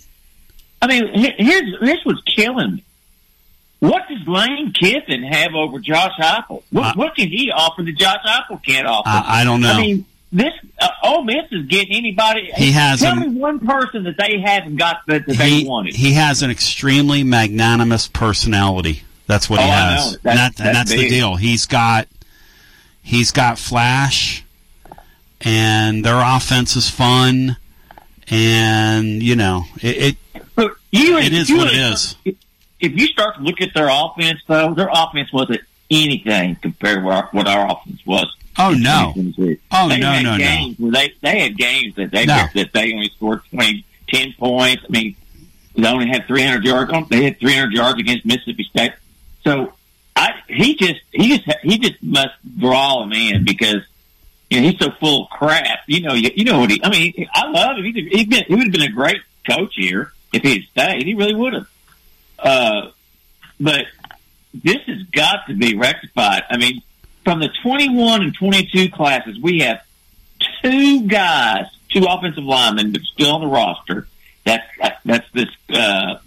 I 0.81 0.87
mean, 0.87 1.07
he- 1.13 1.43
here's 1.43 1.75
here's 1.81 2.05
what's 2.05 2.21
killing 2.35 2.75
me. 2.75 2.83
What 3.79 4.03
does 4.09 4.27
Lane 4.27 4.73
Kiffin 4.73 5.23
have 5.23 5.55
over 5.55 5.79
Josh 5.79 6.11
Heupel? 6.19 6.63
What, 6.71 6.97
what 6.97 7.15
can 7.15 7.29
he 7.29 7.49
offer 7.51 7.81
that 7.83 7.95
Josh 7.95 8.17
Heupel 8.25 8.61
can't 8.63 8.85
offer? 8.87 9.07
I- 9.07 9.41
I 9.41 9.43
don't 9.45 9.61
know. 9.61 9.71
I 9.71 9.81
mean, 9.81 10.05
this 10.33 10.53
uh, 10.81 10.89
Ole 11.03 11.23
Miss 11.23 11.45
is 11.51 11.65
getting 11.67 11.95
anybody. 11.95 12.51
He 12.55 12.71
has 12.73 12.99
Tell 12.99 13.13
an- 13.13 13.33
me 13.35 13.39
one 13.39 13.59
person 13.65 14.03
that 14.03 14.15
they 14.17 14.39
haven't 14.41 14.75
got 14.75 14.97
that, 15.07 15.25
that 15.25 15.37
they 15.37 15.63
wanted. 15.63 15.95
he 15.95 16.13
has 16.13 16.43
an 16.43 16.51
extremely 16.51 17.23
magnanimous 17.23 18.07
personality. 18.07 19.03
That's 19.27 19.49
what 19.49 19.59
Oh, 19.59 19.63
he 19.63 19.69
has. 19.69 20.11
know. 20.11 20.17
and, 20.29 20.37
That's- 20.39 20.59
and 20.59 20.67
that's 20.75 20.89
that's 20.89 20.91
the 20.91 21.07
deal. 21.09 21.35
He's 21.37 21.65
got 21.65 22.07
he's 23.01 23.31
got 23.31 23.57
flash, 23.57 24.43
and 25.41 26.03
their 26.03 26.19
offense 26.19 26.75
is 26.75 26.89
fun, 26.89 27.55
and 28.29 29.23
you 29.23 29.35
know 29.35 29.63
it. 29.81 30.15
it 30.57 30.71
You, 30.91 31.17
It 31.17 31.33
is 31.33 31.49
you- 31.49 31.57
what 31.57 31.67
it 31.69 31.75
is. 31.77 32.15
If 32.79 32.93
you 32.99 33.07
start 33.07 33.35
to 33.35 33.41
look 33.41 33.61
at 33.61 33.73
their 33.73 33.89
offense, 33.91 34.39
though, 34.47 34.73
their 34.73 34.89
offense 34.91 35.31
wasn't 35.33 35.61
anything 35.91 36.55
compared 36.55 37.03
to 37.03 37.09
our, 37.09 37.27
what 37.31 37.47
our 37.47 37.71
offense 37.71 38.05
was. 38.05 38.33
Oh 38.57 38.71
no! 38.73 39.13
Oh 39.71 39.87
they 39.89 39.99
no 39.99 40.21
no 40.21 40.35
no! 40.35 40.37
games 40.37 40.75
they 40.79 41.13
they 41.21 41.39
had 41.39 41.57
games 41.57 41.95
that 41.95 42.11
they 42.11 42.25
No. 42.25 42.45
that 42.55 42.73
they 42.73 42.93
only 42.93 43.09
scored 43.09 43.41
20, 43.51 43.85
10 44.09 44.33
points. 44.37 44.83
I 44.87 44.91
mean, 44.91 45.15
they 45.75 45.87
only 45.87 46.07
had 46.09 46.25
three 46.27 46.43
hundred 46.43 46.65
yards. 46.65 46.91
on- 46.91 47.07
They 47.09 47.23
had 47.23 47.39
three 47.39 47.53
hundred 47.53 47.73
yards 47.73 47.99
against 47.99 48.25
Mississippi 48.25 48.63
State. 48.65 48.93
So 49.45 49.73
I 50.15 50.33
he 50.47 50.75
just 50.75 50.99
he 51.11 51.37
just 51.37 51.57
he 51.63 51.77
just 51.77 52.03
must 52.03 52.33
draw 52.57 53.03
him 53.03 53.13
in 53.13 53.45
because 53.45 53.83
you 54.49 54.59
know 54.59 54.67
he's 54.69 54.79
so 54.79 54.91
full 54.99 55.23
of 55.23 55.29
crap. 55.29 55.79
You 55.87 56.01
know 56.01 56.13
you, 56.13 56.31
you 56.35 56.43
know 56.43 56.59
what 56.59 56.69
he. 56.71 56.81
I 56.83 56.89
mean 56.89 57.27
I 57.33 57.47
love 57.49 57.77
him. 57.77 57.85
He'd, 57.85 58.07
he'd 58.11 58.29
been, 58.29 58.43
he 58.45 58.55
would 58.55 58.63
have 58.65 58.71
been 58.73 58.81
a 58.81 58.89
great 58.91 59.21
coach 59.49 59.73
here 59.75 60.11
if 60.33 60.41
he 60.43 60.55
had 60.55 60.63
stayed. 60.71 61.05
He 61.05 61.13
really 61.13 61.35
would 61.35 61.53
have. 61.53 61.67
Uh, 62.41 62.91
but 63.59 63.85
this 64.53 64.77
has 64.87 65.03
got 65.11 65.47
to 65.47 65.53
be 65.53 65.75
rectified. 65.75 66.43
I 66.49 66.57
mean, 66.57 66.81
from 67.23 67.39
the 67.39 67.49
21 67.61 68.21
and 68.23 68.33
22 68.35 68.89
classes, 68.91 69.39
we 69.39 69.59
have 69.59 69.81
two 70.63 71.07
guys, 71.07 71.65
two 71.89 72.05
offensive 72.07 72.43
linemen 72.43 72.95
are 72.95 73.03
still 73.03 73.35
on 73.35 73.41
the 73.41 73.47
roster. 73.47 74.07
That's 74.45 74.65
that's 75.05 75.29
this 75.31 75.49
uh, 75.69 76.17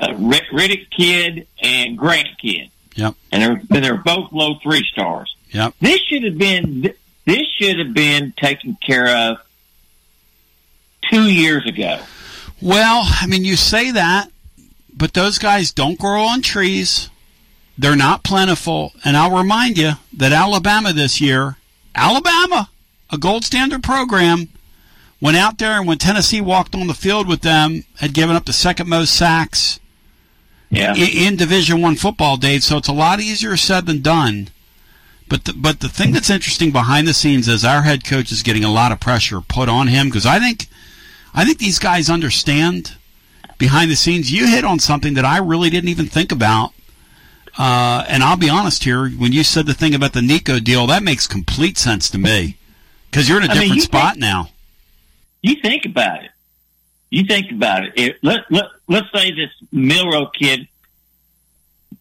uh, 0.00 0.08
Riddick 0.08 0.90
kid 0.90 1.46
and 1.62 1.96
Grant 1.98 2.28
kid, 2.40 2.70
Yep. 2.94 3.14
and 3.30 3.42
they're 3.42 3.62
and 3.76 3.84
they're 3.84 3.96
both 3.96 4.32
low 4.32 4.56
three 4.62 4.84
stars. 4.90 5.34
Yep. 5.50 5.74
This 5.80 6.00
should 6.00 6.24
have 6.24 6.38
been 6.38 6.92
this 7.26 7.46
should 7.58 7.78
have 7.78 7.92
been 7.94 8.32
taken 8.36 8.76
care 8.84 9.08
of 9.30 9.38
two 11.10 11.30
years 11.30 11.66
ago. 11.66 12.00
Well, 12.60 13.02
I 13.06 13.26
mean, 13.26 13.44
you 13.44 13.54
say 13.56 13.92
that, 13.92 14.30
but 14.98 15.14
those 15.14 15.38
guys 15.38 15.70
don't 15.72 15.98
grow 15.98 16.22
on 16.24 16.42
trees. 16.42 17.08
They're 17.78 17.96
not 17.96 18.24
plentiful. 18.24 18.92
And 19.04 19.16
I'll 19.16 19.36
remind 19.36 19.78
you 19.78 19.92
that 20.14 20.32
Alabama 20.32 20.92
this 20.92 21.20
year, 21.20 21.56
Alabama, 21.94 22.68
a 23.10 23.16
gold 23.18 23.44
standard 23.44 23.82
program, 23.84 24.48
went 25.20 25.36
out 25.36 25.58
there 25.58 25.78
and 25.78 25.86
when 25.86 25.98
Tennessee 25.98 26.40
walked 26.40 26.74
on 26.74 26.88
the 26.88 26.94
field 26.94 27.28
with 27.28 27.42
them, 27.42 27.84
had 27.98 28.12
given 28.12 28.34
up 28.36 28.44
the 28.46 28.52
second 28.52 28.88
most 28.88 29.14
sacks 29.14 29.78
Yeah. 30.70 30.94
in, 30.94 31.08
in 31.32 31.36
Division 31.36 31.80
One 31.80 31.94
football, 31.96 32.36
Dave. 32.36 32.64
So 32.64 32.76
it's 32.78 32.88
a 32.88 32.92
lot 32.92 33.20
easier 33.20 33.56
said 33.56 33.86
than 33.86 34.02
done. 34.02 34.48
But 35.28 35.44
the, 35.44 35.52
but 35.52 35.80
the 35.80 35.88
thing 35.88 36.12
that's 36.12 36.30
interesting 36.30 36.70
behind 36.72 37.06
the 37.06 37.14
scenes 37.14 37.48
is 37.48 37.64
our 37.64 37.82
head 37.82 38.02
coach 38.04 38.32
is 38.32 38.42
getting 38.42 38.64
a 38.64 38.72
lot 38.72 38.92
of 38.92 38.98
pressure 39.00 39.40
put 39.40 39.68
on 39.68 39.86
him 39.88 40.08
because 40.08 40.24
I 40.26 40.38
think 40.38 40.66
I 41.34 41.44
think 41.44 41.58
these 41.58 41.78
guys 41.78 42.08
understand 42.08 42.96
behind 43.58 43.90
the 43.90 43.96
scenes. 43.96 44.30
You 44.32 44.46
hit 44.46 44.64
on 44.64 44.78
something 44.78 45.14
that 45.14 45.24
I 45.24 45.38
really 45.38 45.70
didn't 45.70 45.90
even 45.90 46.06
think 46.06 46.32
about. 46.32 46.72
Uh, 47.58 48.04
and 48.08 48.22
I'll 48.22 48.36
be 48.36 48.48
honest 48.48 48.84
here, 48.84 49.08
when 49.08 49.32
you 49.32 49.42
said 49.42 49.66
the 49.66 49.74
thing 49.74 49.94
about 49.94 50.12
the 50.12 50.22
Nico 50.22 50.60
deal, 50.60 50.86
that 50.86 51.02
makes 51.02 51.26
complete 51.26 51.76
sense 51.76 52.08
to 52.10 52.18
me 52.18 52.56
because 53.10 53.28
you're 53.28 53.38
in 53.42 53.44
a 53.50 53.52
I 53.52 53.54
mean, 53.54 53.60
different 53.62 53.74
you 53.76 53.80
spot 53.82 54.10
think- 54.12 54.20
now. 54.20 54.48
you 55.42 55.56
think 55.60 55.84
about 55.84 56.22
it. 56.24 56.30
You 57.10 57.24
think 57.24 57.50
about 57.50 57.84
it. 57.84 57.94
If, 57.96 58.16
let, 58.22 58.40
let, 58.50 58.66
let's 58.86 59.06
say 59.14 59.30
this 59.32 59.50
Milroe 59.72 60.26
kid 60.26 60.68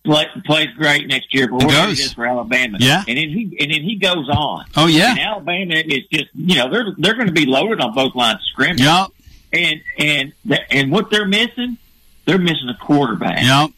play, 0.03 0.25
plays 0.45 0.67
great 0.75 1.07
next 1.07 1.33
year, 1.33 1.47
but 1.47 1.63
we're 1.63 1.71
going 1.71 1.89
this 1.89 2.13
for 2.13 2.25
Alabama. 2.27 2.77
Yeah. 2.79 3.03
And 3.07 3.17
then 3.17 3.29
he 3.29 3.57
and 3.59 3.71
then 3.71 3.81
he 3.83 3.95
goes 3.95 4.27
on. 4.29 4.65
Oh, 4.75 4.87
yeah. 4.87 5.11
And 5.11 5.19
Alabama 5.19 5.75
is 5.75 6.05
just 6.11 6.25
you 6.35 6.55
know 6.55 6.69
they're 6.69 6.93
they're 6.97 7.15
going 7.15 7.27
to 7.27 7.33
be 7.33 7.45
loaded 7.45 7.79
on 7.79 7.93
both 7.95 8.15
lines 8.15 8.35
of 8.35 8.43
scrimmage. 8.51 8.81
Yep. 8.81 9.07
And 9.53 9.81
and 9.97 10.33
and 10.69 10.91
what 10.91 11.09
they're 11.09 11.27
missing, 11.27 11.77
they're 12.25 12.37
missing 12.37 12.69
a 12.69 12.77
quarterback. 12.77 13.41
Yep. 13.43 13.71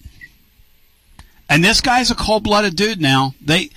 And 1.49 1.63
this 1.63 1.81
guy's 1.81 2.11
a 2.11 2.15
cold-blooded 2.15 2.75
dude 2.75 3.01
now. 3.01 3.33
They 3.41 3.69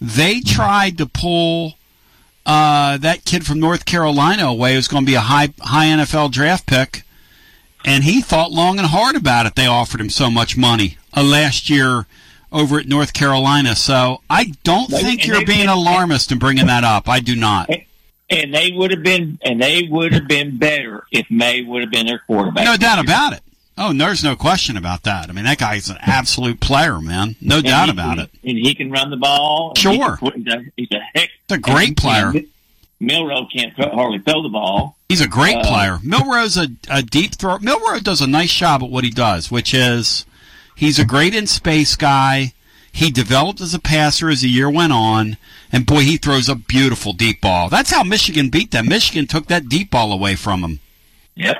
they 0.00 0.40
tried 0.40 0.98
to 0.98 1.06
pull 1.06 1.74
uh, 2.46 2.96
that 2.98 3.24
kid 3.24 3.46
from 3.46 3.60
North 3.60 3.84
Carolina 3.84 4.46
away 4.46 4.74
who's 4.74 4.88
going 4.88 5.04
to 5.04 5.10
be 5.10 5.14
a 5.14 5.20
high 5.20 5.52
high 5.60 5.86
NFL 5.86 6.32
draft 6.32 6.66
pick, 6.66 7.02
and 7.84 8.04
he 8.04 8.20
thought 8.20 8.50
long 8.50 8.78
and 8.78 8.88
hard 8.88 9.16
about 9.16 9.46
it. 9.46 9.54
They 9.54 9.66
offered 9.66 10.00
him 10.00 10.10
so 10.10 10.30
much 10.30 10.56
money 10.56 10.98
uh, 11.16 11.22
last 11.22 11.70
year 11.70 12.06
over 12.52 12.78
at 12.78 12.86
North 12.86 13.12
Carolina. 13.12 13.76
So 13.76 14.22
I 14.28 14.52
don't 14.64 14.88
think 14.90 15.20
and 15.20 15.26
you're 15.26 15.46
being 15.46 15.68
alarmist 15.68 16.32
in 16.32 16.38
bringing 16.38 16.66
that 16.66 16.84
up. 16.84 17.08
I 17.08 17.20
do 17.20 17.36
not. 17.36 17.70
And 18.30 18.54
they 18.54 18.70
would 18.72 18.92
have 18.92 19.02
been 19.02 19.38
and 19.42 19.60
they 19.60 19.88
would 19.90 20.12
have 20.12 20.28
been 20.28 20.56
better 20.56 21.04
if 21.10 21.28
Maye 21.30 21.62
would 21.62 21.82
have 21.82 21.90
been 21.90 22.06
their 22.06 22.20
quarterback. 22.20 22.64
No 22.64 22.76
doubt 22.76 23.00
about 23.04 23.32
it. 23.32 23.40
Oh, 23.76 23.92
there's 23.92 24.22
no 24.22 24.36
question 24.36 24.76
about 24.76 25.02
that. 25.04 25.28
I 25.28 25.32
mean, 25.32 25.46
that 25.46 25.58
guy's 25.58 25.88
an 25.88 25.96
absolute 26.00 26.60
player, 26.60 27.00
man. 27.00 27.34
No 27.40 27.56
And 27.56 27.64
doubt 27.64 27.86
he- 27.86 27.90
about 27.92 28.18
it. 28.18 28.30
And 28.44 28.58
he 28.58 28.74
can 28.74 28.90
run 28.90 29.10
the 29.10 29.16
ball. 29.16 29.72
he 29.74 29.82
Sure. 29.82 30.16
can 30.18 30.70
He's 30.76 30.88
a, 30.92 31.00
heck. 31.14 31.30
He's 31.48 31.56
a 31.56 31.58
great 31.58 31.96
player. 31.96 32.32
Milroe 33.00 33.46
can't 33.52 33.72
hardly 33.72 34.18
throw 34.18 34.42
the 34.42 34.48
ball. 34.50 34.96
He's 35.08 35.22
a 35.22 35.28
great 35.28 35.56
Uh, 35.56 35.64
player. 35.66 35.98
Milroe's 36.02 36.56
a, 36.58 36.68
a 36.90 37.02
deep 37.02 37.34
throw. 37.34 37.58
Milroe 37.58 37.98
does 38.00 38.20
a 38.20 38.26
nice 38.26 38.52
job 38.52 38.82
at 38.82 38.90
what 38.90 39.04
he 39.04 39.10
does, 39.10 39.50
which 39.50 39.72
is 39.72 40.26
he's 40.76 40.98
a 40.98 41.04
great 41.06 41.34
in 41.34 41.46
space 41.46 41.96
guy. 41.96 42.52
He 42.92 43.10
developed 43.10 43.60
as 43.62 43.72
a 43.72 43.78
passer 43.78 44.28
as 44.28 44.42
the 44.42 44.48
year 44.50 44.68
went 44.68 44.92
on, 44.92 45.38
and 45.72 45.86
boy, 45.86 46.00
he 46.00 46.16
throws 46.16 46.48
a 46.48 46.54
beautiful 46.54 47.12
deep 47.12 47.40
ball. 47.40 47.68
That's 47.68 47.90
how 47.90 48.02
Michigan 48.02 48.50
beat 48.50 48.70
them. 48.70 48.88
Michigan 48.88 49.26
took 49.26 49.46
that 49.46 49.68
deep 49.68 49.90
ball 49.90 50.12
away 50.12 50.36
from 50.36 50.62
him. 50.62 50.80
Yep. 51.36 51.56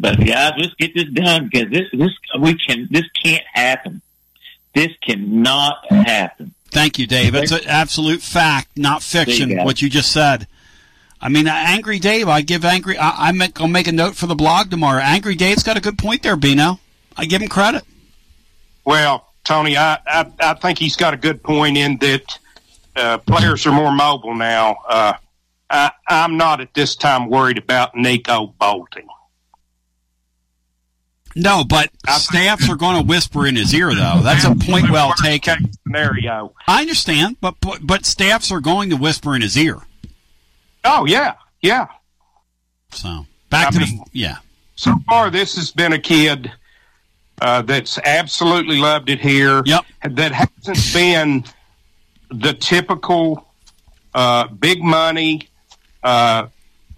But 0.00 0.24
guys, 0.24 0.52
let's 0.58 0.74
get 0.74 0.94
this 0.94 1.08
done 1.12 1.48
because 1.50 1.70
this 1.70 1.86
this 1.92 2.10
we 2.38 2.56
can 2.56 2.88
this 2.90 3.04
can't 3.22 3.44
happen. 3.52 4.00
This 4.74 4.90
cannot 5.02 5.90
happen. 5.90 6.54
Thank 6.70 6.98
you, 6.98 7.06
Dave. 7.06 7.34
It's 7.34 7.50
an 7.50 7.66
absolute 7.66 8.20
fact, 8.20 8.76
not 8.76 9.02
fiction. 9.02 9.50
You. 9.50 9.64
What 9.64 9.82
you 9.82 9.88
just 9.88 10.12
said. 10.12 10.46
I 11.20 11.28
mean, 11.28 11.48
uh, 11.48 11.52
Angry 11.52 11.98
Dave. 11.98 12.28
I 12.28 12.42
give 12.42 12.64
Angry. 12.64 12.96
I, 12.96 13.28
I'm 13.28 13.38
gonna 13.38 13.72
make 13.72 13.88
a 13.88 13.92
note 13.92 14.14
for 14.14 14.26
the 14.26 14.36
blog 14.36 14.70
tomorrow. 14.70 15.00
Angry 15.00 15.34
Dave's 15.34 15.62
got 15.62 15.76
a 15.76 15.80
good 15.80 15.98
point 15.98 16.22
there, 16.22 16.36
Bino. 16.36 16.78
I 17.16 17.24
give 17.24 17.42
him 17.42 17.48
credit. 17.48 17.82
Well, 18.84 19.27
Tony, 19.48 19.78
I, 19.78 19.98
I, 20.06 20.30
I 20.40 20.54
think 20.54 20.78
he's 20.78 20.94
got 20.94 21.14
a 21.14 21.16
good 21.16 21.42
point 21.42 21.78
in 21.78 21.96
that 22.02 22.38
uh, 22.94 23.16
players 23.16 23.66
are 23.66 23.72
more 23.72 23.90
mobile 23.90 24.34
now. 24.34 24.76
Uh, 24.86 25.14
I, 25.70 25.90
I'm 26.06 26.36
not 26.36 26.60
at 26.60 26.74
this 26.74 26.94
time 26.96 27.30
worried 27.30 27.56
about 27.56 27.94
Nico 27.94 28.48
bolting. 28.60 29.06
No, 31.34 31.64
but 31.64 31.88
staffs 32.10 32.68
are 32.68 32.76
going 32.76 33.00
to 33.00 33.06
whisper 33.08 33.46
in 33.46 33.56
his 33.56 33.72
ear, 33.72 33.94
though. 33.94 34.20
That's 34.22 34.44
a 34.44 34.54
point 34.54 34.90
well 34.90 35.14
taken. 35.14 35.70
Scenario. 35.86 36.52
I 36.66 36.82
understand, 36.82 37.36
but 37.40 37.54
but, 37.62 37.86
but 37.86 38.04
staffs 38.04 38.52
are 38.52 38.60
going 38.60 38.90
to 38.90 38.96
whisper 38.96 39.34
in 39.34 39.40
his 39.40 39.56
ear. 39.56 39.78
Oh 40.84 41.06
yeah, 41.06 41.34
yeah. 41.62 41.86
So 42.90 43.24
back 43.48 43.68
I 43.68 43.70
to 43.70 43.78
mean- 43.78 43.98
the 43.98 44.04
yeah. 44.12 44.36
So 44.74 44.94
far, 45.08 45.30
this 45.30 45.56
has 45.56 45.70
been 45.72 45.92
a 45.94 45.98
kid 45.98 46.52
uh, 47.40 47.62
that's 47.62 47.98
absolutely 48.04 48.78
loved 48.78 49.10
it 49.10 49.20
here. 49.20 49.62
Yep. 49.64 49.84
That 50.10 50.32
hasn't 50.32 50.92
been 50.92 51.44
the 52.30 52.52
typical 52.54 53.46
uh, 54.14 54.48
big 54.48 54.82
money, 54.82 55.48
uh, 56.02 56.48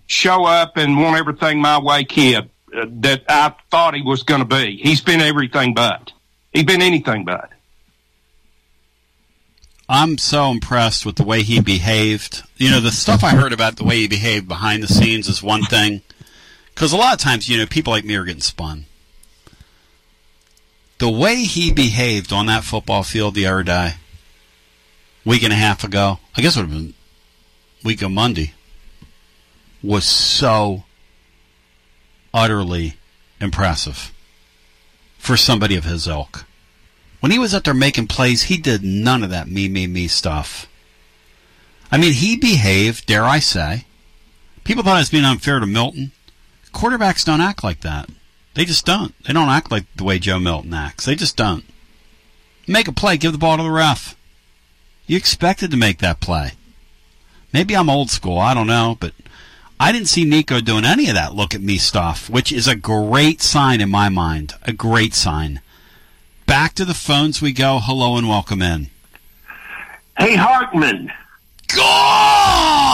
show 0.06 0.44
up 0.44 0.76
and 0.76 0.98
want 0.98 1.16
everything 1.16 1.60
my 1.60 1.78
way 1.78 2.04
kid 2.04 2.50
uh, 2.74 2.86
that 2.88 3.24
I 3.28 3.54
thought 3.70 3.94
he 3.94 4.02
was 4.02 4.22
going 4.22 4.40
to 4.40 4.46
be. 4.46 4.76
He's 4.76 5.00
been 5.00 5.20
everything 5.20 5.74
but. 5.74 6.12
He's 6.52 6.64
been 6.64 6.82
anything 6.82 7.24
but. 7.24 7.50
I'm 9.88 10.18
so 10.18 10.50
impressed 10.52 11.04
with 11.04 11.16
the 11.16 11.24
way 11.24 11.42
he 11.42 11.60
behaved. 11.60 12.44
You 12.56 12.70
know, 12.70 12.80
the 12.80 12.92
stuff 12.92 13.24
I 13.24 13.30
heard 13.30 13.52
about 13.52 13.76
the 13.76 13.84
way 13.84 13.96
he 13.96 14.08
behaved 14.08 14.46
behind 14.46 14.84
the 14.84 14.88
scenes 14.88 15.28
is 15.28 15.42
one 15.42 15.64
thing. 15.64 16.02
Because 16.72 16.92
a 16.92 16.96
lot 16.96 17.12
of 17.12 17.18
times, 17.18 17.48
you 17.48 17.58
know, 17.58 17.66
people 17.66 17.92
like 17.92 18.04
me 18.04 18.14
are 18.14 18.24
getting 18.24 18.40
spun. 18.40 18.86
The 21.00 21.08
way 21.08 21.44
he 21.44 21.72
behaved 21.72 22.30
on 22.30 22.44
that 22.46 22.62
football 22.62 23.02
field 23.02 23.34
the 23.34 23.46
other 23.46 23.62
day, 23.62 23.94
week 25.24 25.42
and 25.42 25.52
a 25.52 25.56
half 25.56 25.82
ago, 25.82 26.18
I 26.36 26.42
guess 26.42 26.56
it 26.56 26.60
would 26.60 26.68
have 26.68 26.78
been 26.78 26.94
week 27.82 28.02
of 28.02 28.10
Monday, 28.10 28.52
was 29.82 30.04
so 30.04 30.84
utterly 32.34 32.96
impressive 33.40 34.12
for 35.16 35.38
somebody 35.38 35.74
of 35.74 35.84
his 35.84 36.06
ilk. 36.06 36.44
When 37.20 37.32
he 37.32 37.38
was 37.38 37.54
out 37.54 37.64
there 37.64 37.72
making 37.72 38.08
plays, 38.08 38.44
he 38.44 38.58
did 38.58 38.84
none 38.84 39.22
of 39.22 39.30
that 39.30 39.48
me, 39.48 39.70
me, 39.70 39.86
me 39.86 40.06
stuff. 40.06 40.66
I 41.90 41.96
mean, 41.96 42.12
he 42.12 42.36
behaved, 42.36 43.06
dare 43.06 43.24
I 43.24 43.38
say. 43.38 43.86
People 44.64 44.84
thought 44.84 44.96
it 44.96 45.00
was 45.00 45.08
being 45.08 45.24
unfair 45.24 45.60
to 45.60 45.66
Milton. 45.66 46.12
Quarterbacks 46.74 47.24
don't 47.24 47.40
act 47.40 47.64
like 47.64 47.80
that. 47.80 48.10
They 48.54 48.64
just 48.64 48.84
don't. 48.84 49.14
They 49.24 49.32
don't 49.32 49.48
act 49.48 49.70
like 49.70 49.84
the 49.96 50.04
way 50.04 50.18
Joe 50.18 50.38
Milton 50.40 50.74
acts. 50.74 51.04
They 51.04 51.14
just 51.14 51.36
don't. 51.36 51.64
Make 52.66 52.88
a 52.88 52.92
play, 52.92 53.16
give 53.16 53.32
the 53.32 53.38
ball 53.38 53.56
to 53.56 53.62
the 53.62 53.70
ref. 53.70 54.16
You 55.06 55.16
expected 55.16 55.70
to 55.70 55.76
make 55.76 55.98
that 55.98 56.20
play. 56.20 56.52
Maybe 57.52 57.76
I'm 57.76 57.90
old 57.90 58.10
school, 58.10 58.38
I 58.38 58.54
don't 58.54 58.66
know, 58.68 58.96
but 59.00 59.12
I 59.78 59.92
didn't 59.92 60.08
see 60.08 60.24
Nico 60.24 60.60
doing 60.60 60.84
any 60.84 61.08
of 61.08 61.14
that 61.14 61.34
look 61.34 61.54
at 61.54 61.62
me 61.62 61.78
stuff, 61.78 62.28
which 62.30 62.52
is 62.52 62.68
a 62.68 62.76
great 62.76 63.40
sign 63.40 63.80
in 63.80 63.90
my 63.90 64.08
mind. 64.08 64.54
A 64.62 64.72
great 64.72 65.14
sign. 65.14 65.60
Back 66.46 66.74
to 66.74 66.84
the 66.84 66.94
phones 66.94 67.40
we 67.40 67.52
go. 67.52 67.78
Hello 67.80 68.16
and 68.16 68.28
welcome 68.28 68.60
in. 68.62 68.88
Hey, 70.18 70.36
Hartman. 70.36 71.10
Gaw! 71.74 72.90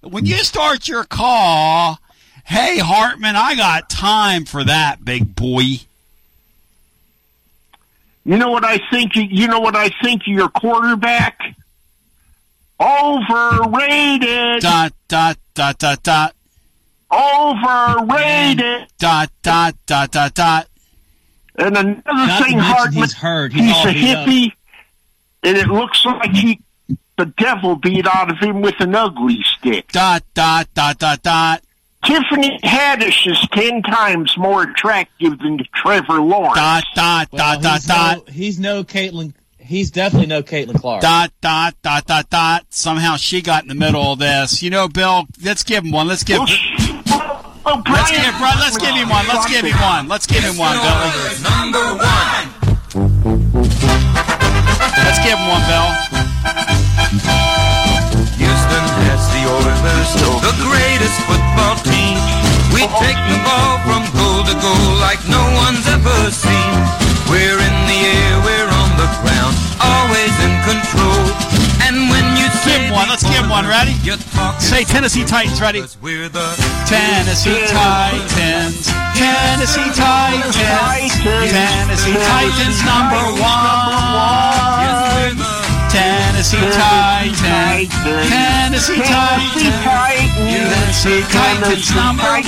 When 0.00 0.24
you 0.24 0.36
start 0.38 0.88
your 0.88 1.04
call, 1.04 2.00
hey 2.46 2.78
Hartman, 2.78 3.36
I 3.36 3.54
got 3.54 3.90
time 3.90 4.44
for 4.44 4.64
that, 4.64 5.04
big 5.04 5.34
boy. 5.34 5.80
You 8.24 8.36
know 8.38 8.50
what 8.50 8.64
I 8.64 8.80
think? 8.90 9.12
You 9.14 9.46
know 9.46 9.60
what 9.60 9.76
I 9.76 9.90
think 10.02 10.22
of 10.22 10.28
your 10.28 10.48
quarterback? 10.48 11.38
Overrated. 12.80 14.62
Dot 14.62 14.92
dot 15.08 15.38
dot 15.54 15.78
dot 15.78 16.02
dot. 16.02 16.34
Overrated. 17.12 18.88
Dot 18.98 19.30
dot 19.42 19.76
dot 19.86 20.10
dot 20.10 20.34
dot. 20.34 20.68
And 21.58 21.76
another 21.76 22.02
Not 22.04 22.44
thing, 22.44 22.58
Hartman, 22.58 23.02
he's 23.02 23.12
hurt. 23.14 23.52
He's 23.52 23.72
all 23.72 23.88
a 23.88 23.92
beat 23.92 24.14
up. 24.14 24.28
hippie, 24.28 24.52
and 25.42 25.56
it 25.56 25.68
looks 25.68 26.04
like 26.04 26.32
he, 26.32 26.60
the 27.16 27.26
devil 27.38 27.76
beat 27.76 28.06
out 28.06 28.30
of 28.30 28.38
him 28.38 28.60
with 28.60 28.78
an 28.80 28.94
ugly 28.94 29.42
stick. 29.42 29.90
Dot 29.92 30.22
dot 30.34 30.68
dot 30.74 30.98
dot 30.98 31.22
dot. 31.22 31.62
Tiffany 32.06 32.58
Haddish 32.62 33.26
is 33.30 33.38
ten 33.52 33.82
times 33.82 34.36
more 34.38 34.62
attractive 34.62 35.38
than 35.40 35.58
Trevor 35.74 36.20
Lawrence. 36.20 36.54
Dot 36.54 36.84
dot 36.94 37.28
Well, 37.32 37.60
dot 37.60 37.74
he's 37.74 37.84
dot 37.86 37.88
no, 37.88 37.94
dot. 38.24 38.30
He's 38.30 38.58
no 38.60 38.84
Caitlin. 38.84 39.34
He's 39.58 39.90
definitely 39.90 40.28
no 40.28 40.44
Caitlin 40.44 40.78
Clark. 40.80 41.02
Dot 41.02 41.32
dot 41.40 41.74
dot 41.82 42.06
dot 42.06 42.30
dot. 42.30 42.66
Somehow 42.70 43.16
she 43.16 43.42
got 43.42 43.62
in 43.64 43.68
the 43.68 43.74
middle 43.74 44.12
of 44.12 44.20
this. 44.20 44.62
You 44.62 44.70
know, 44.70 44.86
Bill. 44.86 45.26
Let's 45.42 45.64
give 45.64 45.84
him 45.84 45.90
one. 45.90 46.06
Let's 46.06 46.22
give. 46.22 46.38
Let's 46.38 46.52
give. 46.54 46.84
Right, 47.66 48.56
let's 48.60 48.78
give 48.78 48.94
him 48.94 49.08
one. 49.08 49.26
Let's 49.26 49.50
give 49.50 49.64
him 49.64 49.76
one. 49.80 50.06
Let's 50.06 50.26
give 50.26 50.44
him 50.44 50.56
one, 50.56 50.76
Billy. 50.76 51.10
Number 51.42 51.96
one. 51.96 52.52
Let's 55.02 55.18
give 55.24 55.36
him 55.36 55.48
one, 55.48 55.62
Bill. 55.66 55.90
The 60.40 60.54
greatest 60.62 61.18
football 61.28 61.76
team. 61.84 62.16
We 62.72 62.84
take 63.02 63.18
the 63.28 63.38
ball 63.44 63.80
from 63.84 64.02
goal 64.16 64.40
to 64.48 64.54
goal 64.60 64.90
like 65.00 65.20
no 65.28 65.42
one's 65.64 65.86
ever 65.88 66.30
seen. 66.30 66.72
We're 67.28 67.58
in 67.58 67.76
the 67.90 68.00
air, 68.06 68.34
we're 68.46 68.70
on 68.70 68.90
the 69.00 69.08
ground, 69.22 69.54
always 69.80 70.34
in 70.46 70.54
control. 70.62 71.24
And 71.86 72.10
when 72.10 72.26
you 72.36 72.46
Give 72.66 72.90
one. 72.90 73.08
Let's 73.08 73.22
give 73.22 73.48
one. 73.48 73.64
Ready? 73.66 73.92
Say 74.58 74.82
Tennessee 74.82 75.24
Titans. 75.24 75.60
Ready? 75.60 75.82
we're 76.02 76.28
the 76.28 76.50
Tennessee 76.86 77.64
Titans. 77.66 78.90
Tennessee 79.14 79.90
Titans. 79.94 80.56
Tennessee 81.52 82.14
Titans 82.14 82.84
number 82.84 83.40
one. 83.40 84.85
Tennessee 86.46 86.70
Titans. 86.78 87.90
Tennessee 88.30 89.02
Titans. 89.02 89.66
Tennessee 90.70 91.22
Titans 91.22 91.90
number 91.90 92.38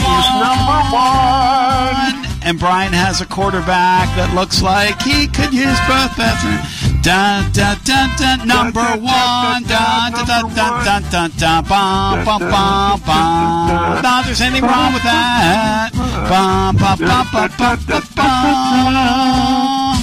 one. 0.95 2.15
And 2.47 2.61
Brian 2.61 2.93
has 2.93 3.21
a 3.21 3.27
quarterback 3.27 4.07
that 4.15 4.31
looks 4.37 4.63
like 4.63 5.03
he 5.03 5.27
could 5.27 5.53
use 5.53 5.75
both 5.91 6.15
bathrooms. 6.15 6.63
Dun 7.03 7.51
dun 7.51 7.75
dun 7.83 8.15
dun 8.15 8.47
number 8.47 8.87
one. 9.03 9.67
Dun 9.67 10.15
dun 10.15 10.47
dun 10.47 10.47
dun 10.55 10.85
dun 10.87 11.03
dun 11.11 11.31
dun 11.35 11.65
bum 11.67 12.23
bum 12.25 12.39
bum 12.39 13.03
bum. 13.03 13.99
Not 13.99 14.25
there's 14.27 14.41
anything 14.41 14.63
wrong 14.63 14.95
with 14.95 15.03
that. 15.03 15.91
Bum 16.31 16.79
bum 16.79 17.03
bum 17.03 17.27
bum 17.35 17.51
bum 17.59 18.03
bum. 18.15 19.99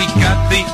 We 0.00 0.08
got 0.16 0.48
the 0.48 0.64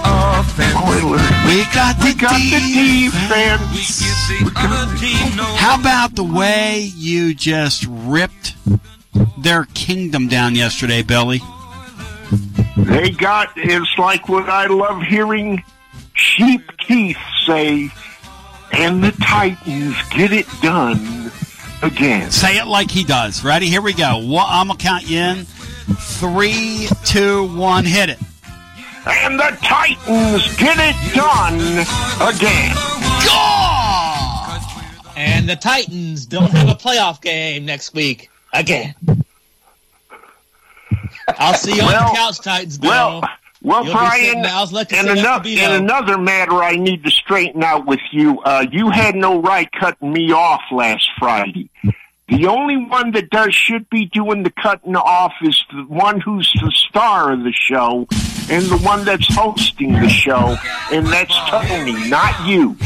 offense. 0.91 1.47
We 1.47 1.65
got 1.75 1.97
the 1.99 2.13
defense. 2.15 4.01
We 4.31 4.39
give 4.39 4.55
the 4.55 4.61
other 4.61 4.97
team 4.97 5.37
no 5.37 5.45
How 5.57 5.81
about 5.81 6.15
the 6.15 6.25
way 6.25 6.91
you 6.97 7.35
just 7.35 7.87
ripped 7.89 8.55
their 9.39 9.65
kingdom 9.75 10.29
down 10.29 10.55
yesterday, 10.55 11.03
Billy? 11.03 11.41
They 12.77 13.11
got, 13.11 13.53
it's 13.57 13.99
like 13.99 14.29
what 14.29 14.49
I 14.49 14.67
love 14.67 15.03
hearing 15.03 15.63
Sheep 16.15 16.63
Keith 16.79 17.19
say, 17.47 17.91
and 18.73 19.03
the 19.03 19.13
Titans 19.13 19.97
get 20.11 20.33
it 20.33 20.47
done 20.63 21.31
again. 21.83 22.31
Say 22.31 22.59
it 22.59 22.67
like 22.67 22.91
he 22.91 23.05
does. 23.05 23.45
Ready? 23.45 23.69
Here 23.69 23.83
we 23.83 23.93
go. 23.93 24.19
One, 24.19 24.47
I'm 24.49 24.69
gonna 24.69 24.79
count 24.79 25.09
you 25.09 25.19
in. 25.19 25.45
Three, 25.45 26.89
two, 27.05 27.55
one. 27.57 27.85
Hit 27.85 28.11
it. 28.11 28.19
And 29.07 29.39
the 29.39 29.57
Titans 29.63 30.57
get 30.57 30.77
it 30.79 31.15
done 31.15 31.59
again. 32.21 32.77
And 35.17 35.49
the 35.49 35.57
Titans 35.57 36.27
don't 36.27 36.51
have 36.51 36.69
a 36.69 36.75
playoff 36.75 37.21
game 37.21 37.65
next 37.65 37.95
week 37.95 38.31
again. 38.53 38.95
I'll 41.39 41.55
see 41.55 41.75
you 41.75 41.83
on 41.83 41.93
the 41.93 42.17
couch, 42.17 42.41
Titans. 42.41 42.79
Bill. 42.79 42.91
Well, 42.91 43.23
well, 43.61 43.85
You'll 43.85 43.95
Brian, 43.95 44.25
sitting 44.25 44.43
there. 44.43 44.53
I 44.53 44.61
was 44.61 44.73
lucky 44.73 44.95
to 44.95 45.01
and, 45.01 45.09
sit 45.09 45.15
next 45.15 45.23
to 45.23 45.29
another, 45.29 45.49
Beto. 45.49 45.59
and 45.59 45.85
another 45.85 46.19
matter 46.19 46.55
I 46.55 46.77
need 46.77 47.03
to 47.05 47.11
straighten 47.11 47.63
out 47.65 47.87
with 47.87 48.01
you. 48.13 48.41
Uh, 48.41 48.65
you 48.71 48.91
had 48.91 49.17
no 49.17 49.43
right 49.43 49.69
cutting 49.73 50.13
me 50.13 50.31
off 50.33 50.63
last 50.71 51.09
Friday. 51.19 51.69
The 52.29 52.47
only 52.47 52.77
one 52.77 53.11
that 53.13 53.31
does 53.31 53.55
should 53.55 53.89
be 53.91 54.05
doing 54.05 54.43
the 54.43 54.51
cutting 54.51 54.95
off 54.95 55.33
is 55.43 55.65
the 55.73 55.83
one 55.83 56.21
who's 56.21 56.53
the 56.63 56.71
star 56.71 57.33
of 57.33 57.43
the 57.43 57.53
show 57.53 58.07
and 58.51 58.65
the 58.67 58.79
one 58.79 59.05
that's 59.05 59.27
hosting 59.35 59.93
the 59.93 60.09
show, 60.09 60.57
and 60.93 61.07
that's 61.07 61.35
Tony, 61.49 62.09
not 62.09 62.47
you. 62.47 62.77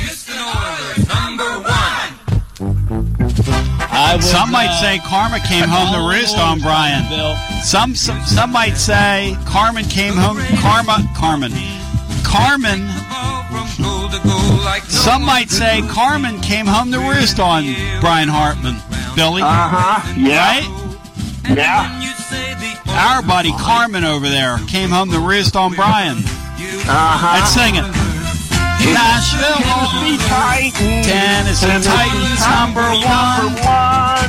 I 3.94 4.14
was, 4.16 4.30
some 4.30 4.50
might 4.50 4.68
uh, 4.68 4.80
say 4.80 4.98
Karma 4.98 5.40
came 5.40 5.68
home 5.68 5.92
to 5.94 6.00
roost 6.08 6.36
on 6.38 6.60
Brian. 6.60 7.04
Some, 7.62 7.94
some 7.94 8.20
some 8.24 8.52
might 8.52 8.76
say 8.76 9.36
Carmen 9.46 9.84
came 9.84 10.14
home. 10.14 10.38
Karma, 10.60 11.08
Carmen, 11.16 11.52
Carmen. 12.24 12.88
Some 14.88 15.24
might 15.24 15.50
say 15.50 15.82
Carmen 15.88 16.40
came 16.40 16.66
home 16.66 16.90
to 16.92 16.98
roost 16.98 17.38
on 17.40 17.64
Brian 18.00 18.28
Hartman. 18.28 18.76
Billy. 19.14 19.42
Uh 19.42 19.46
huh. 19.46 20.14
Yeah. 20.16 20.60
Right? 20.60 21.56
Yeah. 21.56 22.02
Our 22.95 23.22
buddy 23.22 23.53
Carmen 23.53 24.05
over 24.05 24.28
there 24.28 24.59
came 24.68 24.90
home 24.90 25.11
to 25.11 25.18
roost 25.18 25.57
on 25.57 25.74
Brian. 25.74 26.18
Uh-huh. 26.18 27.38
Let's 27.38 27.53
sing 27.53 27.76
it. 27.76 27.86
Nashville, 28.82 29.62
Tennessee 29.62 30.18
Titans. 30.26 31.07
Tennessee 31.07 31.78
Titans 31.86 32.43
number 32.51 32.82
one. 32.82 33.55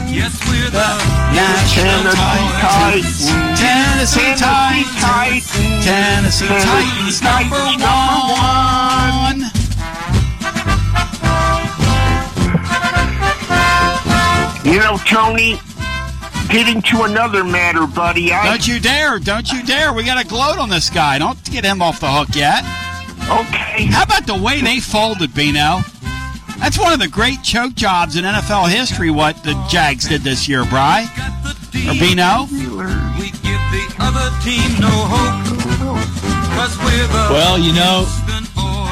Yes, 0.07 0.37
we're 0.45 0.69
the 0.69 0.89
National 1.33 2.13
Tennessee 2.13 2.53
Titans. 2.61 3.33
Tennessee 3.59 4.33
Titans. 4.37 5.83
Tennessee 5.83 6.47
Titans 6.47 7.21
number 7.21 7.57
one. 7.57 9.49
You 14.63 14.79
know, 14.79 14.97
Tony, 15.05 15.59
getting 16.49 16.81
to 16.83 17.03
another 17.03 17.43
matter, 17.43 17.85
buddy. 17.87 18.31
I, 18.31 18.45
Don't 18.45 18.67
you 18.67 18.79
dare! 18.79 19.19
Don't 19.19 19.51
you 19.51 19.63
dare! 19.63 19.93
We 19.93 20.03
got 20.03 20.21
to 20.21 20.27
gloat 20.27 20.57
on 20.57 20.69
this 20.69 20.89
guy. 20.89 21.19
Don't 21.19 21.41
get 21.51 21.63
him 21.65 21.81
off 21.81 21.99
the 21.99 22.11
hook 22.11 22.29
yet. 22.33 22.63
Okay. 23.29 23.85
How 23.85 24.03
about 24.03 24.27
the 24.27 24.35
way 24.37 24.61
they 24.61 24.79
folded, 24.79 25.33
Bino? 25.33 25.81
That's 26.59 26.79
one 26.79 26.93
of 26.93 26.99
the 26.99 27.07
great 27.07 27.41
choke 27.43 27.73
jobs 27.73 28.15
in 28.15 28.25
NFL 28.25 28.69
history. 28.69 29.11
What 29.11 29.43
the 29.43 29.53
Jags 29.69 30.07
did 30.07 30.21
this 30.21 30.47
year, 30.47 30.65
Bry 30.65 31.07
or 31.87 31.93
Bino? 31.99 32.47
We 33.19 33.31
give 33.43 33.63
the 33.71 33.95
other 33.99 34.29
team 34.43 34.79
no 34.79 34.91
hope. 34.91 35.43
Cause 36.55 36.77
we're 36.79 37.07
the 37.07 37.27
Well, 37.33 37.57
you 37.57 37.73
know, 37.73 38.05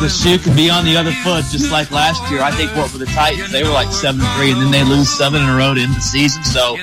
the 0.01 0.09
shoe 0.09 0.39
could 0.39 0.55
be 0.55 0.69
on 0.69 0.83
the 0.83 0.97
other 0.97 1.11
foot, 1.11 1.45
just 1.51 1.71
like 1.71 1.91
last 1.91 2.19
year. 2.31 2.41
I 2.41 2.51
think 2.51 2.75
what 2.75 2.89
for 2.89 2.97
the 2.97 3.05
Titans, 3.05 3.51
they 3.51 3.63
were 3.63 3.69
like 3.69 3.91
seven 3.91 4.21
three, 4.35 4.51
and 4.51 4.59
then 4.61 4.71
they 4.71 4.83
lose 4.83 5.09
seven 5.09 5.41
in 5.41 5.47
a 5.47 5.55
row 5.55 5.73
to 5.75 5.81
end 5.81 5.93
the 5.93 6.01
season. 6.01 6.43
So 6.43 6.77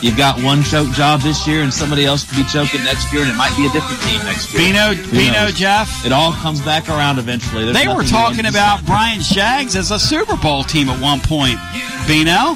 you've 0.00 0.16
got 0.16 0.42
one 0.42 0.62
choke 0.62 0.90
job 0.92 1.20
this 1.20 1.46
year, 1.46 1.62
and 1.62 1.72
somebody 1.72 2.04
else 2.04 2.24
could 2.24 2.36
be 2.36 2.44
choking 2.44 2.82
next 2.84 3.12
year, 3.12 3.22
and 3.22 3.30
it 3.30 3.36
might 3.36 3.54
be 3.56 3.66
a 3.66 3.70
different 3.70 4.00
team 4.02 4.20
next 4.24 4.52
year. 4.52 4.62
Bino, 4.72 4.94
Who 4.94 5.10
Bino, 5.16 5.32
knows? 5.32 5.54
Jeff. 5.54 6.04
It 6.04 6.12
all 6.12 6.32
comes 6.32 6.60
back 6.60 6.88
around 6.88 7.18
eventually. 7.18 7.64
There's 7.64 7.76
They 7.76 7.88
were 7.88 8.04
talking 8.04 8.46
about 8.46 8.84
Brian's 8.86 9.28
Jags 9.28 9.76
as 9.76 9.90
a 9.90 9.98
Super 9.98 10.36
Bowl 10.36 10.62
team 10.64 10.88
at 10.88 11.00
one 11.00 11.20
point. 11.20 11.58
Bino, 12.06 12.54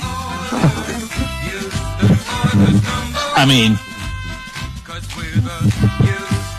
I 3.37 3.45
mean, 3.49 3.79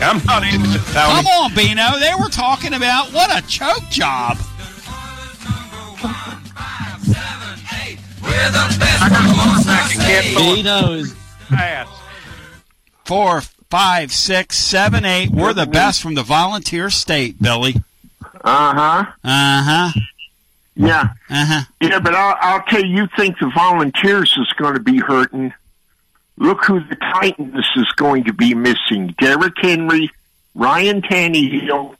I'm 0.02 0.24
not 0.26 0.44
into 0.44 0.74
it, 0.74 0.82
Come 0.94 1.28
on, 1.28 1.54
Bino. 1.54 2.00
They 2.00 2.14
were 2.20 2.30
talking 2.30 2.74
about 2.74 3.12
what 3.14 3.30
a 3.36 3.46
choke 3.48 3.88
job. 3.90 4.38
Bino's 10.36 11.14
Four, 13.06 13.42
five, 13.70 14.12
six, 14.14 14.58
seven, 14.58 15.06
eight. 15.06 15.30
We're 15.32 15.54
the 15.54 15.66
best 15.66 16.02
from 16.02 16.16
the 16.16 16.24
volunteer 16.24 16.90
state, 16.90 17.42
Billy. 17.42 17.76
Uh 18.44 18.74
huh. 18.74 19.06
Uh 19.24 19.64
huh. 19.64 20.00
Yeah. 20.76 21.10
Uh 21.30 21.46
huh. 21.46 21.62
Yeah, 21.82 22.00
but 22.00 22.16
I'll, 22.16 22.38
I'll 22.40 22.64
tell 22.64 22.84
you, 22.84 23.02
you 23.02 23.08
think 23.18 23.38
the 23.40 23.52
Volunteers 23.54 24.36
is 24.40 24.52
going 24.54 24.76
to 24.76 24.80
be 24.80 24.98
hurting. 24.98 25.54
Look 26.38 26.64
who 26.66 26.80
the 26.80 26.96
Titans 26.96 27.68
is 27.76 27.92
going 27.98 28.24
to 28.26 28.34
be 28.34 28.54
missing. 28.54 29.14
Derrick 29.20 29.56
Henry, 29.58 30.10
Ryan 30.56 31.02
Tannehill, 31.02 31.96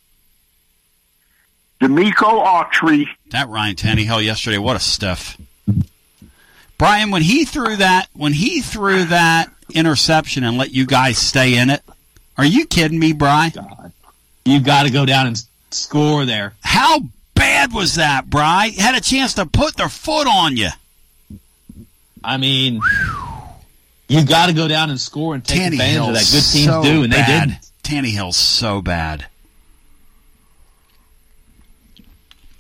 Denico 1.80 2.44
Autry. 2.46 3.06
That 3.32 3.50
Ryan 3.50 3.76
Tannehill 3.76 4.24
yesterday, 4.24 4.58
what 4.58 4.78
a 4.78 4.80
stuff. 4.80 5.38
Brian, 6.82 7.12
when 7.12 7.22
he 7.22 7.46
threw 7.46 7.76
that, 7.76 8.08
when 8.14 8.34
he 8.34 8.60
threw 8.60 9.04
that 9.04 9.54
interception 9.72 10.44
and 10.44 10.58
let 10.58 10.74
you 10.74 10.88
guys 10.88 11.20
stay 11.20 11.56
in 11.60 11.70
it, 11.70 11.84
are 12.40 12.44
you 12.44 12.66
kidding 12.66 12.98
me, 12.98 13.14
Brian? 13.14 13.52
you 14.46 14.60
got 14.60 14.88
to 14.88 14.92
go 14.92 15.06
down 15.06 15.28
and 15.28 15.44
score 15.70 16.26
there. 16.26 16.56
How 16.62 17.02
bad 17.36 17.72
was 17.72 17.96
that, 17.96 18.32
Bry? 18.32 18.70
Had 18.76 18.96
a 18.96 19.00
chance 19.00 19.36
to 19.36 19.46
put 19.46 19.78
their 19.78 19.90
foot 19.90 20.26
on 20.26 20.58
you. 20.58 20.70
I 22.24 22.38
mean, 22.38 22.82
you 24.08 24.26
got 24.26 24.48
to 24.48 24.54
go 24.54 24.68
down 24.68 24.90
and 24.90 25.00
score 25.00 25.36
and 25.36 25.46
take 25.46 25.74
advantage 25.74 25.98
of 26.00 26.14
that. 26.16 26.32
Good 26.32 26.52
teams 26.52 26.66
so 26.66 26.82
do, 26.82 27.04
and 27.04 27.12
bad. 27.12 27.50
they 27.50 27.54
did. 27.54 27.60
Tannehill's 27.84 28.38
so 28.38 28.82
bad. 28.82 29.28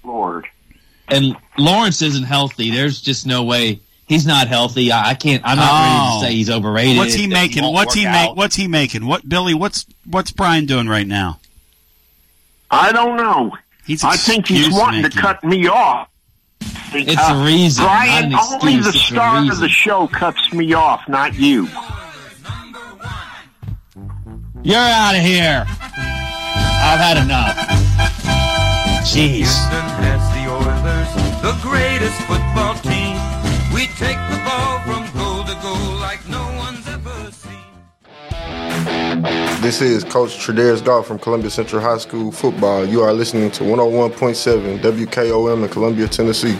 Lord. 0.03 0.45
And 1.07 1.35
Lawrence 1.57 2.03
isn't 2.03 2.25
healthy. 2.25 2.69
There's 2.69 3.01
just 3.01 3.25
no 3.25 3.41
way 3.43 3.79
he's 4.11 4.25
not 4.27 4.47
healthy. 4.47 4.91
I, 4.91 5.09
I 5.09 5.13
can't. 5.13 5.41
I'm 5.45 5.57
not 5.57 5.71
Oh. 5.71 5.75
ready 5.83 5.95
to 5.95 6.11
oh. 6.11 6.21
say 6.29 6.35
he's 6.35 6.49
overrated. 6.49 6.97
What's 6.97 7.13
he 7.13 7.27
making? 7.27 7.63
won't 7.63 7.73
What's 7.73 7.93
he 7.93 8.05
work 8.05 8.11
make? 8.13 8.29
out. 8.29 8.35
What's 8.37 8.55
he 8.55 8.67
making? 8.67 9.05
What 9.05 9.27
Billy? 9.27 9.53
What's 9.53 9.85
what's 10.05 10.31
Brian 10.31 10.65
doing 10.65 10.87
right 10.87 11.07
now? 11.07 11.39
I 12.69 12.91
don't 12.91 13.15
know. 13.17 13.57
He's 13.85 14.03
I 14.03 14.15
think 14.15 14.47
he's 14.47 14.67
excuse 14.67 14.79
wanting 14.79 15.03
to 15.03 15.09
cut 15.09 15.43
me 15.43 15.67
off. 15.67 16.09
It's 16.93 17.17
uh, 17.17 17.33
a 17.35 17.45
reason, 17.45 17.85
Brian, 17.85 18.33
only 18.35 18.77
the 18.77 18.89
it's 18.89 19.01
star 19.01 19.39
of 19.49 19.59
the 19.59 19.69
show 19.69 20.07
cuts 20.07 20.51
me 20.53 20.73
off, 20.73 21.07
not 21.07 21.33
you. 21.35 21.67
You're 24.63 24.77
out 24.77 25.15
of 25.15 25.21
here. 25.21 25.65
I've 25.67 26.99
had 26.99 27.17
enough. 27.17 27.55
Jeez. 29.07 29.37
Houston 29.37 29.87
has 30.03 30.21
the 30.35 30.45
Oilers, 30.51 31.41
the 31.41 31.57
greatest 31.67 32.19
football 32.27 32.75
team. 32.75 33.10
We 33.81 33.87
take 33.87 34.17
the 34.29 34.39
ball 34.45 34.79
from 34.81 35.11
goal 35.17 35.43
to 35.43 35.55
goal 35.59 35.95
like 35.95 36.29
no 36.29 36.39
one's 36.55 36.87
ever 36.87 37.31
seen. 37.31 37.63
This 39.59 39.81
is 39.81 40.03
Coach 40.03 40.37
Tredaris 40.37 40.85
Goff 40.85 41.07
from 41.07 41.17
Columbia 41.17 41.49
Central 41.49 41.81
High 41.81 41.97
School 41.97 42.31
football. 42.31 42.85
You 42.85 43.01
are 43.01 43.11
listening 43.11 43.49
to 43.49 43.63
101.7 43.63 44.81
WKOM 44.81 45.63
in 45.63 45.69
Columbia, 45.69 46.07
Tennessee. 46.07 46.59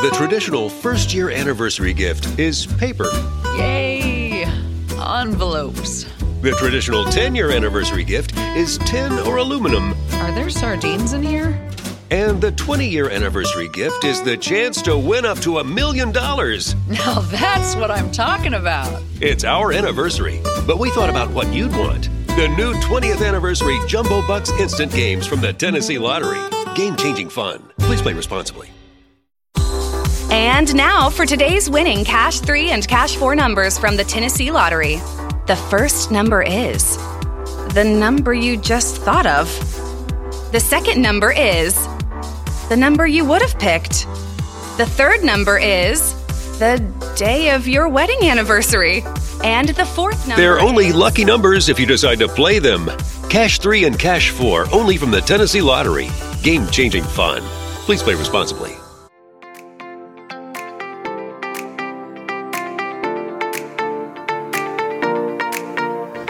The 0.00 0.10
traditional 0.10 0.70
first 0.70 1.12
year 1.12 1.28
anniversary 1.28 1.92
gift 1.92 2.38
is 2.38 2.66
paper. 2.66 3.08
Yay! 3.56 4.44
Envelopes. 4.96 6.04
The 6.40 6.52
traditional 6.56 7.04
10 7.04 7.34
year 7.34 7.50
anniversary 7.50 8.04
gift 8.04 8.36
is 8.56 8.78
tin 8.78 9.12
or 9.26 9.38
aluminum. 9.38 9.94
Are 10.12 10.30
there 10.30 10.50
sardines 10.50 11.14
in 11.14 11.22
here? 11.24 11.60
And 12.12 12.40
the 12.40 12.52
20 12.52 12.88
year 12.88 13.10
anniversary 13.10 13.68
gift 13.70 14.04
is 14.04 14.22
the 14.22 14.36
chance 14.36 14.80
to 14.82 14.96
win 14.96 15.26
up 15.26 15.40
to 15.40 15.58
a 15.58 15.64
million 15.64 16.12
dollars. 16.12 16.76
Now 16.86 17.18
that's 17.18 17.74
what 17.74 17.90
I'm 17.90 18.12
talking 18.12 18.54
about. 18.54 19.02
It's 19.20 19.42
our 19.42 19.72
anniversary, 19.72 20.40
but 20.64 20.78
we 20.78 20.90
thought 20.90 21.10
about 21.10 21.32
what 21.32 21.52
you'd 21.52 21.72
want. 21.72 22.04
The 22.36 22.46
new 22.56 22.72
20th 22.74 23.26
anniversary 23.26 23.80
Jumbo 23.88 24.24
Bucks 24.28 24.50
instant 24.60 24.92
games 24.92 25.26
from 25.26 25.40
the 25.40 25.52
Tennessee 25.52 25.98
Lottery. 25.98 26.38
Game 26.76 26.94
changing 26.94 27.30
fun. 27.30 27.64
Please 27.80 28.00
play 28.00 28.12
responsibly. 28.12 28.70
And 30.30 30.74
now 30.74 31.08
for 31.08 31.24
today's 31.24 31.70
winning 31.70 32.04
Cash 32.04 32.40
3 32.40 32.70
and 32.70 32.86
Cash 32.86 33.16
4 33.16 33.34
numbers 33.34 33.78
from 33.78 33.96
the 33.96 34.04
Tennessee 34.04 34.50
Lottery. 34.50 34.96
The 35.46 35.56
first 35.70 36.10
number 36.10 36.42
is 36.42 36.98
the 37.72 37.84
number 37.84 38.34
you 38.34 38.58
just 38.58 38.98
thought 38.98 39.26
of. 39.26 39.48
The 40.52 40.60
second 40.60 41.00
number 41.00 41.32
is 41.32 41.74
the 42.68 42.76
number 42.76 43.06
you 43.06 43.24
would 43.24 43.40
have 43.40 43.58
picked. 43.58 44.06
The 44.76 44.86
third 44.86 45.24
number 45.24 45.58
is 45.58 46.12
the 46.58 46.78
day 47.16 47.50
of 47.54 47.66
your 47.66 47.88
wedding 47.88 48.28
anniversary. 48.28 49.02
And 49.42 49.70
the 49.70 49.86
fourth 49.86 50.28
number 50.28 50.42
They're 50.42 50.60
only 50.60 50.92
lucky 50.92 51.24
numbers 51.24 51.70
if 51.70 51.80
you 51.80 51.86
decide 51.86 52.18
to 52.18 52.28
play 52.28 52.58
them. 52.58 52.90
Cash 53.30 53.60
3 53.60 53.84
and 53.84 53.98
Cash 53.98 54.30
4 54.30 54.74
only 54.74 54.98
from 54.98 55.10
the 55.10 55.20
Tennessee 55.20 55.62
Lottery. 55.62 56.10
Game 56.42 56.66
changing 56.66 57.04
fun. 57.04 57.42
Please 57.86 58.02
play 58.02 58.14
responsibly. 58.14 58.77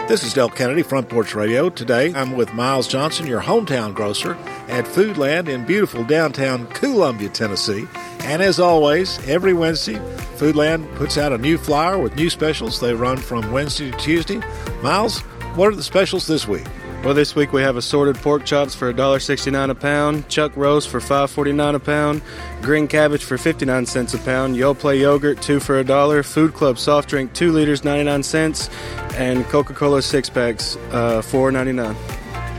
This 0.09 0.23
is 0.23 0.33
Del 0.33 0.49
Kennedy, 0.49 0.81
Front 0.81 1.07
Porch 1.07 1.35
Radio. 1.35 1.69
Today 1.69 2.11
I'm 2.15 2.31
with 2.31 2.51
Miles 2.55 2.87
Johnson, 2.87 3.27
your 3.27 3.43
hometown 3.43 3.93
grocer, 3.93 4.33
at 4.67 4.83
Foodland 4.85 5.47
in 5.47 5.67
beautiful 5.67 6.03
downtown 6.03 6.65
Columbia, 6.69 7.29
Tennessee. 7.29 7.87
And 8.21 8.41
as 8.41 8.59
always, 8.59 9.19
every 9.27 9.53
Wednesday, 9.53 9.99
Foodland 10.37 10.91
puts 10.95 11.19
out 11.19 11.31
a 11.31 11.37
new 11.37 11.59
flyer 11.59 11.99
with 11.99 12.15
new 12.15 12.31
specials. 12.31 12.79
They 12.79 12.95
run 12.95 13.17
from 13.17 13.51
Wednesday 13.51 13.91
to 13.91 13.97
Tuesday. 13.99 14.41
Miles, 14.81 15.19
what 15.53 15.71
are 15.71 15.75
the 15.75 15.83
specials 15.83 16.25
this 16.25 16.47
week? 16.47 16.65
Well, 17.03 17.13
this 17.13 17.33
week 17.33 17.53
we 17.53 17.61
have 17.61 17.77
assorted 17.77 18.17
pork 18.17 18.43
chops 18.43 18.75
for 18.75 18.93
$1.69 18.93 19.69
a 19.69 19.75
pound, 19.75 20.27
chuck 20.27 20.51
roast 20.57 20.89
for 20.89 20.99
$5.49 20.99 21.75
a 21.75 21.79
pound, 21.79 22.21
green 22.61 22.89
cabbage 22.89 23.23
for 23.23 23.37
59 23.37 23.85
cents 23.85 24.13
a 24.13 24.17
pound, 24.17 24.57
Yoplait 24.57 24.99
yogurt 24.99 25.41
2 25.41 25.61
for 25.61 25.79
a 25.79 25.83
dollar, 25.83 26.23
Food 26.23 26.53
Club 26.53 26.77
soft 26.77 27.07
drink 27.07 27.31
2 27.33 27.53
liters 27.53 27.85
99 27.85 28.21
cents, 28.21 28.69
and 29.13 29.45
Coca-Cola 29.45 30.01
6 30.01 30.29
packs 30.29 30.75
uh, 30.91 31.21
4.99. 31.21 31.95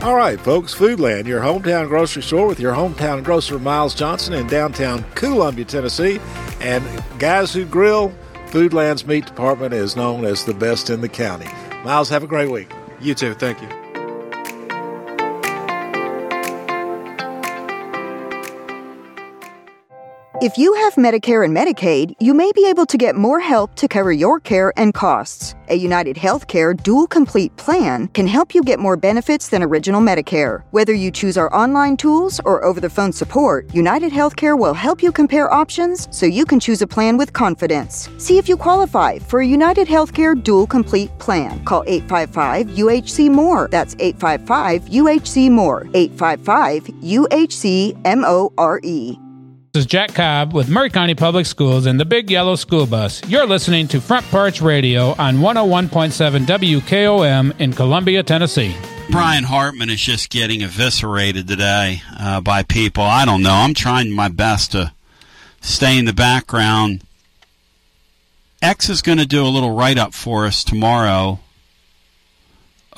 All 0.01 0.15
right, 0.15 0.41
folks, 0.41 0.73
Foodland, 0.73 1.27
your 1.27 1.41
hometown 1.41 1.87
grocery 1.87 2.23
store 2.23 2.47
with 2.47 2.59
your 2.59 2.73
hometown 2.73 3.23
grocer 3.23 3.59
Miles 3.59 3.93
Johnson 3.93 4.33
in 4.33 4.47
downtown 4.47 5.05
Columbia, 5.13 5.65
Tennessee. 5.65 6.19
And 6.59 6.83
guys 7.19 7.53
who 7.53 7.63
grill, 7.63 8.11
Foodland's 8.47 9.05
meat 9.05 9.27
department 9.27 9.75
is 9.75 9.95
known 9.95 10.25
as 10.25 10.45
the 10.45 10.55
best 10.55 10.89
in 10.89 11.01
the 11.01 11.09
county. 11.09 11.47
Miles, 11.83 12.09
have 12.09 12.23
a 12.23 12.27
great 12.27 12.49
week. 12.49 12.71
You 12.99 13.13
too, 13.13 13.35
thank 13.35 13.61
you. 13.61 13.80
If 20.41 20.57
you 20.57 20.73
have 20.73 20.95
Medicare 20.95 21.45
and 21.45 21.55
Medicaid, 21.55 22.15
you 22.19 22.33
may 22.33 22.51
be 22.53 22.65
able 22.67 22.87
to 22.87 22.97
get 22.97 23.15
more 23.15 23.39
help 23.39 23.75
to 23.75 23.87
cover 23.87 24.11
your 24.11 24.39
care 24.39 24.73
and 24.75 24.91
costs. 24.91 25.53
A 25.67 25.75
United 25.75 26.15
Healthcare 26.15 26.75
Dual 26.75 27.05
Complete 27.05 27.55
plan 27.57 28.07
can 28.07 28.25
help 28.25 28.55
you 28.55 28.63
get 28.63 28.79
more 28.79 28.97
benefits 28.97 29.49
than 29.49 29.61
original 29.61 30.01
Medicare. 30.01 30.63
Whether 30.71 30.93
you 30.93 31.11
choose 31.11 31.37
our 31.37 31.53
online 31.53 31.95
tools 31.95 32.41
or 32.43 32.65
over 32.65 32.79
the 32.79 32.89
phone 32.89 33.13
support, 33.13 33.71
United 33.71 34.11
Healthcare 34.11 34.57
will 34.57 34.73
help 34.73 35.03
you 35.03 35.11
compare 35.11 35.53
options 35.53 36.07
so 36.09 36.25
you 36.25 36.43
can 36.43 36.59
choose 36.59 36.81
a 36.81 36.87
plan 36.87 37.17
with 37.17 37.33
confidence. 37.33 38.09
See 38.17 38.39
if 38.39 38.49
you 38.49 38.57
qualify 38.57 39.19
for 39.19 39.41
a 39.41 39.45
United 39.47 39.87
Healthcare 39.87 40.33
Dual 40.33 40.65
Complete 40.65 41.15
plan. 41.19 41.63
Call 41.65 41.83
855 41.85 42.65
UHC 42.77 43.29
More. 43.29 43.67
That's 43.69 43.95
855 43.99 44.89
UHC 44.89 45.51
More. 45.51 45.87
855 45.93 46.85
UHC 47.03 48.01
M 48.05 48.23
O 48.25 48.51
R 48.57 48.79
E. 48.81 49.19
This 49.73 49.83
is 49.83 49.87
Jack 49.87 50.13
Cobb 50.13 50.51
with 50.51 50.67
Maury 50.67 50.89
County 50.89 51.15
Public 51.15 51.45
Schools 51.45 51.85
and 51.85 51.97
the 51.97 52.03
Big 52.03 52.29
Yellow 52.29 52.57
School 52.57 52.85
Bus. 52.85 53.21
You're 53.29 53.47
listening 53.47 53.87
to 53.87 54.01
Front 54.01 54.25
Porch 54.25 54.61
Radio 54.61 55.15
on 55.17 55.37
101.7 55.37 56.45
WKOM 56.45 57.57
in 57.57 57.71
Columbia, 57.71 58.21
Tennessee. 58.21 58.75
Brian 59.09 59.45
Hartman 59.45 59.89
is 59.89 60.01
just 60.01 60.29
getting 60.29 60.61
eviscerated 60.61 61.47
today 61.47 62.01
uh, 62.19 62.41
by 62.41 62.63
people. 62.63 63.03
I 63.03 63.23
don't 63.23 63.43
know. 63.43 63.53
I'm 63.53 63.73
trying 63.73 64.11
my 64.11 64.27
best 64.27 64.73
to 64.73 64.91
stay 65.61 65.97
in 65.97 66.03
the 66.03 66.11
background. 66.11 67.05
X 68.61 68.89
is 68.89 69.01
going 69.01 69.19
to 69.19 69.25
do 69.25 69.45
a 69.45 69.47
little 69.47 69.73
write 69.73 69.97
up 69.97 70.13
for 70.13 70.45
us 70.45 70.65
tomorrow 70.65 71.39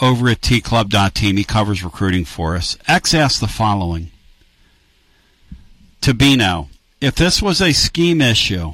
over 0.02 0.28
at 0.28 0.41
tclub.team. 0.41 1.38
He 1.38 1.44
covers 1.44 1.84
recruiting 1.84 2.26
for 2.26 2.56
us. 2.56 2.80
X 2.88 3.14
asked 3.14 3.41
the 3.41 3.48
following 3.48 4.10
Tabino, 6.03 6.67
if 6.99 7.15
this 7.15 7.41
was 7.41 7.61
a 7.61 7.71
scheme 7.71 8.19
issue, 8.19 8.73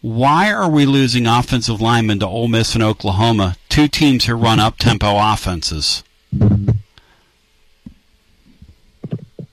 why 0.00 0.50
are 0.50 0.70
we 0.70 0.86
losing 0.86 1.26
offensive 1.26 1.82
linemen 1.82 2.20
to 2.20 2.26
Ole 2.26 2.48
Miss 2.48 2.72
and 2.72 2.82
Oklahoma, 2.82 3.56
two 3.68 3.88
teams 3.88 4.24
who 4.24 4.34
run 4.34 4.58
up 4.58 4.78
tempo 4.78 5.18
offenses? 5.18 6.02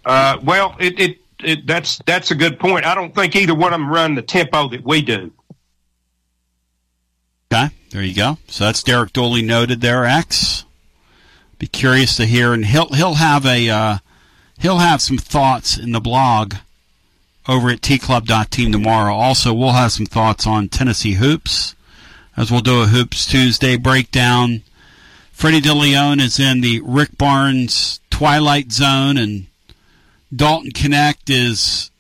Uh, 0.05 0.37
well, 0.43 0.77
it, 0.79 0.97
it, 0.97 1.17
it 1.43 1.67
that's 1.67 1.99
that's 2.05 2.31
a 2.31 2.35
good 2.35 2.57
point. 2.57 2.85
I 2.85 2.95
don't 2.95 3.13
think 3.13 3.35
either 3.35 3.53
one 3.53 3.73
of 3.73 3.79
them 3.81 3.89
run 3.89 4.15
the 4.15 4.21
tempo 4.21 4.69
that 4.69 4.85
we 4.85 5.01
do. 5.01 5.33
Okay, 7.51 7.73
there 7.89 8.01
you 8.01 8.15
go. 8.15 8.37
So 8.47 8.63
that's 8.63 8.81
Derek 8.81 9.11
Dooley 9.11 9.41
noted 9.41 9.81
there. 9.81 10.05
X. 10.05 10.63
Be 11.59 11.67
curious 11.67 12.15
to 12.15 12.25
hear, 12.25 12.53
and 12.53 12.65
he'll 12.65 12.93
he'll 12.93 13.15
have 13.15 13.45
a 13.45 13.69
uh, 13.69 13.97
he'll 14.59 14.79
have 14.79 15.01
some 15.01 15.17
thoughts 15.17 15.77
in 15.77 15.91
the 15.91 15.99
blog 15.99 16.55
over 17.47 17.69
at 17.69 17.81
tclub.team 17.81 18.71
tomorrow. 18.71 19.13
Also, 19.13 19.53
we'll 19.53 19.71
have 19.71 19.91
some 19.91 20.05
thoughts 20.05 20.47
on 20.47 20.69
Tennessee 20.69 21.13
hoops 21.13 21.75
as 22.37 22.51
we'll 22.51 22.61
do 22.61 22.81
a 22.81 22.87
hoops 22.87 23.25
Tuesday 23.25 23.77
breakdown. 23.77 24.63
Freddie 25.31 25.61
Dilione 25.61 26.21
is 26.21 26.39
in 26.39 26.61
the 26.61 26.81
Rick 26.83 27.17
Barnes 27.17 27.99
Twilight 28.09 28.71
Zone, 28.71 29.17
and 29.17 29.47
Dalton 30.33 30.71
Knecht 30.71 31.29
is 31.29 31.91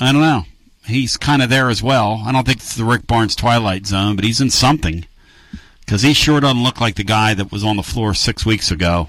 I 0.00 0.12
don't 0.12 0.22
know. 0.22 0.44
He's 0.86 1.16
kind 1.16 1.42
of 1.42 1.50
there 1.50 1.68
as 1.68 1.82
well. 1.82 2.22
I 2.24 2.32
don't 2.32 2.46
think 2.46 2.58
it's 2.58 2.76
the 2.76 2.84
Rick 2.84 3.06
Barnes 3.06 3.36
Twilight 3.36 3.86
Zone, 3.86 4.16
but 4.16 4.24
he's 4.24 4.40
in 4.40 4.50
something 4.50 5.06
because 5.80 6.02
he 6.02 6.14
sure 6.14 6.40
doesn't 6.40 6.62
look 6.62 6.80
like 6.80 6.94
the 6.94 7.04
guy 7.04 7.34
that 7.34 7.52
was 7.52 7.64
on 7.64 7.76
the 7.76 7.82
floor 7.82 8.14
six 8.14 8.46
weeks 8.46 8.70
ago. 8.70 9.08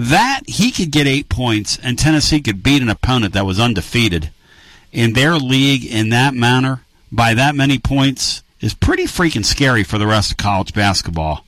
That 0.00 0.40
he 0.46 0.70
could 0.70 0.90
get 0.90 1.06
eight 1.06 1.28
points, 1.28 1.78
and 1.82 1.98
Tennessee 1.98 2.40
could 2.40 2.62
beat 2.62 2.80
an 2.80 2.88
opponent 2.88 3.34
that 3.34 3.44
was 3.44 3.60
undefeated 3.60 4.30
in 4.92 5.12
their 5.12 5.34
league 5.36 5.84
in 5.84 6.08
that 6.08 6.32
manner. 6.32 6.84
by 7.12 7.34
that 7.34 7.54
many 7.54 7.78
points 7.78 8.42
is 8.60 8.72
pretty 8.72 9.04
freaking 9.04 9.44
scary 9.44 9.82
for 9.84 9.98
the 9.98 10.06
rest 10.06 10.30
of 10.30 10.36
college 10.38 10.72
basketball. 10.72 11.44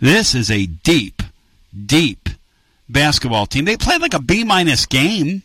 This 0.00 0.34
is 0.34 0.50
a 0.50 0.64
deep, 0.64 1.22
deep 1.84 2.30
basketball 2.88 3.44
team. 3.44 3.66
They 3.66 3.76
played 3.76 4.00
like 4.00 4.14
a 4.14 4.22
B 4.22 4.44
minus 4.44 4.86
game 4.86 5.42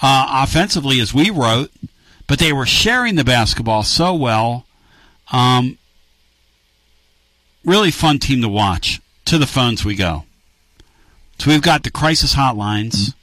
uh, 0.00 0.44
offensively, 0.44 0.98
as 1.00 1.12
we 1.12 1.28
wrote, 1.28 1.70
but 2.26 2.38
they 2.38 2.54
were 2.54 2.64
sharing 2.64 3.16
the 3.16 3.24
basketball 3.24 3.82
so 3.82 4.14
well. 4.14 4.64
Um, 5.30 5.76
really 7.66 7.90
fun 7.90 8.18
team 8.18 8.40
to 8.40 8.48
watch. 8.48 9.00
To 9.26 9.36
the 9.38 9.46
phones 9.46 9.84
we 9.84 9.94
go. 9.94 10.24
So 11.38 11.50
we've 11.50 11.62
got 11.62 11.82
the 11.82 11.90
crisis 11.90 12.34
hotlines. 12.34 13.14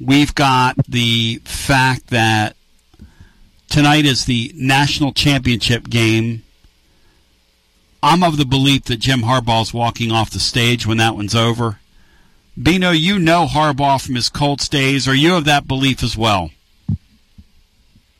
We've 0.00 0.34
got 0.34 0.76
the 0.88 1.40
fact 1.44 2.08
that 2.08 2.56
tonight 3.68 4.04
is 4.04 4.24
the 4.24 4.52
national 4.56 5.12
championship 5.12 5.88
game. 5.88 6.42
I'm 8.02 8.24
of 8.24 8.36
the 8.36 8.44
belief 8.44 8.84
that 8.84 8.98
Jim 8.98 9.20
Harbaugh's 9.20 9.72
walking 9.72 10.10
off 10.10 10.30
the 10.30 10.40
stage 10.40 10.86
when 10.86 10.98
that 10.98 11.14
one's 11.14 11.36
over. 11.36 11.78
Bino, 12.60 12.90
you 12.90 13.18
know 13.18 13.46
Harbaugh 13.46 14.04
from 14.04 14.16
his 14.16 14.28
Colts 14.28 14.68
days. 14.68 15.06
Are 15.08 15.14
you 15.14 15.36
of 15.36 15.44
that 15.44 15.66
belief 15.66 16.02
as 16.02 16.16
well? 16.16 16.50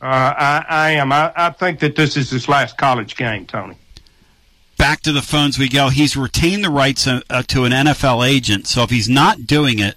Uh, 0.01 0.33
I, 0.37 0.65
I 0.67 0.89
am. 0.91 1.11
I, 1.11 1.31
I 1.35 1.49
think 1.51 1.79
that 1.79 1.95
this 1.95 2.17
is 2.17 2.29
his 2.29 2.49
last 2.49 2.77
college 2.77 3.15
game, 3.15 3.45
Tony. 3.45 3.77
Back 4.77 5.01
to 5.01 5.11
the 5.11 5.21
phones 5.21 5.57
we 5.57 5.69
go. 5.69 5.89
He's 5.89 6.17
retained 6.17 6.63
the 6.63 6.69
rights 6.69 7.07
uh, 7.07 7.21
uh, 7.29 7.43
to 7.43 7.63
an 7.65 7.71
NFL 7.71 8.27
agent, 8.27 8.67
so 8.67 8.83
if 8.83 8.89
he's 8.89 9.07
not 9.09 9.47
doing 9.47 9.79
it, 9.79 9.95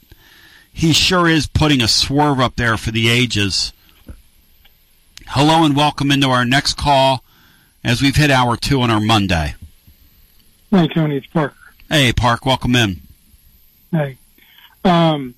he 0.73 0.93
sure 0.93 1.28
is 1.28 1.47
putting 1.47 1.81
a 1.81 1.89
swerve 1.89 2.39
up 2.39 2.57
there 2.57 2.77
for 2.77 2.90
the 2.90 3.09
ages. 3.09 3.73
Hello 5.28 5.65
and 5.65 5.74
welcome 5.74 6.11
into 6.11 6.28
our 6.28 6.44
next 6.44 6.77
call 6.77 7.24
as 7.82 8.01
we've 8.03 8.16
hit 8.16 8.31
hour 8.31 8.57
two 8.57 8.81
on 8.81 8.90
our 8.90 9.01
Monday. 9.01 9.55
Hey, 10.70 10.89
Tony, 10.89 11.16
it's 11.16 11.27
Parker. 11.27 11.57
Hey, 11.89 12.12
Park, 12.12 12.44
welcome 12.44 12.77
in. 12.77 13.01
Hey. 13.90 14.19
Um, 14.85 15.35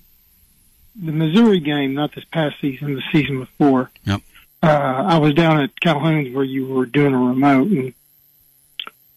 the 0.95 1.11
Missouri 1.11 1.59
game, 1.59 1.93
not 1.93 2.13
this 2.13 2.25
past 2.25 2.59
season, 2.59 2.95
the 2.95 3.03
season 3.11 3.39
before. 3.39 3.89
Yep. 4.03 4.21
Uh, 4.61 4.67
I 4.67 5.17
was 5.17 5.33
down 5.33 5.61
at 5.61 5.79
Calhoun's 5.79 6.35
where 6.35 6.43
you 6.43 6.67
were 6.67 6.85
doing 6.85 7.13
a 7.13 7.17
remote, 7.17 7.69
and 7.69 7.93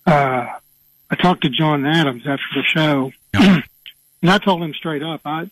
uh, 0.06 0.46
I 1.10 1.14
talked 1.16 1.42
to 1.42 1.50
John 1.50 1.86
Adams 1.86 2.26
after 2.26 2.44
the 2.54 2.62
show, 2.62 3.12
and 3.34 3.64
I 4.22 4.38
told 4.38 4.62
him 4.62 4.74
straight 4.74 5.02
up, 5.02 5.20
I 5.24 5.50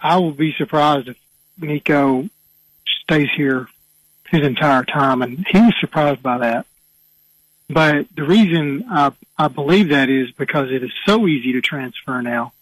I 0.00 0.16
will 0.16 0.32
be 0.32 0.54
surprised 0.56 1.08
if 1.08 1.16
Nico 1.58 2.28
stays 3.02 3.28
here 3.36 3.68
his 4.30 4.46
entire 4.46 4.84
time, 4.84 5.22
and 5.22 5.44
he 5.46 5.60
was 5.60 5.74
surprised 5.80 6.22
by 6.22 6.38
that. 6.38 6.66
But 7.68 8.06
the 8.14 8.24
reason 8.24 8.84
I 8.90 9.12
I 9.38 9.48
believe 9.48 9.90
that 9.90 10.08
is 10.08 10.30
because 10.32 10.70
it 10.70 10.82
is 10.82 10.92
so 11.06 11.26
easy 11.26 11.52
to 11.52 11.60
transfer 11.60 12.20
now. 12.22 12.52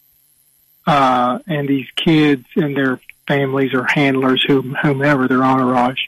Uh, 0.86 1.40
and 1.46 1.68
these 1.68 1.86
kids 1.96 2.46
and 2.56 2.74
their 2.74 2.98
families 3.26 3.74
or 3.74 3.84
handlers, 3.84 4.42
whom, 4.46 4.74
whomever 4.74 5.28
their 5.28 5.44
entourage, 5.44 6.00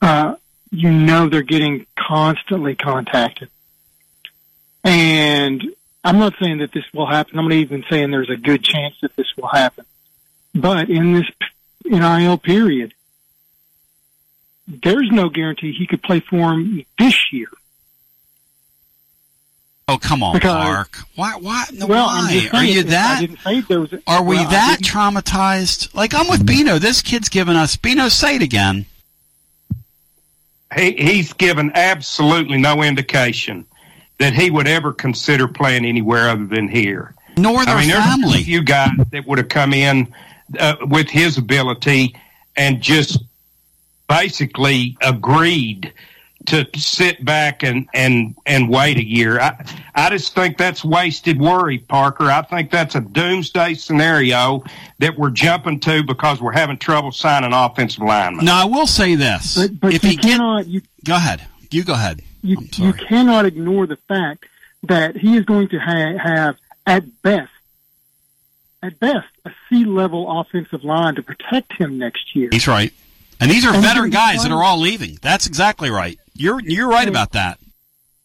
uh, 0.00 0.36
you 0.70 0.92
know 0.92 1.28
they're 1.28 1.42
getting 1.42 1.86
constantly 1.98 2.76
contacted. 2.76 3.48
And 4.86 5.64
I'm 6.04 6.18
not 6.18 6.34
saying 6.40 6.58
that 6.58 6.70
this 6.72 6.84
will 6.94 7.06
happen. 7.06 7.38
I'm 7.38 7.46
not 7.48 7.54
even 7.54 7.84
saying 7.90 8.12
there's 8.12 8.30
a 8.30 8.36
good 8.36 8.62
chance 8.62 8.94
that 9.02 9.14
this 9.16 9.26
will 9.36 9.48
happen. 9.48 9.84
But 10.54 10.88
in 10.88 11.12
this 11.14 11.26
NIL 11.84 12.38
period, 12.38 12.94
there's 14.68 15.10
no 15.10 15.28
guarantee 15.28 15.72
he 15.72 15.86
could 15.86 16.02
play 16.02 16.20
for 16.20 16.52
him 16.52 16.84
this 16.98 17.32
year. 17.32 17.48
Oh 19.88 19.98
come 19.98 20.22
on, 20.22 20.34
Because- 20.34 20.64
Park. 20.64 20.98
Why? 21.14 21.34
Why? 21.36 21.64
no, 21.72 21.86
Well, 21.86 22.06
why? 22.06 22.32
just 22.32 22.54
Are 22.54 22.58
saying, 22.58 22.72
you 22.74 22.80
I 22.80 22.82
that? 22.84 23.20
didn't 23.20 23.38
say 23.40 23.60
there 23.62 23.80
was. 23.80 23.94
Are 24.06 24.22
we 24.22 24.36
well, 24.36 24.50
that 24.50 24.78
traumatized? 24.82 25.94
Like 25.94 26.14
I'm 26.14 26.28
with 26.28 26.44
Bino. 26.46 26.78
This 26.78 27.02
kid's 27.02 27.28
giving 27.28 27.54
us. 27.56 27.76
Bino, 27.76 28.08
say 28.08 28.36
it 28.36 28.42
again. 28.42 28.86
He, 30.76 30.92
he's 30.92 31.32
given 31.32 31.70
absolutely 31.74 32.58
no 32.58 32.82
indication 32.82 33.64
that 34.18 34.32
he 34.32 34.50
would 34.50 34.66
ever 34.66 34.92
consider 34.92 35.46
playing 35.48 35.84
anywhere 35.84 36.28
other 36.28 36.46
than 36.46 36.68
here. 36.68 37.14
Nor 37.36 37.64
their 37.64 37.74
I 37.74 37.80
mean, 37.80 37.90
there's 37.90 38.04
family. 38.04 38.40
a 38.40 38.44
few 38.44 38.62
guys 38.62 38.90
that 39.10 39.26
would 39.26 39.38
have 39.38 39.48
come 39.48 39.74
in 39.74 40.14
uh, 40.58 40.76
with 40.82 41.08
his 41.08 41.36
ability 41.36 42.16
and 42.56 42.80
just 42.80 43.18
basically 44.08 44.96
agreed 45.02 45.92
to 46.46 46.64
sit 46.76 47.24
back 47.24 47.64
and, 47.64 47.88
and, 47.92 48.36
and 48.46 48.70
wait 48.70 48.96
a 48.98 49.04
year. 49.04 49.40
I, 49.40 49.64
I 49.94 50.10
just 50.10 50.34
think 50.34 50.56
that's 50.56 50.84
wasted 50.84 51.40
worry, 51.40 51.78
Parker. 51.78 52.24
I 52.24 52.42
think 52.42 52.70
that's 52.70 52.94
a 52.94 53.00
doomsday 53.00 53.74
scenario 53.74 54.62
that 55.00 55.18
we're 55.18 55.30
jumping 55.30 55.80
to 55.80 56.04
because 56.04 56.40
we're 56.40 56.52
having 56.52 56.78
trouble 56.78 57.10
signing 57.10 57.52
offensive 57.52 58.02
linemen. 58.02 58.44
Now 58.44 58.62
I 58.62 58.64
will 58.64 58.86
say 58.86 59.16
this: 59.16 59.56
But, 59.56 59.80
but 59.80 59.94
if 59.94 60.04
you 60.04 60.10
he 60.10 60.16
get, 60.16 60.24
cannot. 60.24 60.68
You, 60.68 60.82
go 61.04 61.16
ahead. 61.16 61.44
You 61.70 61.82
go 61.82 61.94
ahead. 61.94 62.22
You, 62.42 62.58
you 62.76 62.92
cannot 62.92 63.46
ignore 63.46 63.86
the 63.86 63.96
fact 64.08 64.46
that 64.84 65.16
he 65.16 65.36
is 65.36 65.44
going 65.44 65.68
to 65.68 65.78
ha- 65.78 66.16
have, 66.18 66.56
at 66.86 67.22
best, 67.22 67.50
at 68.82 68.98
best, 69.00 69.26
a 69.44 69.50
C 69.68 69.84
level 69.84 70.40
offensive 70.40 70.84
line 70.84 71.16
to 71.16 71.22
protect 71.22 71.72
him 71.72 71.98
next 71.98 72.36
year. 72.36 72.48
He's 72.52 72.68
right. 72.68 72.92
And 73.40 73.50
these 73.50 73.64
are 73.66 73.74
And 73.74 73.82
veteran 73.82 74.10
guys 74.10 74.42
that 74.42 74.52
are 74.52 74.62
all 74.62 74.78
leaving. 74.78 75.18
That's 75.20 75.46
exactly 75.46 75.90
right. 75.90 76.18
You're 76.34 76.60
you're 76.60 76.88
right 76.88 77.08
about 77.08 77.32
that. 77.32 77.58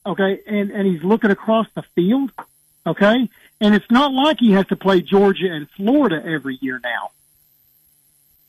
Okay, 0.05 0.39
and 0.47 0.71
and 0.71 0.87
he's 0.87 1.03
looking 1.03 1.31
across 1.31 1.67
the 1.75 1.83
field. 1.95 2.31
Okay, 2.85 3.29
and 3.59 3.75
it's 3.75 3.89
not 3.91 4.13
like 4.13 4.37
he 4.39 4.51
has 4.53 4.67
to 4.67 4.75
play 4.75 5.01
Georgia 5.01 5.51
and 5.51 5.69
Florida 5.71 6.21
every 6.25 6.57
year 6.61 6.79
now. 6.83 7.11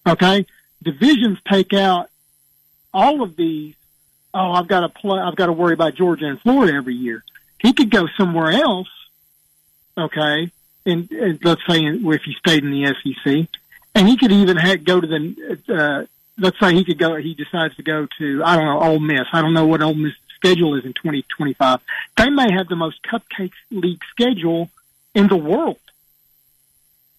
Okay, 0.06 0.46
divisions 0.82 1.38
take 1.48 1.72
out 1.72 2.10
all 2.94 3.22
of 3.22 3.36
these. 3.36 3.74
Oh, 4.34 4.52
I've 4.52 4.68
got 4.68 4.80
to 4.80 4.88
play. 4.88 5.18
I've 5.20 5.36
got 5.36 5.46
to 5.46 5.52
worry 5.52 5.74
about 5.74 5.94
Georgia 5.94 6.26
and 6.26 6.40
Florida 6.40 6.74
every 6.74 6.94
year. 6.94 7.22
He 7.58 7.72
could 7.72 7.90
go 7.90 8.08
somewhere 8.16 8.50
else. 8.50 8.88
Okay, 9.96 10.50
and, 10.86 11.10
and 11.10 11.44
let's 11.44 11.60
say 11.68 11.80
if 11.84 12.22
he 12.22 12.34
stayed 12.34 12.64
in 12.64 12.70
the 12.70 12.94
SEC, 12.94 13.48
and 13.94 14.08
he 14.08 14.16
could 14.16 14.32
even 14.32 14.56
ha 14.56 14.76
go 14.76 15.00
to 15.00 15.06
the. 15.06 15.58
Uh, 15.68 16.06
let's 16.38 16.58
say 16.58 16.74
he 16.74 16.84
could 16.84 16.98
go. 16.98 17.16
He 17.16 17.34
decides 17.34 17.76
to 17.76 17.82
go 17.82 18.08
to 18.18 18.42
I 18.44 18.56
don't 18.56 18.64
know 18.64 18.82
Ole 18.82 19.00
Miss. 19.00 19.26
I 19.32 19.42
don't 19.42 19.54
know 19.54 19.66
what 19.66 19.82
Ole 19.82 19.94
Miss 19.94 20.14
schedule 20.36 20.74
is 20.76 20.84
in 20.84 20.94
2025. 20.94 21.80
They 22.16 22.30
may 22.30 22.52
have 22.52 22.68
the 22.68 22.76
most 22.76 23.02
cupcake 23.02 23.52
league 23.70 24.02
schedule 24.10 24.70
in 25.14 25.28
the 25.28 25.36
world. 25.36 25.78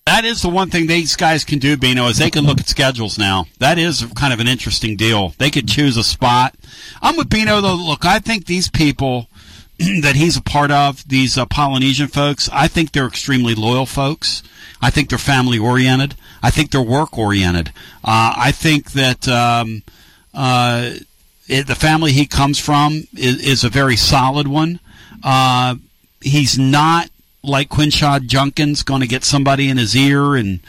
That 0.06 0.26
is 0.26 0.42
the 0.42 0.50
one 0.50 0.70
thing 0.70 0.88
these 0.88 1.16
guys 1.16 1.46
can 1.46 1.60
do, 1.60 1.78
Bino, 1.78 2.08
is 2.08 2.18
they 2.18 2.30
can 2.30 2.46
look 2.46 2.60
at 2.60 2.68
schedules 2.68 3.18
now. 3.18 3.46
That 3.60 3.78
is 3.78 4.06
kind 4.16 4.34
of 4.34 4.42
an 4.42 4.50
interesting 4.50 4.98
deal. 4.98 5.34
They 5.38 5.50
could 5.50 5.68
choose 5.68 5.96
a 5.96 6.04
spot. 6.04 6.56
I'm 7.02 7.16
with 7.16 7.30
Bino, 7.30 7.62
though. 7.62 7.76
Look, 7.76 8.06
I 8.06 8.20
think 8.20 8.46
these 8.46 8.70
people 8.70 9.30
that 10.02 10.16
he's 10.16 10.36
a 10.36 10.42
part 10.42 10.72
of, 10.72 11.08
these 11.08 11.38
uh, 11.38 11.46
Polynesian 11.46 12.10
folks, 12.10 12.50
I 12.52 12.68
think 12.68 12.92
they're 12.92 13.08
extremely 13.08 13.56
loyal 13.56 13.86
folks. 13.86 14.44
I 14.82 14.90
think 14.90 15.08
they're 15.08 15.18
family 15.18 15.58
oriented. 15.58 16.16
I 16.42 16.52
think 16.52 16.72
they're 16.72 16.82
work 16.82 17.18
oriented. 17.18 17.70
Uh, 18.04 18.34
I 18.36 18.52
think 18.52 18.92
that 18.92 19.26
um, 19.30 19.84
uh, 20.34 20.96
it, 21.48 21.68
the 21.68 21.76
family 21.76 22.12
he 22.12 22.26
comes 22.26 22.60
from 22.60 23.08
is, 23.14 23.42
is 23.42 23.64
a 23.64 23.70
very 23.70 23.96
solid 23.96 24.50
one. 24.50 24.82
Uh, 25.24 25.76
he's 26.22 26.60
not 26.60 27.10
like 27.44 27.70
Quinshon 27.70 28.28
Judkins 28.28 28.84
going 28.84 29.02
to 29.02 29.08
get 29.08 29.24
somebody 29.24 29.70
in 29.70 29.78
his 29.78 29.96
ear 29.96 30.36
and 30.36 30.60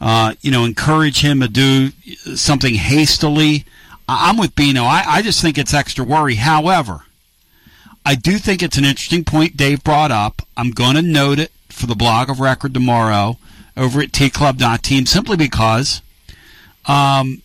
uh, 0.00 0.34
you 0.40 0.50
know 0.50 0.64
encourage 0.64 1.20
him 1.22 1.40
to 1.40 1.48
do 1.48 1.90
something 2.34 2.74
hastily. 2.74 3.64
I'm 4.08 4.36
with 4.36 4.54
Bino. 4.54 4.84
I, 4.84 5.02
I 5.06 5.22
just 5.22 5.40
think 5.40 5.58
it's 5.58 5.74
extra 5.74 6.04
worry. 6.04 6.36
However, 6.36 7.04
I 8.04 8.14
do 8.14 8.38
think 8.38 8.62
it's 8.62 8.78
an 8.78 8.84
interesting 8.84 9.24
point 9.24 9.56
Dave 9.56 9.82
brought 9.82 10.12
up. 10.12 10.42
I'm 10.56 10.70
going 10.70 10.94
to 10.94 11.02
note 11.02 11.38
it 11.38 11.50
for 11.68 11.86
the 11.86 11.94
blog 11.94 12.30
of 12.30 12.40
record 12.40 12.72
tomorrow 12.72 13.38
over 13.76 14.00
at 14.00 14.12
tclub.team 14.12 15.06
simply 15.06 15.36
because 15.36 16.00
um, 16.86 17.42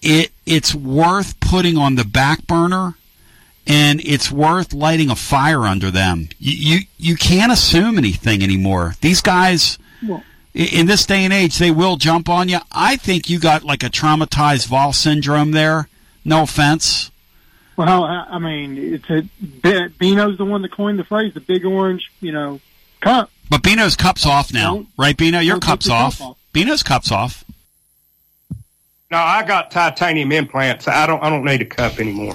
it 0.00 0.30
it's 0.46 0.74
worth 0.74 1.38
putting 1.40 1.76
on 1.76 1.96
the 1.96 2.04
back 2.04 2.46
burner 2.46 2.94
and 3.66 4.00
it's 4.04 4.30
worth 4.30 4.72
lighting 4.72 5.10
a 5.10 5.16
fire 5.16 5.64
under 5.66 5.90
them. 5.90 6.28
You 6.38 6.52
you, 6.78 6.86
you 6.98 7.16
can't 7.16 7.50
assume 7.52 7.98
anything 7.98 8.42
anymore. 8.42 8.94
These 9.00 9.20
guys 9.20 9.78
Well- 10.06 10.22
in 10.54 10.86
this 10.86 11.04
day 11.06 11.24
and 11.24 11.32
age 11.32 11.58
they 11.58 11.70
will 11.70 11.96
jump 11.96 12.28
on 12.28 12.48
you. 12.48 12.58
I 12.70 12.96
think 12.96 13.28
you 13.30 13.38
got 13.38 13.64
like 13.64 13.82
a 13.82 13.88
traumatized 13.90 14.66
Vol 14.68 14.92
syndrome 14.92 15.50
there. 15.52 15.88
No 16.24 16.42
offense. 16.42 17.10
Well, 17.76 18.04
I 18.04 18.26
I 18.30 18.38
mean, 18.38 18.78
it's 18.78 19.10
a 19.10 19.22
Be- 19.62 19.88
Bino's 19.98 20.38
the 20.38 20.44
one 20.44 20.62
that 20.62 20.70
coined 20.72 20.98
the 20.98 21.04
phrase, 21.04 21.34
the 21.34 21.40
big 21.40 21.64
orange, 21.64 22.10
you 22.20 22.30
know, 22.32 22.60
cup. 23.00 23.30
But 23.50 23.62
Bino's 23.62 23.96
cup's 23.96 24.24
off 24.24 24.52
now, 24.54 24.86
right? 24.96 25.16
Bino, 25.16 25.38
your 25.40 25.58
cup's 25.58 25.86
your 25.86 25.96
cup 25.96 26.06
off. 26.06 26.20
off. 26.22 26.36
Bino's 26.52 26.82
cup's 26.82 27.10
off. 27.12 27.44
No, 29.10 29.18
I 29.18 29.42
got 29.44 29.70
titanium 29.70 30.32
implants. 30.32 30.88
I 30.88 31.06
don't. 31.06 31.22
I 31.22 31.28
don't 31.30 31.44
need 31.44 31.60
a 31.62 31.66
cup 31.66 31.98
anymore. 32.00 32.34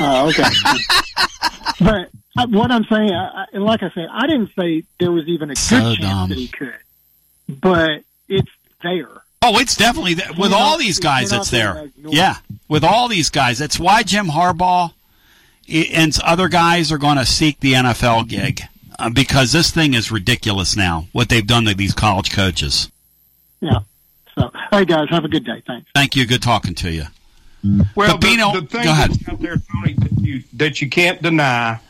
Oh, 0.00 0.28
okay. 0.28 0.44
but 1.80 2.08
uh, 2.38 2.46
what 2.48 2.70
I'm 2.70 2.84
saying, 2.84 3.10
I, 3.12 3.46
I, 3.52 3.58
like 3.58 3.82
I 3.82 3.90
said, 3.90 4.08
I 4.10 4.26
didn't 4.26 4.50
say 4.58 4.84
there 4.98 5.12
was 5.12 5.26
even 5.28 5.50
a 5.50 5.54
good 5.54 5.58
So 5.58 5.78
chance 5.78 5.98
dumb. 5.98 6.28
that 6.30 6.38
he 6.38 6.48
could, 6.48 6.74
but 7.48 8.02
it's 8.28 8.50
there. 8.82 9.08
Oh, 9.42 9.58
it's 9.58 9.76
definitely 9.76 10.14
there. 10.14 10.30
with 10.38 10.52
all 10.52 10.72
not- 10.72 10.78
these 10.80 11.00
guys. 11.00 11.32
It's 11.32 11.50
there. 11.50 11.90
Yeah, 11.96 12.36
with 12.68 12.84
all 12.84 13.08
these 13.08 13.30
guys. 13.30 13.58
That's 13.58 13.78
why 13.78 14.02
Jim 14.02 14.26
Harbaugh 14.28 14.92
and 15.68 16.16
other 16.24 16.48
guys 16.48 16.90
are 16.92 16.98
going 16.98 17.16
to 17.16 17.26
seek 17.26 17.60
the 17.60 17.74
NFL 17.74 18.28
gig 18.28 18.62
uh, 18.98 19.08
because 19.10 19.52
this 19.52 19.70
thing 19.70 19.94
is 19.94 20.10
ridiculous 20.10 20.76
now. 20.76 21.06
What 21.12 21.28
they've 21.28 21.46
done 21.46 21.64
to 21.66 21.74
these 21.74 21.94
college 21.94 22.32
coaches. 22.32 22.90
Yeah. 23.60 23.80
So, 24.34 24.50
hey 24.72 24.84
guys, 24.84 25.08
have 25.10 25.24
a 25.24 25.28
good 25.28 25.44
day. 25.44 25.62
Thanks. 25.66 25.90
Thank 25.94 26.16
you. 26.16 26.26
Good 26.26 26.42
talking 26.42 26.74
to 26.76 26.90
you. 26.90 27.04
Well, 27.94 28.18
Bino- 28.18 28.52
the, 28.52 28.60
the 28.62 28.66
thing 28.66 28.84
go 28.84 28.90
ahead. 28.90 29.10
that's 29.10 29.28
out 29.28 29.40
there, 29.40 29.56
Tony, 29.72 29.94
that 29.94 30.12
you, 30.18 30.42
that 30.54 30.80
you 30.80 30.88
can't 30.88 31.20
deny, 31.22 31.80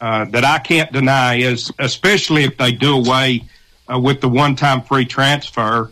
uh, 0.00 0.24
that 0.26 0.44
I 0.44 0.58
can't 0.58 0.92
deny, 0.92 1.36
is 1.36 1.72
especially 1.78 2.44
if 2.44 2.56
they 2.56 2.72
do 2.72 2.96
away 2.96 3.44
uh, 3.92 3.98
with 3.98 4.20
the 4.20 4.28
one-time 4.28 4.82
free 4.82 5.04
transfer, 5.04 5.90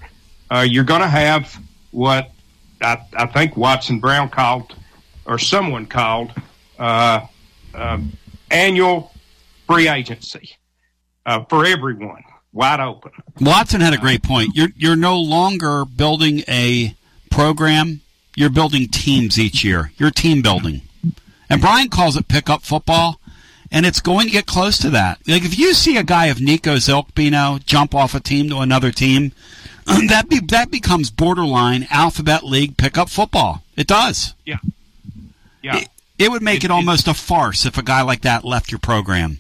uh, 0.50 0.66
you're 0.68 0.84
going 0.84 1.00
to 1.00 1.08
have 1.08 1.58
what 1.90 2.30
I, 2.80 2.98
I 3.14 3.26
think 3.26 3.56
Watson 3.56 4.00
Brown 4.00 4.28
called, 4.28 4.74
or 5.24 5.38
someone 5.38 5.86
called, 5.86 6.32
uh, 6.78 7.26
um 7.74 8.12
annual 8.50 9.12
free 9.66 9.88
agency 9.88 10.56
uh, 11.24 11.44
for 11.44 11.66
everyone, 11.66 12.22
wide 12.52 12.80
open. 12.80 13.12
Watson 13.40 13.80
had 13.80 13.92
a 13.92 13.98
great 13.98 14.22
point. 14.22 14.50
You're 14.54 14.68
you're 14.76 14.96
no 14.96 15.20
longer 15.20 15.84
building 15.84 16.42
a 16.48 16.94
program. 17.30 18.00
You're 18.36 18.50
building 18.50 18.86
teams 18.86 19.40
each 19.40 19.64
year. 19.64 19.90
You're 19.96 20.10
team 20.10 20.42
building, 20.42 20.82
and 21.50 21.60
Brian 21.60 21.88
calls 21.88 22.16
it 22.16 22.28
pickup 22.28 22.62
football, 22.62 23.18
and 23.72 23.86
it's 23.86 24.00
going 24.00 24.26
to 24.26 24.32
get 24.32 24.46
close 24.46 24.78
to 24.78 24.90
that. 24.90 25.18
Like 25.26 25.42
if 25.42 25.58
you 25.58 25.72
see 25.72 25.96
a 25.96 26.04
guy 26.04 26.26
of 26.26 26.40
Nico's 26.40 26.88
ilk, 26.88 27.14
Bino, 27.14 27.58
jump 27.64 27.94
off 27.94 28.14
a 28.14 28.20
team 28.20 28.50
to 28.50 28.58
another 28.58 28.92
team, 28.92 29.32
that 29.86 30.28
be 30.28 30.38
that 30.48 30.70
becomes 30.70 31.10
borderline 31.10 31.86
alphabet 31.90 32.44
league 32.44 32.76
pickup 32.76 33.08
football. 33.08 33.62
It 33.74 33.86
does. 33.86 34.34
Yeah. 34.44 34.58
Yeah. 35.62 35.78
It, 35.78 35.88
it 36.18 36.30
would 36.30 36.42
make 36.42 36.62
it, 36.62 36.70
almost 36.70 37.08
a 37.08 37.14
farce 37.14 37.66
if 37.66 37.78
a 37.78 37.82
guy 37.82 38.02
like 38.02 38.22
that 38.22 38.44
left 38.44 38.70
your 38.70 38.78
program. 38.78 39.38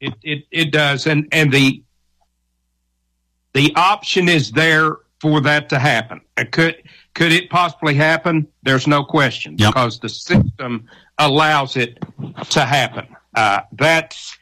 It 0.00 0.14
it 0.22 0.46
it 0.50 0.70
does, 0.72 1.06
and 1.06 1.28
and 1.32 1.52
the 1.52 1.82
the 3.54 3.72
option 3.76 4.28
is 4.28 4.52
there 4.52 4.96
for 5.20 5.40
that 5.40 5.68
to 5.70 5.78
happen. 5.78 6.20
Uh, 6.36 6.44
Could 6.50 6.82
could 7.14 7.32
it 7.32 7.50
possibly 7.50 7.94
happen? 7.94 8.48
There's 8.62 8.86
no 8.86 9.04
question 9.04 9.56
because 9.56 10.00
the 10.00 10.08
system 10.08 10.88
allows 11.18 11.76
it 11.76 11.98
to 12.50 12.64
happen. 12.64 13.06
Uh, 13.34 13.60
that's 13.72 14.36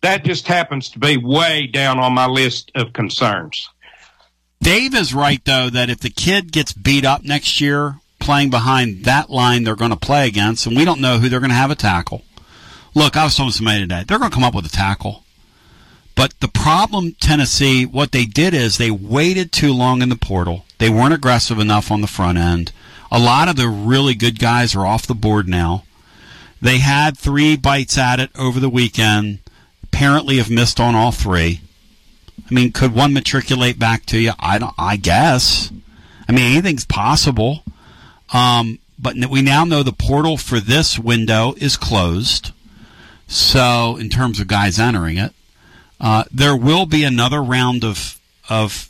that 0.00 0.24
just 0.24 0.46
happens 0.46 0.90
to 0.90 0.98
be 0.98 1.16
way 1.16 1.66
down 1.66 1.98
on 1.98 2.12
my 2.12 2.26
list 2.26 2.70
of 2.74 2.92
concerns. 2.92 3.68
Dave 4.60 4.94
is 4.94 5.12
right 5.14 5.44
though 5.44 5.70
that 5.70 5.90
if 5.90 6.00
the 6.00 6.10
kid 6.10 6.52
gets 6.52 6.72
beat 6.72 7.04
up 7.04 7.24
next 7.24 7.60
year 7.60 7.96
playing 8.20 8.50
behind 8.50 9.04
that 9.04 9.30
line 9.30 9.64
they're 9.64 9.76
going 9.76 9.90
to 9.90 9.96
play 9.96 10.26
against, 10.28 10.66
and 10.66 10.76
we 10.76 10.84
don't 10.84 11.00
know 11.00 11.18
who 11.18 11.28
they're 11.28 11.40
going 11.40 11.50
to 11.50 11.56
have 11.56 11.70
a 11.70 11.76
tackle. 11.76 12.22
Look, 12.94 13.16
I 13.16 13.24
was 13.24 13.36
telling 13.36 13.52
somebody 13.52 13.80
today 13.80 14.04
they're 14.06 14.18
going 14.18 14.30
to 14.30 14.34
come 14.34 14.44
up 14.44 14.54
with 14.54 14.66
a 14.66 14.70
tackle, 14.70 15.24
but 16.18 16.34
the 16.40 16.48
problem 16.48 17.12
Tennessee, 17.20 17.86
what 17.86 18.10
they 18.10 18.24
did 18.24 18.52
is 18.52 18.76
they 18.76 18.90
waited 18.90 19.52
too 19.52 19.72
long 19.72 20.02
in 20.02 20.08
the 20.08 20.16
portal. 20.16 20.64
They 20.78 20.90
weren't 20.90 21.14
aggressive 21.14 21.60
enough 21.60 21.92
on 21.92 22.00
the 22.00 22.08
front 22.08 22.38
end. 22.38 22.72
A 23.12 23.20
lot 23.20 23.48
of 23.48 23.54
the 23.54 23.68
really 23.68 24.14
good 24.14 24.40
guys 24.40 24.74
are 24.74 24.84
off 24.84 25.06
the 25.06 25.14
board 25.14 25.48
now. 25.48 25.84
They 26.60 26.78
had 26.78 27.16
three 27.16 27.56
bites 27.56 27.96
at 27.96 28.18
it 28.18 28.30
over 28.36 28.58
the 28.58 28.68
weekend. 28.68 29.38
Apparently, 29.84 30.38
have 30.38 30.50
missed 30.50 30.80
on 30.80 30.96
all 30.96 31.12
three. 31.12 31.60
I 32.50 32.52
mean, 32.52 32.72
could 32.72 32.92
one 32.92 33.12
matriculate 33.12 33.78
back 33.78 34.04
to 34.06 34.18
you? 34.18 34.32
I 34.40 34.58
don't. 34.58 34.74
I 34.76 34.96
guess. 34.96 35.70
I 36.28 36.32
mean, 36.32 36.50
anything's 36.50 36.84
possible. 36.84 37.62
Um, 38.32 38.80
but 38.98 39.14
we 39.30 39.40
now 39.40 39.64
know 39.64 39.84
the 39.84 39.92
portal 39.92 40.36
for 40.36 40.58
this 40.58 40.98
window 40.98 41.54
is 41.58 41.76
closed. 41.76 42.50
So, 43.28 43.96
in 43.98 44.08
terms 44.08 44.40
of 44.40 44.48
guys 44.48 44.80
entering 44.80 45.16
it, 45.16 45.32
uh, 46.00 46.24
there 46.30 46.56
will 46.56 46.86
be 46.86 47.04
another 47.04 47.42
round 47.42 47.84
of 47.84 48.20
of 48.48 48.88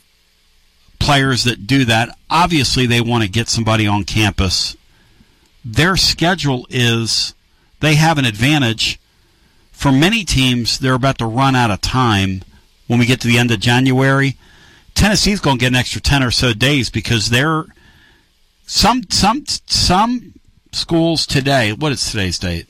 players 0.99 1.43
that 1.45 1.65
do 1.67 1.85
that. 1.85 2.17
Obviously, 2.29 2.85
they 2.85 3.01
want 3.01 3.23
to 3.23 3.29
get 3.29 3.49
somebody 3.49 3.87
on 3.87 4.03
campus. 4.03 4.75
Their 5.63 5.97
schedule 5.97 6.67
is 6.69 7.33
they 7.79 7.95
have 7.95 8.17
an 8.17 8.25
advantage. 8.25 8.99
For 9.71 9.91
many 9.91 10.25
teams, 10.25 10.79
they're 10.79 10.93
about 10.93 11.17
to 11.19 11.25
run 11.25 11.55
out 11.55 11.71
of 11.71 11.81
time 11.81 12.43
when 12.87 12.99
we 12.99 13.05
get 13.05 13.21
to 13.21 13.27
the 13.27 13.37
end 13.37 13.51
of 13.51 13.59
January. 13.59 14.35
Tennessee's 14.93 15.39
going 15.39 15.57
to 15.57 15.61
get 15.61 15.69
an 15.69 15.75
extra 15.75 16.01
10 16.01 16.23
or 16.23 16.31
so 16.31 16.53
days 16.53 16.89
because 16.89 17.29
they're 17.29 17.65
some 18.65 19.03
some 19.09 19.45
some 19.65 20.33
schools 20.71 21.25
today, 21.25 21.73
what 21.73 21.91
is 21.91 22.11
today's 22.11 22.37
date? 22.37 22.67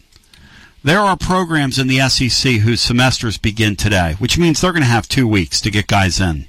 There 0.81 0.99
are 0.99 1.17
programs 1.17 1.77
in 1.77 1.87
the 1.87 2.07
SEC 2.07 2.53
whose 2.53 2.81
semesters 2.81 3.37
begin 3.37 3.75
today, 3.75 4.15
which 4.17 4.37
means 4.37 4.61
they're 4.61 4.71
going 4.71 4.81
to 4.81 4.87
have 4.87 5.09
2 5.09 5.27
weeks 5.27 5.59
to 5.61 5.71
get 5.71 5.87
guys 5.87 6.21
in. 6.21 6.45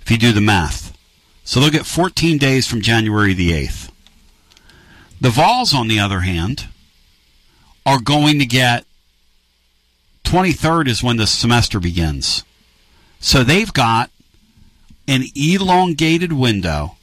If 0.00 0.10
you 0.10 0.18
do 0.18 0.32
the 0.32 0.40
math. 0.40 0.96
So 1.44 1.60
they'll 1.60 1.70
get 1.70 1.86
14 1.86 2.38
days 2.38 2.66
from 2.66 2.80
January 2.80 3.34
the 3.34 3.52
8th. 3.52 3.90
The 5.20 5.30
Vols 5.30 5.72
on 5.72 5.86
the 5.86 6.00
other 6.00 6.20
hand 6.20 6.68
are 7.84 8.00
going 8.00 8.40
to 8.40 8.46
get 8.46 8.84
23rd 10.24 10.88
is 10.88 11.04
when 11.04 11.16
the 11.16 11.26
semester 11.26 11.78
begins. 11.78 12.42
So 13.20 13.44
they've 13.44 13.72
got 13.72 14.10
an 15.06 15.22
elongated 15.36 16.32
window 16.32 16.96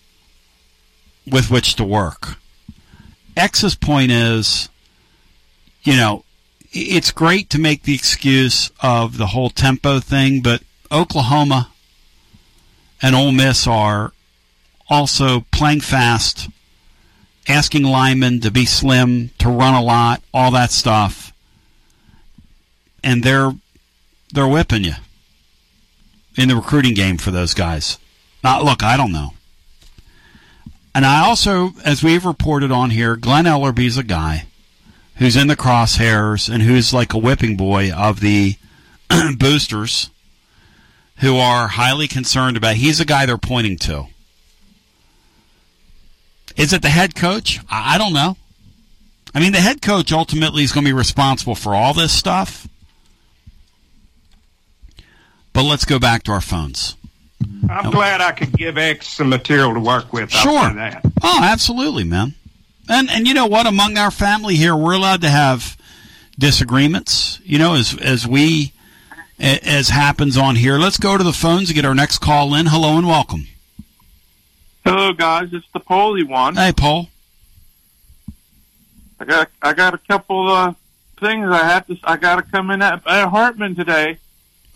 with 1.25 1.49
which 1.49 1.75
to 1.75 1.85
work. 1.85 2.35
X's 3.37 3.75
point 3.75 4.11
is, 4.11 4.67
you 5.83 5.95
know, 5.95 6.25
it's 6.73 7.11
great 7.11 7.49
to 7.51 7.59
make 7.59 7.83
the 7.83 7.93
excuse 7.93 8.71
of 8.81 9.17
the 9.17 9.27
whole 9.27 9.49
tempo 9.49 9.99
thing, 9.99 10.41
but 10.41 10.63
Oklahoma 10.91 11.71
and 13.01 13.15
Ole 13.15 13.31
Miss 13.31 13.67
are 13.67 14.11
also 14.89 15.41
playing 15.51 15.81
fast, 15.81 16.49
asking 17.47 17.83
linemen 17.83 18.41
to 18.41 18.51
be 18.51 18.65
slim, 18.65 19.29
to 19.37 19.49
run 19.49 19.75
a 19.75 19.81
lot, 19.83 20.21
all 20.33 20.51
that 20.51 20.71
stuff. 20.71 21.31
And 23.03 23.23
they're 23.23 23.53
they're 24.31 24.47
whipping 24.47 24.83
you 24.83 24.93
in 26.35 26.49
the 26.49 26.55
recruiting 26.55 26.95
game 26.95 27.17
for 27.17 27.29
those 27.29 27.53
guys. 27.53 27.99
Now, 28.43 28.63
look, 28.63 28.81
I 28.81 28.97
don't 28.97 29.11
know. 29.11 29.33
And 30.95 31.05
I 31.05 31.25
also, 31.25 31.71
as 31.85 32.03
we've 32.03 32.25
reported 32.25 32.71
on 32.71 32.89
here, 32.89 33.15
Glen 33.15 33.45
Elarbee's 33.45 33.97
a 33.97 34.03
guy 34.03 34.45
who's 35.17 35.35
in 35.35 35.47
the 35.47 35.55
crosshairs 35.55 36.51
and 36.51 36.63
who's 36.63 36.93
like 36.93 37.13
a 37.13 37.17
whipping 37.17 37.55
boy 37.55 37.91
of 37.91 38.19
the 38.19 38.55
boosters 39.37 40.09
who 41.17 41.37
are 41.37 41.67
highly 41.67 42.07
concerned 42.07 42.57
about. 42.57 42.75
He's 42.75 42.99
a 42.99 43.05
guy 43.05 43.25
they're 43.25 43.37
pointing 43.37 43.77
to. 43.79 44.05
Is 46.55 46.73
it 46.73 46.81
the 46.81 46.89
head 46.89 47.15
coach? 47.15 47.59
I 47.69 47.95
I 47.95 47.97
don't 47.97 48.13
know. 48.13 48.37
I 49.35 49.39
mean, 49.39 49.51
the 49.51 49.59
head 49.61 49.81
coach 49.81 50.11
ultimately 50.11 50.63
is 50.63 50.71
going 50.71 50.83
to 50.85 50.89
be 50.89 50.93
responsible 50.93 51.55
for 51.55 51.73
all 51.73 51.93
this 51.93 52.11
stuff. 52.11 52.67
But 55.53 55.63
let's 55.63 55.85
go 55.85 55.97
back 55.99 56.23
to 56.23 56.31
our 56.31 56.41
phones. 56.41 56.95
I'm 57.69 57.91
glad 57.91 58.21
I 58.21 58.31
could 58.31 58.51
give 58.53 58.77
X 58.77 59.07
some 59.07 59.29
material 59.29 59.73
to 59.73 59.79
work 59.79 60.13
with. 60.13 60.33
I'll 60.33 60.43
Sure. 60.43 60.73
that. 60.73 61.01
Oh, 61.21 61.39
absolutely, 61.43 62.03
man. 62.03 62.35
And 62.89 63.09
and 63.09 63.27
you 63.27 63.33
know 63.33 63.45
what? 63.45 63.65
Among 63.65 63.97
our 63.97 64.11
family 64.11 64.55
here, 64.55 64.75
we're 64.75 64.93
allowed 64.93 65.21
to 65.21 65.29
have 65.29 65.77
disagreements. 66.37 67.39
You 67.43 67.59
know, 67.59 67.75
as 67.75 67.97
as 67.99 68.27
we 68.27 68.73
as 69.39 69.89
happens 69.89 70.37
on 70.37 70.55
here. 70.55 70.77
Let's 70.77 70.97
go 70.97 71.17
to 71.17 71.23
the 71.23 71.33
phones 71.33 71.69
and 71.69 71.75
get 71.75 71.85
our 71.85 71.95
next 71.95 72.19
call 72.19 72.53
in. 72.55 72.67
Hello 72.67 72.97
and 72.97 73.07
welcome. 73.07 73.47
Hello, 74.85 75.13
guys. 75.13 75.53
It's 75.53 75.67
the 75.73 75.79
Polly 75.79 76.23
one. 76.23 76.55
Hey, 76.55 76.73
Paul. 76.75 77.09
I 79.19 79.25
got 79.25 79.49
I 79.61 79.73
got 79.73 79.93
a 79.93 79.97
couple 79.97 80.49
uh, 80.49 80.73
things 81.19 81.47
I 81.49 81.63
have 81.63 81.87
to. 81.87 81.97
I 82.03 82.17
got 82.17 82.35
to 82.35 82.41
come 82.41 82.71
in 82.71 82.81
at, 82.81 83.05
at 83.07 83.29
Hartman 83.29 83.75
today. 83.75 84.17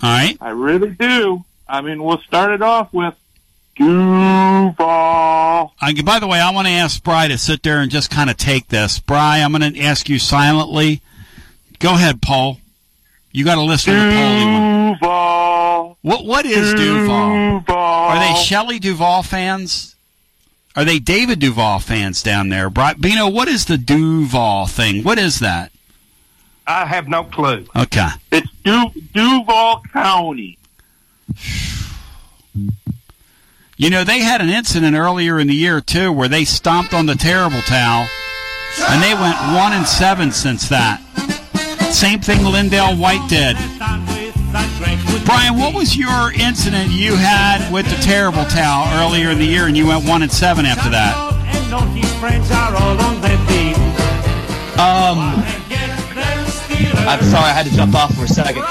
All 0.02 0.10
right. 0.10 0.38
I 0.40 0.52
really 0.52 0.92
do. 0.92 1.44
I 1.68 1.82
mean, 1.82 2.02
we'll 2.02 2.20
start 2.20 2.52
it 2.52 2.62
off 2.62 2.94
with 2.94 3.16
Duval. 3.78 5.74
I, 5.80 5.92
uh, 5.92 6.04
by 6.04 6.20
the 6.20 6.28
way, 6.28 6.40
I 6.40 6.52
want 6.52 6.68
to 6.68 6.74
ask 6.74 7.04
Bry 7.04 7.28
to 7.28 7.38
sit 7.38 7.62
there 7.64 7.80
and 7.80 7.92
just 7.92 8.10
kind 8.10 8.30
of 8.30 8.38
take 8.38 8.68
this. 8.70 9.00
Bry, 9.00 9.40
I'm 9.40 9.52
going 9.52 9.74
to 9.74 9.80
ask 9.82 10.10
you 10.10 10.20
silently. 10.20 11.02
Go 11.80 11.94
ahead, 11.94 12.22
Paul. 12.22 12.58
You 13.32 13.46
got 13.46 13.56
to 13.56 13.62
listen 13.62 13.94
to 13.94 14.00
the 14.00 14.96
Duval. 15.00 15.98
What 16.02 16.26
what 16.26 16.46
is 16.46 16.74
Duval? 16.74 17.60
Duval. 17.60 17.76
Are 17.78 18.20
they 18.20 18.42
Shelley 18.42 18.80
Duvall 18.80 19.22
fans? 19.22 19.96
Are 20.76 20.86
they 20.86 21.00
David 21.00 21.40
Duval 21.40 21.80
fans 21.80 22.24
down 22.24 22.50
there? 22.50 22.70
Bri- 22.70 22.96
Bino, 23.00 23.30
what 23.30 23.48
is 23.48 23.66
the 23.66 23.78
Duval 23.78 24.68
thing? 24.68 25.04
What 25.04 25.20
is 25.20 25.40
that? 25.40 25.72
I 26.66 26.86
have 26.86 27.08
no 27.08 27.24
clue. 27.24 27.66
Okay. 27.76 28.10
It's 28.32 28.50
du- 28.64 28.92
Duval 29.14 29.84
County. 29.94 30.58
You 33.80 33.92
know, 33.92 34.04
they 34.04 34.22
had 34.22 34.42
an 34.42 34.50
incident 34.50 34.96
earlier 34.96 35.40
in 35.40 35.46
the 35.46 35.54
year 35.54 35.82
too 35.82 36.12
where 36.12 36.28
they 36.28 36.46
stomped 36.46 36.96
on 36.96 37.06
the 37.06 37.14
terrible 37.14 37.62
towel 37.62 38.08
and 38.90 39.04
they 39.04 39.14
went 39.14 39.38
one 39.54 39.72
and 39.74 39.88
seven 39.88 40.32
since 40.32 40.68
that. 40.70 41.00
Same 41.94 42.20
thing 42.20 42.44
Lindell 42.44 42.98
White 42.98 43.30
did. 43.30 43.56
Brian, 45.26 45.60
what 45.60 45.76
was 45.76 45.96
your 45.96 46.32
incident 46.34 46.90
you 46.90 47.16
had 47.16 47.72
with 47.72 47.86
the 47.86 48.02
terrible 48.02 48.46
towel 48.46 48.88
earlier 48.98 49.30
in 49.30 49.38
the 49.38 49.46
year 49.46 49.68
and 49.68 49.78
you 49.78 49.86
went 49.86 50.08
one 50.08 50.24
and 50.24 50.32
seven 50.32 50.66
after 50.66 50.90
that? 50.90 51.14
Um, 54.82 55.20
I'm 57.08 57.22
sorry, 57.30 57.46
I 57.46 57.54
had 57.54 57.68
to 57.68 57.76
jump 57.76 57.94
off 57.94 58.16
for 58.16 58.24
a 58.24 58.28
second. 58.28 58.64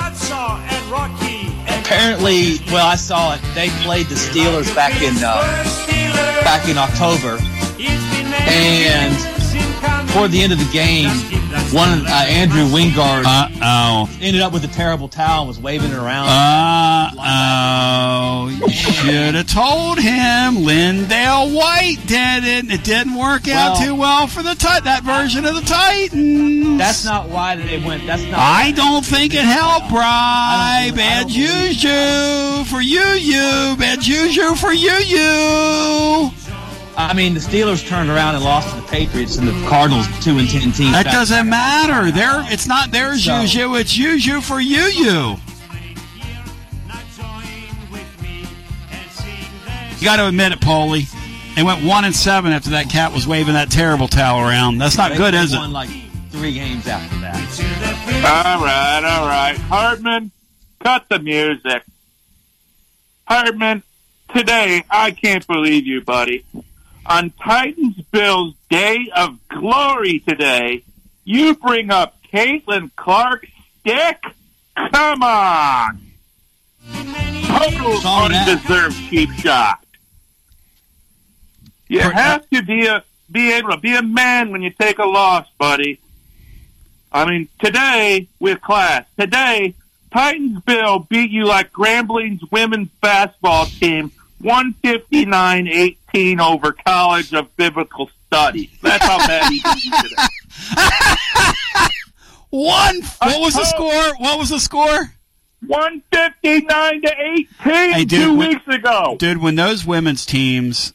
Apparently, 1.86 2.58
well, 2.72 2.84
I 2.84 2.96
saw 2.96 3.34
it. 3.34 3.40
They 3.54 3.68
played 3.84 4.06
the 4.06 4.16
Steelers 4.16 4.74
back 4.74 5.00
in 5.02 5.14
uh, 5.22 5.40
back 6.42 6.68
in 6.68 6.76
October, 6.76 7.38
and 7.78 9.35
toward 10.16 10.30
the 10.30 10.42
end 10.42 10.52
of 10.52 10.58
the 10.58 10.70
game, 10.72 11.10
one 11.74 12.06
uh, 12.06 12.10
Andrew 12.28 12.64
Wingard 12.64 13.24
oh 13.26 14.08
ended 14.22 14.40
up 14.40 14.52
with 14.52 14.64
a 14.64 14.68
terrible 14.68 15.08
towel 15.08 15.40
and 15.40 15.48
was 15.48 15.58
waving 15.58 15.90
it 15.90 15.96
around. 15.96 16.28
Uh 16.28 17.10
oh. 17.18 18.68
Should 18.70 19.34
have 19.34 19.46
told 19.46 19.98
him 19.98 20.64
Lindell 20.64 21.50
White 21.50 21.96
did 22.06 22.44
it. 22.44 22.64
and 22.64 22.72
It 22.72 22.82
didn't 22.84 23.14
work 23.16 23.46
out 23.48 23.76
Well- 23.78 23.86
too 23.86 23.94
well 23.94 24.26
for 24.26 24.42
the 24.42 24.54
Tit- 24.54 24.84
that 24.84 25.02
version 25.02 25.44
of 25.44 25.54
the 25.54 25.60
Titans. 25.62 26.78
That's 26.78 27.04
not 27.04 27.28
why 27.28 27.54
it 27.54 27.84
went. 27.84 28.06
That's 28.06 28.22
not. 28.24 28.38
I 28.38 28.72
don't 28.72 29.04
think 29.04 29.34
it 29.34 29.44
helped, 29.44 29.90
Bry. 29.90 30.92
Bad 30.94 31.28
juju 31.28 32.64
for 32.64 32.80
you, 32.80 33.00
you. 33.00 33.76
Bad 33.78 34.00
juju 34.00 34.54
for 34.54 34.72
you, 34.72 34.92
you. 34.92 36.30
I 36.98 37.12
mean, 37.12 37.34
the 37.34 37.40
Steelers 37.40 37.86
turned 37.86 38.08
around 38.08 38.36
and 38.36 38.44
lost 38.44 38.70
to 38.74 38.76
the 38.80 38.86
Patriots, 38.88 39.36
and 39.36 39.46
the 39.46 39.68
Cardinals 39.68 40.06
two 40.24 40.38
and 40.38 40.48
ten 40.48 40.72
teams. 40.72 40.92
That 40.92 41.04
back- 41.04 41.12
doesn't 41.14 41.48
matter. 41.48 42.10
There, 42.10 42.42
it's 42.50 42.66
not 42.66 42.90
their 42.90 43.16
So- 43.18 43.42
juju. 43.44 43.74
It's 43.76 43.92
juju 43.92 44.40
for 44.40 44.60
you, 44.60 44.82
you. 44.84 45.36
You 49.98 50.04
got 50.04 50.16
to 50.16 50.26
admit 50.28 50.52
it, 50.52 50.60
Paulie. 50.60 51.06
They 51.54 51.62
went 51.62 51.82
one 51.82 52.04
and 52.04 52.14
seven 52.14 52.52
after 52.52 52.70
that 52.70 52.90
cat 52.90 53.12
was 53.12 53.26
waving 53.26 53.54
that 53.54 53.70
terrible 53.70 54.08
towel 54.08 54.40
around. 54.40 54.78
That's 54.78 54.96
not 54.96 55.12
They- 55.12 55.16
good, 55.16 55.34
they 55.34 55.38
is 55.38 55.52
it? 55.54 55.56
Won 55.56 55.72
like 55.72 55.88
three 56.30 56.52
games 56.52 56.86
after 56.86 57.18
that. 57.20 57.36
All 58.24 58.62
right, 58.64 59.04
all 59.04 59.26
right. 59.26 59.56
Hartman, 59.56 60.30
cut 60.80 61.06
the 61.08 61.18
music. 61.18 61.82
Hartman, 63.26 63.82
today, 64.34 64.84
I 64.90 65.10
can't 65.12 65.46
believe 65.46 65.86
you, 65.86 66.02
buddy. 66.02 66.44
On 67.08 67.30
Titans 67.30 68.00
Bills 68.10 68.54
Day 68.68 69.10
of 69.14 69.38
Glory 69.48 70.18
today, 70.20 70.82
you 71.24 71.54
bring 71.54 71.90
up 71.90 72.16
Caitlin 72.32 72.90
Clark's 72.96 73.48
stick? 73.80 74.20
Come 74.74 75.22
on! 75.22 76.00
Total 77.46 78.06
undeserved 78.06 78.96
cheap 79.08 79.30
shot. 79.32 79.84
You 81.88 82.00
have 82.00 82.48
to 82.50 82.62
be 82.62 82.86
a 82.86 83.04
be 83.30 83.52
able 83.52 83.70
to 83.70 83.76
be 83.76 83.94
a 83.94 84.02
man 84.02 84.50
when 84.50 84.62
you 84.62 84.70
take 84.70 84.98
a 84.98 85.06
loss, 85.06 85.46
buddy. 85.58 86.00
I 87.12 87.24
mean, 87.24 87.48
today 87.60 88.28
with 88.40 88.60
class, 88.60 89.06
today 89.18 89.74
Titans 90.12 90.60
Bill 90.62 91.00
beat 91.00 91.30
you 91.30 91.44
like 91.44 91.72
Grambling's 91.72 92.42
women's 92.50 92.88
basketball 93.00 93.66
team, 93.66 94.10
one 94.40 94.72
fifty 94.74 95.24
nine 95.24 95.66
eighteen 95.68 96.40
over 96.40 96.72
College 96.72 97.32
of 97.34 97.54
Biblical 97.56 98.10
Studies. 98.26 98.70
That's 98.82 99.04
how 99.04 99.18
bad 99.26 99.50
he 99.52 99.56
you 99.84 100.02
today. 100.02 100.22
One. 102.50 103.00
What 103.18 103.40
was 103.40 103.54
the 103.54 103.64
score? 103.64 104.14
What 104.18 104.38
was 104.38 104.50
the 104.50 104.60
score? 104.60 105.12
One 105.66 106.02
fifty 106.12 106.60
nine 106.62 107.02
to 107.02 107.12
eighteen 107.20 107.48
Hey, 107.92 108.04
dude, 108.04 108.22
two 108.22 108.34
when- 108.36 108.48
weeks 108.50 108.68
ago. 108.68 109.16
Dude, 109.18 109.38
when 109.38 109.56
those 109.56 109.84
women's 109.84 110.24
teams, 110.24 110.92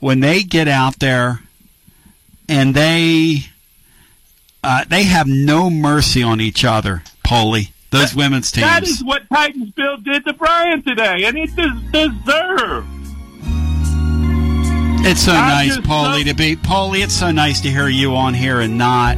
when 0.00 0.20
they 0.20 0.42
get 0.42 0.68
out 0.68 0.98
there 0.98 1.40
and 2.48 2.74
they 2.74 3.46
uh, 4.62 4.84
they 4.88 5.04
have 5.04 5.26
no 5.26 5.70
mercy 5.70 6.22
on 6.22 6.40
each 6.40 6.64
other, 6.64 7.02
Polly. 7.24 7.71
Those 7.92 8.14
women's 8.14 8.50
teams. 8.50 8.66
That 8.66 8.82
is 8.82 9.04
what 9.04 9.28
Titans 9.28 9.70
Bill 9.72 9.98
did 9.98 10.24
to 10.24 10.32
Brian 10.32 10.82
today, 10.82 11.24
and 11.24 11.36
he 11.36 11.46
des- 11.46 11.90
deserved. 11.92 12.88
It's 15.04 15.20
so 15.22 15.32
I'm 15.32 15.48
nice, 15.48 15.76
just 15.76 15.82
Paulie, 15.88 16.24
to 16.24 16.34
be 16.34 16.56
Paulie. 16.56 17.02
It's 17.02 17.12
so 17.14 17.30
nice 17.30 17.60
to 17.62 17.70
hear 17.70 17.88
you 17.88 18.14
on 18.14 18.34
here 18.34 18.60
and 18.60 18.78
not 18.78 19.16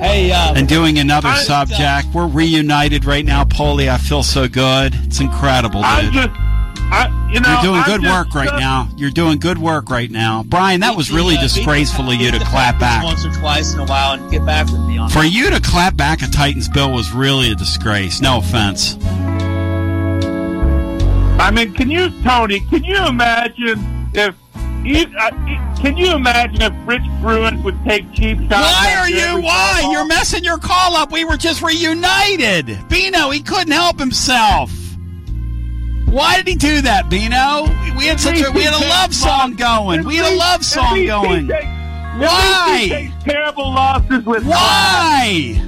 Hey, 0.00 0.30
uh, 0.30 0.52
and 0.54 0.68
doing 0.68 0.98
another 0.98 1.28
I- 1.28 1.38
subject. 1.38 2.08
We're 2.14 2.26
reunited 2.28 3.04
right 3.04 3.24
now, 3.24 3.44
Paulie. 3.44 3.88
I 3.88 3.96
feel 3.98 4.22
so 4.22 4.46
good. 4.48 4.94
It's 5.06 5.20
incredible, 5.20 5.80
I'm 5.82 6.12
dude. 6.12 6.30
I, 6.92 7.28
you 7.32 7.40
know, 7.40 7.48
You're 7.54 7.62
doing 7.62 7.80
I'm 7.80 7.84
good 7.86 8.02
just 8.02 8.14
work 8.14 8.34
right 8.34 8.48
so- 8.48 8.58
now. 8.58 8.88
You're 8.96 9.10
doing 9.10 9.38
good 9.38 9.58
work 9.58 9.90
right 9.90 10.10
now, 10.10 10.42
Brian. 10.44 10.80
That 10.80 10.96
was 10.96 11.10
really 11.10 11.36
uh, 11.36 11.40
disgraceful 11.40 12.08
of 12.10 12.14
you 12.14 12.30
to 12.30 12.38
clap 12.40 12.78
back. 12.78 13.02
once 13.04 13.24
or 13.24 13.32
twice 13.32 13.72
in 13.74 13.80
a 13.80 13.86
while 13.86 14.12
and 14.12 14.30
get 14.30 14.44
back 14.46 14.66
with 14.66 14.80
me 14.82 14.98
on 14.98 15.08
For 15.10 15.22
that. 15.22 15.28
you 15.30 15.50
to 15.50 15.60
clap 15.60 15.96
back 15.96 16.22
a 16.22 16.28
Titans 16.28 16.68
bill 16.68 16.92
was 16.92 17.10
really 17.12 17.50
a 17.50 17.54
disgrace. 17.54 18.20
No 18.20 18.38
offense. 18.38 18.96
I 21.40 21.50
mean, 21.50 21.74
can 21.74 21.90
you, 21.90 22.10
Tony? 22.22 22.60
Can 22.60 22.84
you 22.84 22.96
imagine 23.06 24.08
if? 24.14 24.34
Uh, 24.86 25.30
can 25.80 25.96
you 25.96 26.14
imagine 26.14 26.60
if 26.60 26.72
Rich 26.86 27.02
Bruins 27.22 27.62
would 27.64 27.82
take 27.84 28.12
cheap 28.12 28.38
shots? 28.38 28.50
Why 28.50 28.94
are 28.98 29.08
you? 29.08 29.42
Why? 29.42 29.88
You're 29.90 30.06
messing 30.06 30.44
your 30.44 30.58
call 30.58 30.94
up. 30.94 31.10
We 31.10 31.24
were 31.24 31.36
just 31.38 31.62
reunited. 31.62 32.86
Bino, 32.88 33.30
he 33.30 33.40
couldn't 33.40 33.72
help 33.72 33.98
himself. 33.98 34.70
Why 36.06 36.36
did 36.36 36.48
he 36.48 36.54
do 36.54 36.80
that, 36.82 37.08
Bino? 37.10 37.64
We 37.98 38.06
had 38.06 38.20
such 38.20 38.40
a 38.40 38.50
we 38.52 38.62
had 38.62 38.74
a 38.74 38.86
love 38.88 39.14
song 39.14 39.54
going. 39.54 40.04
We 40.04 40.16
had 40.16 40.32
a 40.32 40.36
love 40.36 40.64
song 40.64 41.04
going. 41.06 41.48
Why? 41.48 43.12
Terrible 43.24 43.72
losses 43.72 44.24
with 44.24 44.44
Why? 44.44 45.60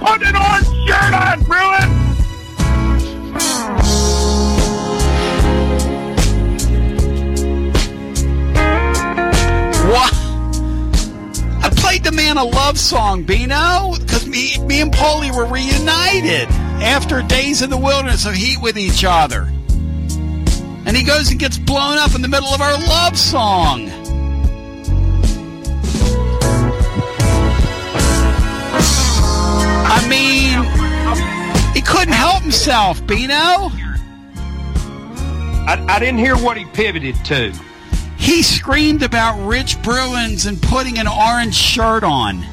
Put 0.00 0.22
an 0.22 0.34
orange 0.34 0.66
shirt 0.88 1.14
on, 1.14 1.42
Bruin. 1.44 2.02
What? 9.88 10.12
I 11.62 11.70
played 11.76 12.02
the 12.02 12.10
man 12.10 12.36
a 12.36 12.44
love 12.44 12.76
song, 12.76 13.22
Bino, 13.22 13.94
because 14.00 14.26
me, 14.26 14.58
me 14.66 14.80
and 14.80 14.92
Paulie 14.92 15.32
were 15.32 15.46
reunited 15.46 16.48
after 16.82 17.22
days 17.22 17.62
in 17.62 17.70
the 17.70 17.76
wilderness 17.76 18.26
of 18.26 18.34
heat 18.34 18.60
with 18.60 18.76
each 18.76 19.04
other. 19.04 19.42
And 20.84 20.96
he 20.96 21.04
goes 21.04 21.30
and 21.30 21.38
gets 21.38 21.56
blown 21.56 21.96
up 21.96 22.14
in 22.14 22.22
the 22.22 22.28
middle 22.28 22.48
of 22.48 22.60
our 22.60 22.76
love 22.78 23.16
song. 23.16 23.88
I 29.84 30.06
mean, 30.08 31.72
he 31.72 31.80
couldn't 31.80 32.14
help 32.14 32.42
himself, 32.42 33.06
Bino. 33.06 33.70
I, 35.64 35.84
I 35.88 35.98
didn't 36.00 36.18
hear 36.18 36.36
what 36.36 36.56
he 36.56 36.64
pivoted 36.64 37.14
to. 37.26 37.52
He 38.18 38.42
screamed 38.42 39.02
about 39.02 39.38
Rich 39.46 39.80
Bruins 39.82 40.46
and 40.46 40.60
putting 40.60 40.98
an 40.98 41.06
orange 41.06 41.54
shirt 41.54 42.02
on. 42.02 42.44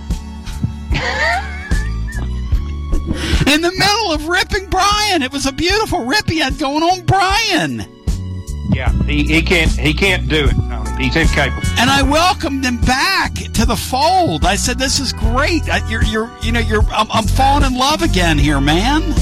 In 3.48 3.62
the 3.62 3.72
middle 3.72 4.12
of 4.12 4.28
ripping 4.28 4.68
Brian. 4.70 5.22
It 5.22 5.32
was 5.32 5.46
a 5.46 5.52
beautiful 5.52 6.06
rip 6.06 6.30
he 6.30 6.40
had 6.40 6.58
going 6.58 6.84
on 6.84 7.06
Brian. 7.06 7.86
Yeah, 8.72 8.92
he, 9.04 9.24
he 9.24 9.42
can't 9.42 9.72
he 9.72 9.94
can't 9.94 10.30
do 10.30 10.46
it. 10.46 10.56
Tony. 11.00 11.06
He's 11.06 11.16
incapable. 11.16 11.68
And 11.78 11.90
I 11.90 12.02
welcomed 12.04 12.66
him 12.66 12.78
back 12.82 13.34
to 13.34 13.66
the 13.66 13.76
fold. 13.76 14.46
I 14.46 14.56
said, 14.56 14.80
"This 14.80 15.00
is 15.00 15.14
great. 15.14 15.70
I, 15.70 15.88
you're, 15.90 16.04
you're, 16.04 16.32
you 16.42 16.52
know, 16.52 16.60
you're. 16.60 16.84
I'm, 16.92 17.08
I'm 17.12 17.26
falling 17.26 17.66
in 17.66 17.78
love 17.78 18.02
again 18.02 18.38
here, 18.38 18.62
man." 18.62 19.14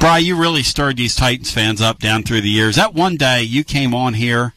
Bry, 0.00 0.18
you 0.18 0.34
really 0.34 0.62
stirred 0.62 0.96
these 0.96 1.14
Titans 1.14 1.50
fans 1.50 1.82
up 1.82 1.98
down 1.98 2.22
through 2.22 2.40
the 2.40 2.48
years. 2.48 2.76
That 2.76 2.94
one 2.94 3.16
day 3.16 3.42
you 3.42 3.64
came 3.64 3.94
on 3.94 4.14
here 4.14 4.54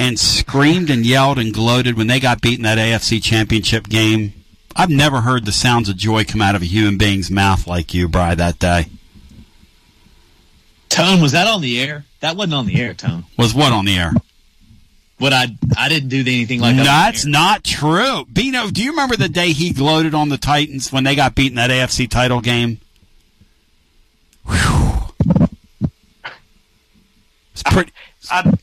and 0.00 0.18
screamed 0.18 0.88
and 0.88 1.04
yelled 1.04 1.38
and 1.38 1.52
gloated 1.52 1.94
when 1.94 2.06
they 2.06 2.18
got 2.18 2.40
beaten 2.40 2.64
in 2.64 2.74
that 2.74 2.78
AFC 2.78 3.22
Championship 3.22 3.86
game. 3.86 4.32
I've 4.74 4.88
never 4.88 5.20
heard 5.20 5.44
the 5.44 5.52
sounds 5.52 5.90
of 5.90 5.96
joy 5.98 6.24
come 6.24 6.40
out 6.40 6.54
of 6.54 6.62
a 6.62 6.64
human 6.64 6.96
being's 6.96 7.30
mouth 7.30 7.66
like 7.66 7.92
you, 7.92 8.08
Bry, 8.08 8.34
that 8.34 8.58
day. 8.58 8.86
Tone, 10.88 11.20
was 11.20 11.32
that 11.32 11.46
on 11.46 11.60
the 11.60 11.78
air? 11.78 12.06
That 12.20 12.34
wasn't 12.34 12.54
on 12.54 12.66
the 12.66 12.80
air, 12.80 12.94
Tone. 12.94 13.24
Was 13.36 13.54
what 13.54 13.74
on 13.74 13.84
the 13.84 13.94
air? 13.94 14.12
What 15.18 15.34
I 15.34 15.48
I 15.76 15.90
didn't 15.90 16.08
do 16.08 16.20
anything 16.20 16.60
like 16.60 16.76
that. 16.76 16.84
That's 16.84 17.26
not 17.26 17.62
true. 17.62 18.24
Bino, 18.32 18.68
do 18.70 18.82
you 18.82 18.92
remember 18.92 19.16
the 19.16 19.28
day 19.28 19.52
he 19.52 19.70
gloated 19.74 20.14
on 20.14 20.30
the 20.30 20.38
Titans 20.38 20.90
when 20.90 21.04
they 21.04 21.14
got 21.14 21.34
beaten 21.34 21.58
in 21.58 21.68
that 21.68 21.70
AFC 21.70 22.08
title 22.08 22.40
game? 22.40 22.80
Whew. 24.46 25.50
It's 27.52 27.62
pretty. 27.64 27.92
I, 28.30 28.40
I, 28.40 28.58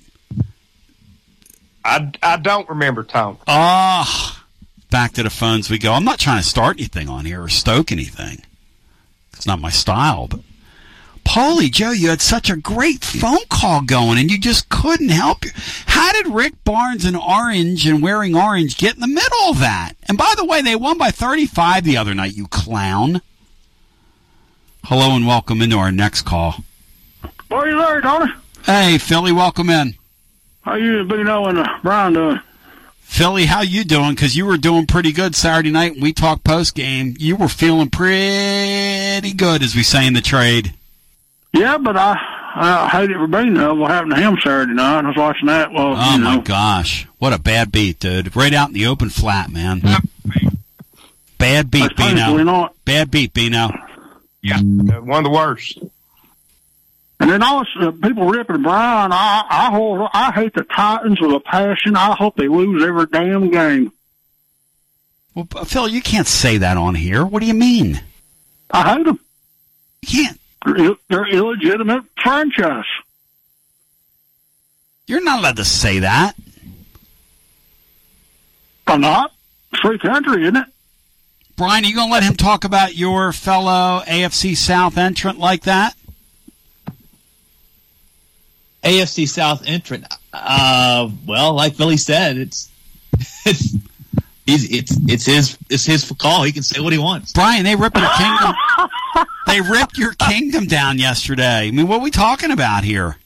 I 1.87 2.11
I 2.21 2.35
don't 2.35 2.67
remember 2.67 3.03
Tom. 3.03 3.37
Ah, 3.47 4.45
back 4.91 5.13
to 5.13 5.23
the 5.23 5.29
phones 5.29 5.69
we 5.69 5.79
go. 5.79 5.93
I'm 5.93 6.03
not 6.03 6.19
trying 6.19 6.41
to 6.41 6.47
start 6.47 6.77
anything 6.77 7.07
on 7.07 7.23
here 7.25 7.41
or 7.41 7.47
stoke 7.47 7.91
anything. 7.91 8.43
It's 9.33 9.47
not 9.47 9.61
my 9.61 9.69
style, 9.69 10.27
but 10.27 10.41
Paulie 11.23 11.71
Joe, 11.71 11.91
you 11.91 12.09
had 12.09 12.21
such 12.21 12.49
a 12.49 12.57
great 12.57 13.03
phone 13.03 13.45
call 13.49 13.81
going, 13.81 14.17
and 14.17 14.29
you 14.29 14.39
just 14.39 14.69
couldn't 14.69 15.09
help 15.09 15.45
you. 15.45 15.51
How 15.85 16.11
did 16.11 16.27
Rick 16.27 16.63
Barnes 16.63 17.05
and 17.05 17.15
Orange 17.17 17.85
and 17.85 18.01
wearing 18.01 18.35
orange 18.35 18.77
get 18.77 18.95
in 18.95 19.01
the 19.01 19.07
middle 19.07 19.49
of 19.49 19.59
that? 19.59 19.93
And 20.07 20.17
by 20.17 20.33
the 20.35 20.45
way, 20.45 20.61
they 20.61 20.75
won 20.75 20.97
by 20.97 21.11
35 21.11 21.83
the 21.83 21.97
other 21.97 22.15
night. 22.15 22.35
You 22.35 22.47
clown. 22.47 23.21
Hello 24.85 25.15
and 25.15 25.27
welcome 25.27 25.61
into 25.61 25.77
our 25.77 25.91
next 25.91 26.21
call. 26.21 26.63
Are 27.51 27.69
you 27.69 27.77
there, 27.77 28.01
Tony? 28.01 28.31
Hey, 28.65 28.97
Philly, 28.97 29.31
welcome 29.31 29.69
in. 29.69 29.96
How 30.67 30.75
you 30.75 31.01
been 31.05 31.23
knowing 31.23 31.57
uh, 31.57 31.79
Brian 31.81 32.11
doing? 32.11 32.41
Philly, 32.99 33.45
how 33.45 33.61
you 33.61 33.85
doing? 33.85 34.09
Because 34.15 34.35
you 34.35 34.45
were 34.45 34.57
doing 34.57 34.85
pretty 34.85 35.13
good 35.13 35.33
Saturday 35.33 35.71
night 35.71 35.93
when 35.93 36.01
we 36.01 36.11
talked 36.11 36.43
post 36.43 36.75
game. 36.75 37.15
You 37.17 37.37
were 37.37 37.47
feeling 37.47 37.89
pretty 37.89 39.31
good, 39.31 39.63
as 39.63 39.77
we 39.77 39.83
say 39.83 40.05
in 40.05 40.13
the 40.13 40.19
trade. 40.19 40.73
Yeah, 41.53 41.77
but 41.77 41.95
I 41.95 42.17
I 42.53 42.89
hate 42.89 43.09
it 43.09 43.15
for 43.15 43.27
being 43.27 43.53
there. 43.53 43.73
What 43.73 43.91
happened 43.91 44.13
to 44.15 44.19
him 44.19 44.37
Saturday 44.43 44.73
night? 44.73 45.05
I 45.05 45.07
was 45.07 45.15
watching 45.15 45.47
that. 45.47 45.71
Well, 45.71 45.95
Oh 45.97 46.11
you 46.11 46.19
know, 46.21 46.35
my 46.35 46.41
gosh, 46.41 47.07
what 47.17 47.31
a 47.31 47.39
bad 47.39 47.71
beat, 47.71 47.99
dude! 47.99 48.35
Right 48.35 48.53
out 48.53 48.67
in 48.67 48.73
the 48.73 48.87
open 48.87 49.07
flat, 49.07 49.49
man. 49.49 49.81
Bad 51.37 51.71
beat, 51.71 51.79
That's 51.83 51.93
painfully 51.93 52.39
Bino. 52.39 52.43
not. 52.43 52.75
Bad 52.83 53.09
beat, 53.09 53.33
Bino. 53.33 53.69
Yeah, 54.41 54.59
one 54.59 55.19
of 55.19 55.23
the 55.23 55.29
worst. 55.29 55.79
And 57.19 57.31
then 57.31 57.41
uh, 57.41 57.63
people 58.01 58.27
ripping 58.27 58.61
Brian. 58.61 59.11
I 59.11 59.43
I 59.49 59.71
hold, 59.71 60.07
I 60.13 60.31
hate 60.31 60.53
the 60.53 60.63
Titans 60.63 61.19
with 61.19 61.31
a 61.31 61.39
passion. 61.39 61.95
I 61.95 62.15
hope 62.15 62.35
they 62.35 62.47
lose 62.47 62.83
every 62.83 63.07
damn 63.07 63.49
game. 63.49 63.91
Well, 65.33 65.45
Phil, 65.65 65.87
you 65.87 66.01
can't 66.01 66.27
say 66.27 66.57
that 66.57 66.77
on 66.77 66.95
here. 66.95 67.25
What 67.25 67.41
do 67.41 67.45
you 67.47 67.53
mean? 67.53 68.01
I 68.71 68.95
hate 68.95 69.05
them. 69.05 69.19
You 70.01 70.23
can't. 70.23 70.39
They're, 70.65 70.95
they're 71.09 71.27
illegitimate 71.27 72.03
franchise. 72.21 72.85
You're 75.07 75.23
not 75.23 75.39
allowed 75.39 75.57
to 75.57 75.65
say 75.65 75.99
that. 75.99 76.35
I'm 78.87 79.01
not. 79.01 79.31
It's 79.71 79.81
free 79.81 79.99
country, 79.99 80.43
isn't 80.43 80.57
it? 80.57 80.67
Brian, 81.55 81.83
are 81.83 81.87
you 81.87 81.95
going 81.95 82.09
to 82.09 82.13
let 82.13 82.23
him 82.23 82.35
talk 82.35 82.65
about 82.65 82.95
your 82.95 83.33
fellow 83.33 84.01
AFC 84.05 84.55
South 84.55 84.97
entrant 84.97 85.39
like 85.39 85.63
that? 85.63 85.95
AFC 88.87 89.27
South 89.27 89.63
entrant. 89.65 90.05
Uh, 90.33 91.09
well, 91.25 91.53
like 91.53 91.75
Billy 91.77 91.97
said, 91.97 92.37
it's 92.37 92.71
it's 93.45 93.73
it's 94.45 94.97
it's 95.07 95.25
his 95.25 95.57
it's 95.69 95.85
his 95.85 96.11
call. 96.17 96.43
He 96.43 96.51
can 96.51 96.63
say 96.63 96.79
what 96.79 96.93
he 96.93 96.99
wants. 96.99 97.33
Brian, 97.33 97.63
they 97.65 97.75
ripped 97.75 97.97
your 97.97 98.09
kingdom. 98.17 98.55
they 99.47 99.61
ripped 99.61 99.97
your 99.97 100.13
kingdom 100.13 100.65
down 100.65 100.99
yesterday. 100.99 101.67
I 101.67 101.71
mean, 101.71 101.87
what 101.87 101.99
are 101.99 102.03
we 102.03 102.11
talking 102.11 102.51
about 102.51 102.83
here? 102.83 103.17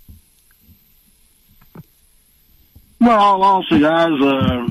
Well, 2.99 3.19
all 3.19 3.41
honesty, 3.43 3.79
guys, 3.79 4.11
uh, 4.21 4.67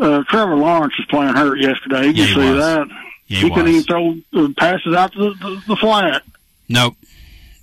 uh, 0.00 0.24
Trevor 0.28 0.56
Lawrence 0.56 0.94
was 0.98 1.06
playing 1.10 1.34
hurt 1.34 1.58
yesterday. 1.58 2.06
You 2.06 2.12
Yeah, 2.12 2.26
can 2.26 2.34
see 2.34 2.50
was. 2.50 2.64
that. 2.64 2.88
Yeah, 3.26 3.38
he 3.40 3.50
couldn't 3.50 3.68
even 3.68 3.82
throw 3.84 4.14
uh, 4.34 4.48
passes 4.56 4.94
out 4.94 5.12
to 5.12 5.18
the, 5.18 5.30
the, 5.34 5.62
the 5.68 5.76
flat. 5.76 6.22
Nope. 6.68 6.94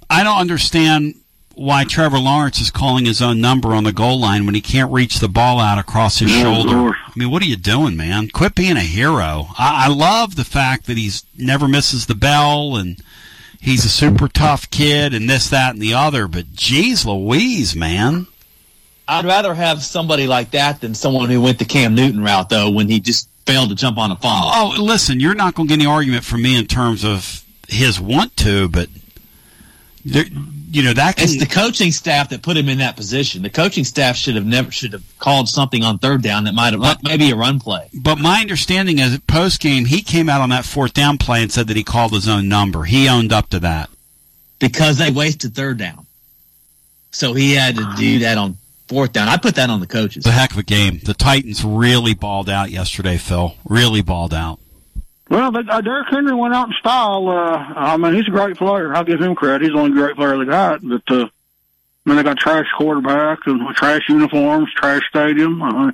I 0.09 0.23
don't 0.23 0.37
understand 0.37 1.15
why 1.55 1.83
Trevor 1.83 2.19
Lawrence 2.19 2.59
is 2.61 2.71
calling 2.71 3.05
his 3.05 3.21
own 3.21 3.39
number 3.41 3.73
on 3.73 3.83
the 3.83 3.91
goal 3.93 4.19
line 4.19 4.45
when 4.45 4.55
he 4.55 4.61
can't 4.61 4.91
reach 4.91 5.19
the 5.19 5.27
ball 5.27 5.59
out 5.59 5.77
across 5.77 6.19
his 6.19 6.31
Yeah, 6.31 6.43
shoulder. 6.43 6.75
Lord. 6.75 6.95
I 7.05 7.11
mean, 7.15 7.29
what 7.29 7.41
are 7.41 7.47
you 7.47 7.55
doing, 7.57 7.95
man? 7.95 8.29
Quit 8.29 8.55
being 8.55 8.77
a 8.77 8.81
hero. 8.81 9.47
I, 9.57 9.85
I 9.85 9.87
love 9.89 10.35
the 10.35 10.43
fact 10.45 10.85
that 10.87 10.97
he's 10.97 11.23
never 11.37 11.67
misses 11.67 12.05
the 12.05 12.15
bell 12.15 12.75
and 12.75 12.97
he's 13.59 13.85
a 13.85 13.89
super 13.89 14.27
tough 14.27 14.69
kid 14.69 15.13
and 15.13 15.29
this, 15.29 15.49
that, 15.49 15.73
and 15.73 15.81
the 15.81 15.93
other. 15.93 16.27
But 16.27 16.53
geez, 16.53 17.05
Louise, 17.05 17.75
man. 17.75 18.27
I'd 19.07 19.25
rather 19.25 19.53
have 19.53 19.83
somebody 19.83 20.27
like 20.27 20.51
that 20.51 20.79
than 20.81 20.95
someone 20.95 21.29
who 21.29 21.41
went 21.41 21.59
the 21.59 21.65
Cam 21.65 21.95
Newton 21.95 22.23
route, 22.23 22.49
though, 22.49 22.69
when 22.69 22.87
he 22.87 22.99
just 22.99 23.27
failed 23.45 23.69
to 23.69 23.75
jump 23.75 23.97
on 23.97 24.11
a 24.11 24.15
fumble. 24.15 24.49
Oh, 24.53 24.75
listen, 24.81 25.19
you're 25.19 25.35
not 25.35 25.53
going 25.55 25.67
to 25.67 25.75
get 25.75 25.81
any 25.81 25.91
argument 25.91 26.23
from 26.23 26.41
me 26.43 26.57
in 26.57 26.65
terms 26.67 27.03
of 27.03 27.43
his 27.67 27.99
want 27.99 28.37
to, 28.37 28.69
but 28.69 28.87
there, 30.05 30.25
you 30.71 30.83
know 30.83 30.93
that 30.93 31.17
can, 31.17 31.25
It's 31.25 31.37
the 31.37 31.45
coaching 31.45 31.91
staff 31.91 32.29
that 32.29 32.41
put 32.41 32.55
him 32.55 32.69
in 32.69 32.77
that 32.77 32.95
position. 32.95 33.41
The 33.41 33.49
coaching 33.49 33.83
staff 33.83 34.15
should 34.15 34.35
have 34.35 34.45
never 34.45 34.71
should 34.71 34.93
have 34.93 35.03
called 35.19 35.49
something 35.49 35.83
on 35.83 35.99
third 35.99 36.21
down 36.21 36.45
that 36.45 36.53
might 36.53 36.73
have 36.73 37.03
maybe 37.03 37.29
a 37.31 37.35
run 37.35 37.59
play. 37.59 37.89
But 37.93 38.19
my 38.19 38.39
understanding 38.41 38.99
is 38.99 39.19
post 39.27 39.59
game 39.59 39.85
he 39.85 40.01
came 40.01 40.29
out 40.29 40.39
on 40.41 40.49
that 40.49 40.63
fourth 40.65 40.93
down 40.93 41.17
play 41.17 41.41
and 41.41 41.51
said 41.51 41.67
that 41.67 41.75
he 41.77 41.83
called 41.83 42.13
his 42.13 42.29
own 42.29 42.47
number. 42.47 42.83
He 42.83 43.09
owned 43.09 43.33
up 43.33 43.49
to 43.49 43.59
that. 43.59 43.89
because 44.59 44.97
they 44.97 45.11
wasted 45.11 45.53
third 45.53 45.77
down. 45.77 46.05
So 47.11 47.33
he 47.33 47.53
had 47.53 47.75
to 47.75 47.93
do 47.97 48.19
that 48.19 48.37
on 48.37 48.57
fourth 48.87 49.11
down. 49.11 49.27
I 49.27 49.35
put 49.37 49.55
that 49.55 49.69
on 49.69 49.81
the 49.81 49.87
coaches. 49.87 50.25
It's 50.25 50.27
a 50.27 50.31
heck 50.31 50.51
of 50.51 50.57
a 50.57 50.63
game. 50.63 50.99
The 51.03 51.13
Titans 51.13 51.63
really 51.65 52.13
balled 52.13 52.49
out 52.49 52.71
yesterday, 52.71 53.17
Phil. 53.17 53.55
Really 53.67 54.01
balled 54.01 54.33
out. 54.33 54.59
Well, 55.31 55.49
but, 55.49 55.69
uh, 55.69 55.79
Derrick 55.79 56.09
Henry 56.09 56.35
went 56.35 56.53
out 56.53 56.67
in 56.67 56.73
style. 56.73 57.29
Uh, 57.29 57.55
I 57.57 57.95
mean, 57.95 58.13
he's 58.15 58.27
a 58.27 58.31
great 58.31 58.57
player. 58.57 58.93
I'll 58.93 59.05
give 59.05 59.21
him 59.21 59.33
credit. 59.33 59.61
He's 59.61 59.71
the 59.71 59.79
only 59.79 59.93
great 59.93 60.17
player 60.17 60.37
they 60.37 60.43
got. 60.43 60.81
But 60.83 61.09
uh, 61.09 61.23
I 61.25 61.29
mean, 62.09 62.17
they 62.17 62.23
got 62.23 62.37
trash 62.37 62.65
quarterback 62.77 63.39
and 63.45 63.73
trash 63.73 64.09
uniforms, 64.09 64.73
trash 64.75 65.03
stadium. 65.07 65.61
Uh, 65.61 65.93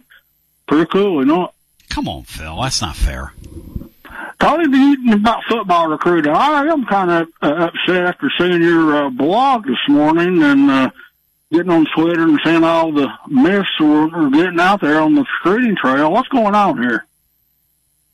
pretty 0.67 0.89
cool, 0.89 1.19
you 1.19 1.25
know. 1.25 1.51
Come 1.87 2.07
on, 2.07 2.23
Phil. 2.23 2.59
That's 2.59 2.81
not 2.81 2.95
fair. 2.95 3.31
Tony, 4.39 4.69
be 4.69 5.13
about 5.13 5.43
football 5.43 5.87
recruiting. 5.87 6.33
I 6.33 6.63
am 6.63 6.85
kind 6.85 7.11
of 7.11 7.27
uh, 7.39 7.69
upset 7.69 8.05
after 8.05 8.31
seeing 8.39 8.63
your 8.63 9.05
uh, 9.05 9.09
blog 9.11 9.67
this 9.67 9.77
morning 9.87 10.41
and 10.41 10.71
uh, 10.71 10.89
getting 11.51 11.71
on 11.71 11.85
Twitter 11.95 12.23
and 12.23 12.39
seeing 12.43 12.63
all 12.63 12.91
the 12.91 13.07
myths 13.27 13.69
we're, 13.79 14.07
we're 14.07 14.31
getting 14.31 14.59
out 14.59 14.81
there 14.81 14.99
on 14.99 15.13
the 15.13 15.21
recruiting 15.21 15.75
trail. 15.75 16.11
What's 16.11 16.27
going 16.29 16.55
on 16.55 16.81
here? 16.81 17.05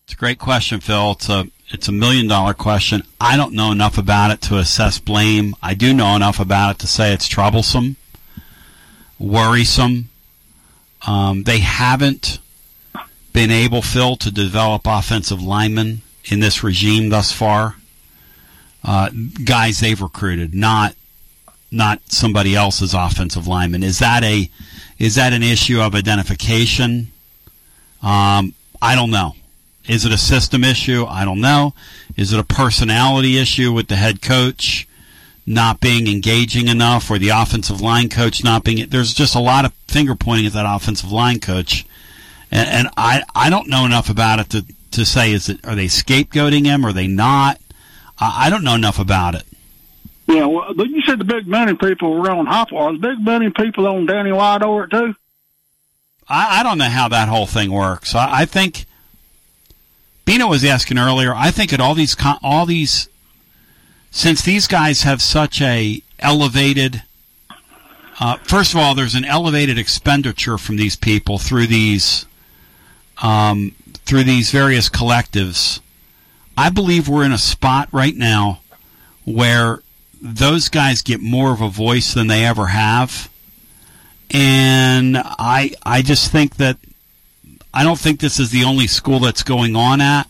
It's 0.06 0.14
a 0.14 0.18
great 0.18 0.40
question, 0.40 0.80
Phil. 0.80 1.12
It's 1.12 1.30
a 1.30 1.48
it's 1.70 1.88
a 1.88 1.92
million 1.92 2.28
dollar 2.28 2.54
question. 2.54 3.04
I 3.20 3.38
don't 3.38 3.54
know 3.54 3.72
enough 3.72 3.98
about 3.98 4.32
it 4.32 4.42
to 4.44 4.58
assess 4.58 5.00
blame. 5.00 5.56
I 5.62 5.74
do 5.74 5.94
know 5.94 6.16
enough 6.16 6.40
about 6.40 6.76
it 6.76 6.80
to 6.80 6.88
say 6.88 7.14
it's 7.14 7.28
troublesome, 7.28 7.96
worrisome. 9.18 10.10
Um, 11.08 11.44
they 11.44 11.60
haven't 11.60 12.40
been 13.32 13.50
able, 13.50 13.82
Phil, 13.82 14.16
to 14.18 14.32
develop 14.32 14.84
offensive 14.86 15.42
linemen 15.42 16.02
in 16.26 16.40
this 16.40 16.64
regime 16.64 17.10
thus 17.10 17.32
far. 17.32 17.76
Uh, 18.84 19.10
guys 19.46 19.80
they've 19.80 20.02
recruited, 20.02 20.54
not 20.54 20.96
not 21.72 22.02
somebody 22.12 22.56
else's 22.56 22.94
offensive 22.94 23.48
lineman. 23.48 23.84
Is 23.84 24.00
that 24.00 24.24
a 24.24 24.50
is 25.00 25.16
that 25.16 25.32
an 25.34 25.44
issue 25.44 25.82
of 25.82 25.96
identification? 25.96 27.12
Um, 28.02 28.54
I 28.82 28.96
don't 28.96 29.10
know. 29.10 29.36
Is 29.88 30.05
it 30.05 30.11
a 30.11 30.18
system 30.18 30.64
issue? 30.64 31.05
I 31.05 31.26
don't 31.26 31.41
know. 31.41 31.73
Is 32.15 32.31
it 32.31 32.39
a 32.39 32.43
personality 32.43 33.38
issue 33.38 33.73
with 33.73 33.88
the 33.88 33.95
head 33.95 34.22
coach 34.22 34.88
not 35.45 35.81
being 35.81 36.07
engaging 36.07 36.69
enough, 36.69 37.11
or 37.11 37.18
the 37.18 37.30
offensive 37.30 37.81
line 37.81 38.07
coach 38.10 38.43
not 38.43 38.64
being? 38.64 38.88
There's 38.89 39.14
just 39.14 39.35
a 39.35 39.39
lot 39.39 39.65
of 39.65 39.73
finger 39.88 40.15
pointing 40.15 40.45
at 40.45 40.53
that 40.53 40.65
offensive 40.65 41.11
line 41.11 41.39
coach, 41.39 41.85
and, 42.49 42.69
and 42.69 42.88
I 42.95 43.23
I 43.35 43.49
don't 43.49 43.68
know 43.68 43.85
enough 43.85 44.10
about 44.10 44.39
it 44.39 44.49
to 44.51 44.65
to 44.91 45.05
say 45.05 45.34
is 45.34 45.49
it 45.49 45.65
are 45.65 45.76
they 45.76 45.88
scapegoating 45.88 46.65
him? 46.65 46.85
Are 46.85 46.93
they 46.93 47.07
not? 47.07 47.60
I, 48.19 48.47
I 48.47 48.49
don't 48.49 48.64
know 48.64 48.76
enough 48.76 48.99
about 48.99 49.35
it. 49.35 49.43
Yeah, 50.27 50.45
well, 50.45 50.73
but 50.73 50.89
you 50.89 51.01
said 51.01 51.19
the 51.19 51.26
big 51.26 51.47
money 51.47 51.76
people 51.76 52.14
were 52.14 52.31
on 52.31 52.45
Hopper. 52.45 52.77
Are 52.77 52.93
the 52.93 52.99
big 52.99 53.19
money 53.19 53.49
people 53.49 53.85
on 53.88 54.05
Danny 54.05 54.31
White 54.31 54.61
over 54.61 54.85
it 54.85 54.91
too? 54.91 55.15
I, 56.30 56.61
I 56.61 56.64
don't 56.64 56.77
know 56.77 56.89
how 56.89 57.10
that 57.10 57.27
whole 57.27 57.45
thing 57.45 57.72
works. 57.72 58.15
I, 58.15 58.41
I 58.41 58.45
think 58.45 58.85
Bino 60.26 60.48
was 60.48 60.64
asking 60.64 60.98
earlier. 60.98 61.34
I 61.34 61.52
think 61.52 61.74
at 61.74 61.80
all 61.80 61.95
these 61.95 62.16
all 62.41 62.66
these 62.66 63.10
since 64.12 64.41
these 64.44 64.68
guys 64.68 65.04
have 65.04 65.22
such 65.22 65.62
a 65.62 66.02
elevated. 66.20 67.04
Uh, 68.20 68.38
first 68.44 68.74
of 68.74 68.80
all, 68.80 68.95
there's 68.95 69.16
an 69.16 69.26
elevated 69.26 69.78
expenditure 69.78 70.58
from 70.58 70.76
these 70.76 70.95
people 70.95 71.40
through 71.40 71.68
these 71.68 72.26
um, 73.22 73.76
through 74.06 74.24
these 74.24 74.52
various 74.52 74.90
collectives. 74.90 75.80
I 76.58 76.70
believe 76.70 77.10
we're 77.10 77.26
in 77.26 77.32
a 77.32 77.38
spot 77.38 77.90
right 77.91 78.16
now 78.16 78.62
where 79.26 79.82
those 80.22 80.70
guys 80.70 81.02
get 81.02 81.20
more 81.20 81.52
of 81.52 81.62
a 81.62 81.70
voice 81.70 82.14
than 82.14 82.28
they 82.28 82.45
ever 82.45 82.68
have. 82.68 83.30
And 84.32 85.18
I 85.18 85.74
I 85.84 86.02
just 86.02 86.32
think 86.32 86.58
that 86.58 86.78
I 87.74 87.84
don't 87.84 88.00
think 88.00 88.20
this 88.20 88.40
is 88.40 88.52
the 88.52 88.64
only 88.64 88.88
school 88.88 89.20
that's 89.20 89.44
going 89.44 89.76
on 89.76 90.00
at. 90.02 90.28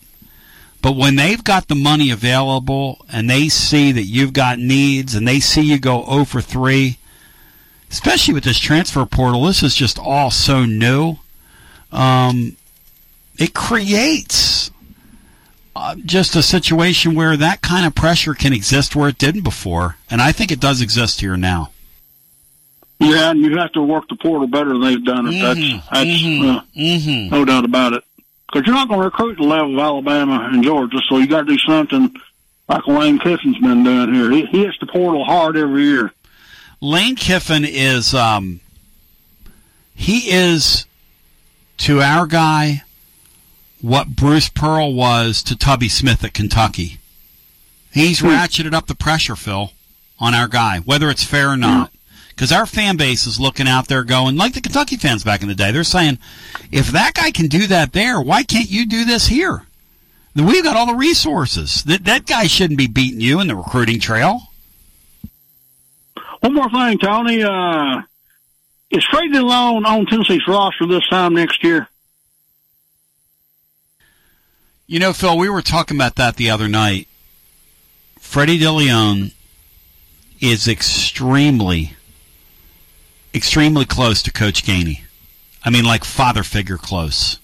But 0.82 0.96
when 0.98 1.16
they've 1.16 1.44
got 1.44 1.68
the 1.68 1.76
money 1.76 2.12
available 2.12 3.06
and 3.12 3.30
they 3.30 3.48
see 3.50 3.92
that 3.94 4.04
you've 4.04 4.34
got 4.34 4.60
needs 4.60 5.16
and 5.16 5.28
they 5.28 5.40
see 5.40 5.62
you 5.62 5.80
go 5.80 6.04
over 6.06 6.42
3, 6.42 6.98
especially 7.90 8.34
with 8.34 8.44
this 8.44 8.60
transfer 8.60 9.06
portal, 9.06 9.44
this 9.44 9.64
is 9.64 9.76
just 9.76 9.98
all 9.98 10.30
so 10.30 10.66
new. 10.66 11.18
Um, 11.92 12.58
it 13.38 13.54
creates 13.54 14.72
uh, 15.76 15.96
just 16.06 16.36
a 16.36 16.44
situation 16.44 17.16
where 17.16 17.36
that 17.38 17.62
kind 17.62 17.86
of 17.86 17.96
pressure 17.96 18.34
can 18.34 18.54
exist 18.54 18.96
where 18.96 19.10
it 19.10 19.18
didn't 19.18 19.44
before, 19.44 19.98
and 20.10 20.22
I 20.22 20.32
think 20.32 20.52
it 20.52 20.60
does 20.60 20.82
exist 20.82 21.22
here 21.22 21.38
now. 21.38 21.72
Yeah, 23.10 23.32
and 23.32 23.40
you 23.42 23.58
have 23.58 23.72
to 23.74 23.82
work 23.82 24.08
the 24.10 24.16
portal 24.16 24.48
better 24.48 24.70
than 24.70 24.82
they've 24.82 25.04
done 25.04 25.28
it. 25.28 25.40
That's, 25.42 25.60
that's 25.90 26.10
mm-hmm. 26.10 27.34
Uh, 27.34 27.38
no 27.38 27.46
doubt 27.46 27.66
about 27.66 27.94
it. 27.94 28.04
Because 28.52 28.66
you're 28.68 28.76
not 28.76 28.88
going 28.88 29.00
to 29.00 29.06
recruit 29.06 29.38
the 29.38 29.44
level 29.44 29.74
of 29.74 29.80
Alabama 29.84 30.48
and 30.52 30.64
Georgia, 30.64 31.00
so 31.10 31.18
you 31.18 31.28
got 31.28 31.42
to 31.42 31.46
do 31.46 31.58
something 31.58 32.14
like 32.70 32.88
Lane 32.88 33.20
Kiffin's 33.20 33.58
been 33.60 33.84
doing 33.84 34.14
here. 34.14 34.32
He, 34.32 34.46
he 34.46 34.64
hits 34.66 34.78
the 34.80 34.86
portal 34.88 35.24
hard 35.24 35.58
every 35.58 35.84
year. 35.86 36.12
Lane 36.82 37.16
Kiffin 37.16 37.66
is 37.66 38.14
um, 38.14 38.60
he 39.96 40.32
is 40.32 40.86
to 41.78 42.02
our 42.02 42.28
guy 42.28 42.84
what 43.82 44.10
Bruce 44.16 44.50
Pearl 44.50 44.94
was 44.94 45.42
to 45.44 45.56
Tubby 45.56 45.90
Smith 45.90 46.24
at 46.24 46.34
Kentucky. 46.34 47.00
He's 47.92 48.20
Hmm. 48.20 48.28
ratcheted 48.28 48.74
up 48.74 48.88
the 48.88 48.96
pressure, 48.96 49.36
Phil, 49.36 49.72
on 50.20 50.34
our 50.34 50.48
guy, 50.48 50.80
whether 50.80 51.10
it's 51.10 51.24
fair 51.24 51.50
or 51.50 51.58
not. 51.58 51.92
Because 52.36 52.52
our 52.52 52.66
fan 52.66 52.98
base 52.98 53.28
is 53.28 53.40
looking 53.40 53.68
out 53.68 53.88
there 53.88 54.04
going, 54.04 54.36
like 54.38 54.54
the 54.54 54.62
Kentucky 54.62 54.98
fans 54.98 55.24
back 55.24 55.42
in 55.42 55.48
the 55.48 55.56
day, 55.56 55.72
they're 55.72 55.84
saying, 55.84 56.18
if 56.72 56.88
that 56.88 57.14
guy 57.14 57.32
can 57.32 57.48
do 57.48 57.68
that 57.68 57.94
there, 57.94 58.20
why 58.20 58.44
can't 58.44 58.70
you 58.70 58.86
do 58.86 59.06
this 59.06 59.28
here? 59.28 59.66
Then 60.34 60.48
We've 60.48 60.64
got 60.64 60.76
all 60.76 60.88
the 60.88 60.96
resources. 60.96 61.84
That, 61.84 62.06
that 62.06 62.26
guy 62.26 62.48
shouldn't 62.48 62.78
be 62.78 62.88
beating 62.88 63.22
you 63.22 63.40
in 63.40 63.48
the 63.48 63.56
recruiting 63.56 64.00
trail. 64.00 64.42
One 66.40 66.56
more 66.56 66.70
thing, 66.70 66.98
Tony. 66.98 67.44
Uh, 67.44 68.02
is 68.90 69.06
Freddie 69.06 69.30
Dilione 69.30 69.86
on 69.86 70.06
Tennessee's 70.06 70.48
roster 70.48 70.86
this 70.86 71.08
time 71.10 71.34
next 71.34 71.64
year? 71.64 71.88
You 74.86 75.00
know, 75.00 75.14
Phil, 75.14 75.38
we 75.38 75.50
were 75.50 75.62
talking 75.62 75.96
about 75.96 76.16
that 76.16 76.36
the 76.36 76.50
other 76.50 76.68
night. 76.68 77.08
Freddie 78.20 78.60
Dilione 78.60 79.34
is 80.42 80.68
extremely, 80.68 81.96
extremely 83.34 83.86
close 83.86 84.22
to 84.24 84.32
Coach 84.32 84.64
Gainey. 84.64 85.02
I 85.64 85.70
mean, 85.70 85.86
like 85.86 86.04
father 86.04 86.44
figure 86.44 86.78
close. 86.78 87.40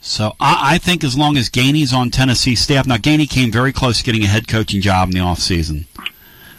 So 0.00 0.34
I, 0.38 0.74
I 0.74 0.78
think 0.78 1.02
as 1.02 1.16
long 1.16 1.36
as 1.36 1.50
Gainey's 1.50 1.92
on 1.92 2.10
Tennessee 2.10 2.54
staff, 2.54 2.86
now 2.86 2.96
Gainey 2.96 3.28
came 3.28 3.50
very 3.50 3.72
close 3.72 3.98
to 3.98 4.04
getting 4.04 4.22
a 4.22 4.28
head 4.28 4.48
coaching 4.48 4.80
job 4.80 5.08
in 5.08 5.14
the 5.14 5.20
offseason. 5.20 5.86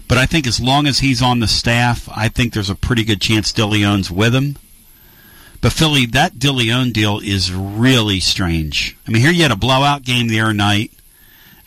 But 0.07 0.17
I 0.17 0.25
think 0.25 0.47
as 0.47 0.59
long 0.59 0.87
as 0.87 0.99
he's 0.99 1.21
on 1.21 1.39
the 1.39 1.47
staff, 1.47 2.09
I 2.15 2.29
think 2.29 2.53
there's 2.53 2.69
a 2.69 2.75
pretty 2.75 3.03
good 3.03 3.21
chance 3.21 3.51
Dilione's 3.51 4.09
with 4.09 4.33
him. 4.33 4.57
But 5.59 5.73
Philly, 5.73 6.05
that 6.07 6.35
Dilione 6.35 6.93
deal 6.93 7.19
is 7.19 7.51
really 7.51 8.19
strange. 8.19 8.95
I 9.07 9.11
mean, 9.11 9.21
here 9.21 9.31
you 9.31 9.41
had 9.41 9.51
a 9.51 9.57
blowout 9.57 10.03
game 10.03 10.27
the 10.27 10.39
other 10.39 10.53
night, 10.53 10.91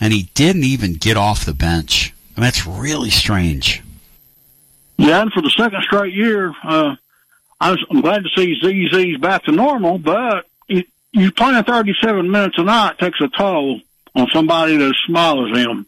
and 0.01 0.13
he 0.13 0.31
didn't 0.35 0.65
even 0.65 0.95
get 0.95 1.17
off 1.17 1.45
the 1.45 1.53
bench. 1.53 2.15
I 2.37 2.41
mean, 2.41 2.45
that's 2.45 2.67
really 2.67 3.11
strange. 3.11 3.83
Yeah, 5.01 5.23
and 5.23 5.33
for 5.33 5.41
the 5.41 5.51
second 5.51 5.83
straight 5.83 6.13
year, 6.15 6.53
uh, 6.63 6.95
I 7.61 7.71
was, 7.71 7.85
I'm 7.91 8.01
glad 8.03 8.23
to 8.25 8.29
see 8.37 8.59
ZZ's 8.61 9.19
back 9.19 9.45
to 9.45 9.53
normal, 9.53 9.99
but 9.99 10.47
it, 10.69 10.87
you 11.13 11.33
playing 11.33 11.63
37 11.65 12.31
minutes 12.31 12.59
a 12.59 12.63
night 12.65 12.99
takes 12.99 13.21
a 13.21 13.29
toll 13.29 13.81
on 14.15 14.29
somebody 14.33 14.77
that's 14.77 14.99
small 15.07 15.51
as 15.51 15.57
him. 15.59 15.87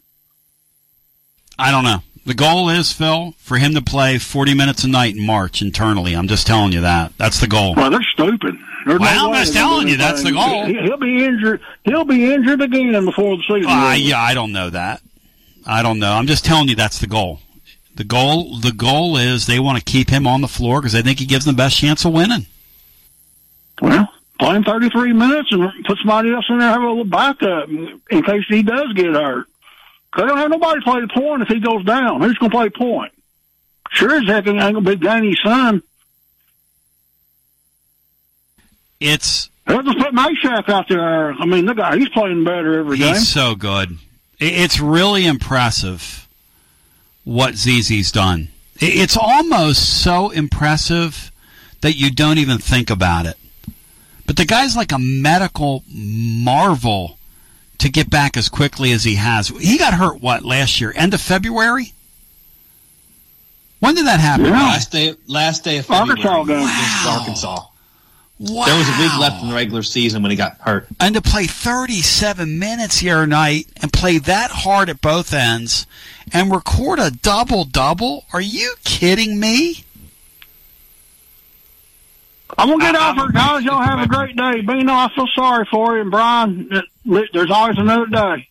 I 1.59 1.71
don't 1.71 1.83
know. 1.83 1.99
The 2.25 2.33
goal 2.33 2.69
is, 2.69 2.91
Phil, 2.91 3.33
for 3.37 3.57
him 3.57 3.75
to 3.75 3.81
play 3.81 4.17
40 4.17 4.53
minutes 4.55 4.83
a 4.83 4.87
night 4.87 5.15
in 5.15 5.25
March 5.25 5.61
internally. 5.61 6.13
I'm 6.15 6.27
just 6.27 6.47
telling 6.47 6.71
you 6.71 6.81
that. 6.81 7.11
That's 7.17 7.39
the 7.41 7.47
goal. 7.47 7.75
Well, 7.75 7.91
they're 7.91 8.01
stupid. 8.01 8.55
There's 8.85 8.99
Well, 8.99 9.29
no 9.29 9.33
I'm 9.33 9.43
just 9.43 9.53
telling 9.53 9.87
you, 9.89 9.97
that's 9.97 10.23
the 10.23 10.31
goal. 10.31 10.65
He- 10.65 10.79
He'll 10.79 10.97
be 10.97 11.23
injured. 11.23 11.61
He'll 11.83 12.05
be 12.05 12.33
injured 12.33 12.61
again 12.61 13.05
before 13.05 13.37
the 13.37 13.43
season. 13.43 13.69
Uh, 13.69 13.93
yeah, 13.97 14.19
I 14.21 14.33
don't 14.33 14.53
know 14.53 14.69
that. 14.69 15.01
I 15.67 15.83
don't 15.83 15.99
know. 15.99 16.11
I'm 16.13 16.27
just 16.27 16.45
telling 16.45 16.67
you 16.69 16.75
that's 16.75 16.99
the 16.99 17.07
goal. 17.07 17.39
The 17.95 18.03
goal, 18.03 18.57
the 18.57 18.71
goal 18.71 19.17
is 19.17 19.45
they 19.45 19.59
want 19.59 19.77
to 19.77 19.83
keep 19.83 20.09
him 20.09 20.25
on 20.25 20.41
the 20.41 20.47
floor 20.47 20.81
because 20.81 20.93
they 20.93 21.01
think 21.03 21.19
he 21.19 21.25
gives 21.25 21.45
them 21.45 21.55
the 21.55 21.57
best 21.57 21.77
chance 21.77 22.03
of 22.05 22.13
winning. 22.13 22.47
Well, 23.81 24.09
play 24.39 24.55
him 24.55 24.63
33 24.63 25.13
minutes 25.13 25.49
and 25.51 25.69
put 25.85 25.99
somebody 25.99 26.33
else 26.33 26.45
in 26.49 26.59
there 26.59 26.69
have 26.69 26.81
a 26.81 26.87
little 26.87 27.05
backup 27.05 27.69
in 27.69 28.23
case 28.23 28.45
he 28.47 28.63
does 28.63 28.93
get 28.93 29.13
hurt. 29.13 29.47
they 30.17 30.23
don't 30.23 30.37
have 30.37 30.49
nobody 30.49 30.81
play 30.81 31.01
the 31.01 31.07
point 31.07 31.43
if 31.43 31.49
he 31.49 31.59
goes 31.59 31.83
down. 31.85 32.21
Who's 32.21 32.37
going 32.37 32.51
to 32.51 32.57
play 32.57 32.69
point? 32.69 33.11
Sure 33.91 34.15
as 34.15 34.25
heck 34.25 34.47
ain't 34.47 34.59
going 34.59 34.73
to 34.73 34.81
be 34.81 34.95
Gainey's 34.95 35.39
son. 35.43 35.83
It's 38.99 39.49
They'll 39.67 39.83
just 39.83 39.97
put 39.97 40.13
Mashack 40.13 40.67
out 40.69 40.87
there. 40.89 41.31
I 41.33 41.45
mean, 41.45 41.65
the 41.65 41.73
guy, 41.73 41.97
he's 41.97 42.09
playing 42.09 42.43
better 42.43 42.79
every 42.79 42.97
game. 42.97 43.13
He's 43.13 43.27
so 43.27 43.55
good. 43.55 43.97
It's 44.39 44.79
really 44.79 45.25
impressive 45.25 46.27
what 47.23 47.55
ZZ's 47.55 48.11
done. 48.11 48.49
It's 48.77 49.17
almost 49.17 50.01
so 50.01 50.29
impressive 50.31 51.31
that 51.81 51.95
you 51.95 52.11
don't 52.11 52.37
even 52.37 52.57
think 52.57 52.89
about 52.89 53.25
it. 53.25 53.37
But 54.25 54.37
the 54.37 54.45
guy's 54.45 54.75
like 54.75 54.91
a 54.91 54.99
medical 54.99 55.83
marvel 55.87 57.17
to 57.79 57.89
get 57.89 58.09
back 58.09 58.37
as 58.37 58.49
quickly 58.49 58.91
as 58.93 59.03
he 59.03 59.15
has. 59.15 59.49
He 59.49 59.77
got 59.77 59.93
hurt 59.93 60.21
what 60.21 60.43
last 60.45 60.79
year? 60.79 60.93
End 60.95 61.13
of 61.13 61.21
February? 61.21 61.93
When 63.79 63.95
did 63.95 64.05
that 64.05 64.21
happen? 64.21 64.49
Last 64.49 64.91
day, 64.91 65.13
last 65.27 65.65
day 65.65 65.79
of 65.79 65.85
February 65.85 66.23
Arkansas 66.23 66.43
game. 66.45 66.59
against 66.59 67.05
Arkansas. 67.05 67.65
Wow. 68.39 68.65
There 68.65 68.77
was 68.77 68.89
a 68.89 69.01
week 69.01 69.17
left 69.19 69.41
in 69.41 69.49
the 69.49 69.55
regular 69.55 69.83
season 69.83 70.21
when 70.21 70.31
he 70.31 70.37
got 70.37 70.57
hurt. 70.59 70.87
and 70.99 71.15
to 71.15 71.21
play 71.21 71.45
37 71.45 72.59
minutes 72.59 72.99
the 72.99 73.11
other 73.11 73.27
night 73.27 73.67
and 73.81 73.93
play 73.93 74.17
that 74.17 74.51
hard 74.51 74.89
at 74.89 75.01
both 75.01 75.33
ends 75.33 75.85
and 76.33 76.51
record 76.51 76.99
a 76.99 77.11
double 77.11 77.63
double? 77.63 78.25
Are 78.33 78.41
you 78.41 78.75
kidding 78.83 79.39
me? 79.39 79.85
I'm 82.57 82.69
gonna 82.69 82.83
get 82.83 82.95
off 82.95 83.17
her, 83.17 83.31
guys. 83.31 83.63
Y'all 83.63 83.81
have 83.81 83.99
a 83.99 84.07
great 84.07 84.35
day. 84.35 84.61
Bino, 84.61 84.93
I 84.93 85.09
feel 85.15 85.27
sorry 85.33 85.65
for 85.71 85.95
you, 85.95 86.01
and 86.01 86.11
Brian. 86.11 86.69
There's 87.05 87.49
always 87.51 87.77
another 87.77 88.05
day. 88.05 88.47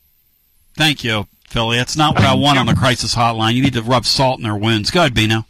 Thank 0.75 1.05
you, 1.05 1.29
Philly. 1.49 1.77
That's 1.77 1.97
not 1.97 2.15
what 2.15 2.25
I 2.25 2.35
want 2.35 2.59
on 2.59 2.67
the 2.67 2.75
crisis 2.75 3.15
hotline. 3.15 3.55
You 3.55 3.63
need 3.63 3.75
to 3.75 3.83
rub 3.83 4.05
salt 4.05 4.39
in 4.39 4.45
their 4.45 4.57
wounds. 4.57 4.91
Go 4.91 5.01
ahead, 5.01 5.15
Bino. 5.15 5.45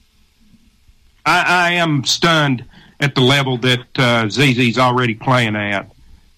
I, 1.25 1.43
I 1.43 1.73
am 1.75 2.05
stunned 2.05 2.65
at 3.03 3.15
the 3.15 3.20
level 3.20 3.59
that 3.59 3.99
uh, 3.99 4.29
ZZ's 4.29 4.79
already 4.79 5.15
playing 5.15 5.57
at. 5.57 5.91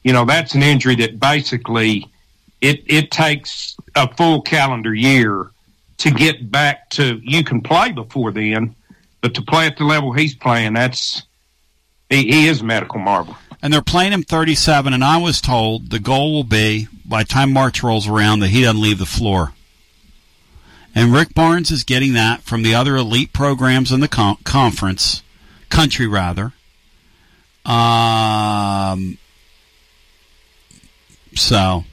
You 0.02 0.12
know, 0.12 0.24
that's 0.24 0.54
an 0.54 0.62
injury 0.62 0.96
that 0.96 1.20
basically 1.20 2.10
it 2.60 2.82
it 2.86 3.10
takes 3.10 3.76
a 3.94 4.12
full 4.16 4.42
calendar 4.42 4.92
year 4.92 5.50
to 5.98 6.10
get 6.10 6.50
back 6.50 6.90
to. 6.90 7.20
You 7.22 7.44
can 7.44 7.60
play 7.60 7.92
before 7.92 8.32
then, 8.32 8.74
but 9.20 9.34
to 9.34 9.42
play 9.42 9.66
at 9.66 9.76
the 9.76 9.84
level 9.84 10.12
he's 10.12 10.34
playing, 10.34 10.72
that's 10.72 11.22
he, 12.10 12.24
he 12.24 12.48
is 12.48 12.62
a 12.62 12.64
medical 12.64 12.98
marvel. 12.98 13.36
And 13.62 13.72
they're 13.72 13.82
playing 13.82 14.12
him 14.12 14.22
37, 14.22 14.92
and 14.92 15.02
I 15.02 15.16
was 15.16 15.40
told 15.40 15.88
the 15.90 15.98
goal 15.98 16.34
will 16.34 16.44
be, 16.44 16.86
by 17.06 17.22
the 17.22 17.28
time 17.28 17.50
March 17.50 17.82
rolls 17.82 18.06
around, 18.06 18.40
that 18.40 18.48
he 18.48 18.60
doesn't 18.60 18.80
leave 18.80 18.98
the 18.98 19.06
floor. 19.06 19.52
And 20.94 21.14
Rick 21.14 21.32
Barnes 21.34 21.70
is 21.70 21.82
getting 21.82 22.12
that 22.12 22.42
from 22.42 22.62
the 22.62 22.74
other 22.74 22.94
elite 22.94 23.32
programs 23.32 23.90
in 23.90 24.00
the 24.00 24.08
con- 24.08 24.36
conference, 24.44 25.22
country 25.74 26.06
rather. 26.06 26.52
Um, 27.64 29.18
so, 31.34 31.84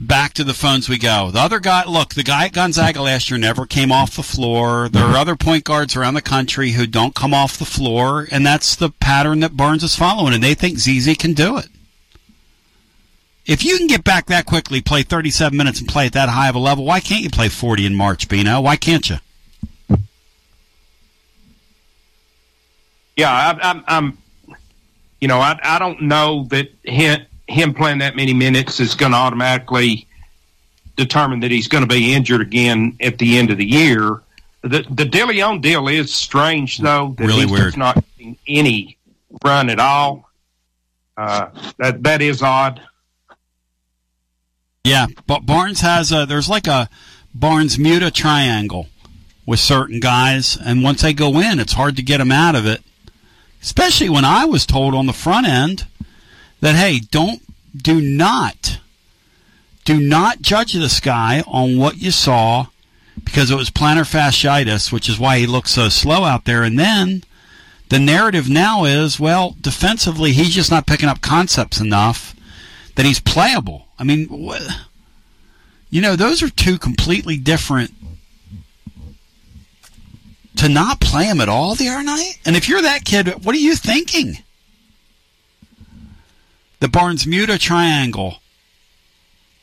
back 0.00 0.32
to 0.34 0.44
the 0.44 0.54
phones 0.54 0.88
we 0.88 0.98
go. 0.98 1.30
The 1.30 1.40
other 1.40 1.60
guy, 1.60 1.84
look, 1.84 2.14
the 2.14 2.22
guy 2.22 2.46
at 2.46 2.52
Gonzaga 2.52 3.02
last 3.02 3.30
year 3.30 3.38
never 3.38 3.66
came 3.66 3.92
off 3.92 4.16
the 4.16 4.22
floor. 4.22 4.88
There 4.88 5.04
are 5.04 5.16
other 5.16 5.36
point 5.36 5.64
guards 5.64 5.96
around 5.96 6.14
the 6.14 6.22
country 6.22 6.72
who 6.72 6.86
don't 6.86 7.14
come 7.14 7.34
off 7.34 7.58
the 7.58 7.64
floor, 7.64 8.26
and 8.30 8.44
that's 8.44 8.74
the 8.74 8.90
pattern 8.90 9.40
that 9.40 9.56
Barnes 9.56 9.84
is 9.84 9.94
following, 9.94 10.34
and 10.34 10.42
they 10.42 10.54
think 10.54 10.78
ZZ 10.78 11.16
can 11.16 11.34
do 11.34 11.58
it. 11.58 11.68
If 13.46 13.64
you 13.64 13.78
can 13.78 13.86
get 13.86 14.04
back 14.04 14.26
that 14.26 14.44
quickly, 14.44 14.82
play 14.82 15.02
37 15.02 15.56
minutes, 15.56 15.78
and 15.80 15.88
play 15.88 16.06
at 16.06 16.12
that 16.12 16.28
high 16.28 16.48
of 16.48 16.54
a 16.54 16.58
level, 16.58 16.84
why 16.84 17.00
can't 17.00 17.22
you 17.22 17.30
play 17.30 17.48
40 17.48 17.86
in 17.86 17.94
March, 17.94 18.28
Bino? 18.28 18.60
Why 18.60 18.76
can't 18.76 19.08
you? 19.08 19.16
Yeah, 23.18 23.32
I, 23.32 23.70
I'm, 23.70 23.84
I'm, 23.88 24.18
you 25.20 25.26
know, 25.26 25.40
I, 25.40 25.58
I 25.62 25.80
don't 25.80 26.02
know 26.02 26.44
that 26.50 26.68
him, 26.84 27.26
him 27.48 27.74
playing 27.74 27.98
that 27.98 28.14
many 28.14 28.32
minutes 28.32 28.78
is 28.78 28.94
going 28.94 29.10
to 29.10 29.18
automatically 29.18 30.06
determine 30.94 31.40
that 31.40 31.50
he's 31.50 31.66
going 31.66 31.82
to 31.82 31.88
be 31.92 32.14
injured 32.14 32.40
again 32.40 32.96
at 33.00 33.18
the 33.18 33.36
end 33.36 33.50
of 33.50 33.58
the 33.58 33.66
year. 33.66 34.22
The 34.62 34.84
the 34.90 35.04
Dilione 35.04 35.60
deal 35.60 35.88
is 35.88 36.14
strange 36.14 36.78
though. 36.78 37.14
That 37.18 37.26
Really 37.26 37.42
he's 37.42 37.50
weird. 37.50 37.76
not 37.76 38.04
getting 38.16 38.36
any 38.46 38.98
run 39.44 39.68
at 39.70 39.80
all. 39.80 40.30
Uh, 41.16 41.48
that 41.78 42.02
that 42.04 42.22
is 42.22 42.40
odd. 42.42 42.80
Yeah, 44.84 45.06
but 45.26 45.44
Barnes 45.44 45.80
has 45.80 46.12
a 46.12 46.24
there's 46.26 46.48
like 46.48 46.66
a 46.68 46.88
Barnes 47.34 47.78
Muta 47.78 48.10
triangle 48.10 48.88
with 49.46 49.60
certain 49.60 50.00
guys, 50.00 50.56
and 50.56 50.82
once 50.82 51.02
they 51.02 51.12
go 51.12 51.38
in, 51.40 51.58
it's 51.58 51.72
hard 51.72 51.96
to 51.96 52.02
get 52.02 52.18
them 52.18 52.32
out 52.32 52.54
of 52.54 52.66
it. 52.66 52.82
Especially 53.68 54.08
when 54.08 54.24
I 54.24 54.46
was 54.46 54.64
told 54.64 54.94
on 54.94 55.04
the 55.04 55.12
front 55.12 55.46
end 55.46 55.86
that 56.62 56.74
hey, 56.74 57.00
don't 57.00 57.42
do 57.76 58.00
not 58.00 58.80
do 59.84 60.00
not 60.00 60.40
judge 60.40 60.72
this 60.72 61.00
guy 61.00 61.42
on 61.46 61.76
what 61.76 61.98
you 61.98 62.10
saw 62.10 62.68
because 63.22 63.50
it 63.50 63.56
was 63.56 63.68
plantar 63.68 64.10
fasciitis, 64.10 64.90
which 64.90 65.06
is 65.06 65.18
why 65.18 65.38
he 65.38 65.46
looks 65.46 65.72
so 65.72 65.90
slow 65.90 66.24
out 66.24 66.46
there. 66.46 66.62
And 66.62 66.78
then 66.78 67.24
the 67.90 67.98
narrative 67.98 68.48
now 68.48 68.86
is, 68.86 69.20
well, 69.20 69.54
defensively, 69.60 70.32
he's 70.32 70.54
just 70.54 70.70
not 70.70 70.86
picking 70.86 71.10
up 71.10 71.20
concepts 71.20 71.78
enough 71.78 72.34
that 72.94 73.04
he's 73.04 73.20
playable. 73.20 73.88
I 73.98 74.04
mean, 74.04 74.28
what, 74.28 74.62
you 75.90 76.00
know, 76.00 76.16
those 76.16 76.42
are 76.42 76.48
two 76.48 76.78
completely 76.78 77.36
different. 77.36 77.92
To 80.58 80.68
not 80.68 81.00
play 81.00 81.26
him 81.26 81.40
at 81.40 81.48
all 81.48 81.76
the 81.76 81.88
other 81.88 82.02
night, 82.02 82.40
and 82.44 82.56
if 82.56 82.68
you're 82.68 82.82
that 82.82 83.04
kid, 83.04 83.44
what 83.44 83.54
are 83.54 83.58
you 83.58 83.76
thinking? 83.76 84.38
The 86.80 86.88
Barnes 86.88 87.26
Muta 87.26 87.58
triangle. 87.58 88.38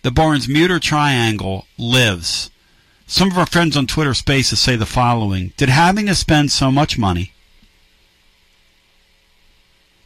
The 0.03 0.11
Barnes 0.11 0.47
Muta 0.47 0.79
triangle 0.79 1.65
lives. 1.77 2.49
Some 3.07 3.29
of 3.29 3.37
our 3.37 3.45
friends 3.45 3.75
on 3.75 3.87
Twitter 3.87 4.13
Spaces 4.13 4.59
say 4.59 4.77
the 4.77 4.85
following: 4.85 5.51
Did 5.57 5.67
having 5.67 6.05
to 6.05 6.15
spend 6.15 6.51
so 6.51 6.71
much 6.71 6.97
money 6.97 7.33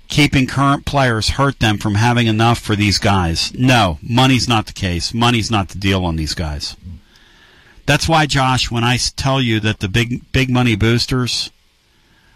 keeping 0.08 0.48
current 0.48 0.86
players 0.86 1.30
hurt 1.30 1.60
them 1.60 1.78
from 1.78 1.96
having 1.96 2.26
enough 2.26 2.60
for 2.60 2.76
these 2.76 2.98
guys? 2.98 3.54
No, 3.54 4.00
money's 4.02 4.50
not 4.50 4.66
the 4.66 4.74
case. 4.74 5.14
Money's 5.14 5.52
not 5.52 5.70
the 5.70 5.78
deal 5.78 6.04
on 6.04 6.16
these 6.16 6.34
guys. 6.34 6.76
That's 7.90 8.08
why, 8.08 8.28
Josh, 8.28 8.70
when 8.70 8.84
I 8.84 8.98
tell 8.98 9.42
you 9.42 9.60
that 9.62 9.80
the 9.80 9.90
big 9.90 10.32
big 10.32 10.52
money 10.52 10.76
boosters 10.76 11.50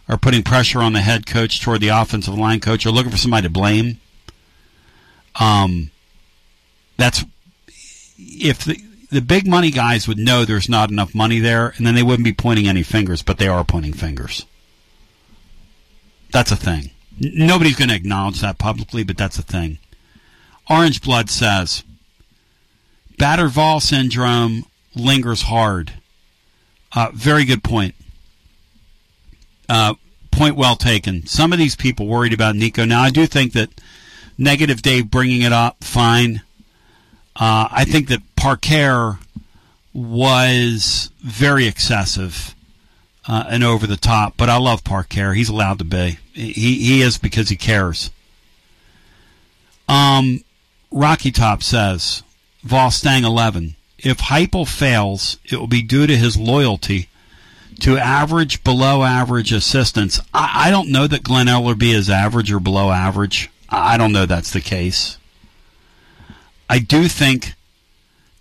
are 0.09 0.17
putting 0.17 0.41
pressure 0.41 0.79
on 0.79 0.93
the 0.93 1.01
head 1.01 1.27
coach 1.27 1.61
toward 1.61 1.79
the 1.79 1.89
offensive 1.89 2.35
line 2.35 2.59
coach, 2.59 2.87
or 2.87 2.89
looking 2.89 3.11
for 3.11 3.19
somebody 3.19 3.43
to 3.43 3.51
blame, 3.51 3.99
um, 5.35 5.91
that's 6.97 7.23
if 8.17 8.65
the 8.65 8.81
the 9.11 9.21
big 9.21 9.45
money 9.45 9.69
guys 9.69 10.07
would 10.07 10.17
know 10.17 10.43
there's 10.43 10.69
not 10.69 10.89
enough 10.89 11.13
money 11.13 11.37
there, 11.37 11.75
and 11.77 11.85
then 11.85 11.93
they 11.93 12.01
wouldn't 12.01 12.25
be 12.25 12.33
pointing 12.33 12.67
any 12.67 12.81
fingers, 12.81 13.21
but 13.21 13.37
they 13.37 13.47
are 13.47 13.63
pointing 13.63 13.93
fingers. 13.93 14.47
That's 16.31 16.51
a 16.51 16.55
thing. 16.55 16.89
Nobody's 17.19 17.75
going 17.75 17.89
to 17.89 17.95
acknowledge 17.95 18.41
that 18.41 18.57
publicly, 18.57 19.03
but 19.03 19.19
that's 19.19 19.37
a 19.37 19.43
thing. 19.43 19.77
Orange 20.67 21.03
Blood 21.03 21.29
says 21.29 21.83
Batterval 23.19 23.83
syndrome 23.83 24.65
lingers 24.95 25.43
hard. 25.43 25.93
Uh, 26.95 27.09
very 27.13 27.45
good 27.45 27.63
point. 27.63 27.95
Uh, 29.67 29.95
point 30.31 30.55
well 30.55 30.75
taken. 30.75 31.25
Some 31.25 31.53
of 31.53 31.59
these 31.59 31.75
people 31.75 32.07
worried 32.07 32.33
about 32.33 32.55
Nico. 32.55 32.85
Now, 32.85 33.01
I 33.01 33.09
do 33.09 33.25
think 33.25 33.53
that 33.53 33.69
negative 34.37 34.81
Dave 34.81 35.09
bringing 35.09 35.41
it 35.41 35.53
up, 35.53 35.83
fine. 35.83 36.41
Uh, 37.35 37.67
I 37.71 37.85
think 37.85 38.09
that 38.09 38.21
Parker 38.35 39.19
was 39.93 41.11
very 41.21 41.67
excessive 41.67 42.55
uh, 43.27 43.45
and 43.49 43.63
over 43.63 43.87
the 43.87 43.97
top, 43.97 44.35
but 44.37 44.49
I 44.49 44.57
love 44.57 44.83
Parker. 44.83 45.33
He's 45.33 45.49
allowed 45.49 45.79
to 45.79 45.85
be. 45.85 46.17
He 46.33 46.51
he 46.51 47.01
is 47.01 47.17
because 47.17 47.49
he 47.49 47.55
cares. 47.55 48.11
Um, 49.87 50.43
Rocky 50.91 51.31
Top 51.31 51.63
says 51.63 52.23
Volstang 52.65 53.23
eleven. 53.23 53.75
If 54.03 54.19
Heupel 54.19 54.67
fails, 54.67 55.37
it 55.45 55.55
will 55.55 55.67
be 55.67 55.81
due 55.81 56.05
to 56.05 56.17
his 56.17 56.37
loyalty 56.37 57.07
to 57.79 57.97
average, 57.97 58.63
below 58.63 59.03
average 59.03 59.51
assistants. 59.51 60.21
I, 60.33 60.67
I 60.67 60.71
don't 60.71 60.91
know 60.91 61.07
that 61.07 61.23
Glen 61.23 61.47
Elarbee 61.47 61.93
is 61.93 62.09
average 62.09 62.51
or 62.51 62.59
below 62.59 62.91
average. 62.91 63.49
I 63.69 63.97
don't 63.97 64.11
know 64.11 64.25
that's 64.25 64.51
the 64.51 64.61
case. 64.61 65.17
I 66.69 66.79
do 66.79 67.07
think 67.07 67.53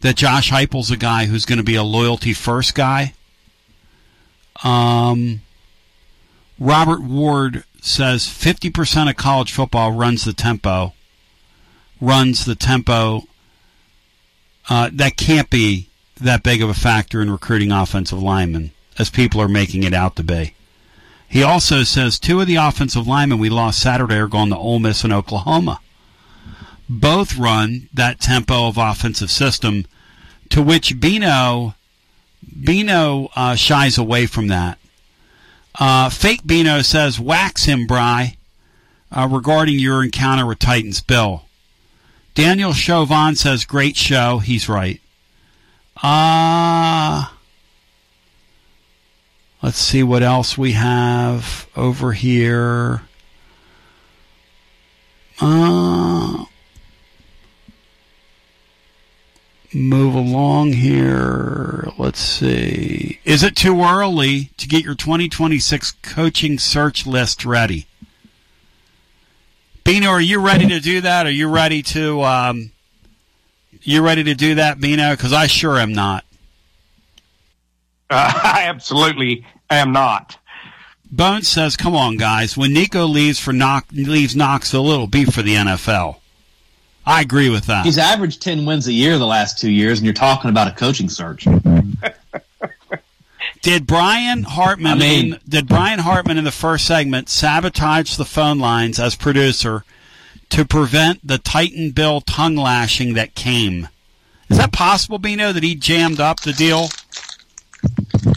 that 0.01 0.17
Josh 0.17 0.51
Heupel's 0.51 0.91
a 0.91 0.97
guy 0.97 1.27
who's 1.27 1.47
going 1.47 1.59
to 1.59 1.65
be 1.65 1.77
a 1.77 1.83
loyalty 1.83 2.33
first 2.33 2.75
guy. 2.75 3.15
Um, 4.65 5.41
Robert 6.59 7.03
Ward 7.03 7.65
says 7.81 8.27
50% 8.27 9.09
of 9.09 9.17
college 9.17 9.53
football 9.53 9.93
runs 9.93 10.25
the 10.25 10.33
tempo. 10.33 10.95
Runs 12.01 12.45
the 12.45 12.55
tempo. 12.55 13.25
Uh, 14.69 14.91
that 14.93 15.17
can't 15.17 15.51
be 15.51 15.89
that 16.21 16.43
big 16.43 16.63
of 16.63 16.69
a 16.69 16.75
factor 16.75 17.21
in 17.21 17.31
recruiting 17.31 17.73
offensive 17.73 18.23
linemen, 18.23 18.73
as 18.99 19.11
people 19.11 19.41
are 19.41 19.49
making 19.49 19.83
it 19.83 19.95
out 19.95 20.17
to 20.17 20.23
be. 20.23 20.55
He 21.29 21.43
also 21.43 21.83
says 21.83 22.19
two 22.19 22.41
of 22.41 22.47
the 22.47 22.57
offensive 22.57 23.07
linemen 23.07 23.39
we 23.39 23.49
lost 23.49 23.81
Saturday 23.81 24.17
are 24.17 24.29
going 24.29 24.51
to 24.51 24.57
Ole 24.57 24.79
Miss 24.79 25.03
and 25.03 25.13
Oklahoma. 25.13 25.81
Both 26.89 27.39
run 27.39 27.89
that 27.95 28.21
tempo 28.21 28.69
of 28.69 28.77
offensive 28.77 29.31
system, 29.31 29.87
to 30.51 30.63
which 30.63 31.01
Bino 31.01 31.75
Bino 32.63 33.31
uh, 33.35 33.55
shies 33.55 33.97
away 33.97 34.27
from 34.27 34.49
that. 34.49 34.79
Uh, 35.79 36.11
fake 36.11 36.47
Bino 36.47 36.83
says, 36.83 37.19
"Wax 37.19 37.65
him, 37.65 37.87
Bry," 37.87 38.37
uh, 39.11 39.27
regarding 39.31 39.79
your 39.79 40.05
encounter 40.05 40.45
with 40.45 40.59
Titans 40.59 41.01
Bill. 41.01 41.45
Daniel 42.35 42.73
Chauvin 42.73 43.37
says, 43.37 43.65
"Great 43.65 43.97
show." 43.97 44.39
He's 44.39 44.69
right. 44.69 45.01
Uh 46.03 47.29
let's 49.63 49.79
see 49.79 50.03
what 50.03 50.23
else 50.23 50.59
we 50.59 50.73
have 50.73 51.69
over 51.77 52.13
here. 52.13 53.03
Uh, 55.41 56.45
move 59.73 60.15
along 60.15 60.75
here. 60.75 61.91
Let's 61.99 62.21
see. 62.21 63.19
Is 63.25 63.43
it 63.43 63.57
too 63.57 63.83
early 63.83 64.51
to 64.57 64.69
get 64.69 64.85
your 64.85 64.95
2026 64.95 65.93
coaching 66.03 66.59
search 66.59 67.07
list 67.07 67.45
ready? 67.45 67.87
Bino, 69.85 70.09
are 70.09 70.21
you 70.21 70.41
ready 70.41 70.69
to 70.69 70.81
do 70.81 71.01
that? 71.01 71.27
Are 71.27 71.31
you 71.31 71.49
ready 71.49 71.83
to 71.83 72.23
um, 72.23 72.73
you 73.83 74.03
ready 74.03 74.25
to 74.25 74.35
do 74.35 74.57
that, 74.57 74.81
Bino? 74.81 75.13
Because 75.13 75.33
I 75.33 75.47
sure 75.47 75.79
am 75.79 75.93
not. 75.93 76.25
Uh, 78.09 78.33
I 78.45 78.65
absolutely 78.67 79.45
am 79.71 79.93
not. 79.93 80.39
Bones 81.11 81.49
says, 81.49 81.77
"Come 81.77 81.95
on, 81.95 82.17
guys. 82.17 82.57
When 82.57 82.73
Nico 82.73 83.07
leaves 83.07 83.39
for 83.39 83.53
Knox, 83.53 83.93
leaves 83.93 84.37
Knoxville, 84.37 84.89
it'll 84.91 85.07
be 85.07 85.25
for 85.25 85.43
the 85.43 85.57
NFL." 85.57 86.17
I 87.05 87.21
agree 87.21 87.51
with 87.51 87.67
that. 87.67 87.85
He's 87.85 87.99
averaged 87.99 88.43
10 88.43 88.65
wins 88.65 88.87
a 88.87 88.93
year 88.93 89.19
the 89.19 89.27
last 89.27 89.59
two 89.59 89.71
years, 89.71 89.99
and 89.99 90.07
you're 90.07 90.15
talking 90.15 90.51
about 90.51 90.69
a 90.69 90.73
coaching 90.73 91.09
search. 91.09 91.47
Did 93.63 93.87
Brian 93.87 94.43
Hartman 94.43 94.93
I 94.93 94.95
mean- 94.97 95.35
in, 95.35 95.41
did 95.49 95.69
Brian 95.69 96.01
Hartman 96.01 96.37
in 96.37 96.45
the 96.45 96.51
first 96.51 96.85
segment 96.85 97.29
sabotage 97.29 98.17
the 98.17 98.25
phone 98.25 98.59
lines 98.59 98.99
as 98.99 99.15
producer 99.15 99.85
to 100.51 100.65
prevent 100.65 101.27
the 101.27 101.39
Titan 101.39 101.93
Bill 101.93 102.21
tongue 102.21 102.57
lashing 102.57 103.15
that 103.15 103.35
came? 103.37 103.89
Is 104.51 104.59
that 104.59 104.73
possible, 104.73 105.19
Bino, 105.19 105.53
that 105.53 105.63
he 105.63 105.75
jammed 105.77 106.21
up 106.21 106.41
the 106.41 106.53
deal? 106.53 106.89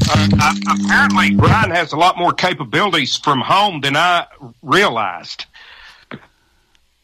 Uh, 0.08 0.28
uh, 0.40 0.54
apparently, 0.70 1.32
Brian 1.36 1.72
has 1.72 1.92
a 1.92 1.98
lot 1.98 2.18
more 2.18 2.32
capabilities 2.32 3.18
from 3.18 3.42
home 3.42 3.82
than 3.82 3.98
I 3.98 4.28
realized. 4.62 5.46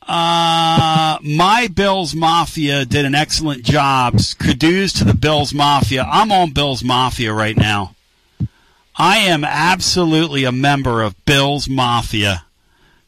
Uh, 0.07 1.18
my 1.22 1.68
Bills 1.73 2.15
Mafia 2.15 2.85
did 2.85 3.06
an 3.06 3.15
excellent 3.15 3.64
job. 3.64 4.19
Kudos 4.39 4.93
to 4.93 5.03
the 5.03 5.14
Bills 5.14 5.53
Mafia. 5.53 6.03
I'm 6.03 6.31
on 6.31 6.52
Bills 6.52 6.84
Mafia 6.84 7.34
right 7.34 7.57
now. 7.57 7.95
I 8.97 9.19
am 9.19 9.45
absolutely 9.45 10.43
a 10.43 10.51
member 10.51 11.01
of 11.01 11.26
Bills 11.26 11.69
Mafia 11.69 12.45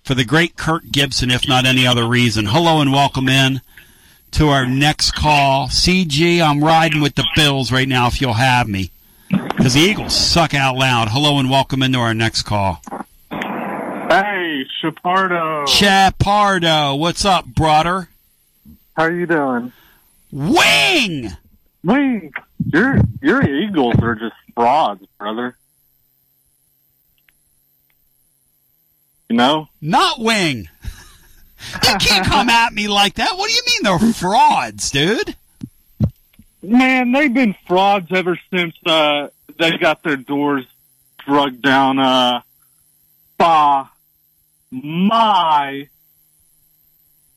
for 0.03 0.15
the 0.15 0.23
great 0.23 0.55
Kirk 0.55 0.84
Gibson, 0.91 1.30
if 1.30 1.47
not 1.47 1.65
any 1.65 1.85
other 1.85 2.07
reason. 2.07 2.45
Hello 2.45 2.80
and 2.80 2.93
welcome 2.93 3.27
in 3.27 3.60
to 4.31 4.47
our 4.47 4.65
next 4.65 5.11
call. 5.11 5.68
CG, 5.68 6.41
I'm 6.41 6.64
riding 6.64 7.01
with 7.01 7.15
the 7.15 7.27
Bills 7.35 7.69
right 7.72 7.88
now 7.88 8.07
if 8.07 8.22
you'll 8.22 8.34
have 8.34 8.68
me. 8.68 8.91
Because 9.30 9.73
the 9.73 9.81
Eagles 9.81 10.15
suck 10.15 10.53
out 10.53 10.77
loud. 10.77 11.10
Hello 11.10 11.38
and 11.38 11.49
welcome 11.49 11.84
into 11.84 11.99
our 11.99 12.14
next 12.14 12.43
call. 12.43 12.81
Hey, 13.30 14.65
Chapardo. 14.81 15.65
Chapardo, 15.68 16.97
what's 16.97 17.26
up, 17.26 17.45
brother? 17.45 18.07
How 18.95 19.03
are 19.03 19.11
you 19.11 19.26
doing? 19.26 19.73
Wing! 20.31 21.31
Wing, 21.84 22.31
your 22.72 23.01
your 23.22 23.43
Eagles 23.43 23.95
are 24.01 24.15
just 24.15 24.35
frauds, 24.55 25.05
brother. 25.19 25.57
You 29.34 29.38
know? 29.38 29.68
Not 29.81 30.19
Wing. 30.19 30.69
You 31.81 31.95
can't 31.97 32.26
come 32.26 32.49
at 32.49 32.73
me 32.73 32.89
like 32.89 33.14
that. 33.15 33.38
What 33.38 33.49
do 33.49 33.55
you 33.55 33.61
mean 33.65 33.80
they're 33.84 34.14
frauds, 34.14 34.91
dude? 34.91 35.34
Man, 36.61 37.14
they've 37.14 37.34
been 37.34 37.55
frauds 37.65 38.11
ever 38.11 38.38
since 38.51 38.76
uh, 38.85 39.30
they 39.57 39.77
got 39.77 40.03
their 40.03 40.18
doors 40.18 40.65
drugged 41.26 41.61
down 41.61 41.99
uh, 41.99 42.41
by 43.38 43.85
my 44.72 45.88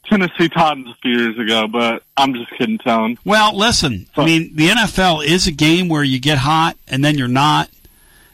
Tennessee 0.06 0.48
Titans 0.48 0.88
a 0.88 0.94
few 0.94 1.16
years 1.16 1.38
ago. 1.38 1.68
But 1.68 2.02
I'm 2.16 2.34
just 2.34 2.50
kidding, 2.50 2.78
Tone. 2.78 3.18
Well, 3.24 3.56
listen, 3.56 4.08
I 4.16 4.24
mean, 4.24 4.56
the 4.56 4.70
NFL 4.70 5.24
is 5.24 5.46
a 5.46 5.52
game 5.52 5.88
where 5.88 6.02
you 6.02 6.18
get 6.18 6.38
hot 6.38 6.76
and 6.88 7.04
then 7.04 7.16
you're 7.16 7.28
not. 7.28 7.70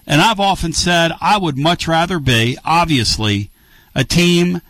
And 0.07 0.21
I've 0.21 0.41
often 0.41 0.73
said 0.73 1.13
I 1.21 1.39
would 1.39 1.57
much 1.57 1.87
rather 1.87 2.19
be, 2.19 2.59
obviously, 2.65 3.51
a 3.95 4.05
team 4.05 4.61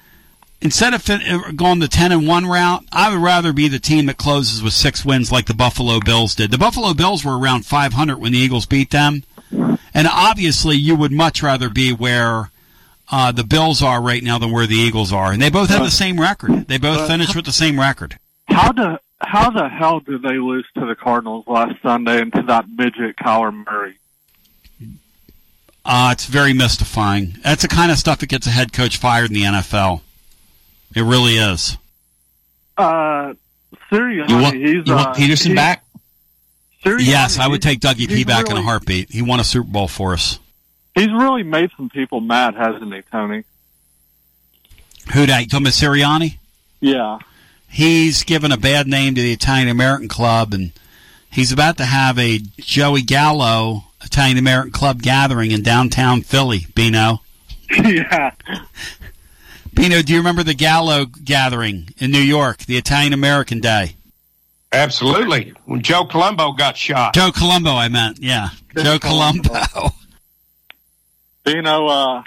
instead 0.62 0.94
of 0.94 1.03
fin- 1.03 1.57
going 1.57 1.81
the 1.81 1.89
10 1.89 2.12
and 2.12 2.27
1 2.27 2.47
route, 2.47 2.85
I 2.93 3.12
would 3.12 3.23
rather 3.23 3.53
be 3.53 3.69
the 3.69 3.78
team 3.78 4.07
that 4.07 4.16
closes 4.16 4.62
with 4.62 4.73
six 4.73 5.05
wins 5.05 5.31
like 5.31 5.47
the 5.47 5.55
Buffalo 5.55 6.01
Bills 6.01 6.35
did. 6.35 6.51
The 6.51 6.59
Buffalo 6.59 6.94
Bills 6.94 7.24
were 7.24 7.39
around 7.39 7.66
500 7.66 8.19
when 8.19 8.32
the 8.32 8.39
Eagles 8.39 8.66
beat 8.66 8.90
them. 8.90 9.24
And 9.94 10.09
obviously, 10.11 10.77
you 10.77 10.97
would 10.97 11.12
much 11.12 11.43
rather 11.43 11.69
be 11.69 11.93
where 11.93 12.51
uh, 13.11 13.32
the 13.32 13.44
Bills 13.44 13.82
are 13.82 14.01
right 14.01 14.23
now 14.23 14.39
than 14.39 14.51
where 14.51 14.66
the 14.66 14.77
Eagles 14.77 15.12
are. 15.12 15.32
And 15.32 15.43
they 15.43 15.51
both 15.51 15.69
have 15.69 15.85
the 15.85 15.90
same 15.90 16.19
record. 16.19 16.66
They 16.66 16.78
both 16.78 17.07
finished 17.07 17.36
with 17.36 17.44
the 17.44 17.53
same 17.53 17.78
record. 17.78 18.19
How 18.49 18.73
the 18.73 19.01
how 19.20 19.51
the 19.51 19.69
hell 19.69 20.01
did 20.01 20.23
they 20.23 20.39
lose 20.39 20.66
to 20.74 20.86
the 20.86 20.97
Cardinals 20.97 21.47
last 21.47 21.81
Sunday 21.82 22.20
and 22.20 22.32
to 22.32 22.43
that 22.43 22.66
midget 22.69 23.16
Kyler 23.16 23.53
Murray? 23.53 23.99
Uh, 25.85 26.11
it's 26.13 26.27
very 26.27 26.53
mystifying. 26.53 27.37
That's 27.43 27.63
the 27.63 27.69
kind 27.69 27.91
of 27.91 27.99
stuff 27.99 28.19
that 28.21 28.29
gets 28.29 28.47
a 28.47 28.51
head 28.51 28.73
coach 28.73 28.97
fired 28.99 29.31
in 29.31 29.35
the 29.35 29.43
NFL. 29.43 30.01
It 30.95 31.03
really 31.03 31.37
is. 31.37 31.77
Uh, 32.77 33.35
Sirianni, 33.91 34.29
You 34.29 34.39
want, 34.39 34.55
he's 34.57 34.87
you 34.87 34.95
uh, 34.95 35.15
Pederson 35.15 35.55
back? 35.57 35.85
Sirianni, 36.85 37.07
yes, 37.07 37.39
I 37.39 37.49
would 37.49 37.63
take 37.63 37.81
Dougie 37.81 38.09
P 38.09 38.25
back 38.25 38.49
in 38.49 38.57
a 38.57 38.63
heartbeat. 38.63 39.11
He 39.11 39.23
won 39.23 39.41
a 39.41 39.45
Super 39.45 39.69
Bowl 39.69 39.89
for 39.89 40.13
us. 40.13 40.39
He's 40.95 41.11
really 41.11 41.43
made 41.43 41.71
some 41.77 41.89
people 41.89 42.21
mad, 42.21 42.55
hasn't 42.55 42.93
he, 42.93 43.03
Tony? 43.11 43.45
Who 45.15 45.27
that? 45.27 45.41
You 45.41 45.47
talking 45.49 45.67
about 45.67 45.73
Sirianni? 45.73 46.39
Yeah. 46.81 47.19
He's 47.69 48.23
given 48.25 48.53
a 48.53 48.57
bad 48.57 48.87
name 48.87 49.15
to 49.15 49.21
the 49.21 49.33
Italian 49.33 49.69
American 49.69 50.09
Club, 50.09 50.53
and 50.53 50.73
he's 51.31 51.51
about 51.53 51.79
to 51.79 51.85
have 51.87 52.19
a 52.19 52.39
Joey 52.59 53.03
Gallo 53.03 53.85
Italian 54.05 54.39
American 54.39 54.73
Club 54.73 55.03
gathering 55.03 55.51
in 55.51 55.62
downtown 55.62 56.23
Philly. 56.23 56.66
Bino, 56.74 57.23
yeah. 57.70 58.33
Bino, 59.74 60.03
do 60.03 60.12
you 60.12 60.19
remember 60.19 60.43
the 60.43 60.55
Gallo 60.55 61.07
gathering 61.07 61.89
in 61.99 62.11
New 62.11 62.20
York, 62.20 62.59
the 62.59 62.77
Italian 62.77 63.12
American 63.12 63.61
Day? 63.61 63.97
Absolutely. 64.73 65.55
When 65.65 65.83
Joe 65.83 66.05
Colombo 66.05 66.53
got 66.53 66.77
shot. 66.77 67.15
Joe 67.15 67.31
Colombo, 67.31 67.73
I 67.73 67.89
meant. 67.89 68.19
Yeah, 68.20 68.51
Joe 68.77 68.99
Colombo. 68.99 69.55
You 71.47 71.62
know, 71.62 71.89
uh, 71.89 72.23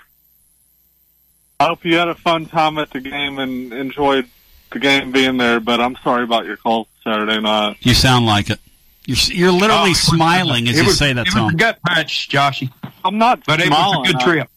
I 1.60 1.66
hope 1.66 1.86
you 1.86 1.96
had 1.96 2.08
a 2.08 2.16
fun 2.16 2.46
time 2.46 2.78
at 2.78 2.92
the 2.92 3.00
game 3.00 3.40
and 3.40 3.74
enjoyed 3.74 4.28
the 4.72 4.80
game 4.80 5.12
being 5.12 5.38
there, 5.38 5.60
but 5.60 5.80
I'm 5.80 5.96
sorry 6.04 6.24
about 6.24 6.46
your 6.46 6.58
call 6.58 6.88
Saturday 7.04 7.40
night. 7.40 7.78
You 7.82 7.94
sound 7.94 8.26
like 8.26 8.50
it. 8.50 8.60
You're 9.06 9.18
you're 9.28 9.52
literally 9.52 9.94
smiling 9.94 10.68
as 10.68 10.76
Oh, 10.78 10.82
you 10.82 10.88
was, 10.88 10.98
say 10.98 11.14
that 11.14 11.28
it 11.28 11.32
to 11.32 11.44
was 11.44 11.54
a 11.54 11.58
gut 11.58 11.80
punch, 11.86 12.30
Joshy. 12.30 12.72
I'm 13.04 13.18
not 13.18 13.46
But 13.46 13.62
it 13.62 13.70
was 13.70 14.08
a 14.10 14.12
good 14.14 14.20
trip. 14.22 14.50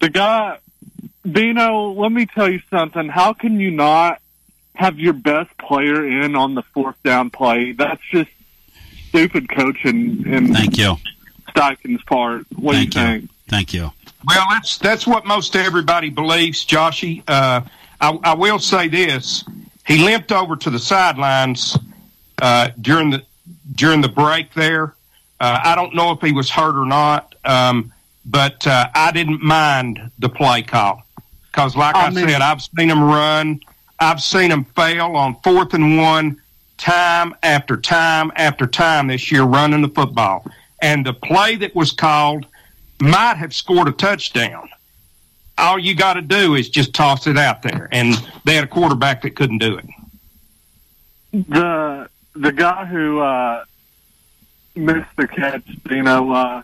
The 0.00 0.08
guy, 0.08 0.58
Bino, 1.30 1.92
let 1.92 2.10
me 2.10 2.26
tell 2.26 2.48
you 2.48 2.60
something. 2.70 3.08
How 3.08 3.32
can 3.34 3.60
you 3.60 3.70
not 3.70 4.20
have 4.74 4.98
your 4.98 5.12
best 5.12 5.56
player 5.58 6.04
in 6.22 6.34
on 6.34 6.54
the 6.54 6.62
fourth 6.62 7.00
down 7.02 7.30
play? 7.30 7.72
That's 7.72 8.00
just 8.10 8.30
stupid 9.08 9.48
coaching 9.48 10.26
in 10.26 10.54
Thank 10.54 10.78
you. 10.78 10.96
Steichen's 11.48 12.02
part. 12.04 12.46
What 12.56 12.74
Thank 12.76 12.90
do 12.92 13.00
you 13.00 13.06
you. 13.06 13.12
think? 13.20 13.30
Thank 13.48 13.74
you. 13.74 13.92
Well, 14.26 14.46
that's 14.50 14.78
that's 14.78 15.06
what 15.06 15.26
most 15.26 15.54
everybody 15.54 16.08
believes, 16.08 16.64
Joshy. 16.64 17.22
Uh, 17.28 17.60
I, 18.00 18.18
I 18.24 18.34
will 18.34 18.58
say 18.58 18.88
this: 18.88 19.44
he 19.86 19.98
limped 19.98 20.32
over 20.32 20.56
to 20.56 20.70
the 20.70 20.78
sidelines 20.78 21.76
uh, 22.42 22.70
during 22.80 23.08
the 23.10 23.22
during 23.74 24.02
the 24.02 24.08
break 24.08 24.52
there. 24.52 24.94
Uh, 25.40 25.58
I 25.62 25.74
don't 25.74 25.94
know 25.94 26.10
if 26.10 26.20
he 26.20 26.32
was 26.32 26.50
hurt 26.50 26.76
or 26.80 26.84
not, 26.84 27.34
um, 27.44 27.92
but 28.26 28.66
uh, 28.66 28.88
I 28.94 29.10
didn't 29.12 29.42
mind 29.42 30.10
the 30.18 30.28
play 30.28 30.62
call 30.62 31.02
because, 31.50 31.74
like 31.74 31.94
I, 31.94 32.06
I 32.06 32.10
mean- 32.10 32.28
said, 32.28 32.42
I've 32.42 32.60
seen 32.60 32.90
him 32.90 33.02
run. 33.02 33.60
I've 33.98 34.20
seen 34.20 34.50
him 34.50 34.64
fail 34.64 35.16
on 35.16 35.36
fourth 35.42 35.74
and 35.74 35.96
one 35.96 36.40
time 36.76 37.36
after 37.44 37.76
time 37.76 38.32
after 38.34 38.66
time 38.66 39.06
this 39.06 39.30
year 39.30 39.44
running 39.44 39.80
the 39.80 39.88
football. 39.88 40.44
And 40.80 41.06
the 41.06 41.12
play 41.12 41.54
that 41.56 41.76
was 41.76 41.92
called 41.92 42.46
might 43.00 43.36
have 43.36 43.54
scored 43.54 43.86
a 43.86 43.92
touchdown. 43.92 44.68
All 45.56 45.78
you 45.78 45.94
got 45.94 46.14
to 46.14 46.22
do 46.22 46.56
is 46.56 46.68
just 46.68 46.92
toss 46.92 47.28
it 47.28 47.38
out 47.38 47.62
there, 47.62 47.88
and 47.92 48.14
they 48.44 48.56
had 48.56 48.64
a 48.64 48.66
quarterback 48.66 49.22
that 49.22 49.36
couldn't 49.36 49.58
do 49.58 49.78
it. 49.78 49.86
The 51.48 52.08
the 52.34 52.52
guy 52.52 52.84
who 52.86 53.20
uh, 53.20 53.64
missed 54.74 55.16
the 55.16 55.28
catch, 55.28 55.64
you 55.90 56.02
know, 56.02 56.32
uh, 56.32 56.62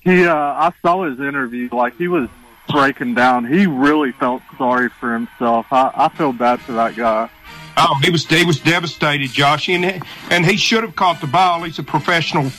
he 0.00 0.24
uh, 0.26 0.34
I 0.34 0.72
saw 0.82 1.04
his 1.04 1.18
interview. 1.18 1.68
Like 1.72 1.96
he 1.96 2.08
was 2.08 2.28
breaking 2.68 3.14
down. 3.14 3.46
He 3.46 3.66
really 3.66 4.12
felt 4.12 4.42
sorry 4.56 4.88
for 4.88 5.12
himself. 5.12 5.66
I, 5.70 5.90
I 5.94 6.08
feel 6.08 6.32
bad 6.32 6.60
for 6.60 6.72
that 6.72 6.96
guy. 6.96 7.30
Oh, 7.76 7.98
he 8.02 8.10
was 8.10 8.26
he 8.26 8.44
was 8.44 8.60
devastated, 8.60 9.30
Josh, 9.30 9.68
and 9.68 9.84
he, 9.84 10.00
and 10.30 10.46
he 10.46 10.56
should 10.56 10.82
have 10.82 10.94
caught 10.94 11.20
the 11.20 11.26
ball. 11.26 11.62
He's 11.62 11.78
a 11.78 11.82
professional. 11.82 12.50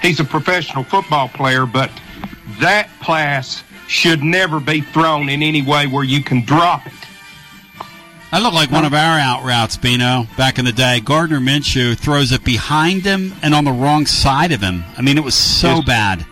He's 0.00 0.20
a 0.20 0.24
professional 0.24 0.84
football 0.84 1.28
player, 1.28 1.66
but 1.66 1.90
that 2.60 2.88
pass 3.00 3.64
should 3.88 4.22
never 4.22 4.60
be 4.60 4.80
thrown 4.80 5.28
in 5.28 5.42
any 5.42 5.62
way 5.62 5.86
where 5.86 6.04
you 6.04 6.22
can 6.22 6.44
drop 6.44 6.86
it. 6.86 6.92
I 8.34 8.40
look 8.40 8.52
like 8.52 8.72
one 8.72 8.84
of 8.84 8.92
our 8.92 9.16
out 9.20 9.44
routes, 9.44 9.76
Bino, 9.76 10.26
back 10.36 10.58
in 10.58 10.64
the 10.64 10.72
day. 10.72 10.98
Gardner 10.98 11.38
Minshew 11.38 11.96
throws 11.96 12.32
it 12.32 12.42
behind 12.42 13.02
him 13.04 13.32
and 13.42 13.54
on 13.54 13.62
the 13.64 13.70
wrong 13.70 14.06
side 14.06 14.50
of 14.50 14.60
him. 14.60 14.82
I 14.98 15.02
mean, 15.02 15.16
it 15.16 15.22
was 15.22 15.36
so 15.36 15.76
Just- 15.76 15.86
bad. 15.86 16.26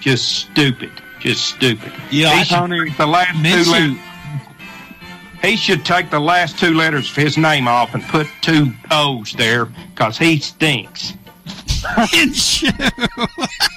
Just 0.00 0.32
stupid. 0.32 0.90
Just 1.20 1.44
stupid. 1.44 1.92
Yeah, 2.10 2.38
he 2.38 2.44
should 2.44 2.96
the 2.96 3.06
last 3.06 3.32
two 3.34 3.42
Minshew- 3.42 3.70
letters. 3.70 3.98
He 5.42 5.56
should 5.56 5.84
take 5.84 6.08
the 6.08 6.20
last 6.20 6.58
two 6.58 6.72
letters 6.72 7.10
of 7.10 7.16
his 7.16 7.36
name 7.36 7.68
off 7.68 7.92
and 7.94 8.02
put 8.04 8.26
two 8.40 8.72
O's 8.90 9.34
there 9.34 9.66
because 9.66 10.16
he 10.16 10.38
stinks. 10.38 11.12
Minshew. 11.46 12.72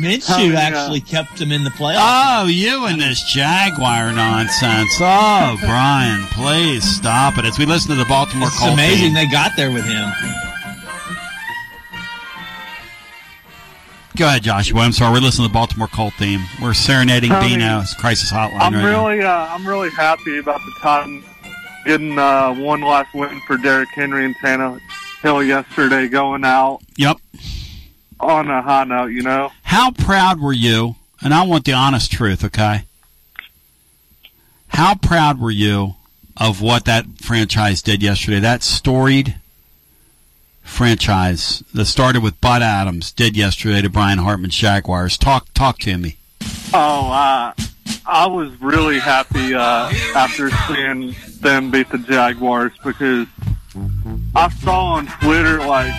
Minshew 0.00 0.54
actually 0.54 1.00
kept 1.00 1.40
him 1.40 1.50
in 1.50 1.64
the 1.64 1.70
playoffs. 1.70 1.98
Oh, 2.42 2.46
you 2.46 2.86
and 2.86 3.00
this 3.00 3.22
Jaguar 3.24 4.12
nonsense. 4.12 4.92
Oh, 5.00 5.56
Brian, 5.60 6.22
please 6.32 6.84
stop 6.84 7.36
it. 7.38 7.44
As 7.44 7.58
we 7.58 7.66
listen 7.66 7.90
to 7.90 7.96
the 7.96 8.04
Baltimore 8.04 8.46
It's 8.48 8.58
Colt 8.58 8.74
amazing 8.74 9.06
team. 9.06 9.14
they 9.14 9.26
got 9.26 9.52
there 9.56 9.72
with 9.72 9.84
him. 9.84 10.08
Go 14.16 14.26
ahead, 14.26 14.42
Joshua. 14.42 14.80
I'm 14.80 14.92
sorry. 14.92 15.12
We're 15.12 15.20
listening 15.20 15.46
to 15.46 15.52
the 15.52 15.54
Baltimore 15.54 15.86
Colt 15.88 16.12
theme. 16.14 16.40
We're 16.60 16.74
serenading 16.74 17.30
Tony, 17.30 17.50
Bino's 17.56 17.94
crisis 17.94 18.32
hotline 18.32 18.58
I'm 18.60 18.74
right 18.74 18.82
now. 18.82 19.06
really, 19.08 19.22
uh, 19.22 19.46
I'm 19.54 19.66
really 19.66 19.90
happy 19.90 20.38
about 20.38 20.58
the 20.60 20.72
Titans 20.80 21.24
getting 21.84 22.18
uh, 22.18 22.52
one 22.54 22.80
last 22.80 23.14
win 23.14 23.40
for 23.46 23.56
Derrick 23.56 23.88
Henry 23.94 24.24
and 24.24 24.36
Tannehill 24.38 25.46
yesterday, 25.46 26.08
going 26.08 26.44
out 26.44 26.80
Yep. 26.96 27.18
On 28.20 28.50
a 28.50 28.62
high 28.62 28.84
note. 28.84 29.06
You 29.06 29.22
know, 29.22 29.52
How 29.62 29.90
proud 29.90 30.40
were 30.40 30.52
you? 30.52 30.96
And 31.20 31.34
I 31.34 31.42
want 31.44 31.64
the 31.64 31.72
honest 31.72 32.12
truth, 32.12 32.44
okay? 32.44 32.84
How 34.68 34.94
proud 34.94 35.40
were 35.40 35.50
you 35.50 35.96
of 36.36 36.60
what 36.62 36.84
that 36.84 37.06
franchise 37.20 37.82
did 37.82 38.02
yesterday? 38.02 38.38
That 38.40 38.62
storied 38.62 39.36
franchise 40.62 41.64
that 41.74 41.86
started 41.86 42.22
with 42.22 42.40
Bud 42.40 42.62
Adams 42.62 43.10
did 43.10 43.36
yesterday 43.36 43.82
to 43.82 43.88
Brian 43.88 44.18
Hartman's 44.18 44.54
Jaguars. 44.54 45.16
Talk, 45.16 45.52
talk 45.54 45.78
to 45.80 45.96
me. 45.98 46.16
oh, 46.72 47.10
uh, 47.10 47.52
I 48.06 48.26
was 48.26 48.52
really 48.60 48.98
happy 48.98 49.54
uh, 49.54 49.90
after 50.14 50.50
seeing 50.68 51.14
them 51.40 51.70
beat 51.70 51.88
the 51.90 51.98
Jaguars 51.98 52.72
because 52.84 53.26
I 54.36 54.48
saw 54.50 54.84
on 54.94 55.06
Twitter 55.22 55.58
like 55.58 55.92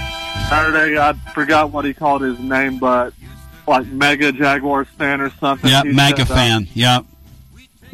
Saturday. 0.49 0.97
I 0.97 1.13
forgot 1.33 1.71
what 1.71 1.85
he 1.85 1.93
called 1.93 2.21
his 2.21 2.39
name, 2.39 2.79
but 2.79 3.13
like 3.67 3.85
mega 3.87 4.31
Jaguars 4.31 4.87
fan 4.97 5.21
or 5.21 5.29
something. 5.31 5.69
Yep, 5.69 5.85
He 5.85 5.91
mega 5.93 6.25
fan. 6.25 6.67
Yep. 6.73 7.05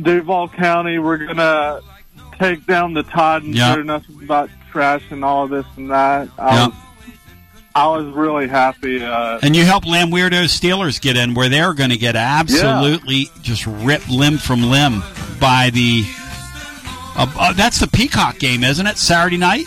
Duval 0.01 0.49
County, 0.49 0.99
we're 0.99 1.17
gonna 1.17 1.81
take 2.39 2.65
down 2.65 2.93
the 2.93 3.03
Titans. 3.03 3.55
Yeah. 3.55 3.75
They're 3.75 3.83
nothing 3.83 4.25
but 4.25 4.49
trash 4.71 5.03
and 5.09 5.23
all 5.23 5.47
this 5.47 5.65
and 5.77 5.89
that. 5.91 6.29
I, 6.37 6.55
Yep. 6.63 6.69
was, 6.69 6.79
I 7.75 7.87
was 7.87 8.13
really 8.15 8.47
happy. 8.47 9.03
Uh, 9.03 9.39
And 9.41 9.55
you 9.55 9.65
helped 9.65 9.85
Lamb 9.87 10.09
Weirdo 10.11 10.45
Steelers 10.45 10.99
get 10.99 11.17
in 11.17 11.33
where 11.33 11.49
they're 11.49 11.73
going 11.73 11.89
to 11.89 11.97
get 11.97 12.15
absolutely 12.15 13.29
just 13.41 13.65
ripped 13.67 14.09
limb 14.09 14.37
from 14.37 14.63
limb 14.63 15.01
by 15.39 15.69
the. 15.71 16.03
Uh, 17.17 17.27
uh, 17.37 17.53
that's 17.53 17.79
the 17.79 17.87
Peacock 17.87 18.39
game, 18.39 18.63
isn't 18.63 18.85
it? 18.87 18.97
Saturday 18.97 19.37
night? 19.37 19.65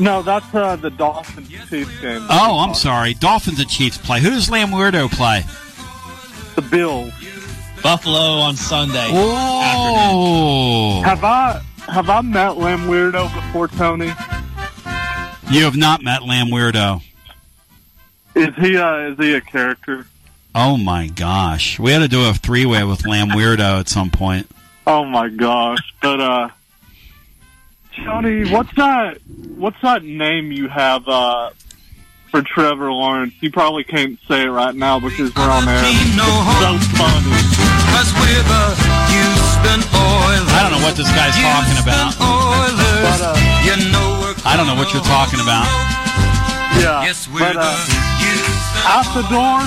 No, 0.00 0.22
that's 0.22 0.54
uh, 0.54 0.76
the 0.76 0.90
Dolphins 0.90 1.48
Chiefs 1.68 2.00
game. 2.00 2.26
Oh, 2.28 2.58
I'm 2.58 2.74
sorry. 2.74 3.14
Dolphins 3.14 3.60
and 3.60 3.68
Chiefs 3.68 3.98
play. 3.98 4.20
Who 4.20 4.30
does 4.30 4.50
Lamb 4.50 4.70
Weirdo 4.70 5.10
play? 5.10 5.44
The 6.56 6.62
Bills. 6.62 7.12
Buffalo 7.82 8.40
on 8.40 8.56
Sunday. 8.56 9.08
Oh. 9.10 11.02
Have 11.04 11.24
I 11.24 11.62
have 11.88 12.10
I 12.10 12.20
met 12.20 12.56
Lamb 12.56 12.80
Weirdo 12.80 13.32
before, 13.34 13.68
Tony? 13.68 14.12
You 15.50 15.64
have 15.64 15.76
not 15.76 16.02
met 16.02 16.22
Lamb 16.22 16.48
Weirdo. 16.48 17.02
Is 18.34 18.54
he 18.56 18.76
uh, 18.76 19.10
is 19.10 19.18
he 19.18 19.34
a 19.34 19.40
character? 19.40 20.06
Oh 20.54 20.76
my 20.76 21.08
gosh. 21.08 21.78
We 21.78 21.92
had 21.92 22.00
to 22.00 22.08
do 22.08 22.28
a 22.28 22.34
three 22.34 22.66
way 22.66 22.84
with 22.84 23.06
Lamb 23.06 23.30
Weirdo 23.30 23.80
at 23.80 23.88
some 23.88 24.10
point. 24.10 24.48
Oh 24.86 25.04
my 25.04 25.28
gosh! 25.28 25.94
But 26.02 26.20
uh, 26.20 26.48
Tony, 27.96 28.50
what's 28.50 28.72
that? 28.76 29.18
What's 29.56 29.80
that 29.82 30.02
name 30.04 30.52
you 30.52 30.68
have 30.68 31.06
uh 31.08 31.50
for 32.30 32.42
Trevor 32.42 32.92
Lawrence? 32.92 33.34
You 33.40 33.50
probably 33.50 33.84
can't 33.84 34.18
say 34.28 34.42
it 34.44 34.50
right 34.50 34.74
now 34.74 35.00
because 35.00 35.34
we're 35.34 35.50
on 35.50 35.68
air. 35.68 35.82
It's 35.84 36.16
so 36.62 36.78
funny. 36.96 37.34
I 40.52 40.62
don't 40.62 40.72
know 40.78 40.84
what 40.86 40.96
this 40.96 41.10
guy's 41.12 41.34
talking 41.42 41.78
about. 41.82 42.14
But 42.16 43.20
uh, 43.20 43.34
I 44.46 44.56
don't 44.56 44.66
know 44.66 44.76
what 44.76 44.92
you're 44.94 45.02
talking 45.02 45.40
about. 45.40 45.66
yeah. 46.80 47.02
But 47.42 47.56
uh, 47.58 47.76
out 48.86 49.06
the 49.12 49.22
door. 49.28 49.60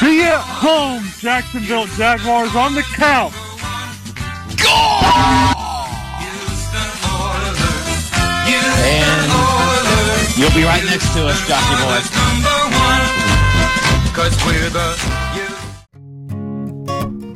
Be 0.00 0.22
at 0.22 0.40
home, 0.40 1.04
Jacksonville 1.18 1.86
Jaguars 1.98 2.56
on 2.56 2.74
the 2.74 2.82
couch. 2.82 3.34
And 8.52 10.38
you'll 10.38 10.54
be 10.54 10.64
right 10.64 10.84
next 10.84 11.12
to 11.14 11.26
us, 11.26 11.38
Jockey 11.46 11.76
Boy. 11.84 12.00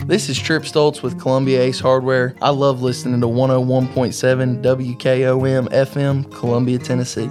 This 0.06 0.28
is 0.28 0.38
Trip 0.38 0.64
Stoltz 0.64 1.02
with 1.02 1.18
Columbia 1.18 1.62
Ace 1.62 1.80
Hardware. 1.80 2.34
I 2.42 2.50
love 2.50 2.82
listening 2.82 3.20
to 3.22 3.26
101.7 3.26 4.62
WKOM 4.62 5.68
FM, 5.70 6.30
Columbia, 6.30 6.78
Tennessee. 6.78 7.30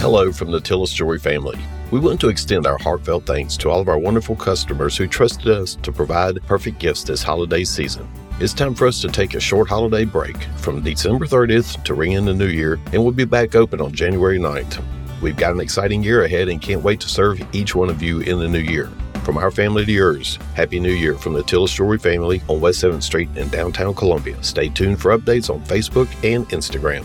Hello 0.00 0.30
from 0.30 0.52
the 0.52 0.60
Tillis 0.60 0.94
Jewelry 0.94 1.18
family. 1.18 1.58
We 1.90 1.98
want 1.98 2.20
to 2.20 2.28
extend 2.28 2.68
our 2.68 2.78
heartfelt 2.78 3.26
thanks 3.26 3.56
to 3.56 3.68
all 3.68 3.80
of 3.80 3.88
our 3.88 3.98
wonderful 3.98 4.36
customers 4.36 4.96
who 4.96 5.08
trusted 5.08 5.48
us 5.48 5.74
to 5.82 5.90
provide 5.90 6.40
perfect 6.46 6.78
gifts 6.78 7.02
this 7.02 7.20
holiday 7.20 7.64
season. 7.64 8.08
It's 8.38 8.54
time 8.54 8.76
for 8.76 8.86
us 8.86 9.00
to 9.00 9.08
take 9.08 9.34
a 9.34 9.40
short 9.40 9.68
holiday 9.68 10.04
break 10.04 10.40
from 10.58 10.84
December 10.84 11.26
30th 11.26 11.82
to 11.82 11.94
ring 11.94 12.12
in 12.12 12.24
the 12.24 12.32
new 12.32 12.46
year, 12.46 12.78
and 12.92 13.02
we'll 13.02 13.10
be 13.10 13.24
back 13.24 13.56
open 13.56 13.80
on 13.80 13.92
January 13.92 14.38
9th. 14.38 14.80
We've 15.20 15.36
got 15.36 15.54
an 15.54 15.60
exciting 15.60 16.04
year 16.04 16.22
ahead 16.22 16.48
and 16.48 16.62
can't 16.62 16.84
wait 16.84 17.00
to 17.00 17.08
serve 17.08 17.42
each 17.52 17.74
one 17.74 17.90
of 17.90 18.00
you 18.00 18.20
in 18.20 18.38
the 18.38 18.48
new 18.48 18.60
year. 18.60 18.92
From 19.24 19.36
our 19.36 19.50
family 19.50 19.84
to 19.84 19.92
yours, 19.92 20.38
Happy 20.54 20.78
New 20.78 20.92
Year 20.92 21.16
from 21.16 21.32
the 21.32 21.42
Tillis 21.42 21.74
Jewelry 21.74 21.98
family 21.98 22.40
on 22.46 22.60
West 22.60 22.84
7th 22.84 23.02
Street 23.02 23.30
in 23.34 23.48
downtown 23.48 23.94
Columbia. 23.94 24.40
Stay 24.44 24.68
tuned 24.68 25.00
for 25.00 25.18
updates 25.18 25.52
on 25.52 25.60
Facebook 25.62 26.08
and 26.22 26.48
Instagram. 26.50 27.04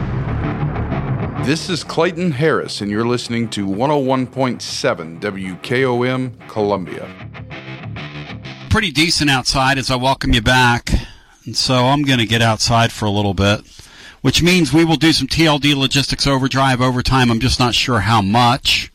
This 1.43 1.71
is 1.71 1.83
Clayton 1.83 2.33
Harris, 2.33 2.81
and 2.81 2.91
you're 2.91 3.07
listening 3.07 3.49
to 3.49 3.65
101.7 3.65 5.19
WKOM 5.19 6.47
Columbia. 6.47 7.09
Pretty 8.69 8.91
decent 8.91 9.31
outside 9.31 9.79
as 9.79 9.89
I 9.89 9.95
welcome 9.95 10.33
you 10.33 10.43
back. 10.43 10.91
And 11.45 11.57
so 11.57 11.87
I'm 11.87 12.03
going 12.03 12.19
to 12.19 12.27
get 12.27 12.43
outside 12.43 12.91
for 12.91 13.05
a 13.05 13.09
little 13.09 13.33
bit, 13.33 13.61
which 14.21 14.43
means 14.43 14.71
we 14.71 14.85
will 14.85 14.97
do 14.97 15.11
some 15.11 15.27
TLD 15.27 15.75
logistics 15.75 16.27
overdrive 16.27 16.79
overtime. 16.79 17.31
I'm 17.31 17.39
just 17.39 17.59
not 17.59 17.73
sure 17.73 18.01
how 18.01 18.21
much. 18.21 18.93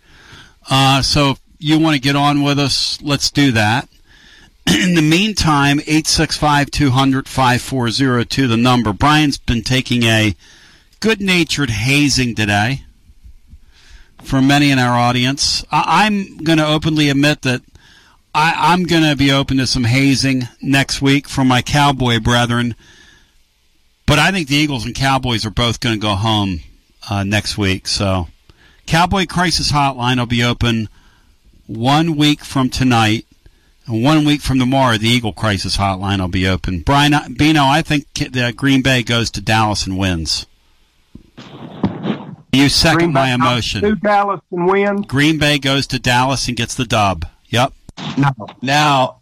Uh, 0.70 1.02
so 1.02 1.32
if 1.32 1.40
you 1.58 1.80
want 1.80 1.94
to 1.96 2.00
get 2.00 2.14
on 2.14 2.44
with 2.44 2.60
us, 2.60 3.02
let's 3.02 3.28
do 3.32 3.50
that. 3.52 3.88
In 4.72 4.94
the 4.94 5.02
meantime, 5.02 5.80
865 5.80 6.70
200 6.70 7.28
5402, 7.28 8.46
the 8.46 8.56
number. 8.56 8.92
Brian's 8.92 9.36
been 9.36 9.62
taking 9.62 10.04
a 10.04 10.36
good 11.00 11.20
natured 11.20 11.70
hazing 11.70 12.34
today 12.34 12.82
for 14.22 14.40
many 14.40 14.70
in 14.70 14.78
our 14.78 14.96
audience. 14.96 15.64
I- 15.70 16.06
am 16.06 16.38
going 16.38 16.58
to 16.58 16.66
openly 16.66 17.08
admit 17.08 17.42
that 17.42 17.62
I- 18.34 18.72
I'm 18.72 18.84
going 18.84 19.02
to 19.02 19.16
be 19.16 19.30
open 19.30 19.58
to 19.58 19.66
some 19.66 19.84
hazing 19.84 20.48
next 20.60 21.00
week 21.00 21.28
from 21.28 21.48
my 21.48 21.62
Cowboy 21.62 22.20
brethren. 22.20 22.74
But 24.06 24.18
I 24.18 24.30
think 24.30 24.48
the 24.48 24.56
Eagles 24.56 24.84
and 24.84 24.94
Cowboys 24.94 25.44
are 25.44 25.50
both 25.50 25.80
going 25.80 25.94
to 25.94 26.00
go 26.00 26.14
home 26.14 26.60
uh, 27.08 27.24
next 27.24 27.58
week. 27.58 27.86
So, 27.86 28.28
Cowboy 28.86 29.26
Crisis 29.26 29.72
Hotline 29.72 30.18
will 30.18 30.26
be 30.26 30.44
open 30.44 30.88
one 31.66 32.16
week 32.16 32.44
from 32.44 32.70
tonight. 32.70 33.26
And 33.86 34.02
one 34.02 34.24
week 34.24 34.40
from 34.40 34.58
tomorrow, 34.58 34.96
the 34.96 35.08
Eagle 35.08 35.32
Crisis 35.32 35.76
Hotline 35.76 36.20
will 36.20 36.28
be 36.28 36.46
open. 36.46 36.80
Brian 36.80 37.34
Bino, 37.34 37.64
I 37.64 37.82
think 37.82 38.12
the 38.14 38.52
Green 38.54 38.82
Bay 38.82 39.02
goes 39.02 39.30
to 39.32 39.40
Dallas 39.40 39.86
and 39.86 39.96
wins. 39.96 40.46
You 42.52 42.68
second 42.68 42.98
Green 42.98 43.12
my 43.12 43.26
Bay 43.26 43.34
emotion. 43.34 43.82
To 43.82 43.94
Dallas 43.96 44.40
and 44.50 44.66
win. 44.66 45.02
Green 45.02 45.38
Bay 45.38 45.58
goes 45.58 45.86
to 45.88 45.98
Dallas 45.98 46.48
and 46.48 46.56
gets 46.56 46.74
the 46.74 46.86
dub. 46.86 47.26
Yep. 47.48 47.72
No. 48.16 48.30
Now, 48.62 49.20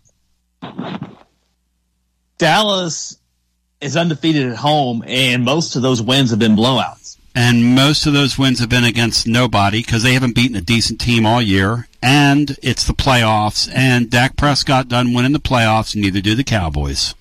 Dallas 2.38 3.18
is 3.80 3.96
undefeated 3.96 4.50
at 4.50 4.56
home, 4.56 5.04
and 5.06 5.44
most 5.44 5.76
of 5.76 5.82
those 5.82 6.00
wins 6.00 6.30
have 6.30 6.38
been 6.38 6.56
blowouts. 6.56 7.16
And 7.34 7.74
most 7.74 8.06
of 8.06 8.12
those 8.12 8.38
wins 8.38 8.60
have 8.60 8.68
been 8.68 8.84
against 8.84 9.26
nobody 9.26 9.82
because 9.82 10.04
they 10.04 10.12
haven't 10.12 10.36
beaten 10.36 10.56
a 10.56 10.60
decent 10.60 11.00
team 11.00 11.26
all 11.26 11.42
year. 11.42 11.88
And 12.00 12.56
it's 12.62 12.86
the 12.86 12.92
playoffs, 12.92 13.68
and 13.74 14.08
Dak 14.08 14.36
Prescott 14.36 14.88
doesn't 14.88 15.12
win 15.12 15.32
the 15.32 15.40
playoffs, 15.40 15.94
and 15.94 16.02
neither 16.02 16.20
do 16.20 16.36
the 16.36 16.44
Cowboys. 16.44 17.14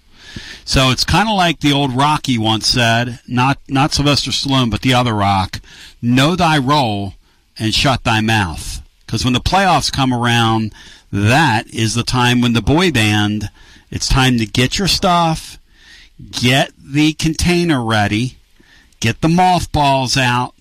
So 0.66 0.90
it's 0.92 1.04
kind 1.04 1.28
of 1.30 1.36
like 1.36 1.60
the 1.60 1.74
old 1.74 1.94
Rocky 1.94 2.38
once 2.38 2.68
said, 2.68 3.20
not 3.28 3.60
not 3.68 3.94
Sylvester 3.94 4.32
Stallone, 4.32 4.72
but 4.72 4.82
the 4.82 4.94
other 4.94 5.14
Rock, 5.14 5.60
know 6.02 6.36
thy 6.36 6.58
role 6.58 7.14
and 7.58 7.74
shut 7.74 8.04
thy 8.04 8.22
mouth. 8.22 8.82
Because 9.06 9.24
when 9.24 9.34
the 9.34 9.40
playoffs 9.40 9.92
come 9.92 10.14
around, 10.14 10.74
that 11.12 11.68
is 11.68 11.94
the 11.94 12.04
time 12.04 12.42
when 12.42 12.54
the 12.54 12.62
boy 12.62 12.92
band, 12.92 13.50
it's 13.92 14.08
time 14.08 14.38
to 14.40 14.46
get 14.46 14.80
your 14.80 14.88
stuff, 14.88 15.60
get 16.32 16.72
the 16.78 17.14
container 17.14 17.84
ready, 17.84 18.38
get 19.00 19.22
the 19.22 19.30
mothballs 19.30 20.18
out 20.18 20.56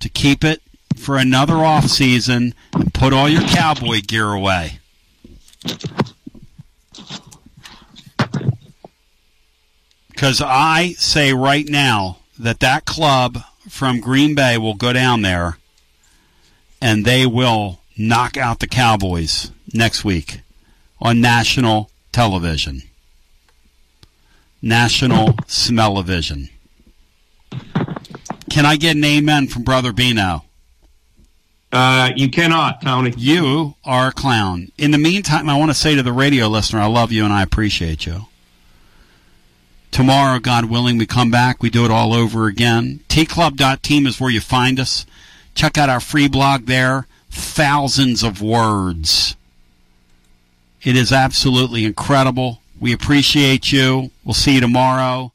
to 0.00 0.08
keep 0.08 0.44
it 0.44 0.60
for 0.96 1.16
another 1.16 1.56
off 1.56 1.86
season, 1.86 2.54
and 2.74 2.92
put 2.92 3.12
all 3.12 3.28
your 3.28 3.42
cowboy 3.42 4.00
gear 4.06 4.32
away. 4.32 4.78
Because 10.16 10.40
I 10.40 10.94
say 10.96 11.34
right 11.34 11.68
now 11.68 12.20
that 12.38 12.60
that 12.60 12.86
club 12.86 13.36
from 13.68 14.00
Green 14.00 14.34
Bay 14.34 14.56
will 14.56 14.72
go 14.72 14.94
down 14.94 15.20
there 15.20 15.58
and 16.80 17.04
they 17.04 17.26
will 17.26 17.80
knock 17.98 18.38
out 18.38 18.60
the 18.60 18.66
Cowboys 18.66 19.50
next 19.74 20.06
week 20.06 20.40
on 21.02 21.20
national 21.20 21.90
television. 22.12 22.80
National 24.62 25.34
Smell-O-Vision. 25.48 26.48
Can 28.48 28.64
I 28.64 28.76
get 28.76 28.96
an 28.96 29.04
amen 29.04 29.48
from 29.48 29.64
Brother 29.64 29.92
Bino? 29.92 30.44
Uh, 31.70 32.12
you 32.16 32.30
cannot, 32.30 32.80
Tony. 32.80 33.12
You 33.18 33.74
are 33.84 34.08
a 34.08 34.12
clown. 34.12 34.72
In 34.78 34.92
the 34.92 34.98
meantime, 34.98 35.50
I 35.50 35.58
want 35.58 35.72
to 35.72 35.74
say 35.74 35.94
to 35.94 36.02
the 36.02 36.12
radio 36.14 36.48
listener, 36.48 36.80
I 36.80 36.86
love 36.86 37.12
you 37.12 37.22
and 37.24 37.34
I 37.34 37.42
appreciate 37.42 38.06
you. 38.06 38.24
Tomorrow, 39.96 40.40
God 40.40 40.66
willing, 40.66 40.98
we 40.98 41.06
come 41.06 41.30
back. 41.30 41.62
We 41.62 41.70
do 41.70 41.86
it 41.86 41.90
all 41.90 42.12
over 42.12 42.48
again. 42.48 43.00
tclub.team 43.08 44.06
is 44.06 44.20
where 44.20 44.28
you 44.28 44.42
find 44.42 44.78
us. 44.78 45.06
Check 45.54 45.78
out 45.78 45.88
our 45.88 46.00
free 46.00 46.28
blog 46.28 46.66
there. 46.66 47.06
Thousands 47.30 48.22
of 48.22 48.42
words. 48.42 49.36
It 50.82 50.98
is 50.98 51.14
absolutely 51.14 51.86
incredible. 51.86 52.60
We 52.78 52.92
appreciate 52.92 53.72
you. 53.72 54.10
We'll 54.22 54.34
see 54.34 54.56
you 54.56 54.60
tomorrow. 54.60 55.32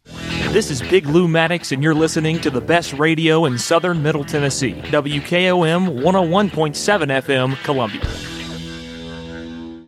This 0.50 0.70
is 0.70 0.80
Big 0.80 1.08
Lou 1.08 1.28
Maddox, 1.28 1.72
and 1.72 1.82
you're 1.82 1.96
listening 1.96 2.40
to 2.42 2.52
the 2.52 2.62
best 2.62 2.94
radio 2.94 3.46
in 3.46 3.58
southern 3.58 4.04
Middle 4.04 4.24
Tennessee. 4.24 4.74
WKOM 4.74 6.04
101.7 6.04 7.24
FM, 7.24 7.64
Columbia. 7.64 8.31